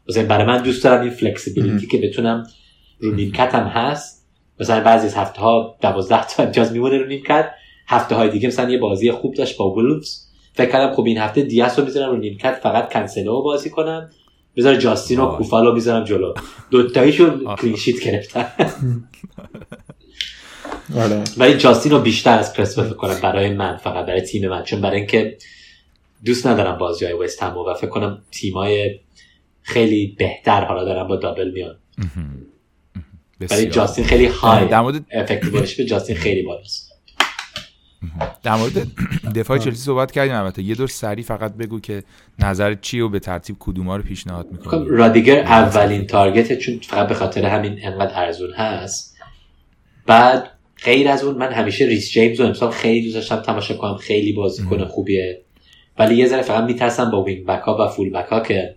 مثلا 0.10 0.26
برای 0.26 0.46
من 0.46 0.64
دوست 0.64 0.84
دارم 0.84 1.02
این 1.02 1.10
flexibility 1.10 1.88
که 1.88 1.98
بتونم 1.98 2.48
رو 3.00 3.16
نیمکت 3.16 3.56
هم 3.56 3.68
هست. 3.68 4.28
مثلا 4.60 4.84
بعضی 4.84 5.08
از 5.08 5.16
هفته 5.16 5.42
ها 5.42 5.78
دوازده 5.82 6.28
تا 6.28 6.44
امتیاز 6.44 6.72
میمونه 6.72 6.98
رو 6.98 7.08
نیمکت. 7.08 7.52
هفته 7.88 8.16
های 8.16 8.30
دیگه 8.30 8.48
مثلا 8.48 8.70
یه 8.70 8.78
بازی 8.78 9.12
خوب 9.12 9.34
داشت 9.34 9.58
با 9.58 9.74
ولفز 9.74 10.27
فکر 10.58 10.72
کردم 10.72 10.96
خب 10.96 11.06
این 11.06 11.18
هفته 11.18 11.42
دیاس 11.42 11.80
رو 11.80 11.86
می‌ذارم 11.86 12.10
رو 12.10 12.18
نیمکت 12.18 12.60
فقط 12.64 12.94
کنسلو 12.94 13.32
رو 13.32 13.42
بازی 13.42 13.70
کنم. 13.70 14.10
بذار 14.58 14.76
جاستین 14.76 15.20
و 15.20 15.26
کوفال 15.26 15.66
رو 15.66 15.74
می‌ذارم 15.74 16.04
جلو. 16.04 16.34
دوتاییشون 16.72 17.56
کلینشیت 17.56 18.00
گرفتن. 18.00 18.52
آره. 20.98 21.24
ولی 21.38 21.58
جاستین 21.58 21.92
رو 21.92 22.00
بیشتر 22.00 22.40
از 22.40 22.54
پرس 22.54 22.80
فکر 22.80 22.94
کنم 22.94 23.20
برای 23.24 23.50
من 23.54 23.78
فقط 23.78 24.06
برای 24.06 24.22
تیم 24.22 24.48
من. 24.48 24.64
چون 24.64 24.82
برای 24.82 24.98
اینکه 24.98 25.38
دوست 26.26 26.48
ندارم 26.48 26.78
بازی 26.78 27.06
های 27.06 27.14
وست 27.14 27.44
هم 27.44 27.58
و 27.58 27.74
فکر 27.74 27.88
کنم 27.88 28.24
تیمای 28.32 29.00
خیلی 29.62 30.16
بهتر 30.20 30.66
حالا 30.66 30.84
دارم 30.86 31.08
با 31.08 31.16
دابل 31.16 31.52
میان. 31.52 31.76
برای 33.50 33.66
جاستین 33.66 34.06
خیلی 34.06 34.26
های 34.26 34.68
در 34.68 34.82
مورد 34.82 35.06
به 35.78 35.86
جاستین 35.86 36.16
خیلی 36.16 36.42
بالاست. 36.42 36.87
در 38.44 38.56
مورد 38.56 38.88
دفاع 39.36 39.58
چلسی 39.58 39.78
صحبت 39.78 40.12
کردیم. 40.12 40.36
البته 40.36 40.64
یه 40.64 40.76
دور 40.76 40.88
سری 40.88 41.24
فقط 41.24 41.54
بگو 41.54 41.80
که 41.80 42.04
نظر 42.40 42.74
چی 42.74 43.00
و 43.00 43.10
به 43.10 43.20
ترتیب 43.20 43.56
کدوما 43.60 43.96
رو 43.96 44.04
پیشنهاد 44.04 44.52
می‌کنی؟ 44.52 44.72
خب، 44.72 44.86
رودیگر 44.90 45.40
اولین 45.40 46.08
target 46.08 46.60
چون 46.60 46.80
فقط 46.80 47.08
به 47.08 47.14
خاطر 47.14 47.46
همین 47.46 47.80
انقدر 47.82 48.12
ارزون 48.16 48.54
هست. 48.54 49.18
بعد 50.06 50.52
غیر 50.84 51.08
از 51.08 51.24
اون 51.24 51.36
من 51.38 51.52
همیشه 51.52 51.86
ریس 51.86 52.12
جیمز 52.12 52.40
رو 52.40 52.46
امسال 52.46 52.72
خیلی 52.72 53.02
دوست 53.02 53.16
داشتم 53.16 53.36
تماشا 53.36 53.78
کنم. 53.78 53.98
خیلی 53.98 54.34
بازیکن 54.34 54.86
خوبیه. 54.86 55.42
ولی 56.00 56.16
یه 56.16 56.28
ذره 56.28 56.42
فقط 56.42 56.64
میترسم 56.64 57.12
با 57.12 57.24
wing 57.24 57.46
back 57.46 57.62
ها 57.62 57.78
و 57.86 57.88
full 57.88 58.10
back 58.10 58.26
ها 58.26 58.40
که 58.40 58.76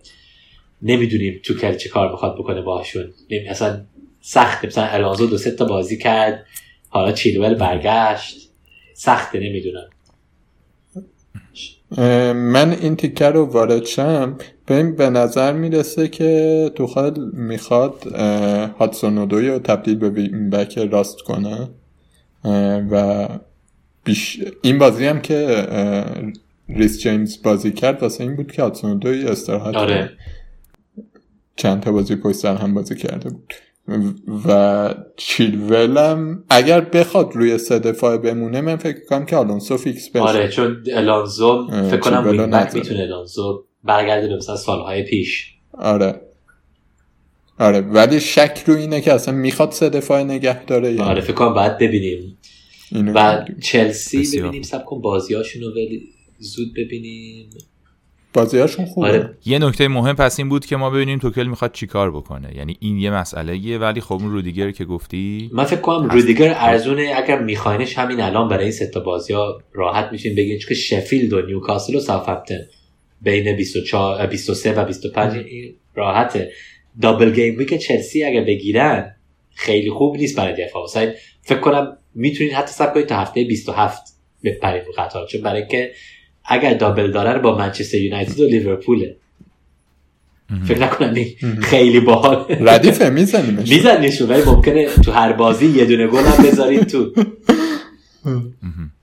نمی‌دونیم 0.81 1.39
توخل 1.43 1.75
چه 1.75 1.89
کار 1.89 2.13
بخواد 2.13 2.35
بکنه 2.37 2.61
باهاشون. 2.61 3.13
اصلا 3.49 3.81
سخته 4.21 4.67
مثلا 4.67 4.85
الانزو 4.85 5.27
دو 5.27 5.37
سه 5.37 5.51
تا 5.51 5.65
بازی 5.65 5.97
کرد. 5.97 6.45
حالا 6.89 7.11
چیلول 7.11 7.53
برگشت. 7.53 8.50
سخته 9.03 9.39
نمی‌دونم. 9.39 9.89
من 12.33 12.71
این 12.71 12.95
تیکه 12.95 13.25
رو 13.25 13.45
وارد 13.45 13.85
شم. 13.85 14.37
به 14.65 15.09
نظر 15.09 15.53
می‌رسه 15.53 16.07
که 16.07 16.71
توخال 16.75 17.31
می‌خواد 17.33 18.07
هاتسونودوی 18.79 19.47
رو 19.47 19.59
تبدیل 19.59 19.97
به 19.97 20.09
بک 20.49 20.77
راست 20.77 21.21
کنه. 21.21 21.69
و 22.91 23.27
بیش... 24.03 24.43
این 24.61 24.77
بازی 24.77 25.05
هم 25.05 25.21
که 25.21 25.65
ریس 26.69 26.99
جیمز 26.99 27.41
بازی 27.43 27.71
کرد 27.71 28.01
واسه 28.03 28.23
این 28.23 28.35
بود 28.35 28.51
که 28.51 28.61
هاتسونودوی 28.61 29.25
استراحت 29.25 29.75
آره. 29.75 30.09
چند 31.55 31.81
تا 31.81 31.91
بازی 31.91 32.15
پشت 32.15 32.45
هم 32.45 32.73
بازی 32.73 32.95
کرده 32.95 33.29
بود. 33.29 33.53
و 34.47 34.95
چیلولم 35.17 36.43
اگر 36.49 36.81
بخواد 36.81 37.35
روی 37.35 37.57
سه 37.57 37.79
دفاع 37.79 38.17
بمونه 38.17 38.61
من 38.61 38.75
فکر 38.75 39.05
کنم 39.09 39.25
که 39.25 39.35
آلونسو 39.35 39.77
فیکس 39.77 40.09
بشه. 40.09 40.19
آره 40.19 40.47
چون 40.47 40.83
آلونسو 40.93 41.67
فکر 41.67 41.97
کنم 41.97 42.27
wing 42.27 42.73
می‌تونه 42.73 42.99
آلونسو 42.99 43.63
برگرده 43.83 44.35
مثلا 44.35 44.55
سالهای 44.55 45.03
پیش. 45.03 45.53
آره. 45.73 46.21
آره 47.59 47.81
ولی 47.81 48.19
شک 48.19 48.63
رو 48.67 48.75
اینه 48.75 49.01
که 49.01 49.13
اصلا 49.13 49.35
می‌خواد 49.35 49.71
سه 49.71 49.89
دفاع 49.89 50.23
نگه 50.23 50.65
داره 50.65 50.93
یا 50.93 51.03
آره 51.03 51.21
فکر 51.21 51.33
کنم 51.33 51.53
باید 51.53 51.77
ببینیم. 51.77 52.37
و 53.15 53.45
چلسی 53.61 54.39
ببینیم 54.39 54.61
صبر 54.61 54.85
کن 54.85 55.01
بازیاشونو 55.01 55.71
ولی 55.71 56.01
زود 56.39 56.73
ببینیم. 56.77 57.49
بازیاشون 58.33 58.85
خوبه. 58.85 59.07
آره. 59.07 59.37
یه 59.45 59.59
نکته 59.59 59.87
مهم 59.87 60.15
پس 60.15 60.39
این 60.39 60.49
بود 60.49 60.65
که 60.65 60.75
ما 60.75 60.89
ببینیم 60.89 61.19
توخل 61.19 61.43
می‌خواد 61.43 61.71
چیکار 61.71 62.11
بکنه. 62.11 62.55
یعنی 62.55 62.77
این 62.79 62.97
یه 62.97 63.11
مسئله 63.11 63.57
یه 63.57 63.77
ولی 63.77 64.01
خب 64.01 64.13
اون 64.13 64.31
رودیگر 64.31 64.71
که 64.71 64.85
گفتی 64.85 65.49
من 65.53 65.63
فکر 65.63 65.79
کنم 65.79 66.09
رودیگر 66.09 66.55
ارزونه 66.57 67.13
اگر 67.15 67.39
میخواینش 67.39 67.97
همین 67.97 68.21
الان 68.21 68.49
برای 68.49 68.63
این 68.63 68.73
سه 68.73 68.91
بازی 69.05 69.33
ها 69.33 69.61
راحت 69.73 70.11
میشین 70.11 70.35
بگین 70.35 70.59
که 70.67 70.73
شفیلد 70.73 71.33
و 71.33 71.41
نیوکاسل 71.41 71.95
و 71.95 71.99
ساوثهمپتون 71.99 72.57
بین 73.21 73.55
24 73.55 74.27
23 74.27 74.73
و 74.73 74.85
25 74.85 75.45
راحته. 75.95 76.51
double 77.01 77.31
game 77.31 77.57
week 77.57 77.73
چلسی 77.73 78.23
اگر 78.23 78.43
بگیرن 78.43 79.15
خیلی 79.55 79.89
خوب 79.89 80.17
نیست 80.17 80.37
برای 80.37 80.65
دفاع. 80.65 80.87
فکر 81.41 81.59
کنم 81.59 81.97
می‌تونید 82.15 82.53
حتی 82.53 82.71
صبر 82.71 82.93
کنید 82.93 83.05
تا 83.05 83.15
هفته 83.15 83.43
27 83.43 84.01
بپرید 84.43 84.83
قطار. 84.97 85.27
چون 85.27 85.41
برای 85.41 85.67
که 85.67 85.91
اگر 86.45 86.73
دابل 86.73 87.11
داره 87.11 87.39
با 87.39 87.57
منچستر 87.57 87.97
یونایتد 87.97 88.39
و 88.39 88.45
لیورپوله. 88.45 89.15
فکر 90.67 90.79
نکنم 90.79 91.15
خیلی 91.61 91.99
باحال. 91.99 92.45
ردیفه 92.59 93.09
میزنیمش. 93.09 93.69
میزنیشون 93.69 94.29
ولی 94.29 94.43
ممکنه 94.43 94.85
تو 94.85 95.11
هر 95.11 95.33
بازی 95.33 95.67
یه 95.67 95.85
دونه 95.85 96.07
گل 96.07 96.23
هم 96.23 96.43
بذارید 96.43 96.87
تو. 96.87 97.11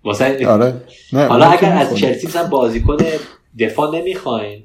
واسه 0.04 0.46
آره. 0.46 0.74
حالا 1.12 1.46
اگر 1.46 1.72
از 1.72 1.96
چلسی 1.96 2.26
مثلا 2.26 2.48
بازیکن 2.48 2.96
دفاع 3.58 3.98
نمی‌خواین 3.98 4.62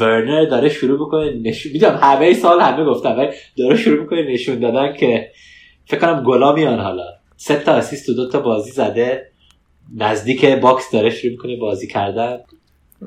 ورنر 0.00 0.44
داره 0.44 0.68
شروع 0.68 1.06
بکنه 1.06 1.32
نشون 1.42 1.72
می‌دونم 1.72 1.98
همه 2.02 2.34
سال 2.34 2.60
همه 2.60 2.84
گفتم 2.84 3.18
ولی 3.18 3.28
داره 3.58 3.76
شروع 3.76 4.00
می‌کنه 4.00 4.32
نشون 4.32 4.58
دادن 4.60 4.96
که 4.96 5.30
فکر 5.86 6.00
کنم 6.00 6.24
گلا 6.24 6.52
میان 6.52 6.78
حالا. 6.78 7.04
سه 7.36 7.56
تا 7.56 7.72
assist 7.72 8.06
تو 8.06 8.14
دو 8.14 8.28
تا 8.28 8.40
بازی 8.40 8.70
زده. 8.70 9.30
نزدیک 9.94 10.44
box 10.44 10.90
داره 10.92 11.10
شروع 11.10 11.32
می‌کنه 11.32 11.56
بازی 11.56 11.86
کردن. 11.86 12.36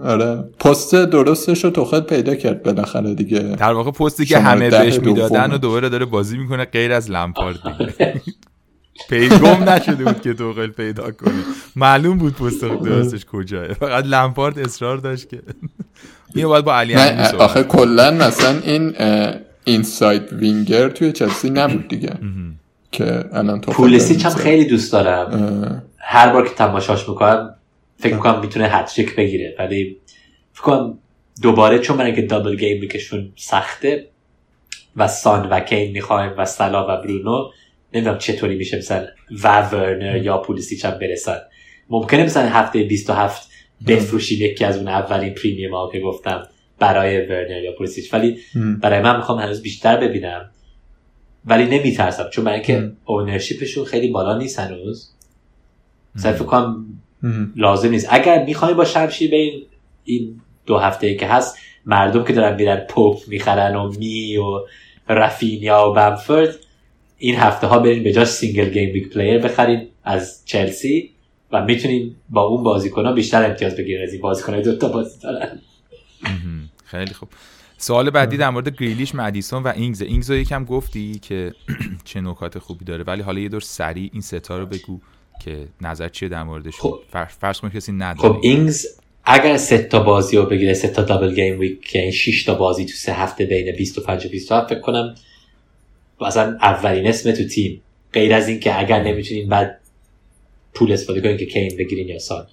آره. 0.04 0.44
پست 0.60 0.96
درستش 0.96 1.64
رو 1.64 1.70
توخل 1.70 2.06
پیدا 2.06 2.36
کرد 2.36 2.64
بالاخره 2.64 3.16
دیگه. 3.16 3.40
در 3.40 3.72
واقع 3.74 3.92
پستی 3.92 4.26
که 4.26 4.40
همه 4.40 4.70
بهش 4.70 5.00
می‌دادن 5.00 5.52
و 5.52 5.58
دوباره 5.58 5.90
داره 5.90 6.06
بازی 6.06 6.38
می‌کنه 6.38 6.66
غیر 6.66 6.92
از 6.92 7.12
لمپارد 7.12 7.60
دیگه. 7.80 8.22
پی 9.10 9.40
گم 9.40 9.70
نشده 9.70 10.04
بود 10.04 10.22
که 10.22 10.34
توخل 10.34 10.68
پیدا 10.68 11.12
کنه. 11.12 11.34
معلوم 11.76 12.18
بود 12.18 12.34
پست 12.34 12.62
درستش 12.62 13.26
کجاست 13.26 13.68
فقط 13.68 14.06
لمپارد 14.06 14.60
اصرار 14.60 14.98
داشت 14.98 15.30
که. 15.30 15.42
اینو 16.36 16.50
باید 16.50 16.66
با 16.66 16.76
علی 16.76 16.96
آخه 17.40 17.64
کلا 17.64 18.12
مثلا 18.12 18.60
این 18.60 18.94
inside 19.64 20.34
winger 20.34 20.90
توی 20.90 21.12
چلسی 21.12 21.50
نبود 21.50 21.88
دیگه. 21.88 22.14
که 22.92 23.26
الان 23.34 23.62
تو 23.62 23.72
پولیسیچ 23.72 24.16
هم 24.16 24.30
خیلی 24.30 24.66
دوست 24.66 24.92
دارم. 24.92 25.84
هر 26.00 26.34
بار 26.34 26.48
که 26.48 26.56
تماشاش 26.56 27.10
می‌کنم 27.10 27.56
فکر 27.98 28.14
می‌کنم 28.14 28.40
می‌تونه 28.40 28.68
هت‌تریک 28.70 29.16
بگیره. 29.16 29.56
ولی 29.60 29.98
فکر 30.54 30.64
کنم 30.64 30.98
دوباره 31.42 31.80
چون 31.80 31.98
من 31.98 32.16
که 32.16 32.22
double 32.22 32.56
game 32.56 32.80
week 32.80 33.07
شون 33.07 33.34
سخته 33.36 34.08
و 34.96 35.08
سان 35.08 35.50
و 35.50 35.60
کین 35.60 35.92
می‌خوایم 35.92 36.34
و 36.38 36.46
صلاح 36.46 36.84
و 36.84 37.02
برونو 37.02 37.50
نمی‌دونم 37.94 38.18
چطوری 38.18 38.56
میشه 38.56 38.78
مثلا 38.78 39.08
و 39.44 39.70
ورنر 39.70 40.18
یا 40.18 40.38
پولیسیچ 40.38 40.88
هم 40.88 41.00
برسن. 41.00 41.38
ممکنه 41.90 42.24
مثلا 42.24 42.50
هفته 42.50 42.84
27 42.84 43.50
بفروشیم 43.88 44.42
یکی 44.42 44.66
از 44.66 44.78
اون 44.78 44.88
اولین 44.88 45.34
premium 45.34 45.74
ها 45.74 45.90
که 45.92 46.00
گفتم 46.00 46.48
برای 46.80 47.26
ورنر 47.26 47.64
یا 47.64 47.72
پولیسیچ. 47.78 48.14
ولی 48.14 48.40
برای 48.82 49.02
من 49.02 49.16
می‌خوام 49.16 49.40
هنوز 49.40 49.62
بیشتر 49.62 49.98
ببینم. 49.98 50.52
ولی 51.46 51.78
نمیترسم 51.78 52.30
چون 52.30 52.46
برای 52.46 52.58
اینکه 52.58 52.92
ownership 53.06 53.61
شون 53.61 53.86
خیلی 53.86 54.08
بالا 54.08 54.38
نیست 54.38 54.60
هنوز. 54.60 55.14
فکر 56.22 56.44
کنم 56.44 56.86
لازم 57.56 57.90
نیست. 57.90 58.08
اگر 58.10 58.46
می‌خوایم 58.46 58.78
با 58.78 58.86
شمشیر 58.86 59.32
به 59.32 59.52
این 60.04 60.42
دو 60.66 60.78
هفته 60.78 61.08
ای 61.08 61.16
که 61.16 61.28
هست 61.28 61.58
مردم 61.86 62.24
که 62.24 62.34
دارن 62.34 62.56
میرن 62.56 62.86
پوپ 62.90 63.18
می‌خرن 63.28 63.76
و 63.76 63.92
می 64.00 64.38
و 64.38 64.60
رفینیا 65.10 65.90
و 65.90 65.94
بمفورد 65.94 66.56
این 67.18 67.36
هفته 67.36 67.68
ها 67.68 67.80
برین 67.80 68.04
به 68.04 68.12
جاش 68.12 68.28
single 68.28 68.70
game 68.70 68.94
week 68.94 69.10
player 69.14 69.40
بخرین 69.40 69.88
از 70.04 70.42
چلسی 70.46 71.10
و 71.52 71.66
می‌تونین 71.66 72.16
با 72.30 72.42
اون 72.42 72.64
بازیکن 72.64 73.06
ها 73.06 73.12
بیشتر 73.12 73.46
امتیاز 73.46 73.76
بگیرین 73.76 74.04
از 74.04 74.14
این 74.14 74.22
بازیکن 74.22 74.54
های 74.54 74.62
دوتا 74.62 74.88
بازی 74.88 75.20
دارن. 75.20 75.60
خیلی 76.86 77.14
خوب. 77.14 77.30
سوال 77.78 78.10
بعدی 78.10 78.38
در 78.38 78.50
مورد 78.50 78.70
گریلیش 78.70 79.16
مدیسون 79.16 79.64
و 79.64 79.68
اینگز. 79.68 80.02
اینگز 80.02 80.32
رو 80.32 80.38
یکم 80.38 80.66
گفتی 80.66 81.20
که 81.20 81.54
چه 82.06 82.22
نکات 82.22 82.60
خوبی 82.60 82.86
داره 82.86 83.04
ولی 83.04 83.22
حالا 83.22 83.40
یه 83.40 83.50
دور 83.50 83.62
سریع 83.62 84.10
این 84.14 84.22
ستا 84.22 84.58
رو 84.60 84.66
بگو. 84.66 85.00
که 85.40 85.68
نظر 85.82 86.10
چیه 86.10 86.30
در 86.30 86.44
موردش؟ 86.44 86.74
خب. 86.80 87.00
فرض 87.28 87.60
کن 87.60 87.70
کسی 87.70 87.92
نداره. 87.92 88.30
خب 88.30 88.40
اینگز 88.42 88.86
اگر 89.24 89.58
سه 89.58 89.78
تا 89.78 90.00
بازی 90.00 90.38
رو 90.38 90.46
بگیره 90.46 90.74
سه 90.74 90.88
تا 90.88 91.02
double 91.02 91.36
game 91.36 91.60
week 91.60 91.96
یعنی 91.96 92.12
6 92.12 92.44
تا 92.44 92.54
بازی 92.54 92.86
تو 92.86 92.94
سه 92.94 93.14
هفته 93.14 93.46
بین 93.46 93.76
25 93.76 94.26
و 94.26 94.30
27 94.30 94.70
فکر 94.70 94.80
کنم 94.80 95.16
مثلا 96.22 96.58
اولین 96.62 97.08
اسم 97.08 97.32
تو 97.32 97.48
تیم. 97.48 97.82
غیر 98.14 98.34
از 98.34 98.48
این 98.48 98.60
که 98.60 98.80
اگر 98.80 99.04
نمی‌تونین 99.04 99.50
بعد 99.50 99.80
پول 100.74 100.92
استفاده 100.92 101.22
کنین 101.22 101.38
که 101.38 101.46
کین 101.46 101.78
بگیرین 101.78 102.08
یا 102.08 102.20
سان. 102.20 102.48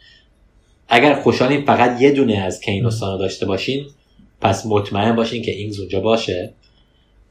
اگر 0.89 1.15
خوشحالین 1.15 1.65
فقط 1.65 2.03
یه 2.03 2.11
دونه 2.11 2.39
از 2.39 2.61
کین 2.61 2.85
و 2.85 2.91
سان 2.91 3.19
داشته 3.19 3.47
باشین 3.47 3.87
پس 4.41 4.67
مطمئن 4.67 5.17
باشین 5.17 5.43
که 5.43 5.51
اینگز 5.51 5.81
اونجا 5.81 6.01
باشه. 6.01 6.53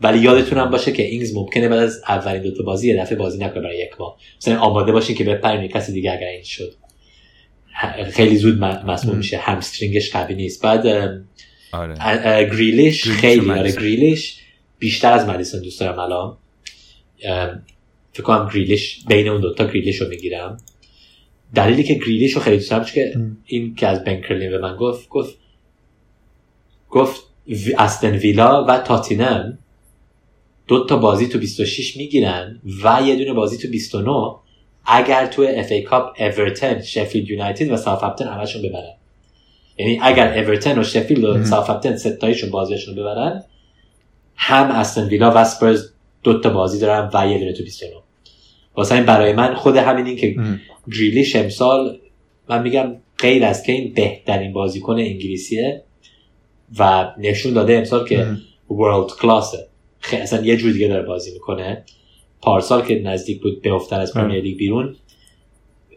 ولی 0.01 0.19
یادتون 0.19 0.57
هم 0.57 0.69
باشه 0.69 0.91
که 0.91 1.03
اینگز 1.03 1.35
ممکنه 1.35 1.69
بعد 1.69 1.79
از 1.79 2.01
اولین 2.07 2.41
دو 2.41 2.51
تا 2.51 2.63
بازی 2.63 2.87
یه 2.87 3.01
دفعه 3.01 3.17
بازی 3.17 3.37
نکنه 3.37 3.61
برای 3.61 3.77
یک 3.77 3.89
ماه. 3.99 4.17
مثلا 4.37 4.59
آماده 4.59 4.91
باشین 4.91 5.15
که 5.15 5.23
بپرین 5.23 5.67
کسی 5.67 5.93
دیگه 5.93 6.11
اگر 6.11 6.27
این 6.27 6.43
شد. 6.43 6.73
خیلی 8.11 8.37
زود 8.37 8.63
مسموم 8.63 9.17
میشه. 9.17 9.37
همسترینگش 9.37 10.11
قوی 10.11 10.35
نیست. 10.35 10.63
بعد 10.63 10.87
آره. 11.71 11.95
گریلیش 12.45 13.07
خیلی 13.07 13.51
آره 13.51 13.71
گریلیش 13.71 14.39
بیشتر 14.79 15.13
از 15.13 15.29
مدیسون 15.29 15.61
دوست 15.61 15.79
دارم 15.79 15.99
الان. 15.99 16.37
فکر 18.13 18.23
کنم 18.23 18.49
گریلیش 18.53 19.03
بین 19.07 19.27
اون 19.27 19.41
دوتا 19.41 19.65
گریلیش 19.65 20.01
رو 20.01 20.07
می‌گیرم. 20.07 20.57
دلیلی 21.55 21.83
که 21.83 21.93
گریلیش 21.93 22.33
رو 22.33 22.41
خیلی 22.41 22.57
دوست 22.57 22.71
دارم 22.71 22.85
که 22.85 23.13
این 23.45 23.75
که 23.75 23.87
از 23.87 24.03
بن 24.03 24.15
کرلین 24.15 24.49
به 24.49 24.57
من 24.57 24.75
گفت 24.75 25.09
گفت 25.09 25.37
گفت 26.89 27.21
استون 27.77 28.15
ویلا 28.15 28.65
و 28.65 28.77
تاتنهام 28.77 29.57
دو 30.67 30.85
تا 30.85 30.97
بازی 30.97 31.27
تو 31.27 31.39
26 31.39 31.97
می‌گیرن 31.97 32.61
و 32.83 33.01
یه 33.05 33.15
دونه 33.15 33.33
بازی 33.33 33.57
تو 33.57 33.67
29 33.67 34.35
اگر 34.85 35.25
تو 35.25 35.45
FA 35.49 35.71
Cup 35.71 36.21
اورتون 36.21 36.81
شفیلد 36.81 37.29
یونایتد 37.29 37.71
و 37.71 37.77
ساوثهمپتون 37.77 38.27
همشون 38.27 38.61
ببرن. 38.61 38.93
یعنی 39.77 39.99
اگر 40.01 40.39
اورتون 40.39 40.79
و 40.79 40.83
شفیلد 40.83 41.23
و 41.23 41.45
ساوثهمپتون 41.45 41.97
ستایشون 41.97 42.49
بازیشون 42.49 42.95
ببرن 42.95 43.43
هم 44.35 44.71
استون 44.71 45.07
ویلا 45.07 45.31
و 45.31 45.37
اسپرز 45.37 45.91
دو 46.23 46.39
تا 46.39 46.49
بازی 46.49 46.79
دارن 46.79 47.09
و 47.13 47.31
یه 47.31 47.39
دونه 47.39 47.53
تو 47.53 47.63
29 47.63 47.95
واسه 48.75 48.95
این 48.95 49.05
برای 49.05 49.33
من 49.33 49.55
خود 49.55 49.77
همین 49.77 50.05
این 50.05 50.17
که 50.17 50.35
گریلیش 50.91 51.35
امسال 51.35 51.99
من 52.49 52.61
میگم 52.61 52.95
غیر 53.19 53.45
از 53.45 53.63
که 53.63 53.71
این 53.71 53.93
بهترین 53.93 54.53
بازیکن 54.53 54.93
انگلیسیه 54.93 55.83
و 56.79 57.11
نشون 57.17 57.53
داده 57.53 57.73
امسال 57.73 58.07
که 58.07 58.27
world 58.69 59.07
class 59.21 59.60
ه 59.60 59.67
خیلی 60.05 60.21
اصلا 60.21 60.45
یه 60.45 60.57
جور 60.57 60.71
دیگه 60.71 60.87
داره 60.87 61.03
بازی 61.03 61.33
می‌کنه. 61.33 61.83
پارسال 62.41 62.85
که 62.85 62.99
نزدیک 62.99 63.41
بود 63.41 63.61
بیفتن 63.61 63.99
از 63.99 64.13
Premier 64.13 64.41
League 64.41 64.57
بیرون 64.57 64.95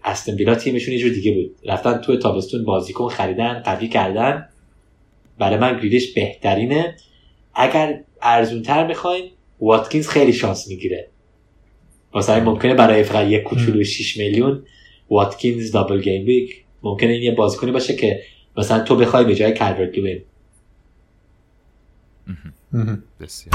استون 0.04 0.34
ویلا 0.34 0.54
تیمشون 0.54 0.94
یه 0.94 1.00
جور 1.00 1.12
دیگه 1.12 1.32
بود. 1.32 1.56
رفتن 1.64 1.98
تو 1.98 2.16
تابستون 2.16 2.64
بازیکن 2.64 3.08
خریدن 3.08 3.62
قوی 3.64 3.88
کردن. 3.88 4.48
برای 5.38 5.58
من 5.58 5.76
گریلیش 5.78 6.14
بهترینه. 6.14 6.96
اگر 7.54 8.00
ارزون 8.22 8.62
تر 8.62 8.86
می‌خواین 8.86 9.30
واتکینز 9.60 10.08
خیلی 10.08 10.32
شانس 10.32 10.68
می‌گیره. 10.68 11.08
واسه 12.12 12.40
ممکنه 12.40 12.74
برای 12.74 13.02
فقط 13.02 13.26
یک 13.26 13.42
کوچولو 13.42 13.84
6 13.84 14.16
میلیون 14.16 14.62
واتکینز 15.10 15.72
double 15.72 16.00
game 16.00 16.26
week. 16.26 16.64
ممکنه 16.82 17.10
این 17.10 17.22
یه 17.22 17.34
بازیکنی 17.34 17.72
باشه 17.72 17.96
که 17.96 18.22
مثلا 18.56 18.84
تو 18.84 18.96
بخوای 18.96 19.24
به 19.24 19.34
جای 19.34 19.52
کالورت 19.52 19.98
لوین 19.98 20.22
بسیار. 23.20 23.54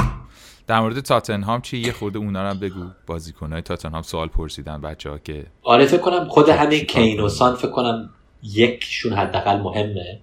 در 0.66 0.80
مورد 0.80 1.00
تاتنهام 1.00 1.60
چی؟ 1.60 1.78
یه 1.78 1.92
خورده 1.92 2.18
اونا 2.18 2.50
رو 2.50 2.58
بگو. 2.58 2.84
بازیکنای 3.06 3.62
تاتنهام 3.62 4.02
سوال 4.02 4.28
پرسیدن 4.28 4.80
بچه 4.80 5.10
ها 5.10 5.18
که 5.18 5.46
آره 5.62 5.86
فکر 5.86 6.00
کنم 6.00 6.28
خود 6.28 6.48
همین 6.48 6.84
کین 6.84 7.25
و 7.25 7.35
سان 7.35 7.56
فکر 7.56 7.70
کنم 7.70 8.10
یکشون 8.42 9.12
حداقل 9.12 9.56
مهمه. 9.56 10.20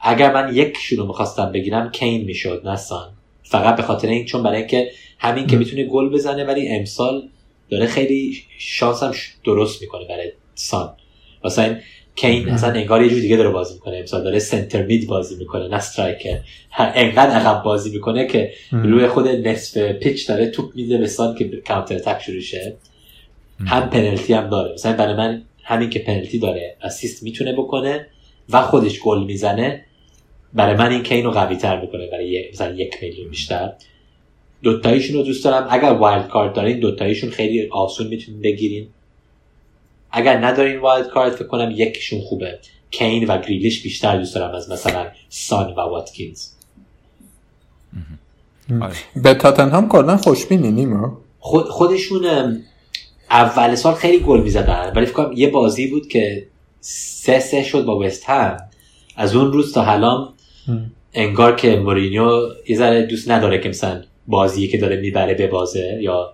اگر 0.00 0.34
من 0.34 0.54
یکشون 0.54 0.98
رو 0.98 1.06
می‌خواستم 1.06 1.52
بگیرم 1.52 1.90
کین 1.90 2.24
می‌شد 2.24 2.62
نه 2.64 2.76
سان. 2.76 3.12
فقط 3.42 3.76
به 3.76 3.82
خاطر 3.82 4.08
این 4.08 4.24
چون 4.24 4.42
برای 4.42 4.58
اینکه 4.58 4.90
همین 5.18 5.46
که 5.46 5.56
می‌تونه 5.56 5.84
گل 5.84 6.08
بزنه 6.08 6.44
ولی 6.44 6.68
امسال 6.68 7.28
داره 7.70 7.86
خیلی 7.86 8.42
شانس 8.58 9.02
هم 9.02 9.12
درست 9.44 9.82
می‌کنه 9.82 10.08
برای 10.08 10.32
سان. 10.54 10.96
مثلا 11.44 11.76
کین 12.16 12.48
اصلا 12.48 12.72
انگار 12.72 13.02
یه 13.02 13.08
جور 13.08 13.20
دیگه 13.20 13.36
داره 13.36 13.50
بازی 13.50 13.74
می‌کنه. 13.74 13.96
امسال 13.96 14.24
داره 14.24 14.38
سنتر 14.38 14.82
مید 14.82 15.06
بازی 15.06 15.36
می‌کنه 15.36 15.68
نه 15.68 15.76
استرایکر 15.76 16.38
انقدر 16.78 17.30
عقب 17.30 17.62
بازی 17.62 17.90
می‌کنه 17.90 18.26
که 18.26 18.52
روی 18.72 19.06
خود 19.06 19.28
نصف 19.28 19.78
پیچ 19.78 20.28
داره 20.28 20.50
توپ 20.50 20.74
میده 20.74 20.98
به 20.98 21.06
سان 21.06 21.34
که 21.34 21.62
کانتر 21.68 21.94
اتک 21.94 22.22
شروع 22.22 22.40
شه. 22.40 22.76
هم 23.66 23.90
پنالتی 23.90 24.32
هم 24.32 24.50
داره. 24.50 24.72
مثلا 24.72 24.96
برای 24.96 25.14
من 25.14 25.42
همین 25.62 25.90
که 25.90 25.98
پنالتی 25.98 26.38
داره 26.38 26.76
assist 26.82 27.22
می‌تونه 27.22 27.52
بکنه 27.52 28.06
و 28.50 28.62
خودش 28.62 29.00
گل 29.00 29.24
می‌زنه 29.24 29.84
برای 30.52 30.76
من 30.76 30.90
این 30.90 31.02
کین 31.02 31.24
رو 31.24 31.30
قوی 31.30 31.56
تر 31.56 31.80
می‌کنه 31.80 32.06
برای 32.06 32.50
مثلا 32.52 32.74
یک 32.74 32.94
میلیون 33.02 33.30
بیشتر. 33.30 33.72
دوتاییشون 34.62 35.16
رو 35.16 35.22
دوست 35.22 35.44
دارم. 35.44 35.66
اگر 35.70 35.92
wild 35.92 36.28
card 36.28 36.54
دارین 36.54 36.80
دوتاییشون 36.80 37.30
خیلی 37.30 37.68
آسون 37.68 38.06
می‌تونین 38.06 38.40
بگیرین. 38.40 38.88
اگر 40.16 40.46
ندارین 40.46 40.80
wild 40.80 41.08
card 41.08 41.34
فکر 41.34 41.46
کنم 41.46 41.70
یکیشون 41.70 42.20
خوبه. 42.20 42.58
کین 42.90 43.26
و 43.26 43.38
گریلیش 43.38 43.82
بیشتر 43.82 44.16
دوست 44.16 44.34
دارم 44.34 44.54
از 44.54 44.70
مثلا 44.70 45.06
سان 45.28 45.70
و 45.70 45.80
واتکینز. 45.80 46.46
آره. 48.82 48.94
به 49.16 49.34
تاتنهام 49.34 49.88
کلا 49.88 50.16
خوشبینی 50.16 50.70
نیما؟ 50.70 51.18
خود 51.38 51.64
خودشون 51.64 52.24
اول 53.30 53.74
سال 53.74 53.94
خیلی 53.94 54.18
گل 54.18 54.40
می‌زدن 54.40 54.92
ولی 54.96 55.06
فکر 55.06 55.14
کنم 55.14 55.32
یه 55.32 55.50
بازی 55.50 55.86
بود 55.86 56.08
که 56.08 56.46
سه 56.80 57.40
سه 57.40 57.62
شد 57.62 57.84
با 57.84 57.98
وست 57.98 58.24
هم. 58.30 58.56
از 59.16 59.36
اون 59.36 59.52
روز 59.52 59.72
تا 59.72 59.82
حالا 59.82 60.28
انگار 61.14 61.56
که 61.56 61.76
مورینیو 61.76 62.48
یه 62.68 62.76
ذره 62.76 63.02
دوست 63.02 63.30
نداره 63.30 63.58
که 63.58 63.68
مثلا 63.68 64.02
بازی 64.26 64.68
که 64.68 64.78
داره 64.78 64.96
می‌بره 64.96 65.34
به 65.34 65.46
بازه 65.46 65.98
یا 66.00 66.32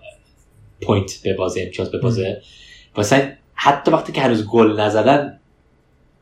پوینت 0.81 1.21
به 1.23 1.33
بازه 1.33 1.61
امتیاز 1.61 1.91
به 1.91 1.97
بازه. 1.97 2.41
واسه 2.95 3.37
حتی 3.63 3.91
وقتی 3.91 4.11
که 4.11 4.21
هنوز 4.21 4.47
گل 4.47 4.79
نزدن 4.79 5.39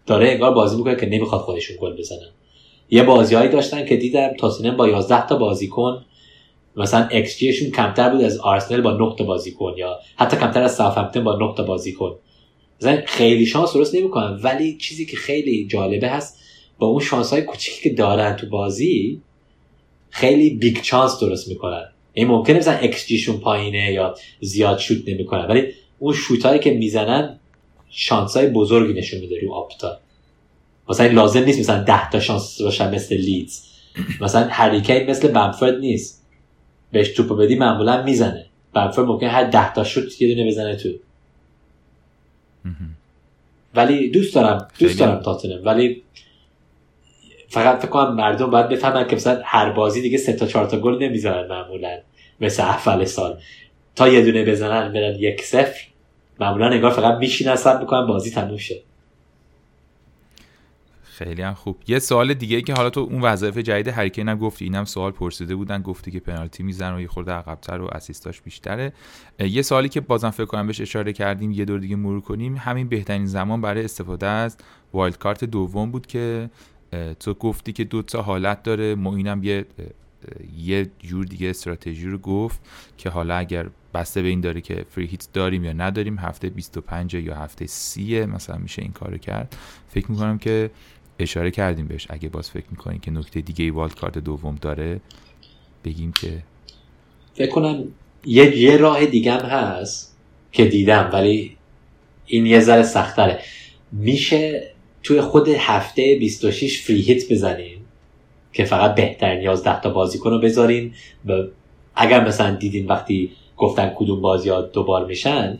داره 0.06 0.30
انگار 0.30 0.54
بازی 0.54 0.78
می‌کنه 0.78 0.96
که 0.96 1.06
نمی‌خواد 1.06 1.42
خودشون 1.42 1.78
گل 1.82 1.98
بزنن. 1.98 2.30
یه 2.90 3.04
بازیهایی 3.04 3.50
داشتن 3.50 3.86
که 3.86 3.98
دیدم 3.98 4.34
تاتنهام 4.40 4.78
با 4.78 4.88
11 4.88 5.28
تا 5.28 5.36
بازیکن 5.36 6.06
مثلا 6.76 7.08
ایکس 7.08 7.38
جیشون 7.38 7.72
کمتر 7.72 8.10
بود 8.10 8.22
از 8.22 8.38
آرسنال 8.38 8.82
با 8.82 8.92
9 8.92 9.16
تا 9.18 9.24
بازیکن 9.24 9.74
یا 9.78 10.00
حتی 10.16 10.38
کمتر 10.38 10.62
از 10.62 10.76
ساوثهمپتون 10.76 11.24
با 11.24 11.38
9 11.38 11.54
تا 11.58 11.64
بازیکن. 11.64 12.16
مثلا 12.82 13.02
خیلی 13.06 13.46
شانس 13.46 13.74
درست 13.74 13.96
نمی‌کنن 13.96 14.40
ولی 14.44 14.78
چیزی 14.78 15.06
که 15.06 15.18
خیلی 15.18 15.68
جالبه 15.68 16.10
هست 16.10 16.40
با 16.80 16.88
اون 16.88 17.00
شانس 17.00 17.34
های 17.34 17.42
کوچیکی 17.42 17.90
که 17.90 17.96
دارن 17.96 18.36
تو 18.36 18.48
بازی 18.48 19.22
خیلی 20.10 20.50
big 20.50 20.82
chance 20.82 21.20
درست 21.20 21.48
می‌کنن. 21.48 21.86
این 22.14 22.28
ممکنه 22.28 22.58
مثلا 22.58 22.78
ایکس 22.78 23.30
پایینه 23.30 23.94
یا 23.94 24.16
زیاد 24.42 24.78
شوت 24.78 25.10
نمی‌کنن 25.10 25.46
ولی 25.46 25.74
اون 26.00 26.14
شوت 26.14 26.62
که 26.62 26.74
می‌زنن 26.74 27.40
شانس 27.90 28.38
های 28.38 28.48
بزرگی 28.48 28.94
نشون 28.94 29.20
میده 29.20 29.40
رو 29.42 29.54
آپتا. 29.54 30.00
مثلا 30.90 31.08
لازم 31.08 31.44
نیست 31.44 31.60
مثلا 31.60 31.84
10 31.84 32.10
تا 32.10 32.20
شانس 32.20 32.62
باشن 32.62 32.96
مثل 32.96 33.16
لیدز. 33.16 33.64
مثلا 34.22 34.48
هریکین 34.52 35.10
مثل 35.10 35.28
بمفورد 35.28 35.80
نیست. 35.80 36.26
بهش 36.92 37.10
توپو 37.10 37.36
بدی 37.36 37.56
معمولا 37.56 38.04
می‌زنه. 38.04 38.46
بمفورد 38.74 39.08
ممکن 39.08 39.28
هر 39.28 39.44
10 39.44 39.74
تا 39.74 39.84
شوت 39.84 40.22
یه 40.22 40.36
دونه 40.36 40.48
بزنه 40.48 40.76
تو. 40.76 40.90
ولی 43.76 44.10
دوست 44.10 44.36
دارم 44.36 44.68
دوست 44.80 45.00
دارم 45.00 45.22
تاتنم 45.22 45.62
ولی 45.66 46.04
فقط 47.48 47.80
فکر 47.80 47.88
کنم 47.88 48.16
مردم 48.16 48.50
باید 48.50 48.70
بفهمن 48.70 49.08
که 49.08 49.16
مثلا 49.16 49.42
هر 49.44 49.72
بازی 49.72 50.02
دیگه 50.02 50.18
سه 50.18 50.34
تا 50.34 50.46
چهار 50.46 50.66
تا 50.66 50.80
گل 50.80 51.04
نمی‌زنن 51.04 51.48
معمولا. 51.48 51.98
مثل 52.42 52.64
اول 52.64 53.06
سال. 53.06 53.38
تا 53.96 54.08
یه 54.08 54.26
دونه 54.26 54.46
بزنن 54.46 54.94
برن 54.94 55.16
یک 55.16 55.42
صفر. 55.42 55.88
معمولا 56.40 56.70
انگار 56.70 56.92
فقط 56.92 57.18
میشینن 57.18 57.56
صبر 57.56 57.80
می‌کنن 57.80 58.08
بازی 58.08 58.32
تموم 58.32 58.58
شه. 58.58 58.82
خیلی 61.04 61.42
هم 61.42 61.54
خوب. 61.54 61.78
یه 61.88 62.00
سوال 62.00 62.34
دیگه 62.34 62.62
که 62.62 62.74
حالا 62.74 62.90
تو 62.90 63.00
اون 63.00 63.22
وظایف 63.22 63.58
جدید 63.58 63.88
هری 63.88 64.06
کین 64.06 64.30
هم 64.30 64.38
گفتی 64.38 64.66
اینم 64.66 64.86
سوال 64.86 65.12
پرسیده 65.12 65.56
بودن 65.56 65.82
گفتی 65.82 66.12
که 66.12 66.20
پنالتی 66.20 66.64
میزن 66.64 66.94
و 66.94 67.02
یه 67.02 67.08
خورده 67.08 67.32
عقبتر 67.32 67.82
و 67.82 67.88
assist 67.92 68.29
اش 68.29 68.42
بیشتره. 68.42 68.94
یه 69.40 69.62
سوالی 69.62 69.90
که 69.90 70.02
بازم 70.02 70.30
فکر 70.30 70.46
کنم 70.46 70.68
بهش 70.68 70.82
اشاره 70.82 71.14
کردیم 71.14 71.52
یه 71.52 71.66
دور 71.66 71.80
دیگه 71.80 71.96
مرور 71.96 72.22
کنیم. 72.22 72.58
همین 72.58 72.90
بهترین 72.90 73.26
زمان 73.26 73.62
برای 73.62 73.84
استفاده 73.84 74.28
از 74.28 74.58
wild 74.94 75.18
card 75.18 75.44
دوم 75.44 75.92
بود 75.92 76.08
که 76.08 76.50
تو 77.20 77.34
گفتی 77.34 77.74
که 77.74 77.84
دو 77.84 78.02
تا 78.02 78.22
حالت 78.22 78.64
داره. 78.64 78.84
اینم 78.84 79.44
یه 79.44 79.66
یه 80.58 80.88
جور 81.00 81.26
دیگه 81.26 81.50
استراتژی 81.50 82.08
رو 82.08 82.18
گفت 82.18 82.60
که 82.98 83.10
حالا 83.10 83.36
اگر 83.36 83.70
بسته 83.94 84.22
به 84.22 84.28
این 84.28 84.42
داره 84.42 84.62
که 84.62 84.86
فری 84.90 85.06
هیت 85.06 85.28
داریم 85.34 85.64
یا 85.64 85.74
نداریم 85.74 86.18
هفته 86.20 86.50
25 86.50 87.14
یا 87.14 87.36
هفته 87.36 87.66
30 87.66 88.26
مثلا 88.26 88.58
میشه 88.58 88.82
این 88.82 88.92
کارو 88.92 89.18
کرد. 89.18 89.56
فکر 89.88 90.12
می‌کنم 90.12 90.38
که 90.38 90.72
اشاره 91.20 91.52
کردیم 91.52 91.88
بهش. 91.88 92.08
اگه 92.10 92.30
باز 92.30 92.50
فکر 92.50 92.66
می‌کنیم 92.72 93.00
که 93.00 93.12
نکته 93.12 93.42
دیگه 93.42 93.64
ای 93.64 93.70
والد 93.70 93.96
کارت 93.96 94.18
دوم 94.18 94.56
داره 94.62 95.02
بگیم 95.86 96.12
که 96.12 96.44
فکر 97.34 97.52
کنم 97.52 97.84
یه, 98.26 98.58
یه 98.58 98.78
راه 98.78 99.06
دیگه 99.06 99.32
هم 99.32 99.46
هست 99.46 100.18
که 100.52 100.66
دیدم 100.66 101.10
ولی 101.14 101.58
این 102.26 102.46
یه 102.46 102.60
ذره 102.60 102.84
سختره 102.84 103.40
میشه 103.92 104.72
توی 105.04 105.22
خود 105.22 105.48
هفته 105.48 106.16
26 106.20 106.82
فری 106.82 107.02
هیت 107.02 107.32
بزنین 107.32 107.79
که 108.54 108.66
فقط 108.66 108.96
بهترین 108.96 109.42
11 109.42 109.82
تا 109.82 109.90
بازیکن 109.90 110.30
رو 110.30 110.40
بذارین. 110.40 110.94
و 111.26 111.44
اگر 111.96 112.28
مثلا 112.28 112.56
دیدین 112.56 112.88
وقتی 112.88 113.32
گفتن 113.58 113.94
کدوم 113.96 114.22
بازی 114.22 114.50
ها 114.50 114.62
دوبار 114.62 115.06
میشن 115.06 115.60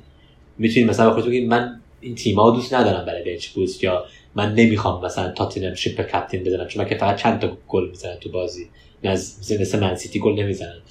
می‌تونین 0.58 0.90
مثلا 0.90 1.10
بگید 1.10 1.50
من 1.50 1.82
این 2.02 2.16
تیم 2.16 2.40
ها 2.40 2.52
دوست 2.52 2.74
ندارم 2.74 3.06
برای 3.06 3.24
بنچ 3.24 3.48
بوست 3.48 3.84
یا 3.84 4.06
من 4.36 4.54
نمی‌خوام 4.54 5.06
مثلا 5.06 5.32
تاتینم 5.32 5.74
شیپ 5.74 6.02
کپتین 6.02 6.44
بزنم 6.44 6.68
چون 6.68 6.86
که 6.86 6.96
فقط 6.96 7.16
چند 7.16 7.40
تا 7.40 7.58
گل 7.68 7.90
می‌زنن 7.90 8.16
تو 8.16 8.30
بازی. 8.30 8.66
مثل 9.04 9.62
مثل 9.62 9.80
منسیتی 9.80 10.20
گل 10.20 10.34
نمی‌زنن. 10.34 10.82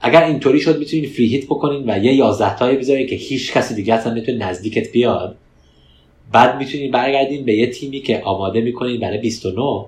اگر 0.00 0.24
اینطوری 0.24 0.60
شد 0.60 0.78
می‌تونین 0.78 1.10
فری 1.10 1.26
هیت 1.26 1.44
بکنین 1.44 1.90
و 1.90 2.04
یه 2.04 2.14
11 2.14 2.56
تایی 2.56 2.76
بذارین 2.76 3.06
که 3.06 3.16
هیچ 3.16 3.52
کسی 3.52 3.74
دیگه 3.74 3.94
اصلا 3.94 4.12
نمی‌تونه 4.12 4.38
نزدیکت 4.38 4.92
بیاد. 4.92 5.36
بعد 6.32 6.58
می‌تونین 6.58 6.90
برگردین 6.90 7.44
به 7.44 7.54
یه 7.54 7.66
تیمی 7.66 8.00
که 8.00 8.20
آماده 8.20 8.60
می‌کنین 8.60 9.00
برای 9.00 9.18
29 9.18 9.84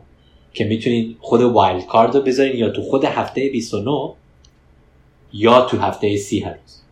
که 0.55 0.65
می‌تونین 0.65 1.16
خود 1.20 1.41
wild 1.41 1.87
card 1.87 2.15
رو 2.15 2.23
بذارین 2.23 2.57
یا 2.57 2.70
تو 2.70 2.83
خود 2.83 3.05
هفته 3.05 3.49
29 3.49 4.11
یا 5.33 5.61
تو 5.61 5.79
هفته 5.79 6.16
سی 6.16 6.41
هنوز. 6.41 6.83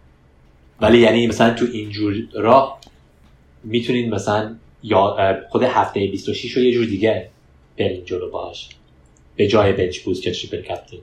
ولی 0.81 0.99
یعنی 0.99 1.27
مثلا 1.27 1.55
تو 1.55 1.67
اینجور 1.73 2.15
راه 2.33 2.81
می‌تونین 3.65 4.15
مثلا 4.15 4.57
یا 4.83 5.17
خود 5.51 5.63
هفته 5.63 6.07
26 6.07 6.57
رو 6.57 6.63
یه 6.63 6.73
جور 6.73 6.85
دیگه 6.85 7.29
برین 7.79 8.05
جلو 8.05 8.31
باش 8.31 8.69
به 9.37 9.47
جای 9.47 9.73
bench 9.73 9.99
boost 9.99 10.23
که 10.23 10.33
triple 10.33 10.61
captain 10.63 11.01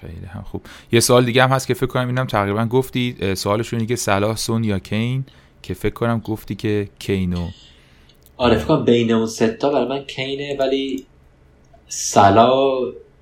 خیلی 0.00 0.26
هم 0.26 0.42
خوب. 0.42 0.62
یه 0.92 1.00
سوال 1.00 1.24
دیگه 1.24 1.42
هم 1.42 1.50
هست 1.50 1.66
که 1.66 1.74
فکر 1.74 1.86
کنم 1.86 2.06
اینم 2.06 2.26
تقریبا 2.26 2.66
گفتی. 2.66 3.34
سوالش 3.34 3.74
اینه 3.74 3.86
که 3.86 3.96
صلاح 3.96 4.36
سون 4.36 4.64
یا 4.64 4.78
کین؟ 4.78 5.24
که 5.62 5.74
فکر 5.74 5.94
کنم 5.94 6.20
گفتی 6.20 6.54
که 6.54 6.88
کینو 6.98 7.48
آره 8.40 8.56
فکر 8.56 8.66
کنم 8.66 8.84
بین 8.84 9.12
اون 9.12 9.26
ستا 9.26 9.70
برای 9.70 9.88
من 9.88 10.04
کینه 10.04 10.56
ولی 10.58 11.04
صلاح 11.88 12.78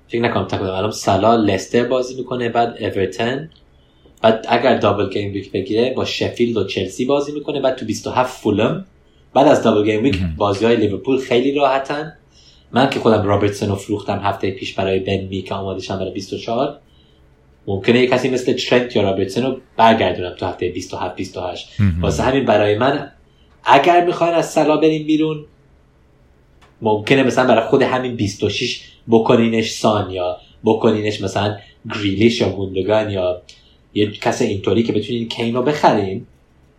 فکر 0.07 0.21
نکنم 0.21 0.47
تقریبا 0.47 0.77
الان 0.77 0.91
صلاح 0.91 1.35
لستر 1.35 1.83
بازی 1.83 2.15
می‌کنه 2.15 2.49
بعد 2.49 2.83
اورتون 2.83 3.49
بعد 4.21 4.45
اگر 4.49 4.77
double 4.77 5.09
game 5.09 5.33
week 5.33 5.51
بگیره 5.51 5.93
با 5.93 6.05
شفیلد 6.05 6.57
و 6.57 6.63
چلسی 6.63 7.05
بازی 7.05 7.31
می‌کنه 7.31 7.61
بعد 7.61 7.75
تو 7.75 7.85
27 7.85 8.41
فولام. 8.41 8.85
بعد 9.33 9.47
از 9.47 9.63
double 9.63 9.85
game 9.85 10.03
week 10.03 10.19
بازی 10.37 10.65
های 10.65 10.75
لیورپول 10.75 11.17
خیلی 11.17 11.55
راحتن. 11.55 12.13
من 12.71 12.89
که 12.89 12.99
خودم 12.99 13.23
رابرتسون 13.23 13.69
رو 13.69 13.75
فروختم 13.75 14.19
هفته 14.19 14.51
پیش 14.51 14.73
برای 14.73 14.99
بن 14.99 15.27
می 15.29 15.41
که 15.41 15.53
آماده 15.53 15.81
شم 15.81 15.99
برای 15.99 16.11
24 16.11 16.79
ممکنه 17.67 17.99
یه 17.99 18.07
کسی 18.07 18.29
مثل 18.29 18.53
ترنت 18.53 18.95
یا 18.95 19.01
رابرتسون 19.01 19.43
رو 19.43 19.57
برگردونم 19.77 20.35
تو 20.35 20.45
هفته 20.45 20.69
27 20.69 21.15
28 21.15 21.69
واسه 22.01 22.23
همین 22.23 22.45
برای 22.45 22.77
من 22.77 23.11
اگر 23.63 24.05
می‌خواین 24.05 24.33
از 24.33 24.51
سلا 24.51 24.77
بریم 24.77 25.07
بیرون 25.07 25.45
ممکنه 26.81 27.23
مثلا 27.23 27.47
برای 27.47 27.67
خود 27.67 27.81
همین 27.81 28.15
26 28.15 28.81
بکنینش 29.09 29.71
سان 29.71 30.11
یا 30.11 30.37
بکنینش 30.63 31.21
مثلا 31.21 31.57
گریلیش 31.95 32.41
یا 32.41 32.49
گوندگان 32.49 33.09
یا 33.09 33.41
یه 33.93 34.11
کس 34.11 34.41
اینطوری 34.41 34.83
که 34.83 34.93
بتونین 34.93 35.27
کین 35.27 35.55
رو 35.55 35.61
بخرین. 35.61 36.27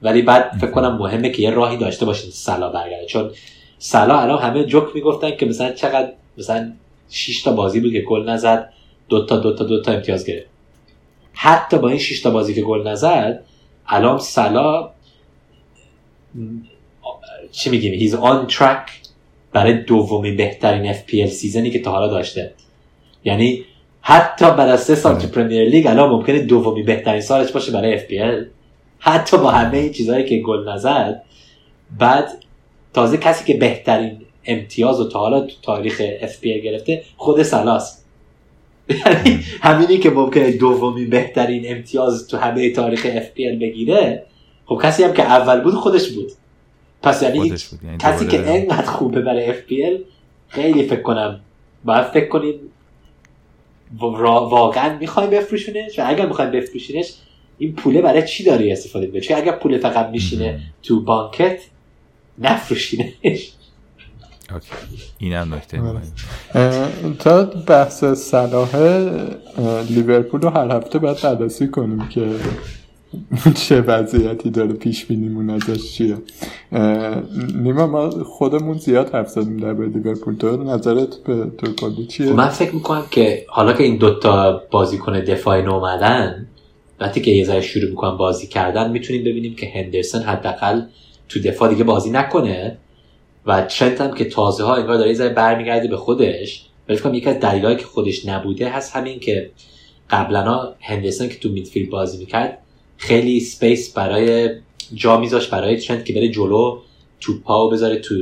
ولی 0.03 0.23
بعد 0.23 0.51
فکر 0.61 0.71
کنم 0.71 0.99
مهمه 0.99 1.31
که 1.31 1.43
یه 1.43 1.51
راهی 1.51 1.77
داشته 1.77 2.07
باشین 2.07 2.31
سلا 2.31 2.69
برگرده. 2.69 3.07
چون 3.07 3.31
سلا 3.79 4.21
الان 4.21 4.43
همه 4.43 4.65
جوک 4.65 4.85
می‌گفتن 4.95 5.37
که 5.37 5.47
مثلا 5.47 5.73
چقدر 5.73 6.13
مثلا 6.39 6.73
6 7.11 7.43
تا 7.43 7.53
بازی 7.53 7.81
بود 7.81 7.93
که 7.93 8.01
گل 8.01 8.29
نزد 8.29 8.73
دو 9.09 9.25
تا 9.27 9.37
دو 9.37 9.55
تا 9.55 9.65
دو 9.65 9.83
تا 9.83 9.93
امتیاز 9.93 10.27
گرفت. 10.27 10.47
حتی 11.33 11.79
با 11.79 11.89
این 11.89 11.99
6 11.99 12.21
تا 12.21 12.31
بازی 12.31 12.55
که 12.55 12.63
گل 12.63 12.89
نزد 12.89 13.45
الان 13.87 14.19
صلاح 14.19 14.91
چی 17.53 17.71
میگیم؟ 17.71 17.95
he's 17.95 18.15
on 18.15 18.47
track 18.47 18.91
برای 19.53 19.83
دومین 19.83 20.37
بهترین 20.37 20.93
FPL 20.93 21.27
season 21.27 21.65
ی 21.65 21.71
که 21.71 21.79
تا 21.79 21.91
حالا 21.91 22.09
داشته. 22.09 22.53
یعنی 23.25 23.65
حتی 24.03 24.45
بعد 24.45 24.69
از 24.69 24.83
سه 24.83 24.95
سال 24.95 25.19
تو 25.19 25.29
Premier 25.29 25.69
League 25.69 25.87
الان 25.87 26.11
ممکنه 26.11 26.39
دومی 26.39 26.83
بهترین 26.83 27.21
سالش 27.21 27.53
باشه 27.53 27.73
برای 27.73 27.99
FPL 27.99 28.47
حتی 28.99 29.37
با 29.37 29.51
همه 29.51 29.79
این 29.79 29.93
چیزهایی 29.93 30.25
که 30.25 30.39
گل 30.39 30.69
نزد 30.69 31.23
بعد 31.99 32.29
تازه 32.95 33.17
کسی 33.17 33.45
که 33.45 33.59
بهترین 33.59 34.21
امتیاز 34.45 35.01
و 35.01 35.09
تا 35.09 35.19
حالا 35.19 35.41
تو 35.41 35.55
تاریخ 35.63 36.03
FPL 36.21 36.65
گرفته 36.65 37.03
خود 37.17 37.43
سلاست 37.43 38.05
یعنی 38.89 39.41
همینی 39.61 39.99
که 39.99 40.11
ممکنه 40.11 40.51
دومی 40.51 41.05
بهترین 41.05 41.65
امتیاز 41.67 42.29
تو 42.29 42.37
همه 42.37 42.71
تاریخ 42.71 43.07
FPL 43.07 43.61
بگیره 43.61 44.27
خب 44.71 44.81
کسی 44.83 45.05
هم 45.05 45.13
که 45.13 45.23
اول 45.23 45.61
بود 45.61 45.75
خودش 45.75 46.11
بود. 46.11 46.33
پس 47.03 47.23
یعنی, 47.23 47.39
یعنی 47.39 47.99
کسی 47.99 48.27
که 48.27 48.51
انقدر 48.51 48.87
خوبه 48.87 49.21
برای 49.21 49.53
FPL 49.53 50.01
خیلی 50.49 50.89
فکر 50.89 51.03
کنم 51.03 51.41
باید 51.85 52.05
فکر 52.05 52.29
کنیم 52.29 52.55
واقعا 53.99 54.99
می‌خوای 54.99 55.27
بفروشونش 55.27 55.99
و 55.99 56.03
اگر 56.07 56.27
می‌خوای 56.27 56.51
بفروشینش 56.51 57.13
این 57.59 57.75
پوله 57.75 58.03
برای 58.03 58.29
چی 58.29 58.45
داری 58.45 58.73
استفاده 58.73 59.07
می‌کنی؟ 59.07 59.21
چون 59.21 59.37
اگر 59.37 59.53
پول 59.53 59.79
فقط 59.79 60.09
میشینه 60.09 60.61
تو 60.83 61.01
بانکت 61.01 61.61
نفروشینش. 62.39 63.53
اینم 65.19 65.55
نکته 65.55 65.81
آره. 65.81 66.01
تا 67.19 67.45
بحث 67.45 68.05
صلاح 68.05 68.77
لیورپول 69.91 70.41
رو 70.41 70.49
هر 70.49 70.77
هفته 70.77 70.99
باید 70.99 71.21
بررسی 71.21 71.69
کنیم 71.69 72.09
که 72.09 72.31
چه 73.67 73.81
وضعیتی 73.81 74.51
داره 74.51 74.73
پیش 74.73 75.05
بینیمون 75.05 75.51
ازش 75.51 75.93
چیه؟ 75.93 76.17
نیما 77.55 77.87
ما 77.87 78.11
خودمون 78.11 78.79
زیاد 78.79 79.15
حرف 79.15 79.29
زدیم 79.29 79.57
در 79.57 79.75
به 79.75 79.87
لیورپول. 79.87 80.35
تو 80.35 80.57
نظرت 80.57 81.17
به 81.17 81.51
تو 81.59 81.73
کلی 81.73 82.07
چیه؟ 82.07 82.27
خب 82.27 82.33
من 82.33 82.49
فکر 82.49 82.75
می‌کنم 82.75 83.05
که 83.11 83.45
حالا 83.49 83.73
که 83.73 83.83
این 83.83 83.97
دوتا 83.97 84.63
بازیکن 84.71 85.21
دفاعی 85.21 85.67
اومدن 85.67 86.47
وقتی 87.01 87.21
که 87.21 87.31
یه 87.31 87.45
ذره 87.45 87.61
شروع 87.61 87.91
می‌کنن 87.91 88.17
بازی 88.17 88.47
کردن 88.47 88.91
می‌تونیم 88.91 89.25
ببینیم 89.25 89.55
که 89.55 89.73
هندرسون 89.75 90.23
حداقل 90.23 90.83
تو 91.29 91.41
دفاع 91.41 91.69
دیگه 91.69 91.85
بازی 91.85 92.11
نکنه 92.11 92.79
و 93.47 93.63
ترنت 93.63 94.01
هم 94.01 94.15
که 94.15 94.25
تازه 94.25 94.65
ها 94.65 94.77
انگار 94.77 94.97
داره 94.97 95.09
یه 95.09 95.17
ذره 95.17 95.35
برمیگرده 95.35 95.89
به 95.89 95.97
خودش. 95.97 96.67
ولی 96.89 96.99
فکر 96.99 97.15
یکی 97.15 97.29
از 97.29 97.41
دلایلی 97.41 97.81
که 97.81 97.87
خودش 97.87 98.27
نبوده 98.27 98.69
هست 98.69 98.97
همین 98.97 99.21
که 99.21 99.51
قبلا 100.11 100.73
هندرسون 100.81 101.29
که 101.29 101.39
تو 101.39 101.49
midfield 101.49 101.91
بازی 101.91 102.19
می‌کرد 102.19 102.59
خیلی 103.01 103.41
space 103.41 103.93
برای 103.93 104.51
جا 104.95 105.21
میذاش 105.21 105.49
برای 105.49 105.77
ترنت 105.77 106.05
که 106.05 106.13
بره 106.13 106.29
جلو 106.29 106.79
توپا 107.21 107.67
و 107.67 107.71
بذاره 107.71 107.97
تو 107.97 108.15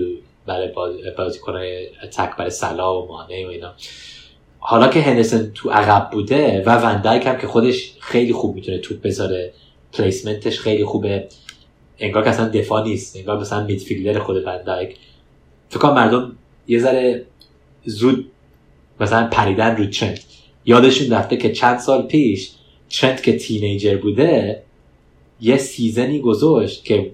برای 0.47 0.69
بازی 1.19 1.39
کنه 1.39 1.87
تک 2.13 2.37
برای 2.37 2.51
سلا 2.51 3.03
و 3.03 3.09
مانه 3.09 3.47
و 3.47 3.49
اینا. 3.49 3.75
حالا 4.59 4.89
که 4.89 5.01
هندرسون 5.01 5.51
تو 5.55 5.71
عقب 5.71 6.11
بوده 6.11 6.63
و 6.67 6.71
وندایک 6.71 7.27
هم 7.27 7.39
که 7.39 7.47
خودش 7.47 7.93
خیلی 8.01 8.33
خوب 8.33 8.55
می‌تونه 8.55 8.79
توپ 8.79 9.03
بذاره 9.03 9.53
پلیسمنتش 9.93 10.61
خیلی 10.61 10.85
خوبه. 10.85 11.29
انگار 11.99 12.25
که 12.25 12.31
اصلا 12.31 12.49
دفاع 12.49 12.85
نیست 12.85 13.17
انگار 13.17 13.41
مثلا 13.41 13.65
میدفیلدر 13.65 14.19
خود 14.19 14.47
وندایک 14.47 14.97
فکر 15.69 15.79
کنم 15.79 15.95
مردم 15.95 16.37
یه 16.69 16.79
ذره 16.79 17.25
زود 17.85 18.31
مثلا 19.01 19.29
پریدن 19.29 19.77
رو 19.77 19.87
ترنت 19.87 20.25
یادشون 20.65 21.11
رفته 21.11 21.37
که 21.37 21.53
چند 21.53 21.79
سال 21.79 22.03
پیش 22.03 22.51
ترنت 22.91 23.23
که 23.23 23.39
تینیجر 23.39 23.97
بوده 23.97 24.63
یه 25.41 25.57
سیزنی 25.57 26.21
گذاشت 26.21 26.85
که 26.85 27.11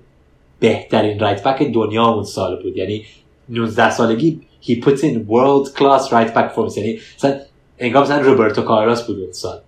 بهترین 0.60 1.20
right 1.20 1.42
back 1.42 1.62
دنیا 1.62 2.06
اون 2.06 2.24
سال 2.24 2.62
بود. 2.62 2.76
یعنی 2.76 3.04
19 3.48 3.90
سالگی 3.90 4.40
he 4.62 4.80
puts 4.82 5.00
the 5.00 5.26
world 5.28 5.68
class 5.78 6.10
right 6.10 6.34
back 6.34 6.76
یعنی 6.76 6.98
مثلا 7.16 7.40
انگار 7.78 8.02
مثلا 8.02 8.20
روبرتو 8.20 8.62
کارلاس 8.62 9.06
بود 9.06 9.20
اون 9.20 9.32
سال. 9.32 9.58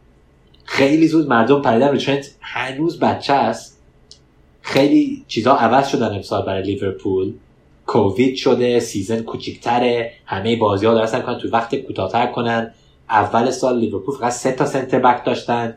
خیلی 0.64 1.08
زود 1.08 1.28
مردم 1.28 1.62
پریدن 1.62 1.88
رو 1.88 1.96
ترنت 1.96 2.34
هنوز 2.40 2.98
بچه 3.00 3.32
است. 3.32 3.80
خیلی 4.62 5.24
چیزا 5.28 5.54
عوض 5.54 5.88
شدن 5.88 6.14
امسال 6.14 6.46
برای 6.46 6.62
لیورپول. 6.62 7.32
کووید 7.86 8.36
شده 8.36 8.80
season 8.80 9.22
کوچیکتره 9.22 10.12
همه 10.26 10.56
بازی 10.56 10.86
ها 10.86 10.94
دارن 10.94 11.22
کنن 11.22 11.38
تو 11.38 11.48
وقت 11.50 11.74
کوتاهتر 11.74 12.26
کنن. 12.26 12.74
اول 13.10 13.50
سال 13.50 13.78
لیورپول 13.78 14.16
فقط 14.16 14.32
سه 14.32 14.52
تا 14.52 14.66
center 14.66 14.98
back 14.98 15.24
داشتن. 15.24 15.74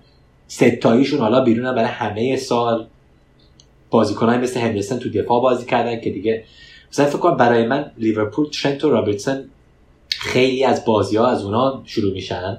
ستاییشون 0.50 1.20
حالا 1.20 1.42
بیرونن 1.42 1.76
برای 1.76 1.90
همه 1.90 2.38
سال 2.38 2.88
بازیکنان 3.90 4.42
مثل 4.42 4.60
هندرسون 4.60 5.00
تو 5.00 5.10
دفاع 5.10 5.42
بازی 5.42 5.66
کردن 5.66 6.02
که 6.02 6.10
دیگه 6.10 6.44
مثلا 6.92 7.06
فکر 7.06 7.18
کنم 7.18 7.38
برای 7.38 7.68
من 7.68 7.92
لیورپول 7.98 8.50
ترنت 8.50 8.84
و 8.84 8.90
رابرتسون 8.90 9.50
خیلی 10.10 10.64
از 10.64 10.86
بازی 10.86 11.18
ها 11.18 11.28
از 11.28 11.44
اونا 11.44 11.82
شروع 11.86 12.14
میشن 12.14 12.58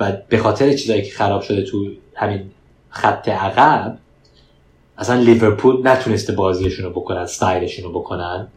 و 0.00 0.12
به 0.28 0.38
خاطر 0.38 0.72
چیزایی 0.72 1.02
که 1.02 1.12
خراب 1.12 1.42
شده 1.42 1.62
تو 1.62 1.90
همین 2.14 2.50
خط 2.90 3.28
عقب 3.28 3.98
اصلا 4.98 5.20
لیورپول 5.20 5.88
نتونسته 5.88 6.32
بازیشون 6.32 6.84
رو 6.84 6.90
بکنن 6.90 7.18
استایلشون 7.18 7.84
رو 7.84 8.00
بکنن. 8.00 8.48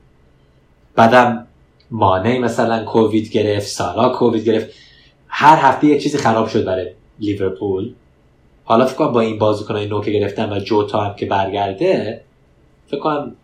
بعدم 0.95 1.47
مانه 1.91 2.39
مثلا 2.39 2.83
کووید 2.83 3.29
گرفت 3.29 3.67
سالا 3.67 4.09
کووید 4.09 4.43
گرفت. 4.43 4.75
هر 5.27 5.57
هفته 5.61 5.87
یه 5.87 5.99
چیزی 5.99 6.17
خراب 6.17 6.47
شد 6.47 6.65
برای 6.65 6.91
لیورپول. 7.19 7.93
حالا 8.69 8.85
فکر 8.85 8.95
کنم 8.95 9.11
با 9.11 9.21
این 9.21 9.37
بازیکنای 9.37 9.87
نو 9.87 10.01
که 10.01 10.11
گرفتن 10.11 10.53
و 10.53 10.59
جوتا 10.59 11.01
هم 11.01 11.15
که 11.15 11.25
برگرده 11.25 12.21
فکر 12.87 12.99
کنم 12.99 13.35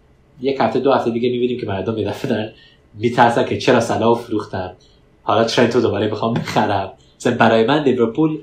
یک 0.42 0.58
هفته 0.60 0.80
دو 0.80 0.92
هفته 0.92 1.12
دیگه 1.12 1.30
می‌بینیم 1.30 1.60
که 1.60 1.66
مردم 1.66 1.98
یه 1.98 2.08
دفعه 2.08 2.30
دارن 2.30 2.52
میترسن 2.94 3.46
که 3.46 3.58
چرا 3.58 3.80
صلاح 3.80 4.01
رو 4.01 4.16
فروختم 4.16 4.76
حالا 5.24 5.44
ترنتو 5.44 5.82
دوباره 5.82 6.08
بخوام 6.08 6.34
بخرم. 6.34 6.92
مثلا 7.20 7.38
برای 7.38 7.64
من 7.64 7.84
لیورپول 7.84 8.40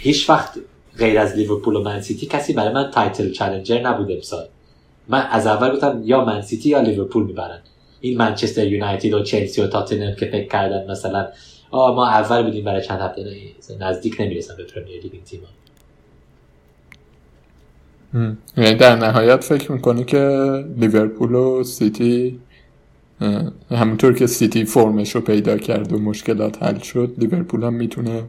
هیچ 0.00 0.30
وقت 0.30 0.58
غیر 0.98 1.18
از 1.18 1.36
لیورپول 1.36 1.76
و 1.76 1.82
منسیتی 1.82 2.26
کسی 2.26 2.52
برای 2.52 2.74
من 2.74 2.90
title 2.90 3.32
challenger 3.32 3.80
نبود 3.80 4.12
امسال. 4.12 4.46
من 5.08 5.26
از 5.30 5.46
اول 5.46 5.72
گفتم 5.72 6.02
یا 6.04 6.24
منسیتی 6.24 6.68
یا 6.68 6.80
لیورپول 6.80 7.26
می‌برن. 7.26 7.58
این 8.00 8.18
منچستر 8.18 8.66
یونایتد 8.66 9.14
و 9.14 9.22
چلسی 9.22 9.60
و 9.60 9.66
تاتنهام 9.66 10.14
که 10.14 10.26
فکر 10.26 10.48
کردن 10.48 10.90
مثلا 10.90 11.28
آه 11.70 11.94
ما 11.94 12.08
اول 12.08 12.42
بودیم 12.42 12.64
برای 12.64 12.82
چند 12.82 13.00
هفته 13.00 13.24
نزدیک 13.80 14.16
نمی‌رسن 14.20 14.56
به 14.56 14.64
پرمیر 14.64 15.02
لیگ 15.02 15.12
یعنی 18.56 18.74
در 18.74 18.96
نهایت 18.96 19.44
فکر 19.44 19.72
می‌کنی 19.72 20.04
که 20.04 20.18
لیورپول 20.76 21.34
و 21.34 21.64
سیتی 21.64 22.38
همونطور 23.70 24.14
که 24.14 24.26
سیتی 24.26 24.64
فرمش 24.64 25.14
رو 25.14 25.20
پیدا 25.20 25.58
کرد 25.58 25.92
و 25.92 25.98
مشکلات 25.98 26.62
حل 26.62 26.78
شد 26.78 27.14
لیورپول 27.18 27.64
هم 27.64 27.74
می‌تونه 27.74 28.22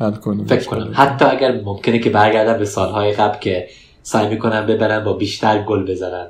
حل 0.00 0.10
کنه. 0.10 0.44
فکر 0.44 0.64
کنم. 0.64 0.90
حتی 0.94 1.24
اگر 1.24 1.60
ممکنه 1.60 1.98
که 1.98 2.10
برگردن 2.10 2.58
به 2.58 2.64
سالهای 2.64 3.12
قبل 3.12 3.38
که 3.38 3.68
سعی 4.02 4.28
می‌کنن 4.28 4.66
ببرن 4.66 5.04
با 5.04 5.12
بیشتر 5.12 5.62
گل 5.62 5.90
بزنن. 5.90 6.26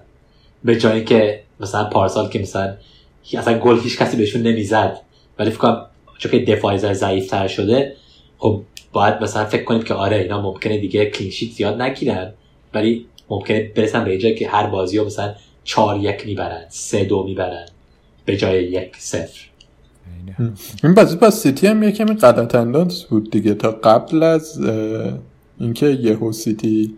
به 0.65 0.77
جایی 0.77 1.05
که 1.05 1.41
مثلا 1.61 1.85
پارسال 1.85 2.29
که 2.29 2.39
مثلا 2.39 2.75
اصلا 3.35 3.59
گل 3.59 3.81
هیچ 3.81 3.99
کسی 3.99 4.17
بهشون 4.17 4.43
نمی‌زد 4.43 5.01
ولی 5.39 5.51
فکر 5.51 5.59
کنم 5.59 5.87
چون 6.19 6.33
که 6.33 6.39
دفاعی 6.39 6.79
ضعیف 6.79 7.31
تر 7.31 7.49
شده 7.49 7.97
خب 8.39 8.63
باید 8.93 9.15
مثلا 9.23 9.45
فکر 9.45 9.65
کنیم 9.65 9.83
که 9.83 9.95
آره 9.95 10.17
اینا 10.17 10.43
ممکنه 10.43 10.79
دیگه 10.79 11.11
کلینشیت 11.11 11.53
زیاد 11.53 11.83
نگیرن. 11.83 12.33
ولی 12.75 13.07
ممکنه 13.31 13.73
برسن 13.77 14.05
به 14.05 14.19
جایی 14.19 14.35
که 14.35 14.49
هر 14.49 14.67
بازی 14.67 14.99
رو 14.99 15.05
مثلا 15.05 15.35
چهار 15.65 16.01
یک 16.01 16.27
می‌برن 16.27 16.65
سه 16.69 17.05
دو 17.05 17.25
می‌برن 17.25 17.67
به 18.25 18.37
جای 18.37 18.65
یک 18.65 18.97
صفر. 18.99 19.41
این 20.85 20.95
بازی 20.95 21.17
با 21.17 21.31
سیتی 21.31 21.67
هم 21.67 21.83
یه 21.83 21.93
کمی 21.93 22.15
غلط 22.15 22.55
انداز 22.55 23.05
بود 23.05 23.31
دیگه. 23.31 23.55
تا 23.55 23.71
قبل 23.71 24.23
از 24.23 24.61
اینکه 25.61 25.87
یهو 25.87 26.33
سیتی 26.33 26.95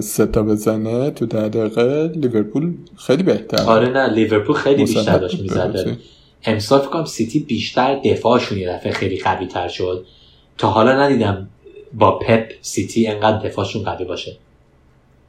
سه 0.00 0.26
تا 0.26 0.42
بزنه 0.42 1.10
تو 1.10 1.26
ده 1.26 1.48
دقیقه 1.48 2.12
لیورپول 2.16 2.74
خیلی 2.96 3.22
بهتر 3.22 3.62
آره 3.62 3.88
نه 3.88 4.12
لیورپول 4.12 4.56
خیلی 4.56 4.84
بیشتر 4.84 5.18
داشت 5.18 5.40
می‌زده 5.40 5.96
امسال 6.44 6.80
فکر 6.80 7.04
سیتی 7.04 7.40
بیشتر 7.40 8.00
دفاعشون 8.04 8.58
یه 8.58 8.68
دفعه 8.68 8.92
خیلی 8.92 9.18
قوی 9.18 9.46
تر 9.46 9.68
شد. 9.68 10.06
تا 10.58 10.68
حالا 10.68 11.02
ندیدم 11.02 11.48
با 11.92 12.18
پپ 12.18 12.52
سیتی 12.60 13.06
انقدر 13.06 13.48
دفاعشون 13.48 13.82
قوی 13.82 14.04
باشه. 14.04 14.36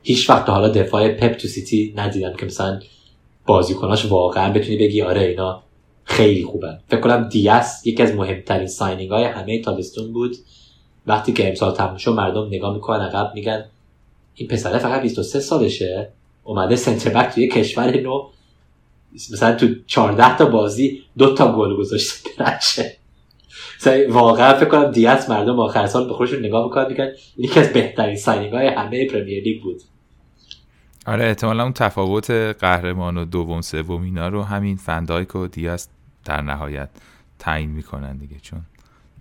هیچ 0.08 0.30
وقت 0.30 0.50
حالا 0.50 0.68
دفاع 0.68 1.10
پپ 1.10 1.38
تو 1.38 1.48
سیتی 1.48 1.94
ندیدم 1.98 2.34
که 2.34 2.46
مثلا 2.46 2.80
بازیکناش 3.46 4.06
واقعا 4.06 4.54
بتونی 4.54 4.78
بگی 4.78 5.02
آره 5.02 5.22
اینا 5.22 5.64
خیلی 6.04 6.44
خوبن. 6.44 6.80
فکر 6.88 7.00
کنم 7.00 7.30
دیاس 7.30 7.88
یکی 7.88 8.04
از 8.04 8.16
مهمترین 8.16 8.68
signing 8.68 9.12
های 9.12 9.24
همه 9.24 9.62
تابستون 9.62 10.14
بود. 10.14 10.36
وقتی 11.08 11.34
که 11.34 11.50
امسال 11.50 11.76
تموم 11.76 12.16
مردم 12.16 12.48
نگاه 12.48 12.74
می‌کنن 12.74 13.06
عقب 13.06 13.32
میگن 13.36 13.66
این 14.36 14.48
پسره 14.48 14.78
فقط 14.78 15.02
23 15.02 15.40
سالشه. 15.40 16.10
اومده 16.44 16.76
center 16.76 17.10
back 17.10 17.34
توی 17.34 17.48
کشور 17.48 18.02
نو 18.02 18.30
مثلا 19.14 19.56
تو 19.56 19.68
14 19.88 20.38
تا 20.38 20.46
بازی 20.46 21.02
دو 21.18 21.34
تا 21.34 21.58
گل 21.58 21.78
گذاشته 21.78 22.30
نشه 22.40 22.98
واقعا 24.10 24.54
فکر 24.54 24.70
کنم 24.70 24.92
دیاس 24.92 25.30
مردم 25.30 25.60
آخر 25.60 25.88
سال 25.88 26.08
به 26.08 26.14
خودشون 26.14 26.40
نگاه 26.46 26.66
می‌کنن 26.66 26.88
میگن 26.88 27.12
یکی 27.38 27.60
از 27.60 27.74
بهترین 27.74 28.16
signing 28.16 28.54
های 28.54 28.68
همه 28.68 29.08
پرمیر 29.08 29.44
لیگ 29.44 29.64
بود. 29.64 29.82
آره 31.06 31.26
احتمالا 31.26 31.64
اون 31.64 31.74
تفاوت 31.74 32.32
قهرمان 32.32 33.18
و 33.18 33.26
دوم 33.26 33.62
سوم 33.62 34.02
اینا 34.02 34.28
رو 34.28 34.44
همین 34.44 34.78
فندایک 34.78 35.36
و 35.36 35.48
دیاس 35.48 35.88
در 36.26 36.42
نهایت 36.42 36.90
تعیین 37.40 37.70
می‌کنن 37.70 38.18
دیگه 38.18 38.40
چون 38.42 38.62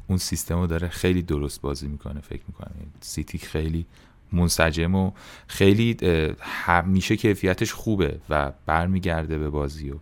اون 0.06 0.18
سیستم 0.18 0.58
رو 0.58 0.66
داره 0.66 0.88
خیلی 0.88 1.22
درست 1.22 1.60
بازی 1.60 1.86
می‌کنه 1.86 2.20
فکر 2.20 2.42
می‌کنه 2.48 2.70
سیتی 3.00 3.38
خیلی 3.38 3.86
منسجم 4.32 4.94
و 4.94 5.10
خیلی 5.46 5.96
همیشه 6.40 7.16
کیفیتش 7.16 7.72
خوبه 7.72 8.18
و 8.30 8.52
برمیگرده 8.66 9.38
به 9.38 9.50
بازی 9.50 9.90
و. 9.90 9.94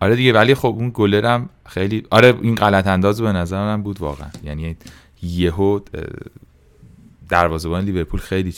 آره 0.00 0.16
دیگه 0.16 0.32
ولی 0.32 0.54
خب 0.54 0.74
اون 0.78 0.90
گلرم 0.94 1.48
خیلی 1.66 2.06
آره 2.10 2.38
این 2.42 2.54
غلط 2.54 2.86
انداز 2.86 3.20
به 3.20 3.32
نظر 3.32 3.64
من 3.64 3.82
بود 3.82 4.00
واقعا. 4.00 4.28
یعنی 4.44 4.76
یهو 5.22 5.80
دروازه‌بان 7.28 7.84
لیورپول 7.84 8.20
خیلی 8.20 8.54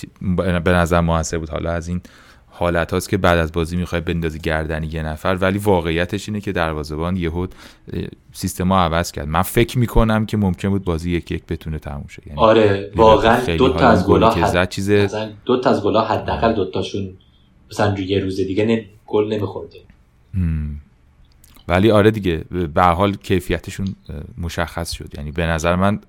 به 0.64 0.72
نظر 0.72 1.00
موثر 1.00 1.38
بود. 1.38 1.50
حالا 1.50 1.72
از 1.72 1.88
این 1.88 2.00
حالت 2.58 2.92
هاست 2.92 3.08
که 3.08 3.16
بعد 3.16 3.38
از 3.38 3.52
بازی 3.52 3.76
می‌خوای 3.76 4.00
بندازی 4.00 4.38
گردن 4.38 4.82
یه 4.82 5.02
نفر 5.02 5.38
ولی 5.40 5.58
واقعیتش 5.58 6.28
اینه 6.28 6.40
که 6.40 6.52
دروازه‌بان 6.52 7.16
یهود 7.16 7.54
سیستم 8.32 8.72
ها 8.72 8.80
عوض 8.80 9.12
کرد. 9.12 9.28
من 9.28 9.42
فکر 9.42 9.78
می‌کنم 9.78 10.26
که 10.26 10.36
ممکن 10.36 10.68
بود 10.68 10.84
بازی 10.84 11.10
یک 11.10 11.30
یک 11.30 11.46
بتونه 11.46 11.78
تموم 11.78 12.04
شه. 12.08 12.22
یعنی 12.26 12.40
آره 12.40 12.90
واقعا 12.96 13.56
دو 13.56 13.72
تا 13.72 13.88
از 13.88 14.06
گلا 14.06 14.30
حد... 14.30 14.68
چیز 14.68 14.90
دو 15.44 15.60
تا 15.60 15.70
از 15.70 15.82
گلا 15.82 16.04
حداقل 16.04 16.52
دو 16.52 16.70
تاشون 16.70 17.08
مثلا 17.70 17.98
یه 17.98 18.18
روز 18.18 18.36
دیگه 18.36 18.86
گل 19.06 19.32
نمیخورده. 19.32 19.78
ولی 21.68 21.90
آره 21.90 22.10
دیگه 22.10 22.44
به 22.74 22.82
حال 22.82 23.14
کیفیتشون 23.14 23.86
مشخص 24.38 24.92
شد. 24.92 25.10
یعنی 25.16 25.32
به 25.32 25.46
نظر 25.46 25.76
من 25.76 26.00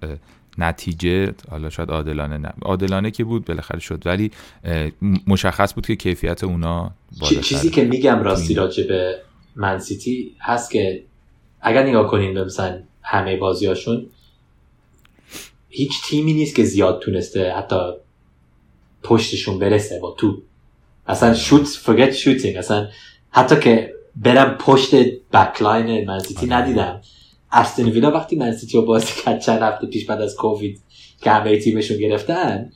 نتیجه 0.57 1.33
حالا 1.49 1.69
شاید 1.69 1.89
عادلانه 1.89 2.37
نه. 2.37 2.53
عادلانه 2.61 3.11
که 3.11 3.23
بود 3.23 3.45
بالاخره 3.45 3.79
شد. 3.79 4.03
ولی 4.05 4.31
مشخص 5.27 5.73
بود 5.73 5.87
که 5.87 5.95
کیفیت 5.95 6.43
اونا 6.43 6.91
چیزی 7.43 7.69
که 7.69 7.85
میگم 7.85 8.23
راستی 8.23 8.53
راجع 8.53 8.87
به 8.87 9.21
منسیتی 9.55 10.35
هست 10.39 10.71
که 10.71 11.03
اگر 11.61 11.83
نگاه 11.83 12.07
کنین 12.07 12.33
به 12.33 12.43
مثلا 12.45 12.79
همه 13.01 13.37
بازیاشون 13.37 14.05
هیچ 15.69 15.91
تیمی 16.05 16.33
نیست 16.33 16.55
که 16.55 16.63
زیاد 16.63 16.99
تونسته 16.99 17.53
حتی 17.53 17.75
پشتشون 19.03 19.59
برسه 19.59 19.99
با 19.99 20.15
تو. 20.17 20.41
اصلا 21.07 21.33
شوت 21.33 21.63
فرگت 21.67 22.13
شوتینگ 22.13 22.57
اصلا 22.57 22.87
حتی 23.29 23.59
که 23.59 23.93
برم 24.15 24.57
پشت 24.59 24.95
بکلاین 25.33 26.07
منسیتی 26.07 26.45
آره. 26.45 26.55
ندیدم. 26.55 27.01
استن 27.51 27.89
ویلا 27.89 28.11
وقتی 28.11 28.35
منسیتی 28.35 28.77
رو 28.77 28.85
بازی 28.85 29.21
کرد 29.23 29.39
چند 29.39 29.61
هفته 29.61 29.87
پیش 29.87 30.05
بعد 30.05 30.21
از 30.21 30.35
کووید 30.35 30.81
که 31.21 31.31
همه 31.31 31.57
تیمشون 31.57 31.97
گرفتن 31.97 32.71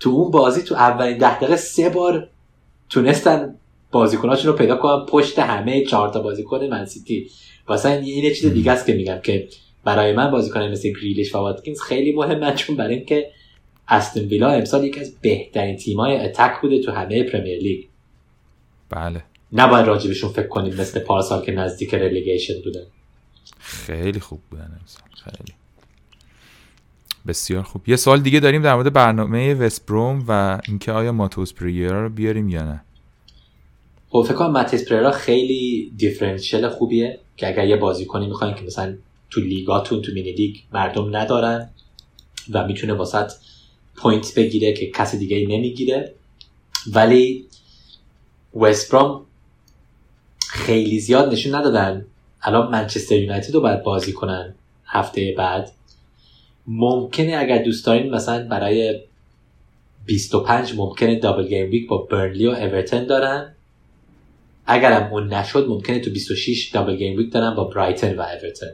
تو 0.00 0.10
اون 0.10 0.30
بازی 0.30 0.62
تو 0.62 0.74
اولین 0.74 1.18
ده 1.18 1.36
دقیقه 1.36 1.56
سه 1.56 1.88
بار 1.88 2.28
تونستن 2.90 3.54
بازیکناشون 3.90 4.52
رو 4.52 4.58
پیدا 4.58 4.76
کنن 4.76 5.06
پشت 5.06 5.38
همه 5.38 5.84
چهار 5.84 6.08
تا 6.08 6.20
بازیکن 6.20 6.64
منسیتی 6.64 7.30
واسه 7.68 7.90
این 7.90 8.04
یه 8.04 8.34
چیز 8.34 8.52
دیگه 8.52 8.72
است 8.72 8.86
که 8.86 8.94
میگم 8.94 9.18
که 9.22 9.48
برای 9.84 10.12
من 10.12 10.30
بازیکن 10.30 10.62
مثل 10.62 10.88
گریلیش 10.88 11.34
و 11.34 11.38
واتکینز 11.38 11.80
خیلی 11.80 12.12
مهمه 12.12 12.54
چون 12.54 12.76
برای 12.76 12.94
اینکه 12.94 13.30
استن 13.88 14.20
ویلا 14.20 14.50
امسال 14.50 14.84
یکی 14.84 15.00
از 15.00 15.20
بهترین 15.20 15.76
تیمای 15.76 16.16
اتک 16.16 16.60
بوده 16.62 16.82
تو 16.82 16.92
همه 16.92 17.22
پرمیر 17.22 17.58
لیگ 17.58 17.84
بله. 18.90 19.24
نباید 19.52 19.86
راجبشون 19.86 20.30
فکر 20.30 20.46
کنیم 20.46 20.74
مثل 20.74 21.00
پارسال 21.00 21.44
که 21.44 21.52
نزدیک 21.52 21.94
رلیگیشن 21.94 22.54
بودن. 22.64 22.86
خیلی 23.60 24.20
خوب 24.20 24.40
بودن 24.50 24.78
امسال 24.80 25.08
خیلی. 25.24 25.54
بسیار 27.26 27.62
خوب. 27.62 27.88
یه 27.88 27.96
سوال 27.96 28.20
دیگه 28.20 28.40
داریم 28.40 28.62
در 28.62 28.74
مورد 28.74 28.92
برنامه 28.92 29.54
وست 29.54 29.84
بروم 29.84 30.24
و 30.28 30.60
اینکه 30.68 30.92
آیا 30.92 31.12
ماتوس 31.12 31.54
پریرا 31.54 32.02
رو 32.02 32.08
بیاریم 32.08 32.48
یا 32.48 32.62
نه؟ 32.62 32.84
خب 34.08 34.24
فکر 34.28 34.34
کنم 34.34 34.50
ماتوس 34.50 34.88
پریرا 34.88 35.10
خیلی 35.10 35.92
differential 35.96 36.68
خوبیه 36.68 37.20
که 37.36 37.48
اگر 37.48 37.66
یه 37.66 37.76
بازیکنی 37.76 38.26
می‌خواین 38.26 38.54
که 38.54 38.62
مثلا 38.62 38.96
تو 39.30 39.40
لیگاتون 39.40 40.02
تو 40.02 40.12
mini 40.12 40.32
league 40.32 40.56
مردم 40.72 41.16
ندارن 41.16 41.70
و 42.50 42.66
می‌تونه 42.66 42.92
واست 42.92 43.32
point 43.96 44.34
بگیره 44.34 44.72
که 44.72 44.90
کسی 44.90 45.18
دیگه 45.18 45.46
نمی‌گیره. 45.48 46.14
ولی 46.92 47.46
وست 48.54 48.85
بروم 48.85 49.26
خیلی 50.48 51.00
زیاد 51.00 51.32
نشون 51.32 51.54
ندادن 51.54 52.06
الان 52.42 52.70
منچستر 52.70 53.16
یونایتد 53.16 53.54
رو 53.54 53.60
باید 53.60 53.82
بازی 53.82 54.12
کنن. 54.12 54.54
هفته 54.84 55.34
بعد. 55.38 55.70
ممکنه 56.66 57.36
اگر 57.36 57.62
دوست 57.62 57.86
دارین 57.86 58.14
مثلا 58.14 58.48
برای 58.48 59.00
25 60.06 60.74
ممکنه 60.76 61.18
double 61.18 61.48
game 61.48 61.70
week 61.70 61.88
با 61.88 61.98
برنلی 61.98 62.46
و 62.46 62.50
اورتون 62.50 63.06
دارن. 63.06 63.54
اگرم 64.66 65.12
اون 65.12 65.34
نشد 65.34 65.66
ممکنه 65.68 65.98
تو 65.98 66.10
26 66.10 66.68
double 66.68 66.96
game 66.96 67.16
week 67.16 67.32
دارن 67.32 67.54
با 67.54 67.64
برایتن 67.64 68.16
و 68.16 68.20
اورتون 68.20 68.68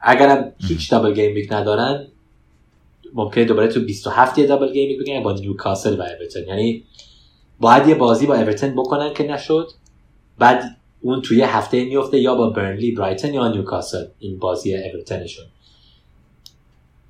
اگرم 0.00 0.52
هیچ 0.68 0.90
double 0.90 1.14
game 1.14 1.34
week 1.34 1.52
ندارن 1.52 2.06
ممکنه 3.14 3.44
دوباره 3.44 3.68
تو 3.68 3.80
27 3.80 4.38
یه 4.38 4.46
double 4.46 4.72
game 4.72 4.88
week 4.88 4.98
بگیرن 5.00 5.22
با 5.22 5.32
نیوکاسل 5.32 5.98
و 5.98 6.02
اورتون 6.02 6.42
یعنی 6.48 6.84
باید 7.60 7.88
یه 7.88 7.94
بازی 7.94 8.26
با 8.26 8.34
اورتون 8.34 8.74
بکنن 8.74 9.14
که 9.14 9.24
نشد. 9.24 9.68
بعد 10.38 10.76
اون 11.06 11.22
توی 11.22 11.42
هفته 11.42 11.84
میفته 11.84 12.20
یا 12.20 12.34
با 12.34 12.50
برنلی 12.50 12.92
برایتن 12.92 13.34
یا 13.34 13.48
نیوکاسل. 13.48 14.04
این 14.18 14.38
بازی 14.38 14.76
اورتونشون 14.76 15.44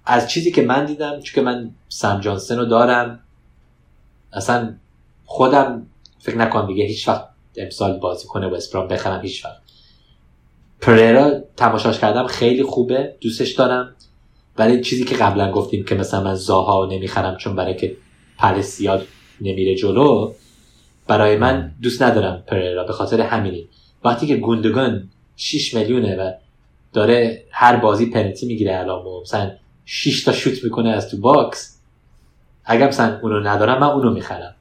از 0.05 0.31
چیزی 0.31 0.53
که 0.53 0.63
من 0.63 0.87
دیدم 0.87 1.21
چون 1.21 1.35
که 1.35 1.41
من 1.41 1.71
سم 1.89 2.21
جانسن 2.21 2.59
رو 2.59 2.65
دارم 2.65 3.21
اصلا 4.33 4.75
خودم 5.25 5.87
فکر 6.19 6.37
نکنم 6.37 6.67
دیگه 6.67 6.85
هیچ 6.85 7.09
وقت 7.09 7.29
امسال 7.57 7.99
بازی 7.99 8.27
کنه 8.27 8.49
و 8.49 8.55
اسپرام 8.55 8.89
بخرم 8.89 9.23
هیچ 9.23 9.45
وقت. 9.45 9.61
پریرا 10.81 11.41
تماشاش 11.57 11.99
کردم 11.99 12.27
خیلی 12.27 12.63
خوبه 12.63 13.17
دوستش 13.21 13.53
دارم. 13.53 13.95
ولی 14.59 14.81
چیزی 14.81 15.05
که 15.05 15.17
قبلا 15.17 15.53
گفتیم 15.53 15.85
که 15.85 15.95
مثلا 15.95 16.23
من 16.23 16.35
زاها 16.35 16.87
نمی‌خرم 16.87 17.37
چون 17.37 17.57
برای 17.57 17.77
که 17.77 17.97
پلسیاد 18.39 19.07
نمیره 19.41 19.75
جلو 19.75 20.33
برای 21.07 21.37
من 21.37 21.73
دوست 21.83 22.03
ندارم 22.03 22.43
پریرا 22.47 22.85
به 22.85 22.93
خاطر 22.93 23.21
همینی 23.21 23.69
وقتی 24.07 24.27
که 24.27 24.37
گوندگان 24.37 25.09
6 25.37 25.75
میلیونه 25.75 26.17
و 26.17 26.33
داره 26.93 27.45
هر 27.51 27.77
بازی 27.77 28.07
پنالتی 28.07 28.47
می‌گیره 28.47 28.79
الان 28.79 29.03
مثلا 29.23 29.51
6 29.85 30.25
تا 30.25 30.33
شوت 30.33 30.65
می‌کنه 30.65 30.91
از 30.91 31.11
تو 31.11 31.17
باکس 31.17 31.81
اگر 32.65 32.89
مثلا 32.89 33.19
اونو 33.23 33.41
ندارم 33.41 33.81
من 33.81 33.87
اونو 33.87 34.11
می‌خرم. 34.11 34.55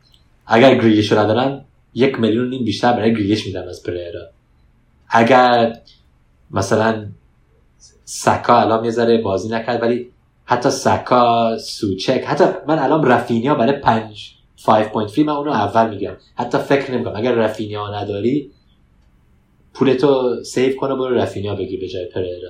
اگر 0.48 0.76
گریلیش 0.76 1.12
رو 1.12 1.20
ندارم 1.20 1.66
یک 1.94 2.20
میلیون 2.20 2.50
نیم 2.50 2.66
بیشتر 2.66 2.94
برای 2.94 3.14
گریلیش 3.14 3.46
میدم 3.46 3.68
از 3.68 3.84
پریرا 3.84 4.22
اگر 5.10 5.80
مثلا 6.52 7.06
سکا 8.06 8.62
الان 8.62 8.86
یه 8.86 9.22
بازی 9.22 9.50
نکرد 9.50 9.82
ولی 9.82 10.12
حتی 10.46 10.70
سکا 10.70 11.58
سوچک 11.58 12.24
حتی 12.28 12.46
من 12.68 12.80
الان 12.80 13.08
رفینیا 13.08 13.56
برای 13.56 13.74
5 13.74 14.36
5.3 14.66 15.18
من 15.18 15.34
اونو 15.34 15.52
اول 15.52 15.90
میگم. 15.90 16.14
حتی 16.36 16.58
فکر 16.58 16.92
نمی‌کنم. 16.92 17.16
اگر 17.16 17.32
رفینیا 17.32 18.02
نداری 18.02 18.52
پولتو 19.76 20.44
save 20.44 20.76
کنه 20.76 20.96
برو 20.96 21.16
رفینیا 21.16 21.56
بگی 21.56 21.78
به 21.78 21.88
جای 21.88 22.06
پریرا. 22.06 22.50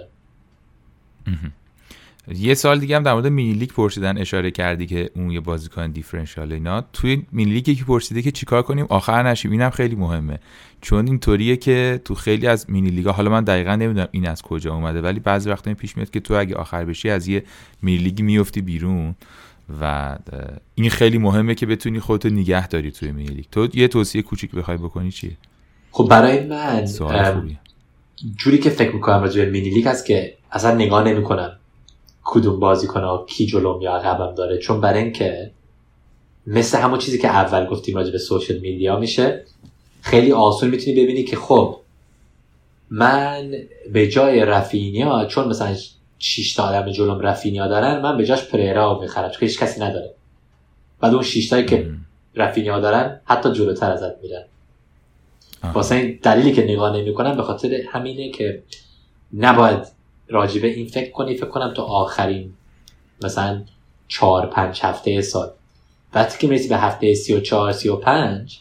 یه 2.36 2.54
سوال 2.54 2.80
دیگه 2.80 2.96
هم 2.96 3.04
در 3.04 3.14
مورد 3.14 3.28
mini 3.28 3.54
league 3.54 3.70
پرسیدن 3.70 4.18
اشاره 4.18 4.52
کردی 4.52 4.86
که 4.86 5.10
اون 5.16 5.32
یه 5.32 5.40
بازیکن 5.40 5.92
differential 5.92 6.54
اینا. 6.54 6.82
توی 6.94 7.26
mini 7.32 7.52
league 7.52 7.68
یکی 7.68 7.84
پرسیده 7.84 8.22
که 8.22 8.32
چیکار 8.32 8.62
کنیم؟ 8.62 8.86
آخر 8.90 9.24
نشیم. 9.24 9.52
اینم 9.52 9.70
خیلی 9.70 9.96
مهمه. 9.96 10.40
چون 10.82 11.08
اینطوریه 11.08 11.58
که 11.58 12.02
تو 12.06 12.16
خیلی 12.16 12.48
از 12.48 12.70
mini 12.70 12.90
league 12.90 13.09
ا 13.09 13.12
حالا 13.12 13.32
من 13.32 13.44
دقیقا 13.44 13.76
نمی‌دونم 13.76 14.08
این 14.12 14.28
از 14.28 14.42
کجا 14.42 14.74
اومده 14.74 15.02
ولی 15.02 15.20
بعضی 15.20 15.50
وقتا 15.50 15.74
پیش 15.74 15.98
میاد 15.98 16.10
که 16.10 16.20
تو 16.20 16.34
اگه 16.34 16.56
آخر 16.56 16.86
بشی 16.86 17.10
از 17.10 17.28
یه 17.28 17.44
mini 17.82 18.04
league 18.04 18.21
ی 18.21 18.24
میفتی 18.24 18.62
بیرون. 18.62 19.16
و 19.82 20.16
این 20.76 20.90
خیلی 20.90 21.18
مهمه 21.18 21.56
که 21.56 21.66
بتونی 21.66 22.00
خودتو 22.00 22.30
نگه 22.30 22.68
داری 22.68 22.92
توی 22.92 23.12
mini 23.12 23.34
league. 23.34 23.46
تو 23.52 23.68
یه 23.74 23.88
توصیه 23.88 24.22
کوچیک 24.22 24.52
بخوای 24.52 24.78
بکنی 24.78 25.12
چیه؟ 25.12 25.38
خب 25.96 26.08
برای 26.10 26.40
من 26.40 26.86
جوری 28.38 28.58
که 28.58 28.70
فکر 28.70 28.92
می‌کنم 28.92 29.22
راجع 29.22 29.46
به 29.46 29.52
mini 29.52 29.70
league 29.70 29.88
هست 29.88 30.06
که 30.06 30.38
اصلا 30.52 30.76
نگاه 30.76 31.04
نمی‌کنم 31.04 31.60
کدوم 32.24 32.60
بازی 32.60 32.88
کنه 32.88 33.26
کی 33.28 33.46
جلوم 33.46 33.82
یا 33.82 33.96
عقبم 33.96 34.36
داره. 34.36 34.58
چون 34.58 34.82
برای 34.82 35.04
اینکه 35.04 35.52
مثل 36.48 36.78
همون 36.78 37.00
چیزی 37.00 37.18
که 37.18 37.28
اول 37.28 37.66
گفتیم 37.66 37.96
راجع 37.96 38.12
به 38.12 38.18
social 38.18 38.60
media 38.60 39.00
میشه 39.00 39.46
خیلی 40.02 40.32
آسون 40.32 40.70
می‌تونی 40.70 41.04
ببینی 41.04 41.24
که 41.24 41.36
خب 41.36 41.80
من 42.90 43.52
به 43.94 44.08
جای 44.08 44.46
رفینیا 44.46 45.26
چون 45.26 45.48
مثلا 45.48 45.76
6 46.20 46.54
تا 46.54 46.64
آدم 46.64 46.92
جلوم 46.92 47.20
رفینیا 47.20 47.68
دارن 47.68 48.02
من 48.02 48.18
به 48.18 48.26
جاش 48.26 48.46
پریرا 48.46 49.00
می‌خرم 49.00 49.30
چون 49.30 49.40
هیچ 49.48 49.60
کسی 49.60 49.82
نداره. 49.82 50.14
بعد 51.00 51.14
اون 51.14 51.24
6 51.24 51.50
تایی 51.50 51.66
که 51.66 51.92
رفینیا 52.36 52.80
دارن 52.80 53.22
حتی 53.26 53.52
جلوتر 53.52 53.92
ازت 53.92 54.24
میرن. 54.24 54.44
واسه 55.74 55.96
این 55.96 56.20
دلیلی 56.24 56.52
که 56.52 56.64
نگاه 56.64 56.98
نمی‌کنم 56.98 57.38
به 57.38 57.44
خاطر 57.44 57.82
همینه 57.90 58.30
که 58.30 58.64
نباید 59.34 59.80
راجبه 60.28 60.68
این 60.68 60.88
فکر 60.88 61.12
کنی. 61.12 61.36
فکر 61.36 61.50
کنم 61.50 61.74
تو 61.74 61.82
آخرین 61.82 62.54
مثلا 63.24 63.62
چهار 64.08 64.46
پنج 64.46 64.80
هفته 64.84 65.22
سال. 65.22 65.50
وقتی 66.14 66.38
که 66.40 66.48
می‌رسی 66.48 66.68
به 66.68 66.78
هفته 66.78 67.14
سی 67.14 67.34
و 67.34 67.40
چهار 67.40 67.72
سی 67.72 67.90
و 67.90 67.96
پنج 67.96 68.60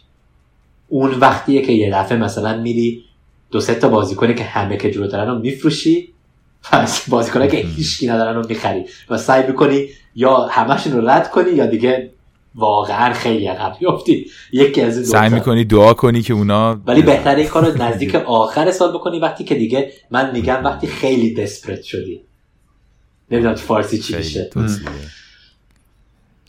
اون 0.89 1.11
وقتیه 1.11 1.63
که 1.63 1.73
یه 1.73 1.91
دفعه 1.91 2.19
مثلا 2.19 2.57
میری 2.57 3.05
دو 3.51 3.61
سه 3.61 3.75
تا 3.75 3.89
بازیکنه 3.89 4.35
که 4.35 4.45
همه 4.45 4.77
که 4.77 4.91
جلو 4.91 5.07
دارن 5.07 5.31
رو 5.31 5.39
میفروشی 5.39 6.09
پس 6.63 7.11
بازیکنه 7.11 7.49
که 7.49 7.57
هیچکی 7.57 8.07
ندارن 8.07 8.37
رو 8.37 8.47
می‌خری. 8.49 8.85
و 9.11 9.19
سعی 9.19 9.47
می‌کنی 9.47 9.89
یا 10.15 10.37
همشون 10.37 10.93
رو 10.93 11.09
رد 11.09 11.31
کنی 11.31 11.51
یا 11.51 11.67
دیگه 11.67 12.11
واقعا 12.55 13.13
خیلی 13.13 13.47
عقب 13.47 13.77
میافتی 13.81 14.27
یکی 14.53 14.81
از 14.81 14.97
این 14.97 15.07
سعی 15.07 15.31
می‌کنی 15.31 15.65
دعا 15.65 15.95
کنی 15.95 16.23
که 16.23 16.35
اونا 16.35 16.81
ولی 16.87 17.03
بهتره 17.03 17.39
این 17.39 17.49
کارو 17.49 17.77
نزدیک 17.83 18.15
آخر 18.15 18.71
سال 18.71 18.93
بکنی 18.93 19.19
وقتی 19.19 19.45
که 19.45 19.55
دیگه 19.55 19.93
من 20.11 20.31
میگم 20.33 20.61
وقتی 20.65 20.87
خیلی 20.87 21.35
دسپرت 21.35 21.83
شدی. 21.83 22.21
نمی‌دونم 23.31 23.55
فارسی 23.55 23.99
چی 23.99 24.17
میشه. 24.17 24.51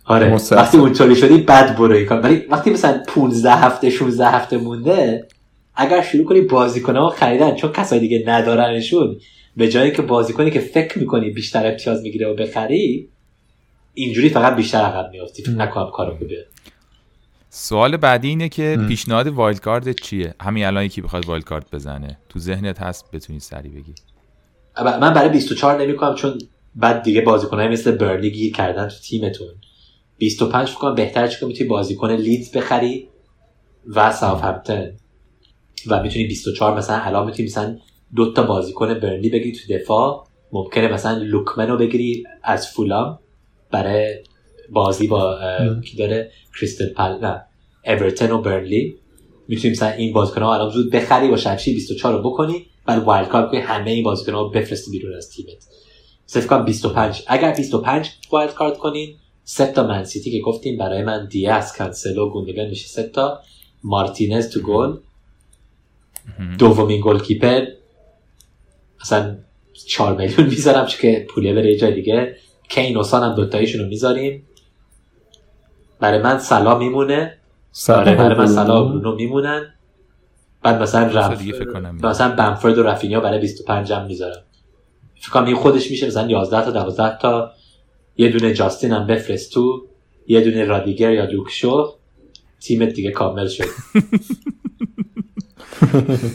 آره 0.06 0.36
وقتی 0.52 0.78
اونطوری 0.78 1.16
شدی 1.16 1.38
بد 1.38 1.78
برو 1.78 2.06
کار. 2.06 2.22
ولی 2.22 2.36
وقتی 2.50 2.70
مثلا 2.70 3.04
15 3.08 3.52
هفته 3.52 3.90
16 3.90 4.28
هفته 4.28 4.58
مونده 4.58 5.28
اگر 5.76 6.02
شروع 6.02 6.26
کنی 6.26 6.42
بازیکن‌ها 6.42 7.10
خریدن 7.10 7.56
چون 7.56 7.72
کسای 7.72 8.00
دیگه 8.00 8.24
ندارنشون 8.28 9.18
به 9.58 9.68
جایی 9.68 9.92
که 9.92 10.02
بازیکنی 10.02 10.52
که 10.52 10.60
فکر 10.60 11.00
می‌کنی 11.00 11.30
بیشتر 11.30 11.68
امتیاز 11.68 12.02
می‌گیره 12.02 12.28
و 12.28 12.34
بخری 12.36 13.10
اینجوری 13.96 14.30
فقط 14.30 14.56
بیشتر 14.56 14.78
عقب 14.78 15.12
میافتی. 15.12 15.44
فکر 15.44 15.52
نکنم 15.52 15.92
کارو 15.92 16.18
خوبه. 16.18 16.46
سوال 17.50 17.98
بعدی 17.98 18.28
اینه 18.28 18.50
که 18.50 18.80
پیشنهاد 18.88 19.28
wild 19.28 19.60
card 19.60 19.92
چیه؟ 19.92 20.36
همین 20.42 20.66
الان 20.66 20.84
یکی 20.84 21.02
بخواد 21.02 21.26
wild 21.26 21.44
card 21.46 21.72
بزنه. 21.72 22.18
تو 22.30 22.40
ذهنت 22.40 22.82
هست 22.82 23.12
بتونی 23.12 23.40
سریع 23.40 23.70
بگی. 23.70 23.94
من 24.84 25.14
برای 25.14 25.30
24 25.30 25.82
نمی‌کنم 25.82 26.16
چون 26.16 26.38
بعد 26.76 27.04
دیگه 27.04 27.22
بازیکنای 27.22 27.68
مثل 27.68 27.92
برلی 27.92 28.32
گیر 28.32 28.54
کردن 28.54 28.88
تو 28.88 28.96
تیمتون. 28.96 29.48
25 30.18 30.68
فکر 30.68 30.78
کنم 30.78 30.96
بهتره 30.96 31.28
چون 31.28 31.48
می‌تونی 31.48 31.70
بازیکن 31.70 32.12
لیدز 32.12 32.52
بخری 32.52 33.10
و 33.88 34.12
ساوثهمپتون. 34.12 34.92
و 35.88 36.04
می‌تونی 36.04 36.28
24 36.28 36.78
مثلا 36.78 36.98
الان 36.98 37.26
می‌تونی 37.26 37.48
مثلا 37.48 37.78
دو 38.16 38.34
تا 38.34 38.44
بازیکن 38.44 38.94
برلی 38.94 39.30
بگیری 39.30 39.52
تو 39.52 39.74
دفاع. 39.74 40.28
ممکنه 40.52 40.88
مثلا 40.88 41.18
لوکمنو 41.18 41.78
بگیری 41.78 42.24
از 42.44 42.68
فولام. 42.68 43.20
برای 43.72 44.24
بازی 44.70 45.08
با 45.08 45.40
کی 45.86 45.98
داره؟ 45.98 46.32
کریستل 46.60 46.90
پل 46.90 47.18
نه 47.22 47.46
اورتون 47.86 48.32
و 48.32 48.42
برنلی. 48.42 48.96
می‌تونیم 49.48 49.72
مثلا 49.72 49.90
این 49.90 50.14
بازیکن‌ها 50.14 50.54
الان 50.54 50.70
زود 50.70 50.92
بخری 50.92 51.28
با 51.28 51.38
شمشیر 51.38 51.74
24 51.74 52.14
رو 52.14 52.30
بکنی 52.32 52.66
بعد 52.86 53.04
وایلد 53.04 53.28
کارت 53.28 53.52
کنی 53.52 53.60
همه 53.60 53.92
این 53.92 54.04
بازیکن‌ها 54.04 54.42
رو 54.42 54.50
بفرستی 54.50 54.92
بیرون 54.92 55.16
از 55.16 55.30
تیمت. 55.30 55.68
فکر 56.26 56.48
کنم 56.48 56.66
25 56.66 57.24
اگر 57.28 57.54
25 57.54 58.12
wild 58.32 58.54
card 58.54 58.78
کنین 58.78 59.16
سه 59.44 59.66
تا 59.66 59.88
من 59.88 60.04
سیتی 60.04 60.32
که 60.32 60.40
گفتیم 60.40 60.78
برای 60.78 61.04
من 61.04 61.28
دیاس 61.28 61.78
کانسلو 61.78 62.30
گوندگان 62.30 62.68
میشه 62.68 62.88
سه 62.88 63.04
تا. 63.04 63.40
مارتینز 63.84 64.50
تو 64.50 64.62
گل. 64.62 64.98
دومین 66.60 67.02
goalkeeper 67.04 67.66
مثلا 69.02 69.38
4 69.88 70.18
میلیون 70.18 70.48
می‌ذارم 70.48 70.86
چون 70.86 71.02
که 71.02 71.26
پوله 71.30 71.54
بره 71.54 71.76
جای 71.76 71.94
دیگه. 71.94 72.36
کین 72.70 72.98
و 72.98 73.04
سان 73.04 73.24
هم 73.24 73.36
دوتاییشون 73.36 73.82
رو 73.82 73.88
می‌ذاریم. 73.88 74.44
برای 76.00 76.22
من 76.22 76.40
سلا 76.40 76.78
میمونه. 76.78 77.38
آره 77.90 78.16
برای 78.16 78.38
من 78.38 78.48
سلا 78.48 78.86
و 78.86 78.90
برونو 78.90 79.16
میمونن. 79.16 79.74
بعد 80.64 80.82
مثلا 80.82 81.08
رف... 81.08 81.42
مثلا 82.04 82.36
بنفرد 82.36 82.78
و 82.78 82.84
رفینیا 82.84 83.20
برای 83.20 83.40
25 83.40 83.92
هم 83.92 84.06
می‌ذارم. 84.06 84.44
فکر 85.16 85.30
کنم 85.30 85.46
این 85.46 85.56
خودش 85.56 85.92
میشه 85.92 86.08
مثلا 86.08 86.30
11 86.30 86.66
تا 86.66 86.72
12 86.72 87.18
تا. 87.18 87.52
یه 88.18 88.30
دونه 88.30 88.54
جاستین 88.54 88.92
هم 88.92 89.08
بفرست 89.08 89.54
تو 89.54 89.86
یه 90.28 90.42
دونه 90.42 90.66
رادیگر 90.66 91.12
یا 91.12 91.26
دوکشو 91.26 91.96
تیمت 92.60 92.90
دیگه 92.90 93.12
کامل 93.12 93.48
شد. 93.48 93.64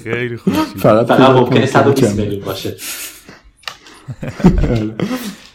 خیلی 0.05 0.36
خوب. 0.36 0.55
فقط 0.55 1.20
ممکنه 1.20 1.66
120 1.66 2.19
میلیون 2.19 2.44
باشه. 2.44 2.77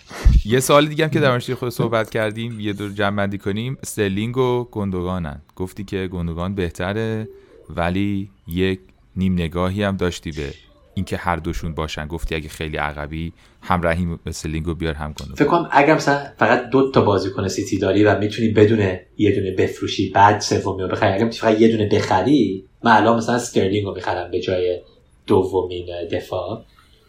یه 0.46 0.60
سال 0.60 0.86
دیگه 0.86 1.04
هم 1.04 1.10
که 1.10 1.20
در 1.20 1.40
خود 1.40 1.70
صحبت 1.70 2.10
کردیم 2.10 2.60
یه 2.60 2.74
دور 2.74 2.92
جمع 2.92 3.18
بندی 3.18 3.38
کنیم. 3.38 3.78
استرلینگ 3.84 4.38
و 4.38 4.64
گندگانن. 4.64 5.42
گفتی 5.56 5.84
که 5.84 6.08
گندگان 6.08 6.56
بهتره 6.56 7.28
ولی 7.70 8.30
یک 8.48 8.80
نیم 9.16 9.34
نگاهی 9.34 9.84
هم 9.84 9.98
داشتی 9.98 10.32
به 10.32 10.54
اینکه 10.94 11.18
هر 11.18 11.36
دوشون 11.36 11.74
باشن. 11.74 12.08
گفتی 12.08 12.36
اگه 12.36 12.50
خیلی 12.50 12.78
عقبی 12.78 13.34
هم 13.62 13.82
رحیم 13.88 14.20
استرلینگ 14.26 14.66
رو 14.66 14.76
بیار 14.76 14.94
هم 14.94 15.08
گندگان. 15.08 15.36
فکر 15.36 15.48
کنم 15.48 15.70
اگر 15.72 15.96
مثلا 15.96 16.24
فقط 16.38 16.70
دو 16.70 16.92
تا 16.92 17.02
بازیکن 17.02 17.48
سیتی 17.48 17.78
داری 17.78 18.04
و 18.04 18.20
می‌تونی 18.20 18.48
بدون 18.48 18.98
یه 19.18 19.36
دونه 19.36 19.52
بفروشی 19.52 20.10
بعد 20.10 20.40
سومی 20.40 20.82
رو 20.82 20.88
بخری 20.88 21.14
اگر 21.14 21.30
فقط 21.30 21.62
یه 21.62 21.68
دونه 21.68 21.90
بخری 21.90 22.66
من 22.84 22.92
الان 22.92 23.18
مثلا 23.18 23.36
استرلینگ 23.36 23.86
رو 23.86 23.94
می‌خرم 23.94 24.32
به 24.32 24.40
جای 24.40 24.82
دومین 25.28 25.86
دفاع. 26.12 26.66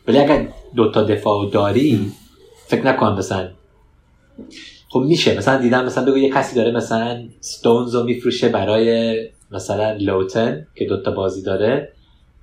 ولی 0.08 0.18
اگر 0.18 0.48
دو 0.76 0.90
تا 0.90 1.02
دفاع 1.02 1.50
داری 1.50 2.12
فکر 2.66 2.86
نکنم 2.86 3.18
مثلا. 3.18 3.50
خب 4.88 5.00
میشه 5.00 5.38
مثلا 5.38 5.58
دیدم 5.58 5.84
مثلا 5.84 6.04
بگو 6.04 6.18
یه 6.18 6.30
کسی 6.30 6.56
داره 6.56 6.70
مثلا 6.72 7.28
ستونز 7.40 7.94
رو 7.94 8.02
میفروشه 8.02 8.48
برای 8.48 9.18
مثلا 9.50 9.92
لوتن 9.92 10.66
که 10.74 10.84
دوتا 10.84 11.10
بازی 11.10 11.42
داره. 11.42 11.92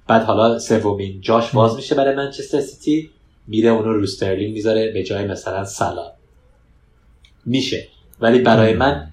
بعد 0.08 0.24
حالا 0.24 0.60
سومین 0.60 1.22
جاش 1.22 1.52
باز 1.52 1.76
میشه 1.76 1.96
برای 1.96 2.16
منچستر 2.16 2.60
سیتی 2.60 3.10
میره 3.48 3.70
اونو 3.70 3.94
رو 3.94 4.06
سترلینگ 4.06 4.54
می‌ذاره 4.54 4.92
به 4.92 5.04
جای 5.04 5.26
مثلا 5.26 5.66
سلا 5.66 6.12
میشه. 7.46 7.88
ولی 8.20 8.40
برای 8.40 8.74
من 8.74 9.12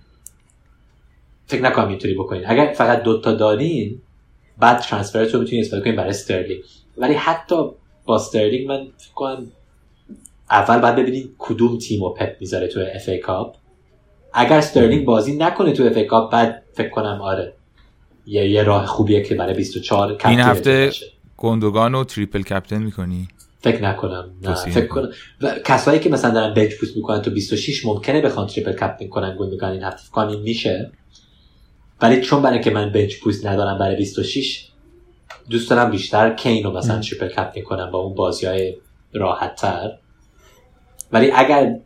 فکر 1.46 1.62
نکنم 1.62 1.88
اینطوری 1.88 2.14
بکنین. 2.14 2.42
اگر 2.46 2.72
فقط 2.76 3.02
دوتا 3.02 3.32
دارین 3.32 4.00
بعد 4.58 4.80
transfer 4.80 5.28
ت 5.28 5.34
رو 5.34 5.40
می‌تونید 5.40 5.64
استفاده 5.64 5.84
کنین 5.84 5.96
برای 5.96 6.10
استرلینگ 6.10 6.62
ولی 6.96 7.14
حتی 7.14 7.56
با 8.04 8.16
استرلینگ 8.16 8.68
من 8.68 8.86
فکر 8.98 9.14
کنم 9.14 9.52
اول 10.50 10.78
باید 10.78 10.96
ببینید 10.96 11.34
کدوم 11.38 11.78
تیم 11.78 12.02
و 12.02 12.10
پپ 12.10 12.36
می‌ذاره 12.40 12.68
تو 12.68 12.80
FA 12.94 13.08
Cup 13.08 13.56
اگر 14.32 14.58
استرلینگ 14.58 15.04
بازی 15.04 15.36
نکنه 15.36 15.72
تو 15.72 15.82
FA 15.84 15.96
Cup 15.96 16.32
بعد 16.32 16.62
فکر 16.72 16.88
کنم 16.88 17.20
آره 17.22 17.52
یه, 18.26 18.50
یه 18.50 18.62
راه 18.62 18.86
خوبیه 18.86 19.22
که 19.22 19.34
برای 19.34 19.54
24 19.54 20.16
این 20.26 20.40
هفته 20.40 20.90
گندگان 21.36 21.92
رو 21.92 22.04
triple 22.04 22.42
captain 22.42 22.82
می‌کنی؟ 22.82 23.28
فکر 23.60 23.82
نکنم 23.82 24.30
نه 24.42 24.54
فکر 24.54 24.86
کنم. 24.86 25.08
و 25.40 25.54
کسایی 25.64 26.00
که 26.00 26.10
مثلا 26.10 26.30
دارن 26.30 26.54
bench 26.54 26.74
boost 26.74 26.96
می‌کنن 26.96 27.22
تو 27.22 27.30
26 27.30 27.86
ممکنه 27.86 28.20
بخوان 28.20 28.46
triple 28.46 28.72
captain 28.72 29.08
کنن 29.08 29.36
گندگان 29.38 29.72
این 29.72 29.82
هفته. 29.82 30.02
فکر 30.02 30.38
میشه. 30.38 30.92
ولی 32.02 32.20
چون 32.20 32.42
برای 32.42 32.60
که 32.60 32.70
من 32.70 32.92
bench 32.92 33.20
boost 33.20 33.46
ندارم 33.46 33.78
برای 33.78 33.96
26 33.96 34.68
دوست 35.50 35.70
دارم 35.70 35.90
بیشتر 35.90 36.34
کین 36.34 36.64
رو 36.64 36.70
مثلا 36.70 37.00
triple 37.00 37.28
captain 37.28 37.60
کنم 37.60 37.90
با 37.90 37.98
اون 37.98 38.14
بازی 38.14 38.46
های 38.46 38.76
راحت 39.12 39.54
تر 39.54 39.90
ولی 41.12 41.30
اگر 41.30 41.76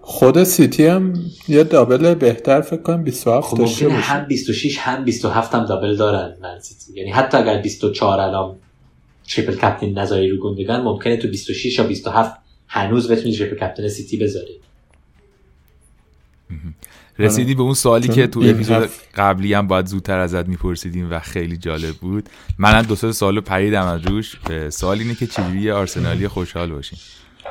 خود 0.00 0.44
سیتی 0.44 0.86
هم 0.86 1.14
یه 1.48 1.64
double 1.64 2.14
بهتر 2.14 2.60
فکر 2.60 2.82
کنم 2.82 3.04
27 3.04 3.46
خب 3.46 3.60
ممکنه 3.60 3.92
هم 3.92 4.24
26 4.24 4.78
هم 4.78 5.04
27 5.04 5.54
هم 5.54 5.64
double 5.64 5.96
دارن 5.96 6.36
من 6.42 6.60
سیتی. 6.60 7.00
یعنی 7.00 7.10
حتی 7.10 7.36
اگر 7.36 7.62
24 7.62 8.20
الان 8.20 8.56
triple 9.28 9.54
captain 9.54 9.98
بذاری 9.98 10.30
رو 10.30 10.36
گندگان 10.36 10.80
ممکنه 10.80 11.16
تو 11.16 11.28
26 11.28 11.78
یا 11.78 11.84
27 11.86 12.40
هنوز 12.68 13.10
بتونی 13.10 13.36
triple 13.36 13.56
captain 13.56 13.88
سیتی 13.88 14.16
بذاری. 14.16 14.60
رسیدی 17.18 17.54
به 17.54 17.62
اون 17.62 17.74
سوالی 17.74 18.08
که 18.08 18.26
تو 18.26 18.40
اپیزود 18.40 18.88
قبلی 19.14 19.54
هم 19.54 19.66
باید 19.66 19.86
زودتر 19.86 20.18
ازت 20.18 20.48
میپرسیدیم 20.48 21.10
و 21.10 21.18
خیلی 21.18 21.56
جالب 21.56 21.94
بود. 21.94 22.28
منم 22.58 22.82
دو 22.82 22.94
سه 22.94 23.12
سوالو 23.12 23.40
پریدم 23.40 23.86
از 23.86 24.06
روش. 24.06 24.36
سوال 24.70 24.98
اینه 24.98 25.14
که 25.14 25.26
چجوری 25.26 25.70
آرسنالی 25.70 26.28
خوشحال 26.28 26.70
باشیم؟ 26.70 26.98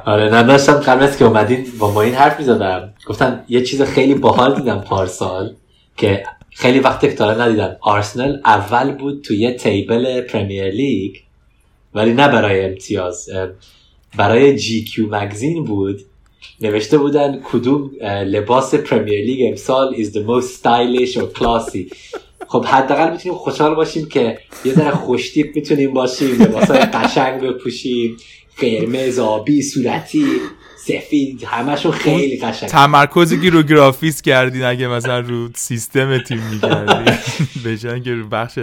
آره 0.05 0.33
نداشتم 0.33 0.73
قبل 0.73 1.03
از 1.03 1.17
که 1.17 1.25
اومدین 1.25 1.65
با 1.79 1.91
ما 1.91 2.01
این 2.01 2.13
حرف 2.13 2.39
می‌زدم. 2.39 2.93
گفتم 3.07 3.45
یه 3.49 3.61
چیز 3.61 3.81
خیلی 3.81 4.13
باحال 4.13 4.55
دیدم 4.55 4.79
پارسال 4.79 5.55
که 5.97 6.23
خیلی 6.49 6.79
وقت 6.79 7.03
اکتاره 7.03 7.41
ندیدم. 7.41 7.75
آرسنال 7.81 8.41
اول 8.45 8.91
بود 8.91 9.23
تو 9.23 9.33
یه 9.33 9.53
table 9.53 10.21
Premier 10.21 10.69
League 10.69 11.15
ولی 11.95 12.13
نه 12.13 12.27
برای 12.27 12.65
امتیاز. 12.65 13.29
برای 14.17 14.57
GQ 14.57 15.15
magazine 15.15 15.63
بود. 15.63 16.01
نوشته 16.61 16.97
بودن 16.97 17.41
کدوم 17.51 17.91
لباس 18.25 18.75
Premier 18.75 19.25
League 19.25 19.49
امسال 19.49 19.95
is 19.95 20.07
the 20.07 20.19
most 20.19 20.59
stylish 20.59 21.17
or 21.17 21.39
classy. 21.39 21.95
خب 22.47 22.65
حداقل 22.65 23.11
می‌تونیم 23.11 23.37
خوشحال 23.37 23.75
باشیم 23.75 24.05
که 24.05 24.37
یه 24.65 24.73
ذره 24.73 24.91
خوشتیپ 24.91 25.55
می‌تونیم 25.55 25.93
باشیم 25.93 26.41
لباس 26.41 26.71
قشنگ 26.71 27.41
بپوشیم. 27.41 28.17
قرمز 28.59 29.19
آبی 29.19 29.61
صورتی 29.61 30.25
سفید 30.77 31.43
همشون 31.43 31.91
خیلی 31.91 32.37
قشنگ. 32.37 32.69
تمرکزی 32.69 33.41
که 33.41 33.49
رو 33.49 33.63
گرافیس 33.63 34.21
کردین 34.21 34.63
اگه 34.63 34.87
مثلا 34.87 35.19
رو 35.19 35.49
سیستم 35.55 36.17
تیم 36.17 36.43
می‌کردین. 36.51 37.13
بهشن 37.63 38.03
که 38.03 38.13
رو 38.13 38.27
بخش 38.27 38.59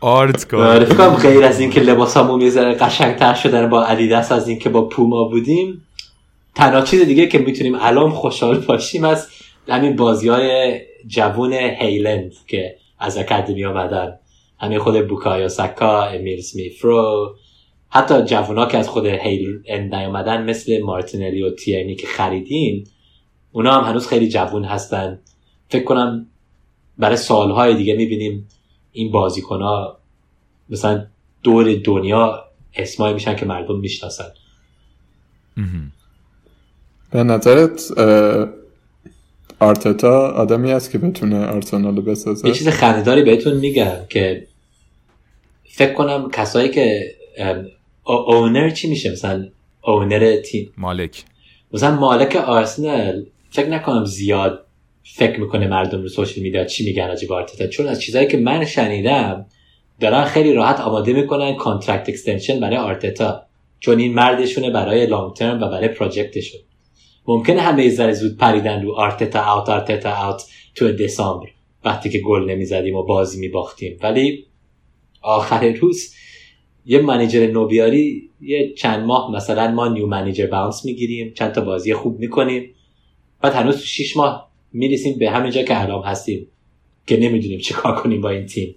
آرت 0.00 0.48
کار 0.48 0.66
آره 0.66 0.84
فکر 0.84 1.08
غیر 1.08 1.44
از 1.44 1.60
اینکه 1.60 1.80
لباسامون 1.80 2.40
یه 2.40 2.50
ذره 2.50 2.74
قشنگتر 2.74 3.34
شدن 3.34 3.68
با 3.68 3.84
ادیداس 3.84 4.32
از 4.32 4.48
اینکه 4.48 4.68
با 4.68 4.88
پوما 4.88 5.24
بودیم 5.24 5.86
تنها 6.54 6.80
چیز 6.80 7.00
دیگه 7.00 7.26
که 7.26 7.38
می‌تونیم 7.38 7.74
الان 7.80 8.10
خوشحال 8.10 8.58
باشیم 8.58 9.04
از 9.04 9.28
همین 9.68 9.96
بازی 9.96 10.28
های 10.28 10.80
جوون 11.06 11.52
هیلند 11.52 12.32
که 12.46 12.76
از 12.98 13.16
اکادمی 13.16 13.64
آمدن. 13.64 14.18
همین 14.60 14.78
خود 14.78 15.08
بوکایا 15.08 15.48
سکا 15.48 16.04
امیل 16.04 16.40
سمیفرو 16.40 17.36
حتی 17.94 18.22
جوونا 18.22 18.66
که 18.66 18.78
از 18.78 18.88
خود 18.88 19.06
هیلند 19.06 19.94
نیومدن 19.94 20.50
مثل 20.50 20.82
مارتینلی 20.82 21.42
و 21.42 21.50
تیرنی 21.50 21.94
که 21.94 22.06
خریدیم 22.06 22.84
اونا 23.52 23.80
هم 23.80 23.90
هنوز 23.90 24.06
خیلی 24.06 24.28
جوون 24.28 24.64
هستن. 24.64 25.18
فکر 25.68 25.84
کنم 25.84 26.26
برای 26.98 27.16
سالهای 27.16 27.74
دیگه 27.74 27.96
می‌بینیم 27.96 28.48
این 28.92 29.10
بازیکن 29.10 29.62
ها 29.62 29.98
مثلا 30.70 31.06
دور 31.42 31.74
دنیا 31.74 32.44
اسمایی 32.74 33.14
میشن 33.14 33.36
که 33.36 33.46
مردم 33.46 33.78
می‌شناسن. 33.78 34.28
به 37.10 37.22
نظرت 37.22 37.90
آرتتا 39.60 40.30
آدمی 40.30 40.72
است 40.72 40.90
که 40.90 40.98
بتونه 40.98 41.46
آرسنال 41.46 42.00
بسازه؟ 42.00 42.48
یه 42.48 42.54
چیز 42.54 42.68
خنده‌داری 42.68 43.22
بهتون 43.22 43.56
میگم 43.56 43.96
که 44.08 44.46
فکر 45.64 45.92
کنم 45.92 46.30
کسایی 46.30 46.68
که 46.68 47.14
owner 48.04 48.70
چی 48.70 48.88
میشه 48.88 49.12
مثلا؟ 49.12 49.48
owner 49.84 50.36
تیم. 50.36 50.72
مالک. 50.76 51.24
مثلا 51.72 51.94
مالک 51.94 52.36
آرسنال 52.36 53.26
فکر 53.50 53.68
نکنم 53.68 54.04
زیاد 54.04 54.66
فکر 55.02 55.40
می‌کنه 55.40 55.66
مردم 55.66 56.02
رو 56.02 56.08
social 56.08 56.42
media 56.42 56.64
چی 56.64 56.84
میگن 56.84 57.08
راجع 57.08 57.28
به 57.28 57.34
آرتتا. 57.34 57.66
چون 57.66 57.86
از 57.86 58.02
چیزایی 58.02 58.26
که 58.26 58.36
من 58.36 58.64
شنیدم 58.64 59.46
دارن 60.00 60.24
خیلی 60.24 60.52
راحت 60.52 60.80
آماده 60.80 61.12
می‌کنن 61.12 61.56
contract 61.56 62.08
extension 62.08 62.60
برای 62.60 62.76
آرتتا. 62.76 63.42
چون 63.80 63.98
این 63.98 64.14
مردشونه 64.14 64.70
برای 64.70 65.06
لانگ 65.06 65.34
ترم 65.34 65.62
و 65.62 65.68
برای 65.68 65.88
پروژکتشون 65.88 66.60
ممکنه 67.26 67.60
همه 67.60 67.90
ذره 67.90 68.12
زود 68.12 68.38
پریدن 68.38 68.82
رو 68.82 68.94
آرتتا 68.94 69.54
اوت 69.54 69.68
آرتتا 69.68 70.26
اوت 70.28 70.42
تو 70.74 70.92
دسامبر. 70.92 71.46
وقتی 71.84 72.10
که 72.10 72.18
گل 72.18 72.50
نمی‌زدیم 72.50 72.94
و 72.94 73.02
بازی 73.02 73.40
میباختیم. 73.40 73.98
ولی 74.02 74.46
آخر 75.22 75.68
روز 75.68 76.14
یه 76.86 77.00
منیجر 77.00 77.46
نوبیاری 77.46 78.30
یه 78.40 78.72
چند 78.72 79.04
ماه 79.04 79.32
مثلا 79.32 79.70
ما 79.70 79.88
نیو 79.88 80.06
منیجر 80.06 80.46
باونس 80.46 80.84
می‌گیریم 80.84 81.32
چند 81.34 81.52
تا 81.52 81.60
بازی 81.60 81.94
خوب 81.94 82.18
می‌کنیم. 82.18 82.74
بعد 83.40 83.52
هنوز 83.52 83.76
تو 83.76 83.84
6 83.84 84.16
ماه 84.16 84.50
می‌رسیم 84.72 85.18
به 85.18 85.30
همین 85.30 85.50
جا 85.50 85.62
که 85.62 85.82
الان 85.82 86.02
هستیم 86.02 86.46
که 87.06 87.16
نمی‌دونیم 87.16 87.58
چه 87.58 87.74
کار 87.74 87.94
کنیم 88.02 88.20
با 88.20 88.30
این 88.30 88.46
تیم. 88.46 88.74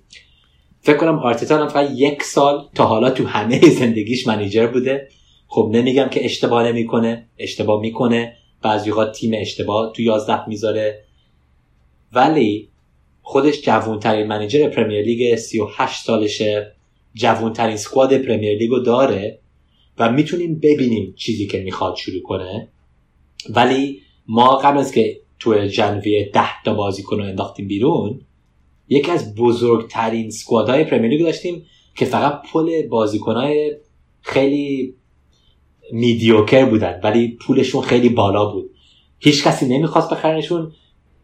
فکر 0.81 0.97
کنم 0.97 1.19
آرتتا 1.19 1.57
هم 1.57 1.67
فقط 1.67 1.91
یک 1.95 2.23
سال 2.23 2.69
تا 2.75 2.85
حالا 2.85 3.09
تو 3.09 3.25
همه 3.25 3.69
زندگیش 3.69 4.27
منیجر 4.27 4.67
بوده. 4.67 5.07
خب 5.47 5.69
نمیگم 5.73 6.07
که 6.07 6.25
اشتباه 6.25 6.67
نمی‌کنه 6.67 7.27
اشتباه 7.37 7.81
می‌کنه. 7.81 8.33
بعضی 8.61 8.91
وقت 8.91 9.11
تیم 9.11 9.31
اشتباه 9.35 9.93
تو 9.93 10.01
11 10.01 10.49
می‌ذاره. 10.49 11.03
ولی 12.13 12.69
خودش 13.21 13.61
جوانترین 13.61 14.27
منیجر 14.27 14.69
پرمیر 14.69 15.01
لیگ 15.01 15.35
38 15.35 16.05
سالشه. 16.05 16.76
جوانترین 17.19 17.77
سکواد 17.77 18.17
پرمیر 18.17 18.57
لیگو 18.57 18.79
داره 18.79 19.39
و 19.97 20.11
می‌تونیم 20.11 20.59
ببینیم 20.59 21.13
چیزی 21.17 21.47
که 21.47 21.59
می‌خواد 21.59 21.95
شروع 21.95 22.21
کنه. 22.21 22.69
ولی 23.49 24.01
ما 24.27 24.57
قبل 24.57 24.77
از 24.77 24.91
که 24.91 25.21
تو 25.39 25.65
جنوی 25.65 26.25
ده 26.33 26.63
تا 26.65 26.73
بازیکن 26.73 27.17
رو 27.17 27.23
انداختیم 27.23 27.67
بیرون 27.67 28.21
یکی 28.89 29.11
از 29.11 29.35
بزرگترین 29.35 30.29
squad 30.29 30.83
های 30.83 30.90
Premier 30.90 31.11
League 31.11 31.21
داشتیم 31.21 31.65
که 31.95 32.05
فقط 32.05 32.41
پر 32.53 32.87
بازیکنهای 32.87 33.77
خیلی 34.21 34.95
mediocre 35.91 36.65
بودن 36.65 36.99
ولی 37.03 37.27
پولشون 37.27 37.81
خیلی 37.81 38.09
بالا 38.09 38.45
بود. 38.45 38.69
هیچ 39.19 39.43
کسی 39.43 39.67
نمی‌خواست 39.67 40.09
بخرنشون. 40.09 40.71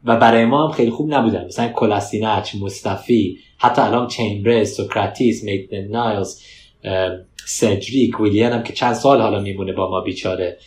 و 0.03 0.17
برای 0.17 0.45
ما 0.45 0.67
هم 0.67 0.71
خیلی 0.71 0.91
خوب 0.91 1.13
نبودن. 1.13 1.45
مثلا 1.45 1.67
کلاسینچ 1.67 2.55
مصطفی 2.61 3.37
حتی 3.57 3.81
الان 3.81 4.07
چیمبرز 4.07 4.75
سوکراتیس 4.75 5.43
میتن 5.43 5.87
نایلز 5.87 6.41
سدریک 7.45 8.19
ویلیان 8.19 8.51
هم 8.51 8.63
که 8.63 8.73
چند 8.73 8.93
سال 8.93 9.21
حالا 9.21 9.39
میمونه 9.39 9.73
با 9.73 9.89
ما 9.89 10.01
بیچاره. 10.01 10.57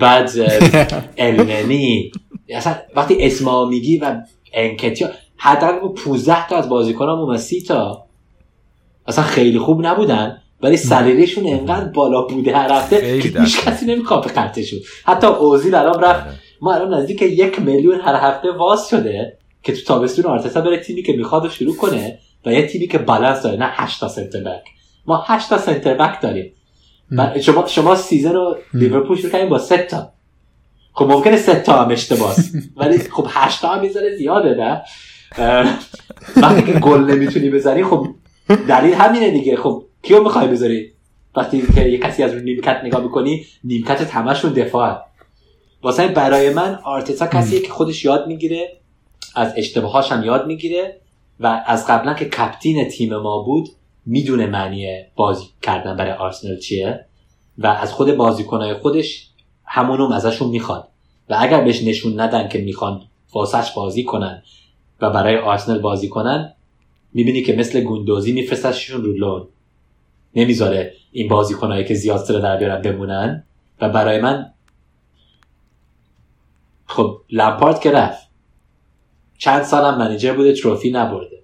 بعد 0.00 0.30
المنی 1.18 2.12
اصلا 2.48 2.76
وقتی 2.96 3.16
اسما 3.20 3.64
میگی 3.64 3.98
و 3.98 4.20
انکتیا 4.52 5.10
حداقل 5.36 5.88
15 5.88 6.48
تا 6.48 6.56
از 6.56 6.68
بازیکنامون 6.68 7.34
و 7.34 7.38
30 7.38 7.62
تا 7.62 8.06
اصلا 9.06 9.24
خیلی 9.24 9.58
خوب 9.58 9.86
نبودن 9.86 10.40
ولی 10.62 10.76
salary 10.76 11.18
شون 11.18 11.46
انقدر 11.46 11.84
بالا 11.84 12.22
بوده 12.22 12.56
هر 12.56 12.72
هفته 12.72 13.20
که 13.20 13.40
هیچ 13.40 13.60
کسی 13.60 13.86
نمی‌خواد 13.86 14.24
بخرتشون 14.24 14.78
حتی 15.04 15.26
اوزیل 15.26 15.74
الان 15.74 16.02
رفت 16.02 16.24
ما 16.64 16.74
الان 16.74 16.94
نزدیک 16.94 17.22
یک 17.22 17.60
میلیون 17.60 18.00
هر 18.00 18.14
هفته 18.14 18.52
واس 18.52 18.90
شده 18.90 19.38
که 19.62 19.72
تو 19.72 19.80
تابستون 19.82 20.24
آرتتا 20.24 20.60
بره 20.60 20.80
تیمی 20.80 21.02
که 21.02 21.12
می‌خواد 21.12 21.50
شروع 21.50 21.76
کنه 21.76 22.18
و 22.46 22.52
یه 22.52 22.66
تیمی 22.66 22.86
که 22.86 22.98
بالانس 22.98 23.42
داره 23.42 23.56
نه 23.56 23.66
8 23.72 24.00
تا 24.00 24.08
center 24.08 24.40
back. 24.40 24.62
ما 25.06 25.24
8 25.26 25.48
تا 25.48 25.58
center 25.58 25.94
back 25.94 26.20
داریم. 26.20 26.52
شما 27.40 27.66
شما 27.66 27.96
season 27.96 28.32
رو 28.32 28.56
لیورپول 28.74 29.16
شروع 29.16 29.32
کردین 29.32 29.48
با 29.48 29.58
3 29.58 29.76
تا. 29.76 30.12
خب 30.92 31.04
ممکنه 31.04 31.36
3 31.36 31.60
تا 31.60 31.82
هم 31.82 31.90
اشتباهه 31.90 32.36
ولی 32.76 32.98
خب 32.98 33.26
8 33.30 33.60
تا 33.62 33.68
هم 33.68 33.80
می‌ذاره 33.80 34.16
زیاده 34.16 34.54
نه؟ 34.54 34.82
وقتی 36.36 36.72
که 36.72 36.78
گل 36.78 37.00
نمی‌تونی 37.00 37.50
بزنی 37.50 37.84
خب 37.84 38.06
دلیل 38.68 38.94
همینه 38.94 39.30
دیگه. 39.30 39.56
خب 39.56 39.84
کیو 40.02 40.22
می‌خوای 40.22 40.48
بذاری؟ 40.48 40.92
وقتی 41.36 41.62
که 41.74 41.80
یه 41.80 41.98
کسی 41.98 42.22
از 42.22 42.34
رو 42.34 42.40
نیمکت 42.40 42.80
نگاه 42.84 43.02
می‌کنی 43.02 43.44
نیمکت 43.64 44.10
همشون 44.10 44.52
دفاع 44.52 45.13
واسه 45.84 46.08
برای 46.08 46.50
من 46.50 46.78
آرتتا 46.84 47.26
کسیه 47.26 47.60
که 47.60 47.68
خودش 47.68 48.04
یاد 48.04 48.26
می‌گیره 48.26 48.72
از 49.34 49.52
اشتباهاش 49.56 50.12
هم 50.12 50.24
یاد 50.24 50.46
می‌گیره 50.46 51.00
و 51.40 51.62
از 51.66 51.86
قبلا 51.86 52.14
که 52.14 52.24
کپتین 52.24 52.88
تیم 52.88 53.16
ما 53.16 53.42
بود 53.42 53.68
می‌دونه 54.06 54.46
معنی 54.46 55.02
بازی 55.16 55.44
کردن 55.62 55.96
برای 55.96 56.12
آرسنال 56.12 56.58
چیه 56.58 57.04
و 57.58 57.66
از 57.66 57.92
خود 57.92 58.16
بازیکنهای 58.16 58.74
خودش 58.74 59.28
همونو 59.64 60.12
ازشون 60.12 60.48
می‌خواد. 60.48 60.88
و 61.28 61.36
اگر 61.38 61.64
بهش 61.64 61.82
نشون 61.82 62.20
ندن 62.20 62.48
که 62.48 62.58
می‌خوان 62.58 63.02
واسش 63.34 63.70
بازی 63.76 64.04
کنن 64.04 64.42
و 65.00 65.10
برای 65.10 65.36
آرسنال 65.36 65.78
بازی 65.78 66.08
کنن 66.08 66.52
می‌بینی 67.12 67.42
که 67.42 67.52
مثل 67.52 67.80
گوندوزی 67.80 68.32
میفرستششون 68.32 69.04
رو 69.04 69.12
لون. 69.12 69.48
نمی‌ذاره 70.34 70.92
این 71.12 71.28
بازیکنهایی 71.28 71.84
که 71.84 71.94
زیاد 71.94 72.24
سر 72.24 72.34
در 72.34 72.56
بیارن 72.56 72.82
بمونن. 72.82 73.44
و 73.80 73.88
برای 73.88 74.20
من 74.20 74.53
خب 76.94 77.20
لمپارد 77.30 77.80
که 77.80 77.90
رفت. 77.90 78.30
چند 79.38 79.62
سالم 79.62 79.98
منیجر 79.98 80.32
بوده 80.32 80.52
تروفی 80.52 80.90
نبرده. 80.90 81.42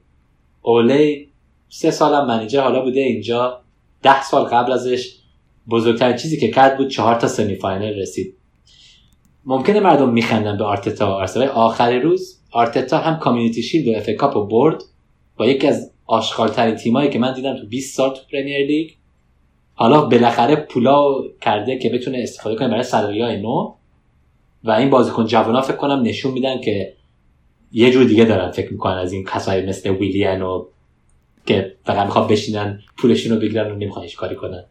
اولی 0.63 1.29
سه 1.69 1.91
سالم 1.91 2.27
manager 2.27 2.61
حالا 2.61 2.83
بوده 2.83 3.01
اینجا. 3.01 3.61
ده 4.03 4.23
سال 4.23 4.45
قبل 4.45 4.73
ازش 4.73 5.17
بزرگترین 5.71 6.17
چیزی 6.17 6.37
که 6.37 6.51
کرد 6.51 6.77
بود 6.77 6.89
چهار 6.89 7.15
تا 7.15 7.29
semi 7.29 7.55
final 7.55 7.99
رسید. 7.99 8.37
ممکنه 9.45 9.81
مردم 9.81 10.11
میخندن 10.13 10.59
به 10.59 10.65
آرتتا 10.65 11.07
و 11.07 11.11
آرسنال. 11.11 11.49
آخری 11.49 12.01
روز 12.01 12.41
آرتتا 12.51 12.99
هم 12.99 13.19
Community 13.19 13.63
Shield 13.63 13.89
و 13.89 13.99
FA 13.99 14.11
Cup 14.11 14.37
و 14.37 14.47
برد 14.47 14.83
با 15.37 15.47
یکی 15.47 15.67
از 15.67 15.93
آشغالترین 16.07 16.75
تیمایی 16.75 17.11
که 17.11 17.19
من 17.19 17.35
دیدم 17.35 17.57
تو 17.57 17.67
20 17.67 17.97
سال 17.97 18.11
تو 18.11 18.21
Premier 18.33 18.67
League. 18.67 18.91
حالا 19.75 20.05
بالاخره 20.05 20.57
پولا 20.57 21.23
کرده 21.41 21.79
که 21.79 21.89
بتونه 21.89 22.19
استفاده 22.19 22.57
کنه 22.57 22.69
برای 22.69 22.83
salary 22.83 23.34
ای 23.34 23.43
نو. 23.43 23.80
و 24.65 24.71
این 24.71 24.91
بازیکن 24.91 25.27
جوانا 25.27 25.63
فکر 25.63 25.77
کنم 25.77 26.03
نشون 26.03 26.33
میدن 26.33 26.61
که 26.61 26.93
یه 27.73 27.91
جور 27.91 28.05
دیگه 28.05 28.25
دارن 28.25 28.51
فکر 28.51 28.73
می‌کنن 28.73 28.99
از 28.99 29.13
این 29.13 29.25
کسایی 29.25 29.67
مثل 29.67 29.91
ویلیان 29.91 30.43
و 30.43 30.67
که 31.47 31.77
فقط 31.85 32.07
می‌خواد 32.07 32.29
بشینن 32.29 32.81
پولشون 32.99 33.33
رو 33.33 33.41
بگیرن 33.41 33.71
و 33.71 33.75
نمی‌خوان 33.75 34.07
کاری 34.19 34.37
کنن. 34.37 34.65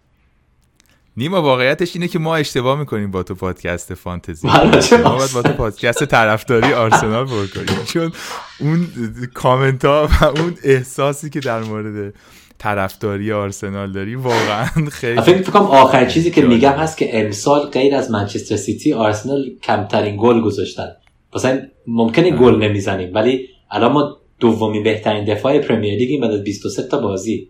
نیما 1.17 1.41
واقعیتش 1.41 1.95
اینه 1.95 2.07
که 2.07 2.19
ما 2.19 2.35
اشتباه 2.35 2.79
می‌کنیم 2.79 3.11
با 3.11 3.23
تو 3.23 3.35
پادکست 3.35 3.93
فانتزی. 3.93 4.47
ما 5.03 5.15
باید 5.15 5.31
با 5.33 5.41
تو 5.41 5.53
پادکست 5.53 6.05
طرفداری 6.05 6.73
آرسنال 6.73 7.25
پر 7.25 7.45
کنیم. 7.45 7.83
چون 7.85 8.11
اون 8.59 8.87
کامنت 9.33 9.85
ها 9.85 10.09
و 10.21 10.25
اون 10.25 10.55
احساسی 10.63 11.29
که 11.29 11.39
در 11.39 11.59
مورد 11.59 12.13
طرفداری 12.59 13.31
آرسنال 13.31 13.91
داری؟ 13.91 14.15
واقعا 14.15 14.65
خیلی 14.91 15.21
فکر 15.21 15.37
می‌کنم 15.37 15.61
آخر 15.61 16.05
چیزی 16.05 16.31
که 16.31 16.41
میگم 16.41 16.71
هست 16.71 16.97
که 16.97 17.19
امسال 17.19 17.59
غیر 17.59 17.95
از 17.95 18.11
منچستر 18.11 18.55
سیتی 18.55 18.93
آرسنال 18.93 19.49
کمترین 19.63 20.17
گل 20.19 20.41
گذاشتن. 20.41 20.91
مثلا 21.35 21.61
ممکنه 21.87 22.31
گل 22.31 22.55
نمی‌زنیم 22.55 23.13
ولی 23.13 23.47
الان 23.71 23.91
ما 23.91 24.17
دومی 24.39 24.79
بهترین 24.79 25.25
دفاع 25.25 25.59
پرمیر 25.59 25.99
لیگیم 25.99 26.21
بعد 26.21 26.31
از 26.31 26.43
23 26.43 26.83
تا 26.83 27.01
بازی. 27.01 27.49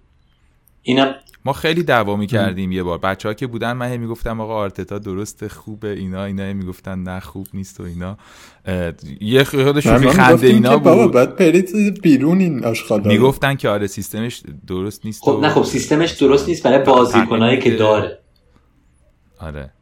اینم 0.90 1.16
ما 1.45 1.53
خیلی 1.53 1.84
دعوا 1.84 2.16
می‌کردیم 2.16 2.72
یه 2.72 2.84
بار. 2.84 2.98
بچه 2.98 3.30
ها 3.30 3.34
که 3.34 3.48
بودن 3.48 3.74
من 3.74 3.98
می‌گفتم 3.98 4.41
آقا 4.41 4.56
آرتتا 4.56 4.99
درست 4.99 5.48
خوبه 5.48 5.90
اینا 5.90 6.26
اینا 6.26 6.53
می‌گفتن 6.53 6.99
نه 6.99 7.20
خوب 7.20 7.48
نیست 7.53 7.80
و 7.80 7.84
اینا. 7.84 8.18
یه 9.22 9.44
خود 9.44 9.80
شوخی 9.80 10.07
خنده 10.07 10.48
اینا 10.48 10.78
بود. 10.78 10.84
بابا 10.84 11.07
بعد 11.07 11.36
پرید 11.36 12.02
بیرون 12.02 12.40
این 12.40 12.66
آشغالا 12.66 13.03
می‌گفتن 13.03 13.56
که 13.56 13.70
آره 13.70 13.88
سیستمش 13.88 14.41
درست 14.68 15.06
نیست 15.06 15.22
خب 15.24 15.40
نه 15.41 15.49
خب 15.49 15.64
سیستمش 15.64 16.11
درست 16.11 16.49
نیست 16.49 16.64
برای 16.64 16.80
بازیکنایی 16.80 17.60
که 17.60 17.76
داره. 17.76 18.20
آره. 19.40 19.74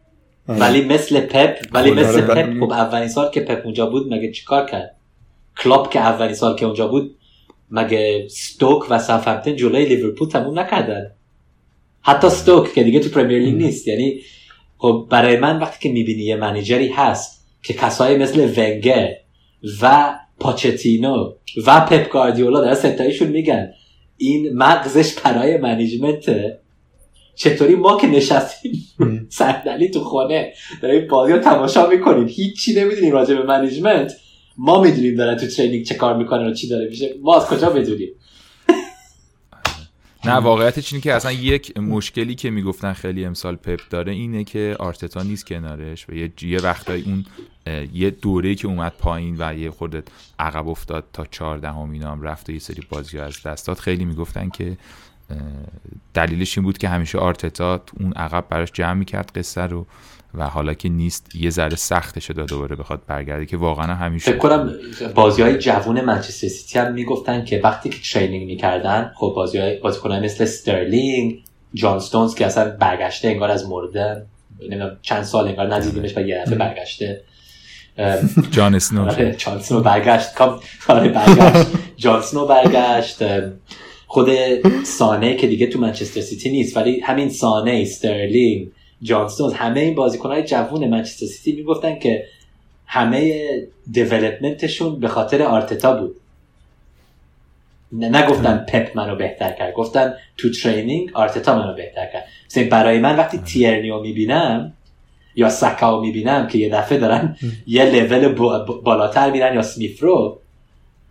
ولی 0.47 0.85
مثل 0.85 1.21
پپ 1.21 1.57
ولی 1.71 1.91
مثل 1.91 2.21
آره، 2.21 2.43
پپ 2.43 2.59
خب 2.59 2.71
اولین 2.71 3.07
سال 3.07 3.31
که 3.31 3.41
پپ 3.41 3.61
اونجا 3.65 3.85
بود 3.85 4.13
مگه 4.13 4.31
چیکار 4.31 4.65
کرد؟ 4.65 4.95
کلوپ 5.57 5.89
که 5.89 5.99
اولین 5.99 6.35
سال 6.35 6.55
که 6.55 6.65
اونجا 6.65 6.87
بود 6.87 7.15
مگه 7.71 8.27
ستوک 8.27 8.83
و 8.89 8.99
ساوثهمپتون 8.99 9.55
جلوی 9.55 9.85
لیورپول 9.85 10.29
تموم 10.29 10.59
نکردن؟ 10.59 11.11
حتی 12.01 12.29
ستوک 12.29 12.73
که 12.73 12.83
دیگه 12.83 12.99
تو 12.99 13.09
Premier 13.09 13.39
League 13.39 13.55
نیست. 13.55 13.87
یعنی 13.87 14.19
خب 14.77 15.07
برای 15.09 15.37
من 15.37 15.59
وقتی 15.59 15.79
که 15.81 15.93
می‌بینی 15.93 16.23
یه 16.23 16.35
manager 16.35 16.81
ی 16.81 16.87
هست 16.87 17.47
که 17.63 17.73
کسایی 17.73 18.17
مثل 18.17 18.53
ونگر 18.57 19.09
و 19.81 20.15
پاچتینو 20.39 21.33
و 21.65 21.79
پپ 21.79 22.09
گاردیولا 22.09 22.61
در 22.61 22.73
ستایشون 22.73 23.27
میگن 23.27 23.73
این 24.17 24.53
مغزش 24.53 25.13
برای 25.13 25.57
management 25.57 26.42
ه. 26.42 26.59
چطوری 27.35 27.75
ما 27.75 27.97
که 27.97 28.07
نشستیم 28.07 28.87
صندلی 29.29 29.89
تو 29.89 29.99
خونه 29.99 30.53
داریم 30.81 31.07
بازی 31.07 31.33
رو 31.33 31.39
تماشا 31.39 31.87
می‌کنیم؟ 31.89 32.27
هیچی 32.27 32.73
نمی‌دونیم 32.73 33.11
راجع 33.11 33.35
به 33.35 33.43
management. 33.43 34.13
ما 34.57 34.81
می‌دونیم 34.81 35.15
دارن 35.15 35.37
تو 35.37 35.47
training 35.47 35.85
چه 35.85 35.95
کار 35.95 36.17
می‌کنن 36.17 36.47
و 36.47 36.53
چی 36.53 36.69
داره 36.69 36.87
میشه. 36.89 37.15
ما 37.21 37.35
از 37.35 37.45
کجا 37.45 37.69
بدونیم؟ 37.69 38.09
نه 40.25 40.33
واقعیتش 40.33 40.93
اینه 40.93 41.03
که 41.03 41.13
اصلا 41.13 41.31
یک 41.31 41.77
مشکلی 41.77 42.35
که 42.35 42.49
می‌گفتن 42.49 42.93
خیلی 42.93 43.25
امسال 43.25 43.55
پپ 43.55 43.79
داره 43.89 44.11
اینه 44.11 44.43
که 44.43 44.75
آرتتا 44.79 45.23
نیست 45.23 45.47
کنارش 45.47 46.09
و 46.09 46.13
یه, 46.13 46.31
یه 46.41 46.59
وقتایی 46.59 47.03
اون 47.03 47.25
یه 47.93 48.09
دوره 48.09 48.55
که 48.55 48.67
اومد 48.67 48.93
پایین 48.99 49.35
و 49.39 49.57
یه 49.57 49.71
خورده 49.71 50.03
عقب 50.39 50.67
افتاد 50.67 51.05
تا 51.13 51.25
چهاردهم 51.31 51.91
اینا 51.91 52.11
هم 52.11 52.21
رفت 52.21 52.49
و 52.49 52.51
یه 52.51 52.59
سری 52.59 52.81
بازی 52.89 53.19
از 53.19 53.43
دست 53.43 53.67
داد. 53.67 53.77
خیلی 53.77 54.05
می‌گفتن 54.05 54.49
که 54.49 54.77
دلیلش 56.13 56.57
این 56.57 56.65
بود 56.65 56.77
که 56.77 56.89
همیشه 56.89 57.17
آرتتا 57.17 57.83
اون 57.99 58.13
عقب 58.13 58.45
براش 58.49 58.71
جمع 58.73 58.93
می‌کرد 58.93 59.31
قصه 59.35 59.61
رو. 59.61 59.87
و 60.37 60.43
حالا 60.43 60.73
که 60.73 60.89
نیست 60.89 61.35
یه 61.35 61.49
ذره 61.49 61.75
سختشه 61.75 62.33
داد 62.33 62.47
دوباره 62.49 62.75
بخواد 62.75 63.01
برگرده 63.07 63.45
که 63.45 63.57
واقعا 63.57 63.95
همیشه 63.95 64.31
فکر 64.31 64.37
کنم 64.37 64.73
بازی 65.15 65.41
های 65.41 65.57
جوون 65.57 66.01
منچستر 66.01 66.47
سیتی 66.47 66.79
هم 66.79 66.93
می‌گفتن 66.93 67.45
که 67.45 67.61
وقتی 67.63 67.89
که 67.89 67.97
training 68.13 68.45
می‌کردن 68.47 69.11
خب 69.15 69.33
بازی 69.35 69.57
های 69.57 69.79
بازیکنان 69.79 70.25
مثل 70.25 70.43
استرلینگ 70.43 71.43
جان 71.73 71.99
ستونز 71.99 72.35
که 72.35 72.45
اصلا 72.45 72.77
برگشته 72.79 73.27
انگار 73.27 73.51
از 73.51 73.69
مرده 73.69 74.25
چند 75.01 75.23
سال 75.23 75.47
انگار 75.47 75.75
ندیدیمش 75.75 76.17
و 76.17 76.21
یه 76.21 76.43
دفعه 76.45 76.55
برگشته. 76.55 77.21
جان 78.51 78.75
اسنو 78.75 79.09
آره، 79.09 79.35
جان 79.35 79.57
اسنو 79.57 79.81
برگشت. 79.81 80.41
آره، 80.87 81.09
برگشت. 81.09 81.67
جان 81.97 82.19
اسنو 82.19 82.45
برگشت. 82.45 83.23
خود 84.07 84.29
سانه 84.83 85.35
که 85.35 85.47
دیگه 85.47 85.67
تو 85.67 85.79
منچستر 85.79 86.21
سیتی 86.21 86.49
نیست 86.49 86.77
ولی 86.77 86.99
همین 86.99 87.29
سانه 87.29 87.79
استرلینگ 87.81 88.67
جانستونز 89.01 89.53
همه 89.53 89.79
این 89.79 89.97
های 90.23 90.43
جوون 90.43 90.87
منچستر 90.87 91.25
سیتی 91.25 91.57
می‌گفتن 91.57 91.99
که 91.99 92.25
همه 92.85 93.49
development 93.91 94.70
شون 94.70 94.99
به 94.99 95.07
خاطر 95.07 95.43
آرتتا 95.43 95.93
بود. 95.93 96.15
نگفتن 97.91 98.65
پپ 98.69 98.97
منو 98.97 99.15
بهتر 99.15 99.51
کرد. 99.51 99.73
گفتن 99.73 100.13
تو 100.37 100.49
training 100.49 101.11
آرتتا 101.13 101.55
منو 101.55 101.75
بهتر 101.75 102.05
کرد. 102.13 102.25
مثلا 102.49 102.67
برای 102.69 102.99
من 102.99 103.15
وقتی 103.15 103.37
تیرنیو 103.37 103.99
می‌بینم 103.99 104.73
یا 105.35 105.49
ساکا 105.49 105.80
رو 105.80 106.01
می‌بینم 106.01 106.47
که 106.47 106.57
یه 106.57 106.69
دفعه 106.69 106.97
دارن 106.97 107.37
یه 107.67 107.85
لول 107.85 108.27
بالاتر 108.83 109.31
میرن 109.31 109.55
یا 109.55 109.61
سمیفرو 109.61 110.39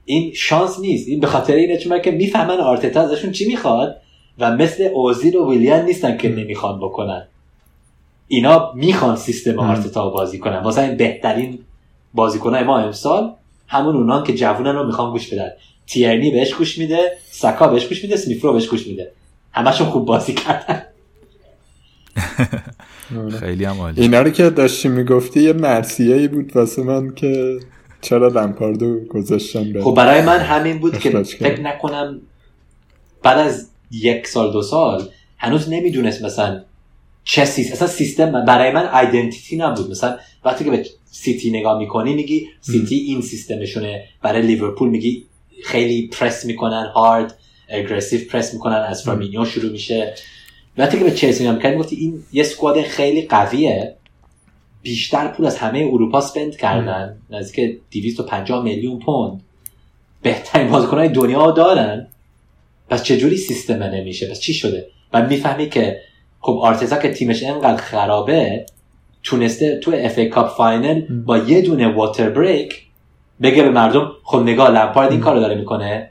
این 0.04 0.32
شانس 0.34 0.80
نیست. 0.80 1.08
این 1.08 1.20
به 1.20 1.26
خاطر 1.26 1.54
اینه 1.54 1.76
چون 1.76 2.00
که 2.02 2.10
می‌فهمن 2.10 2.58
آرتتا 2.58 3.00
ازشون 3.00 3.32
چی 3.32 3.48
می‌خواد 3.48 4.02
و 4.38 4.56
مثل 4.56 4.82
اوزیل 4.82 5.36
و 5.36 5.50
ویلیان 5.50 5.84
نیستن 5.84 6.16
که 6.16 6.28
نمی‌خوان 6.28 6.80
بکنن. 6.80 7.28
اینا 8.28 8.73
می‌خوان 8.74 9.16
سیستم 9.16 9.59
آرتتا 9.59 10.11
بازی 10.11 10.39
کنن. 10.39 10.59
واسه 10.59 10.82
این 10.82 10.97
بهترین 10.97 11.59
بازیکنای 12.15 12.65
ما 12.65 12.78
امسال 12.78 13.32
همون 13.69 13.97
اونان 13.97 14.24
که 14.24 14.35
جوونن 14.35 14.74
رو 14.74 14.86
می‌خوان 14.86 15.11
گوش 15.11 15.32
بدن. 15.32 15.48
تیرنی 15.86 16.31
بهش 16.31 16.55
گوش 16.55 16.78
میده 16.78 17.12
سکا 17.31 17.69
بهش 17.69 17.86
گوش 17.86 18.03
میده 18.03 18.16
سمیفرو 18.16 18.53
بهش 18.53 18.69
گوش 18.69 18.86
میده. 18.86 19.12
همشون 19.53 19.86
خوب 19.86 20.05
بازی 20.05 20.35
کردن. 20.35 20.82
خیلی 23.40 23.65
هم 23.65 23.81
عالی. 23.81 24.01
اینا 24.01 24.23
رو 24.23 24.31
که 24.31 24.51
داشتی 24.51 24.89
می‌گفتی 24.89 25.43
یه 25.43 25.53
مرسیه 25.53 26.28
بود 26.28 26.57
واسه 26.57 26.82
من 26.82 27.15
که 27.15 27.59
چرا 28.01 28.28
لمپاردو 28.28 29.01
گذاشتم 29.01 29.82
خب 29.82 29.94
برای 29.94 30.23
من 30.23 30.39
همین 30.39 30.78
بود 30.78 30.98
که 30.98 31.23
فکر 31.23 31.61
نکنم 31.61 32.20
بعد 33.23 33.39
از 33.39 33.69
یک 33.90 34.27
سال 34.27 34.53
دو 34.53 34.62
سال 34.62 35.09
هنوز 35.39 35.69
نمی‌دونست 35.70 36.24
مثلا 36.24 36.62
چه 37.28 37.44
سیستم 37.44 37.73
اصلا 37.73 37.89
سیستم 37.89 38.44
برای 38.44 38.73
من 38.73 38.94
identity 38.94 39.56
نبود. 39.57 39.90
مثلا 39.90 40.19
وقتی 40.44 40.65
که 40.65 40.70
به 40.70 40.86
سیتی 41.11 41.51
نگاه 41.51 41.78
می‌کنی 41.78 42.15
میگی 42.15 42.48
سیتی 42.61 42.97
این 42.97 43.23
سیستمشونه. 43.23 44.05
برای 44.23 44.43
لیورپول 44.43 44.89
میگی 44.89 45.24
خیلی 45.65 46.07
پرس 46.09 46.44
می‌کنن 46.44 46.90
hard 46.94 47.34
aggressive 47.68 48.20
press 48.30 48.55
می‌کنن 48.55 48.74
از 48.74 49.03
فرمینیو 49.03 49.44
شروع 49.44 49.73
میشه. 49.73 50.15
وقتی 50.78 50.98
که 50.98 51.05
به 51.05 51.11
چلسی 51.11 51.43
نگاه 51.43 51.55
می‌کنی 51.55 51.77
گفتی 51.77 51.97
این 51.97 52.23
یه 52.32 52.43
squad 52.43 52.82
خیلی 52.82 53.23
قویه. 53.23 53.94
بیشتر 54.82 55.28
پول 55.28 55.47
از 55.47 55.57
همه 55.57 55.78
اروپا 55.93 56.20
spend 56.20 56.56
کردن. 56.57 57.19
نزدیک 57.31 57.81
250 57.90 58.65
میلیون 58.65 58.98
پوند. 58.98 59.43
بهترین 60.23 60.69
بازیکنهای 60.70 61.09
دنیا 61.09 61.51
دارن. 61.51 62.09
پس 62.90 63.03
چجوری 63.03 63.36
سیستم 63.36 63.82
نمیشه؟ 63.82 64.31
پس 64.31 64.40
چی 64.40 64.55
شده؟ 64.55 64.86
و 65.12 65.27
می‌فهمی 65.27 65.69
که 65.69 66.01
خب 66.47 66.59
آرتتا 66.62 66.97
که 66.97 67.10
تیمش 67.10 67.43
انقدر 67.43 67.77
خرابه 67.77 68.66
تونسته 69.23 69.78
تو 69.78 69.93
FA 69.94 70.18
Cup 70.18 70.48
final 70.48 71.01
با 71.01 71.39
یه 71.39 71.62
دونه 71.62 71.94
water 71.94 72.30
break 72.30 72.82
بگه 73.43 73.62
به 73.62 73.70
مردم 73.70 74.12
خب 74.24 74.39
نگاه 74.39 74.70
لمپارد 74.70 75.10
این 75.10 75.20
کارو 75.20 75.40
داره 75.40 75.55
می‌کنه. 75.55 76.10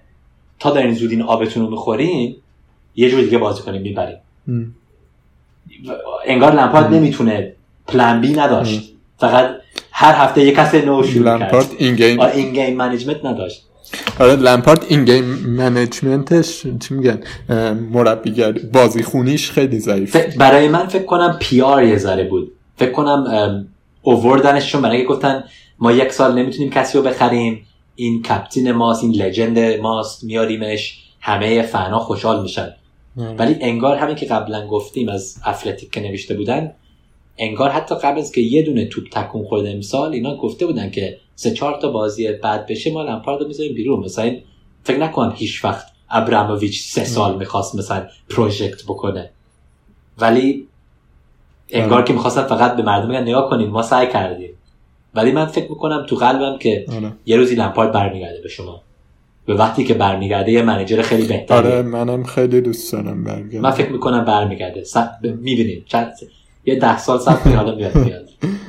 تا 0.59 0.71
دارین 0.71 0.93
زود 0.93 1.11
این 1.11 1.21
آبتون 1.21 1.63
رو 1.63 1.69
می‌خورین 1.69 2.35
یه 2.95 3.09
جور 3.09 3.21
دیگه 3.21 3.37
بازی 3.37 3.61
کنیم 3.61 3.81
می‌بریم. 3.81 4.17
انگار 6.25 6.55
لمپارد 6.55 6.93
نمی‌تونه 6.93 7.53
plan 7.87 8.21
B 8.21 8.33
نداشت. 8.33 8.93
فقط 9.17 9.49
هر 9.91 10.13
هفته 10.13 10.45
یه 10.45 10.51
کس 10.51 10.75
نو 10.75 11.03
شروع 11.03 11.37
لمپارد 11.37 11.67
این 11.77 11.95
game 11.95 12.19
این 12.19 12.53
game 12.53 12.75
management 12.77 13.25
نداشت. 13.25 13.65
آره 14.19 14.35
لمپارد 14.35 14.85
این 14.89 15.05
game 15.05 15.23
management 15.25 16.39
ش 16.39 16.61
چی 16.61 16.93
میگن؟ 16.93 17.19
مربیگر 17.91 18.51
بازی 18.51 19.03
خونیش 19.03 19.51
خیلی 19.51 19.79
ضعیف. 19.79 20.15
برای 20.15 20.67
من 20.67 20.87
فکر 20.87 21.03
کنم 21.03 21.37
PR 21.39 21.83
یه 21.83 21.97
ذره 21.97 22.23
بود. 22.23 22.51
فکر 22.77 22.91
کنم 22.91 23.67
اووردنش 24.01 24.71
چون 24.71 24.81
برای 24.81 25.05
گفتن 25.05 25.43
ما 25.79 25.91
یک 25.91 26.11
سال 26.11 26.39
نمی‌تونیم 26.39 26.69
کسی 26.69 26.97
رو 26.97 27.03
بخریم. 27.03 27.65
این 27.95 28.21
captain 28.21 28.71
ماست 28.71 29.03
این 29.03 29.13
legend 29.13 29.59
ماست 29.59 30.23
میاریمش. 30.23 31.01
همه 31.21 31.61
فنا 31.61 31.99
خوشحال 31.99 32.41
میشن. 32.41 32.73
ولی 33.37 33.55
انگار 33.61 33.97
همین 33.97 34.15
که 34.15 34.25
قبلا 34.25 34.67
گفتیم 34.67 35.09
از 35.09 35.37
اتلتیک 35.47 35.91
که 35.91 36.01
نوشته 36.01 36.33
بودن 36.33 36.71
انگار 37.37 37.69
حتی 37.69 37.95
قبل 37.95 38.19
از 38.19 38.31
که 38.31 38.41
یه 38.41 38.61
دونه 38.61 38.85
توپ 38.85 39.03
تکون 39.11 39.43
خورده 39.43 39.69
امسال 39.69 40.13
اینا 40.13 40.37
گفته 40.37 40.65
بودن 40.65 40.91
که 40.91 41.17
سه 41.35 41.51
چهار 41.51 41.79
تا 41.81 41.89
بازی 41.89 42.31
بعد 42.31 42.65
بشه 42.67 42.93
ما 42.93 43.03
لمپارد 43.03 43.41
رو 43.41 43.47
می‌ذاریم 43.47 43.73
بیرون. 43.73 43.99
مثلا 43.99 44.35
فکر 44.83 44.97
نکنم 44.97 45.33
هیچ 45.35 45.65
وقت 45.65 45.85
ابراموویچ 46.09 46.83
سه 46.83 47.03
سال 47.03 47.37
می‌خواست 47.37 47.75
مثلا 47.75 48.07
پروژکت 48.29 48.83
بکنه. 48.83 49.29
ولی 50.19 50.67
انگار 51.69 52.03
که 52.03 52.13
می‌خواستن 52.13 52.43
فقط 52.43 52.75
به 52.75 52.83
مردم 52.83 53.07
بگن 53.07 53.21
نگاه 53.21 53.49
کنیم 53.49 53.69
ما 53.69 53.81
سعی 53.81 54.07
کردیم. 54.07 54.49
ولی 55.15 55.31
من 55.31 55.45
فکر 55.45 55.69
می‌کنم 55.69 56.05
تو 56.09 56.15
قلبم 56.15 56.57
که 56.57 56.85
آره. 56.95 57.11
یه 57.25 57.37
روزی 57.37 57.55
لمپارد 57.55 57.91
برمیگرده 57.91 58.41
به 58.41 58.49
شما. 58.49 58.81
به 59.45 59.53
وقتی 59.53 59.83
که 59.83 59.93
برمیگرده 59.93 60.51
یه 60.51 60.61
منیجر 60.61 61.01
خیلی 61.01 61.27
بهتری. 61.27 61.57
آره 61.57 61.81
منم 61.81 62.23
خیلی 62.23 62.61
دوست 62.61 62.93
دارم 62.93 63.23
برگرده 63.23 63.59
من 63.59 63.71
فکر 63.71 63.89
می‌کنم 63.89 64.25
برمیگرده. 64.25 64.83
س... 64.83 64.97
می‌بینیم. 65.23 65.83
چند... 65.87 66.13
یه 66.65 66.75
ده 66.75 66.97
سال 66.97 67.19
سب 67.19 67.47
حالا 67.47 67.75
میاد 67.75 67.95
میاد 67.95 68.29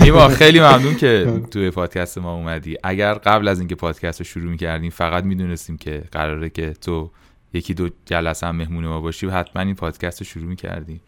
نیما 0.00 0.28
خیلی 0.28 0.60
ممنون 0.60 0.96
که 0.96 1.32
توی 1.52 1.70
پادکست 1.70 2.18
ما 2.18 2.34
اومدی. 2.34 2.76
اگر 2.84 3.14
قبل 3.14 3.48
از 3.48 3.58
اینکه 3.58 3.74
پادکست 3.74 4.20
رو 4.20 4.24
شروع 4.24 4.50
می‌کردیم 4.50 4.90
فقط 4.90 5.24
می‌دونستیم 5.24 5.76
که 5.76 6.04
قراره 6.12 6.50
که 6.50 6.72
تو 6.72 7.10
یکی 7.52 7.74
دو 7.74 7.88
جلسه 8.06 8.46
هم 8.46 8.56
مهمون 8.56 8.86
ما 8.86 9.00
باشی 9.00 9.26
و 9.26 9.30
حتما 9.30 9.62
این 9.62 9.74
پادکست 9.74 10.20
رو 10.20 10.26
شروع 10.26 10.46
می‌کردیم. 10.46 11.00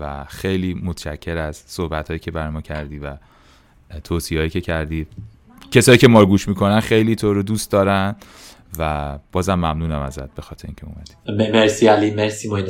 و 0.00 0.24
خیلی 0.24 0.74
متشکر 0.74 1.36
از 1.36 1.56
صحبت 1.66 2.08
هایی 2.08 2.20
که 2.20 2.30
بر 2.30 2.50
ما 2.50 2.60
کردی 2.60 2.98
و 2.98 3.16
توصیه 4.04 4.38
هایی 4.38 4.50
که 4.50 4.60
کردی. 4.60 5.06
کسایی 5.70 5.98
که 5.98 6.08
ما 6.08 6.24
گوش 6.24 6.48
می‌کنن 6.48 6.80
خیلی 6.80 7.16
تو 7.16 7.34
رو 7.34 7.42
دوست 7.42 7.70
دارن 7.70 8.16
و 8.78 9.18
بازم 9.32 9.54
ممنونم 9.54 10.00
ازت 10.00 10.34
به 10.34 10.42
خاطر 10.42 10.68
اینکه 10.68 10.86
اومدی. 10.86 11.52
مرسی 11.52 11.86
علی 11.86 12.10
مرسی 12.10 12.48
موین. 12.48 12.68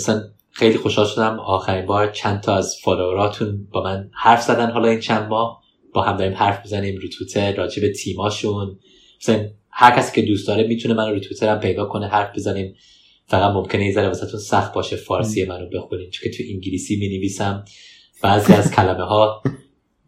خیلی 0.52 0.78
خوشحال 0.78 1.06
شدم. 1.06 1.38
آخرین 1.40 1.86
بار 1.86 2.10
چند 2.10 2.40
تا 2.40 2.56
از 2.56 2.76
فالووراتون 2.84 3.68
با 3.70 3.82
من 3.82 4.10
حرف 4.12 4.42
زدن 4.42 4.70
حالا 4.70 4.88
این 4.88 5.00
چند 5.00 5.28
ماه. 5.28 5.62
با 5.94 6.02
هم 6.02 6.16
داریم 6.16 6.34
حرف 6.34 6.60
می‌زنیم 6.64 6.96
رو 6.96 7.08
تویتر 7.08 7.54
راجع 7.54 7.82
به 7.82 7.92
تیماشون. 7.92 8.78
مثلا 9.22 9.48
هر 9.70 9.96
کسی 9.96 10.20
که 10.20 10.26
دوست 10.26 10.48
داره 10.48 10.66
می‌تونه 10.66 10.94
من 10.94 11.10
رو 11.10 11.20
تویتر 11.20 11.48
هم 11.48 11.60
پیدا 11.60 11.84
کنه 11.84 12.08
حرف 12.08 12.36
بزنیم. 12.36 12.74
فقط 13.26 13.54
ممکنه 13.54 13.86
یه 13.86 13.92
ذره 13.92 14.08
واسهتون 14.08 14.40
سخت 14.40 14.72
باشه 14.72 14.96
فارسی 14.96 15.44
منو 15.44 15.66
بخونین 15.68 16.10
چون 16.10 16.30
که 16.30 16.38
تو 16.38 16.42
انگلیسی 16.50 16.96
می 16.96 17.08
نویسم 17.08 17.64
بعضی 18.22 18.52
از 18.52 18.70
کلمه 18.70 19.04
ها 19.04 19.42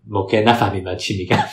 ممکن 0.07 0.39
نفهمیم 0.39 0.85
من 0.85 0.97
چی 0.97 1.19
میگم. 1.19 1.45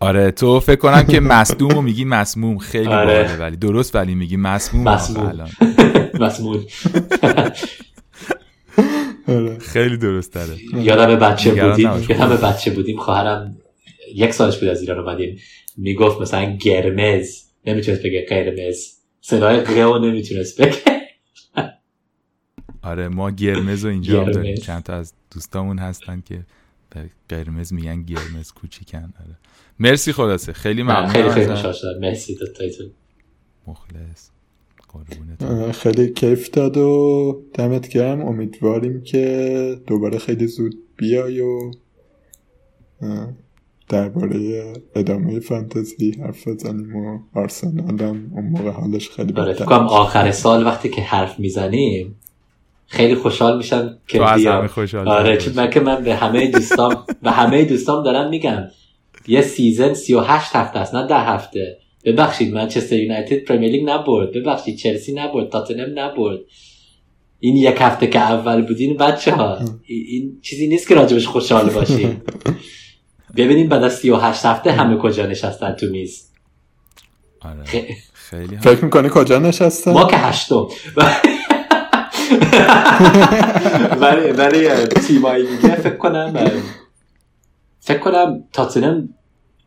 آره 0.00 0.30
تو 0.30 0.60
فکر 0.60 0.76
کنم 0.76 1.02
که 1.02 1.20
مصدوم 1.20 1.78
و 1.78 1.82
میگی 1.82 2.04
مسموم 2.04 2.58
خیلی 2.58 2.86
آره. 2.86 3.36
ولی 3.36 3.56
درست 3.56 3.94
ولی 3.94 4.14
میگی 4.14 4.36
مسموم 4.36 4.88
مسموم 4.88 5.48
مسموم 6.20 6.66
آره. 9.28 9.58
خیلی 9.58 9.96
درست 9.96 10.32
داره 10.32 10.56
یادم 10.74 11.16
بچه 11.16 11.50
بودیم 11.50 11.90
یادم 12.08 12.36
بچه 12.36 12.70
بودیم 12.70 12.98
خواهرم 12.98 13.56
یک 14.14 14.30
سالش 14.30 14.58
بود 14.58 14.68
از 14.68 14.80
ایران 14.80 14.98
اومدیم. 14.98 15.38
می‌گفت 15.76 16.20
مثلا 16.20 16.56
گرمز 16.56 17.42
نمی‌تونست 17.66 18.02
بگه 18.02 18.26
قرمز. 18.28 18.86
صدای 19.20 19.60
قیو 19.60 19.98
نمی‌تونست 19.98 20.60
بگه. 20.60 21.00
آره 22.82 23.08
ما 23.08 23.30
گرمز 23.30 23.84
رو 23.84 23.90
اینجا 23.90 24.24
هم 24.24 24.30
داریم. 24.30 24.56
چند 24.56 24.82
تا 24.82 24.94
از 24.94 25.12
دوستامون 25.30 25.78
هستن 25.78 26.22
که 26.26 26.40
قرمز 27.28 27.72
میگن 27.72 28.02
گرمز 28.02 28.52
کوچیکن. 28.52 28.98
آره. 28.98 29.38
مرسی 29.78 30.12
خلاصه. 30.12 30.52
خیلی 30.52 30.82
ممنون 30.82 31.08
خیلی 31.08 31.30
خیلی 31.30 31.52
مرسی 32.00 32.34
دوتایتون 32.34 32.90
مخلص. 33.66 34.30
خیلی 35.72 36.12
کیف 36.12 36.50
داد 36.50 36.76
و 36.76 37.42
دمت 37.54 37.88
گرم. 37.88 38.20
امیدواریم 38.20 39.02
که 39.02 39.76
دوباره 39.86 40.18
خیلی 40.18 40.46
زود 40.46 40.74
بیای 40.96 41.40
و 41.40 41.70
درباره 43.88 44.72
ادامه 44.94 45.40
فانتزی 45.40 46.10
حرف 46.10 46.48
بزنیم 46.48 46.96
و 46.96 47.18
آرسنال 47.34 48.00
هم 48.00 48.30
اون 48.34 48.44
موقع 48.44 48.70
حالش 48.70 49.10
خیلی 49.10 49.32
آره 49.32 49.52
فکر 49.52 49.74
آخر 49.74 50.30
سال 50.30 50.66
وقتی 50.66 50.88
که 50.88 51.02
حرف 51.02 51.38
می‌زنیم 51.38 52.16
خیلی 52.86 53.14
خوشحال 53.14 53.56
میشم 53.56 53.98
که 54.06 54.18
بیا 54.18 54.68
آره 55.06 55.36
چون 55.36 55.54
من 55.54 55.70
که 55.70 55.80
من 55.80 56.04
به 56.04 56.14
همه 56.14 56.50
دوستام 56.50 57.04
به 57.22 57.30
همه 57.30 57.64
دوستام 57.64 58.04
دارم 58.04 58.30
میگم. 58.30 58.62
یه 59.26 59.42
season 59.42 59.94
38 59.94 60.56
هفته 60.56 60.78
است 60.78 60.94
نه 60.94 61.06
ده 61.06 61.18
هفته. 61.18 61.78
ببخشید 62.04 62.54
منچستر 62.54 62.96
یونایتد 62.96 63.44
پرمیر 63.44 63.72
لیگ 63.72 63.90
نبرد. 63.90 64.32
ببخشید 64.32 64.76
چلسی 64.76 65.12
نبرد 65.12 65.48
تاتنهم 65.48 65.98
نبرد. 65.98 66.38
این 67.38 67.56
یک 67.56 67.76
هفته 67.78 68.06
که 68.06 68.18
اول 68.18 68.62
بودین 68.62 68.96
بچه 68.96 69.32
ها 69.32 69.58
این 69.86 70.40
چیزی 70.42 70.68
نیست 70.68 70.88
که 70.88 70.94
راجبش 70.94 71.26
خوشحال 71.26 71.70
باشیم. 71.70 72.22
ببینیم 73.36 73.68
بعد 73.68 73.82
از 73.82 73.94
38 73.98 74.46
هفته 74.46 74.72
همه 74.72 74.96
کجا 74.96 75.26
نشستن 75.26 75.72
تو 75.72 75.86
میز 75.86 76.30
آره. 77.40 77.64
خیلی 78.12 78.56
فکر 78.56 78.84
می‌کنی 78.84 79.08
کجا 79.12 79.38
نشستن؟ 79.38 79.92
ما 79.92 80.04
که 80.04 80.16
هشتم. 80.16 80.66
ولی 84.00 84.30
ولی 84.30 84.68
تیمایی 84.86 85.56
دیگه 85.56 85.74
فکر 85.74 85.96
کنم 85.96 86.50
فکر 87.80 87.98
کنم 87.98 88.44
تاتنم 88.52 89.14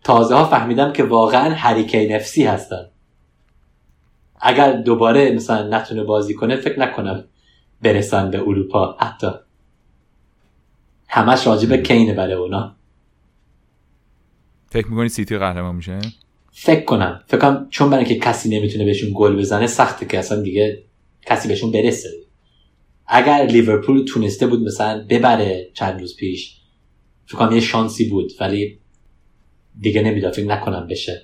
تازه 0.04 0.36
ها 0.36 0.46
فهمیدم 0.46 0.94
که 0.94 1.04
واقعا 1.04 1.54
هریکین 1.54 2.12
نفسی 2.12 2.44
هستن. 2.44 2.90
اگر 4.42 4.74
دوباره 4.74 5.32
مثلا 5.32 5.78
نتونه 5.78 6.04
بازی 6.04 6.34
کنه 6.34 6.56
فکر 6.56 6.80
نکنم 6.80 7.24
برسن 7.82 8.32
به 8.32 8.40
اروپا 8.40 8.98
حتی. 9.00 9.28
همش 11.08 11.48
راجب 11.48 11.76
کینه 11.76 12.14
برای 12.14 12.34
اونا. 12.34 12.76
فکر 14.70 14.88
می‌کنی 14.88 15.10
سیتی 15.10 15.38
قهرمان 15.38 15.76
میشه؟ 15.76 16.00
فکر 16.52 16.86
کنم. 16.86 17.24
فکر 17.28 17.42
کنم 17.42 17.68
چون 17.70 17.90
برای 17.90 18.06
که 18.06 18.20
کسی 18.20 18.50
نمی‌تونه 18.50 18.86
بهشون 18.86 19.12
گل 19.16 19.36
بزنه 19.36 19.68
سخته 19.68 20.06
که 20.06 20.20
اصلا 20.20 20.42
دیگه 20.42 20.84
کسی 21.26 21.48
بهشون 21.48 21.72
برسه. 21.72 22.10
اگر 23.08 23.46
لیورپول 23.46 24.06
تونسته 24.06 24.48
بود 24.48 24.64
مثلا 24.64 25.06
ببره 25.10 25.72
چند 25.74 26.00
روز 26.00 26.16
پیش 26.16 26.58
فکر 27.26 27.38
کنم 27.38 27.52
یه 27.52 27.62
شانسی 27.62 28.10
بود 28.10 28.32
ولی 28.40 28.80
دیگه 29.80 30.02
نمی‌دونم 30.02 30.34
فکر 30.34 30.45
نکنم 30.45 30.88
بشه. 30.88 31.22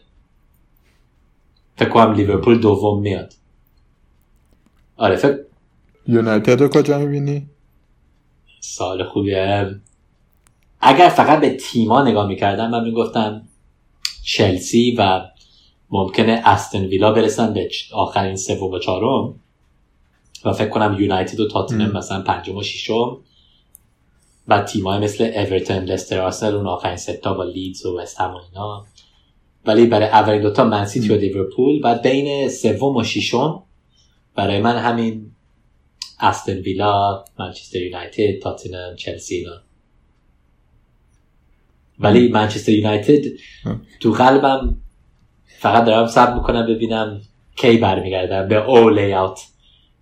فکر 1.75 1.89
کنم 1.89 2.13
لیورپول 2.13 2.59
دوم 2.59 3.01
میاد. 3.01 3.33
آره 4.97 5.15
فکر 5.15 5.39
یونایتد 6.07 6.61
رو 6.61 6.67
کجا 6.67 6.99
می‌بینی؟ 6.99 7.49
سال 8.59 9.03
خوبیه. 9.03 9.75
اگر 10.81 11.09
فقط 11.09 11.39
به 11.39 11.49
تیما 11.49 12.03
نگاه 12.03 12.27
می‌کردم 12.27 12.69
من 12.69 12.83
می‌گفتم 12.83 13.47
چلسی 14.23 14.95
و 14.97 15.21
ممکنه 15.89 16.41
استن 16.45 16.85
ویلا 16.85 17.11
برسن 17.11 17.53
به 17.53 17.69
آخرین 17.93 18.35
سوم 18.35 18.71
و 18.71 18.79
چهارم. 18.79 19.39
و 20.45 20.53
فکر 20.53 20.69
کنم 20.69 20.97
یونایتد 20.99 21.39
و 21.39 21.47
تاتنم 21.47 21.97
مثلا 21.97 22.21
پنجم 22.21 22.55
و 22.57 22.63
ششم. 22.63 23.17
و 24.49 24.61
تیمای 24.61 24.99
مثل 24.99 25.23
اورتون 25.35 25.77
لستر 25.77 26.19
آرسنال 26.19 26.55
اون 26.55 26.67
آخرین 26.67 26.97
ستا 26.97 27.33
با 27.33 27.43
لیدز 27.43 27.85
و 27.85 27.99
وست 27.99 28.21
اینا. 28.21 28.85
ولی 29.65 29.85
برای 29.85 30.07
اولین 30.07 30.41
دوتا 30.41 30.63
منسیتی 30.63 31.09
و 31.09 31.15
لیورپول 31.15 31.81
و 31.83 31.95
بین 31.95 32.49
سوم 32.49 32.95
و 32.95 33.03
ششم 33.03 33.63
برای 34.35 34.61
من 34.61 34.77
همین 34.77 35.31
استون 36.19 36.57
ویلا 36.57 37.23
منچستر 37.39 37.81
یونایتد 37.81 38.39
تاتنهام 38.39 38.95
چلسی 38.95 39.35
اینا. 39.35 39.61
ولی 41.99 42.27
منچستر 42.27 42.71
یونایتد 42.71 43.21
تو 43.99 44.11
قلبم 44.11 44.77
فقط 45.45 45.85
دارم 45.85 46.07
صبر 46.07 46.33
می‌کنم 46.33 46.67
ببینم 46.67 47.21
کی 47.55 47.77
برمیگردم 47.77 48.47
به 48.47 48.69
اوله 48.69 48.89
out 48.89 49.39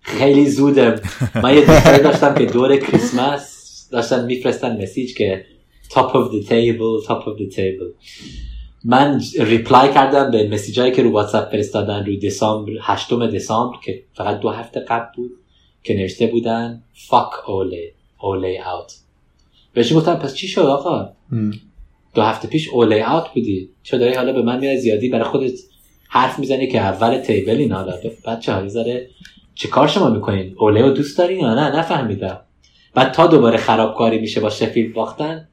خیلی 0.00 0.50
زوده. 0.50 1.00
من 1.42 1.54
یه 1.54 1.66
دوستایی 1.66 2.02
داشتم 2.02 2.34
که 2.34 2.46
دور 2.46 2.76
کریسمس 2.76 3.57
داشتن 3.90 4.24
میفرستن 4.24 4.82
message 4.82 5.14
که 5.14 5.44
top 5.90 6.12
of 6.12 6.32
the 6.32 6.48
table 6.48 7.06
top 7.08 7.22
of 7.22 7.38
the 7.40 7.56
table. 7.56 8.08
من 8.84 9.22
reply 9.40 9.94
کردم 9.94 10.30
به 10.30 10.48
message 10.48 10.82
ایی 10.82 10.92
که 10.92 11.02
رو 11.02 11.10
واتساپ 11.10 11.50
فرستادن 11.50 12.04
روی 12.04 12.18
دسامبر 12.18 12.72
هشتم 12.80 13.26
دسامبر 13.26 13.76
که 13.84 14.02
فقط 14.14 14.40
دو 14.40 14.48
هفته 14.50 14.80
قبل 14.80 15.06
بود 15.16 15.30
که 15.82 15.94
نوشته 15.94 16.26
بودن 16.26 16.82
fuck 17.08 17.48
اوله 17.48 17.92
اوله 18.20 18.62
اوت 18.68 18.94
بهش 19.74 19.92
گفتم 19.92 20.14
پس 20.14 20.34
چی 20.34 20.48
شد 20.48 20.60
آقا؟ 20.60 21.08
دو 22.14 22.22
هفته 22.22 22.48
پیش 22.48 22.68
اوله 22.68 23.14
اوت 23.14 23.24
بودی؟ 23.34 23.68
چه 23.82 23.98
داری 23.98 24.14
حالا 24.14 24.32
به 24.32 24.42
من 24.42 24.58
میاد 24.58 24.76
زیادی؟ 24.76 25.08
برای 25.08 25.24
خودت 25.24 25.58
حرف 26.08 26.38
می‌زنی 26.38 26.66
که 26.66 26.80
اول 26.80 27.18
تیبل 27.18 27.56
این 27.56 27.72
حالا؟ 27.72 27.94
بچه 28.26 28.52
ها 28.52 28.66
چه 29.54 29.68
کار 29.68 29.88
شما 29.88 30.10
می‌کنین؟ 30.10 30.54
اوله 30.58 30.82
رو 30.82 30.90
دوست 30.90 31.18
دارین 31.18 31.40
یا 31.40 31.54
نه؟ 31.54 31.78
نفهمیدم. 31.78 32.40
بعد 32.94 33.12
تا 33.12 33.26
دوباره 33.26 33.56
خرابکاری 33.56 34.18
میشه 34.18 34.40
با 34.40 34.50
شفیل 34.50 34.92
باختن 34.92 35.48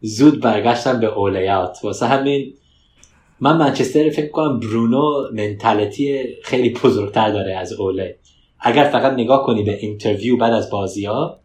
زود 0.00 0.40
برگشتم 0.40 1.00
به 1.00 1.06
اولیات 1.06 1.78
واسه 1.82 2.06
همین 2.06 2.54
من 3.40 3.56
منچستر 3.56 4.10
فکر 4.10 4.30
کنم 4.30 4.60
برونو 4.60 5.30
منتالتی 5.32 6.24
خیلی 6.42 6.70
بزرگتر 6.70 7.30
داره 7.30 7.54
از 7.54 7.72
اوله. 7.72 8.18
اگر 8.60 8.84
فقط 8.84 9.12
نگاه 9.12 9.46
کنی 9.46 9.62
به 9.62 9.78
interview 9.78 10.36
بعد 10.36 10.52
از 10.52 10.70
بازی 10.70 11.04
ها 11.04 11.40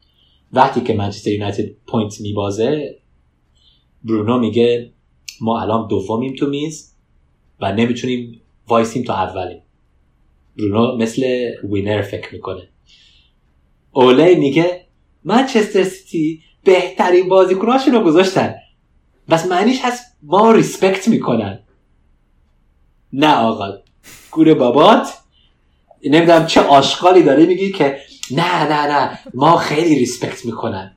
وقتی 0.53 0.81
که 0.81 0.93
منچستر 0.93 1.31
یونایتد 1.31 1.69
point 1.87 2.21
میبازه 2.21 2.95
برونو 4.03 4.39
میگه 4.39 4.91
ما 5.41 5.61
الان 5.61 5.87
دومیم 5.87 6.35
تو 6.35 6.47
میز 6.47 6.95
و 7.61 7.73
نمی‌تونیم 7.73 8.41
وایسیم 8.67 9.03
تا 9.03 9.13
اولیم. 9.13 9.61
برونو 10.57 10.97
مثل 10.97 11.51
winner 11.63 12.01
فکر 12.01 12.33
می‌کنه. 12.33 12.67
اوله 13.91 14.35
میگه 14.35 14.85
منچستر 15.23 15.83
سیتی 15.83 16.41
بهترین 16.63 17.29
بازیکناشون 17.29 17.93
رو 17.93 18.03
گذاشتن. 18.03 18.55
پس 19.29 19.45
معنیش 19.45 19.79
هست 19.83 20.17
ما 20.23 20.51
respect 20.51 21.07
می‌کنن. 21.07 21.59
نه 23.13 23.35
آقا. 23.35 23.77
گوره 24.31 24.53
بابات. 24.53 25.13
نمی‌دونم 26.05 26.45
چه 26.45 26.61
آشغالی 26.61 27.23
داره 27.23 27.45
میگی 27.45 27.71
که 27.71 27.97
نه 28.31 28.63
نه 28.63 28.87
نه. 28.87 29.19
ما 29.33 29.57
خیلی 29.57 29.95
ریسپکت 29.95 30.45
می‌کنن. 30.45 30.95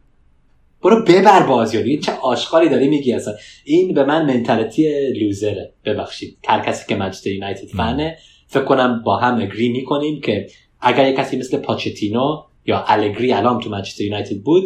برو 0.82 1.05
ببر 1.05 1.43
بازی 1.43 1.99
چه 1.99 2.12
آشغالی 2.12 2.69
داری 2.69 2.89
میگی 2.89 3.12
اصلا. 3.12 3.35
این 3.65 3.94
به 3.94 4.05
من 4.05 4.27
منتالتی 4.27 5.12
لوزره 5.12 5.73
ببخشید. 5.85 6.39
هر 6.49 6.61
کسی 6.61 6.86
که 6.89 6.97
منچستر 6.97 7.31
یونایتد 7.31 7.69
فنه 7.69 8.19
فکر 8.47 8.65
کنم 8.65 9.03
با 9.05 9.16
هم 9.16 9.40
اگری 9.40 9.69
می‌کنیم 9.69 10.20
که 10.20 10.47
اگر 10.81 11.09
یک 11.09 11.16
کسی 11.16 11.36
مثل 11.36 11.57
پاچتینو 11.57 12.43
یا 12.67 12.85
الگری 12.89 13.33
الان 13.33 13.61
تو 13.61 13.71
منچستر 13.71 14.05
یونایتد 14.05 14.37
بود 14.37 14.63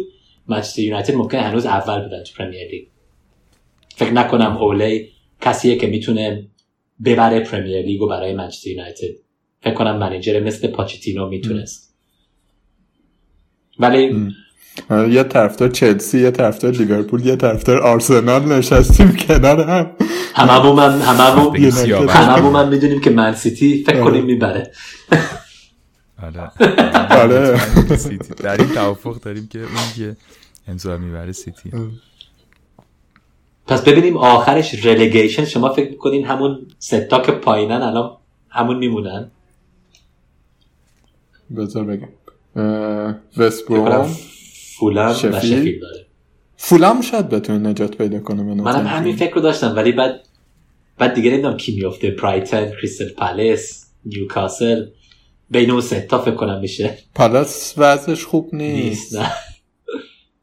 منچستر 0.47 0.81
یونایتد 0.81 1.15
ممکن 1.15 1.37
هنوز 1.37 1.65
اول 1.65 2.03
بودن 2.03 2.23
تو 2.23 2.33
پرمیر 2.37 2.67
لیگ 2.71 2.87
فکر 3.95 4.11
نکنم 4.11 4.57
اولی 4.57 5.09
کسیه 5.41 5.75
که 5.75 5.87
می‌تونه 5.87 6.47
ببره 7.05 7.39
پرمیر 7.39 7.81
لیگو 7.81 8.07
برای 8.07 8.33
منچستر 8.33 8.69
یونایتد 8.69 9.15
فکر 9.61 9.73
کنم 9.73 9.97
منیجر 9.97 10.39
مثل 10.39 10.67
پاچتینو 10.67 11.29
می‌تونست. 11.29 11.95
ولی 13.79 14.33
یه 15.09 15.23
طرفدار 15.23 15.69
چلسی 15.69 16.21
یه 16.21 16.31
طرفدار 16.31 16.71
لیورپول 16.71 17.25
یه 17.25 17.35
طرفدار 17.35 17.81
آرسنال 17.81 18.45
نشستیم 18.45 19.15
کنار 19.15 19.61
هم. 19.61 19.91
هممون 20.35 20.75
من 20.75 21.01
هممون 21.01 22.51
من 22.51 22.69
می‌دونیم 22.69 23.01
که 23.01 23.09
من 23.09 23.33
سیتی 23.33 23.83
فکر 23.83 24.03
کنیم 24.03 24.25
می‌بره. 24.25 24.71
آره. 26.23 26.51
آره. 27.21 27.59
در 28.43 28.61
این 28.61 28.69
توافق 28.69 29.19
داریم 29.19 29.47
که 29.47 29.59
اون 29.59 29.93
که 29.95 30.15
امضا 30.67 30.97
می‌بره 30.97 31.31
سیتی. 31.31 31.71
پس 33.67 33.81
ببینیم 33.81 34.17
آخرش 34.17 34.85
relegation 34.85 35.45
شما 35.45 35.73
فکر 35.73 35.89
می‌کنین 35.89 36.25
همون 36.25 36.67
ستا 36.79 37.19
که 37.21 37.31
پایینن 37.31 37.81
الان 37.81 38.17
همون 38.49 38.77
میمونن؟ 38.77 39.31
بذار 41.57 41.83
بگم. 41.83 42.09
وست 43.37 43.67
بروم 43.67 44.15
فولم 44.77 45.09
و 45.09 45.13
شفیلد. 45.13 45.79
آره. 45.79 46.05
فولم 46.57 47.01
شاید 47.01 47.29
بتونه 47.29 47.69
نجات 47.69 47.97
پیدا 47.97 48.19
کنه 48.19 48.43
من 48.43 48.53
منم 48.53 48.87
همین 48.87 49.15
فکر 49.15 49.35
رو 49.35 49.41
داشتم 49.41 49.75
ولی 49.75 49.91
بعد 49.91 50.19
بعد 50.97 51.13
دیگه 51.13 51.31
نمی‌دونم 51.31 51.57
کی 51.57 51.75
میفته 51.75 52.11
برایتن 52.11 52.71
کریستل 52.71 53.09
پالیس 53.09 53.87
نیوکاسل 54.05 54.85
بین 55.49 55.71
اون 55.71 55.81
ستا 55.81 56.21
فکر 56.21 56.35
کنم 56.35 56.59
میشه. 56.59 56.97
پالاس 57.15 57.73
وضعش 57.77 58.25
خوب 58.25 58.55
نیست 58.55 58.85
نیست. 58.85 59.15
نه. 59.15 59.31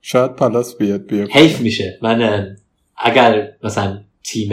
شاید 0.03 0.31
پالاس 0.37 0.77
بیاد 0.77 1.07
بیاد. 1.07 1.29
حیف 1.31 1.61
میشه. 1.61 1.99
من 2.03 2.49
اگر 2.97 3.53
مثلا 3.63 4.01
تیم 4.23 4.53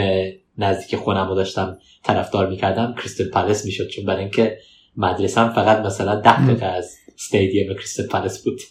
نزدیک 0.58 0.96
خونم 0.96 1.28
رو 1.28 1.36
داشتم 1.36 1.78
طرفدار 2.04 2.50
می‌کردم 2.50 2.96
کریستل 2.98 3.30
پالاس 3.30 3.66
می‌شد. 3.66 3.88
چون 3.88 4.06
برای 4.06 4.22
اینکه 4.22 4.58
مدرسم 4.98 5.50
فقط 5.50 5.86
مثلا 5.86 6.16
ده 6.16 6.46
دقیقه 6.46 6.66
از 6.66 6.96
استادیوم 7.16 7.74
کریستل 7.74 8.08
پالاس 8.08 8.44
بود. 8.44 8.62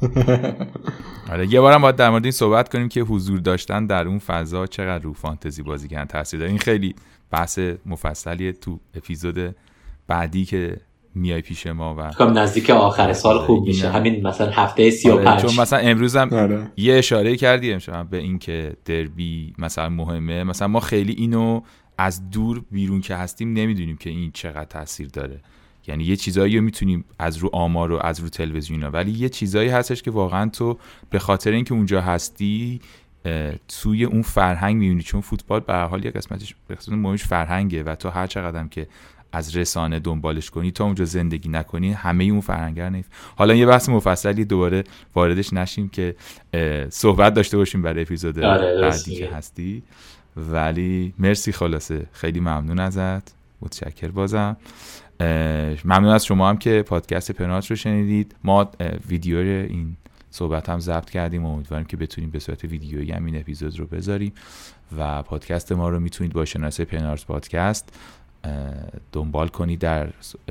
آره 1.32 1.52
یه 1.52 1.60
بارم 1.60 1.82
باید 1.82 1.96
در 1.96 2.10
مورد 2.10 2.24
این 2.24 2.32
صحبت 2.32 2.68
کنیم 2.68 2.88
که 2.88 3.00
حضور 3.00 3.40
داشتن 3.40 3.86
در 3.86 4.06
اون 4.06 4.18
فضا 4.18 4.66
چقدر 4.66 5.04
رو 5.04 5.12
فانتزی 5.12 5.62
بازی 5.62 5.88
کردن 5.88 6.04
تاثیر 6.04 6.40
داره. 6.40 6.50
این 6.50 6.60
خیلی 6.60 6.94
بحث 7.30 7.58
مفصلیه 7.86 8.52
تو 8.52 8.80
اپیزود 8.94 9.54
بعدی 10.10 10.44
که 10.44 10.76
میای 11.14 11.40
پیش 11.40 11.66
ما 11.66 11.96
و 11.98 12.10
کام 12.10 12.38
نزدیک 12.38 12.70
آخر 12.70 13.12
سال 13.12 13.38
خوب 13.38 13.66
میشه. 13.66 13.90
همین 13.90 14.26
مثلا 14.26 14.50
هفته 14.50 14.90
35 14.90 15.28
آره 15.28 15.42
چون 15.42 15.62
مثلا 15.62 15.78
امروز 15.78 16.16
هم 16.16 16.28
آره. 16.32 16.72
یه 16.76 16.94
اشاره 16.94 17.36
کردی 17.36 17.72
امشب 17.72 18.10
به 18.10 18.16
اینکه 18.16 18.76
دربی 18.84 19.54
مثلا 19.58 19.88
مهمه. 19.88 20.44
مثلا 20.44 20.68
ما 20.68 20.80
خیلی 20.80 21.12
اینو 21.12 21.60
از 21.98 22.30
دور 22.30 22.64
بیرون 22.70 23.00
که 23.00 23.14
هستیم 23.14 23.52
نمی‌دونیم 23.52 23.96
که 23.96 24.10
این 24.10 24.30
چقدر 24.34 24.64
تاثیر 24.64 25.08
داره. 25.08 25.40
یعنی 25.86 26.04
یه 26.04 26.16
چیزایی 26.16 26.56
رو 26.56 26.64
می‌تونیم 26.64 27.04
از 27.18 27.36
رو 27.36 27.50
آمار 27.52 27.92
و 27.92 27.98
از 28.02 28.20
رو 28.20 28.28
تلویزیون 28.28 28.82
ولی 28.82 29.10
یه 29.10 29.28
چیزایی 29.28 29.68
هستش 29.68 30.02
که 30.02 30.10
واقعا 30.10 30.48
تو 30.48 30.78
به 31.10 31.18
خاطر 31.18 31.50
اینکه 31.50 31.74
اونجا 31.74 32.00
هستی 32.00 32.80
توی 33.68 34.04
اون 34.04 34.22
فرهنگ 34.22 34.76
می‌بینی. 34.76 35.02
چون 35.02 35.20
فوتبال 35.20 35.60
به 35.60 35.74
حال 35.74 36.04
یه 36.04 36.10
قسمتش 36.10 36.54
مهمش 36.88 37.24
فرهنگه 37.24 37.82
و 37.82 37.94
تو 37.94 38.08
هر 38.10 38.26
چقدر 38.26 38.66
که 38.66 38.86
از 39.32 39.56
رسانه 39.56 39.98
دنبالش 39.98 40.50
کنی 40.50 40.70
تا 40.70 40.84
اونجا 40.84 41.04
زندگی 41.04 41.48
نکنی 41.48 41.92
همه 41.92 42.24
اون 42.24 42.40
فرهنگر 42.40 42.90
نیست. 42.90 43.10
حالا 43.36 43.54
یه 43.54 43.66
بحث 43.66 43.88
مفصلی 43.88 44.44
دوباره 44.44 44.84
واردش 45.14 45.52
نشیم 45.52 45.88
که 45.88 46.16
صحبت 46.90 47.34
داشته 47.34 47.56
باشیم 47.56 47.82
برای 47.82 48.02
اپیزود 48.02 48.38
آره، 48.38 48.80
بعدی 48.80 49.16
که 49.16 49.28
هستی. 49.28 49.82
ولی 50.36 51.14
مرسی 51.18 51.52
خلاصه. 51.52 52.06
خیلی 52.12 52.40
ممنون 52.40 52.78
ازت. 52.78 53.34
متشکر 53.62 54.08
بازم. 54.08 54.56
ممنون 55.84 56.08
از 56.08 56.26
شما 56.26 56.48
هم 56.48 56.56
که 56.56 56.82
پادکست 56.82 57.32
پنات 57.32 57.70
رو 57.70 57.76
شنیدید. 57.76 58.34
ما 58.44 58.70
ویدیو 59.08 59.36
این 59.36 59.96
صحبت 60.30 60.68
هم 60.68 60.80
ضبط 60.80 61.10
کردیم. 61.10 61.44
و 61.44 61.52
امیدواریم 61.52 61.86
که 61.86 61.96
بتونیم 61.96 62.30
به 62.30 62.38
صورت 62.38 62.64
ویدیویی 62.64 63.12
هم 63.12 63.24
این 63.24 63.36
اپیزود 63.40 63.78
رو 63.78 63.86
بذاریم. 63.86 64.32
و 64.98 65.22
پادکست 65.22 65.72
ما 65.72 65.88
رو 65.88 66.00
می‌تونید 66.00 66.32
با 66.32 66.44
شناسه 66.44 66.84
پنارت 66.84 67.26
پادکست 67.26 67.92
دنبال 69.12 69.48
کنید 69.48 69.78
در 69.78 70.08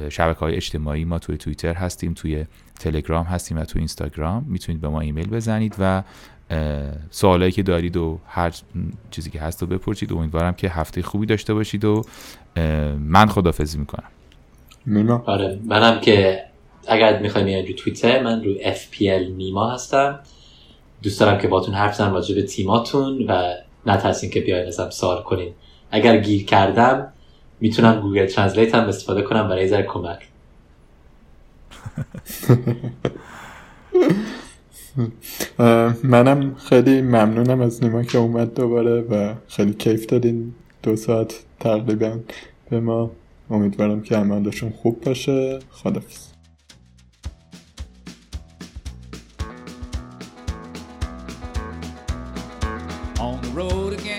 شبکه 0.09 0.39
های 0.39 0.55
اجتماعی. 0.55 1.05
ما 1.05 1.19
توی 1.19 1.37
توییتر 1.37 1.73
هستیم 1.73 2.13
توی 2.13 2.45
تلگرام 2.79 3.25
هستیم 3.25 3.57
و 3.57 3.63
توی 3.63 3.79
اینستاگرام. 3.79 4.45
می‌تونید 4.47 4.81
به 4.81 4.87
ما 4.87 5.01
ایمیل 5.01 5.29
بزنید 5.29 5.75
و 5.79 6.03
سوالایی 7.09 7.51
که 7.51 7.63
دارید 7.63 7.97
و 7.97 8.19
هر 8.27 8.53
چیزی 9.11 9.29
که 9.29 9.39
هست 9.39 9.61
رو 9.61 9.67
بپرسید. 9.67 10.13
امیدوارم 10.13 10.53
که 10.53 10.69
هفته 10.69 11.01
خوبی 11.01 11.25
داشته 11.25 11.53
باشید 11.53 11.85
و 11.85 12.05
من 12.99 13.25
خدافزی 13.25 13.77
می‌کنم. 13.77 14.09
نیما 14.87 15.23
آره 15.25 15.59
منم 15.65 15.99
که 15.99 16.43
اگر 16.87 17.19
می‌خواین 17.19 17.67
رو 17.67 17.73
توییتر 17.73 18.23
من 18.23 18.43
رو 18.43 18.53
FPL 18.55 19.37
نیما 19.37 19.69
هستم. 19.69 20.19
دوست 21.03 21.19
دارم 21.19 21.37
که 21.37 21.47
باتون 21.47 21.73
حرف 21.73 21.95
زنم 21.95 22.13
راجع 22.13 22.35
به 22.35 22.43
تیماتون 22.43 23.25
و 23.27 23.53
نترسین 23.85 24.29
که 24.29 24.39
بیاین 24.39 24.67
ازم 24.67 24.89
سوال 24.89 25.23
کنین. 25.23 25.53
اگر 25.91 26.17
گیر 26.17 26.45
کردم 26.45 27.13
می‌تونم 27.61 28.01
Google 28.01 28.25
Translate 28.25 28.75
هم 28.75 28.87
استفاده 28.87 29.21
کنم 29.21 29.47
برای 29.47 29.67
ذره 29.67 29.83
کمک. 29.83 30.27
منم 36.03 36.55
خیلی 36.55 37.01
ممنونم 37.01 37.61
از 37.61 37.83
نیما 37.83 38.03
که 38.03 38.17
اومد 38.17 38.53
دوباره 38.53 39.01
و 39.01 39.33
خیلی 39.47 39.73
کیف 39.73 40.05
دادین 40.05 40.53
دو 40.83 40.95
ساعت 40.95 41.43
تقریبا 41.59 42.19
به 42.69 42.79
ما. 42.79 43.11
امیدوارم 43.49 44.01
که 44.01 44.15
عملشون 44.15 44.69
خوب 44.69 45.01
باشه. 45.01 45.59
خدافز 45.71 46.29
On 53.19 53.41
the 53.41 53.49
road 53.49 53.93
again. 53.99 54.18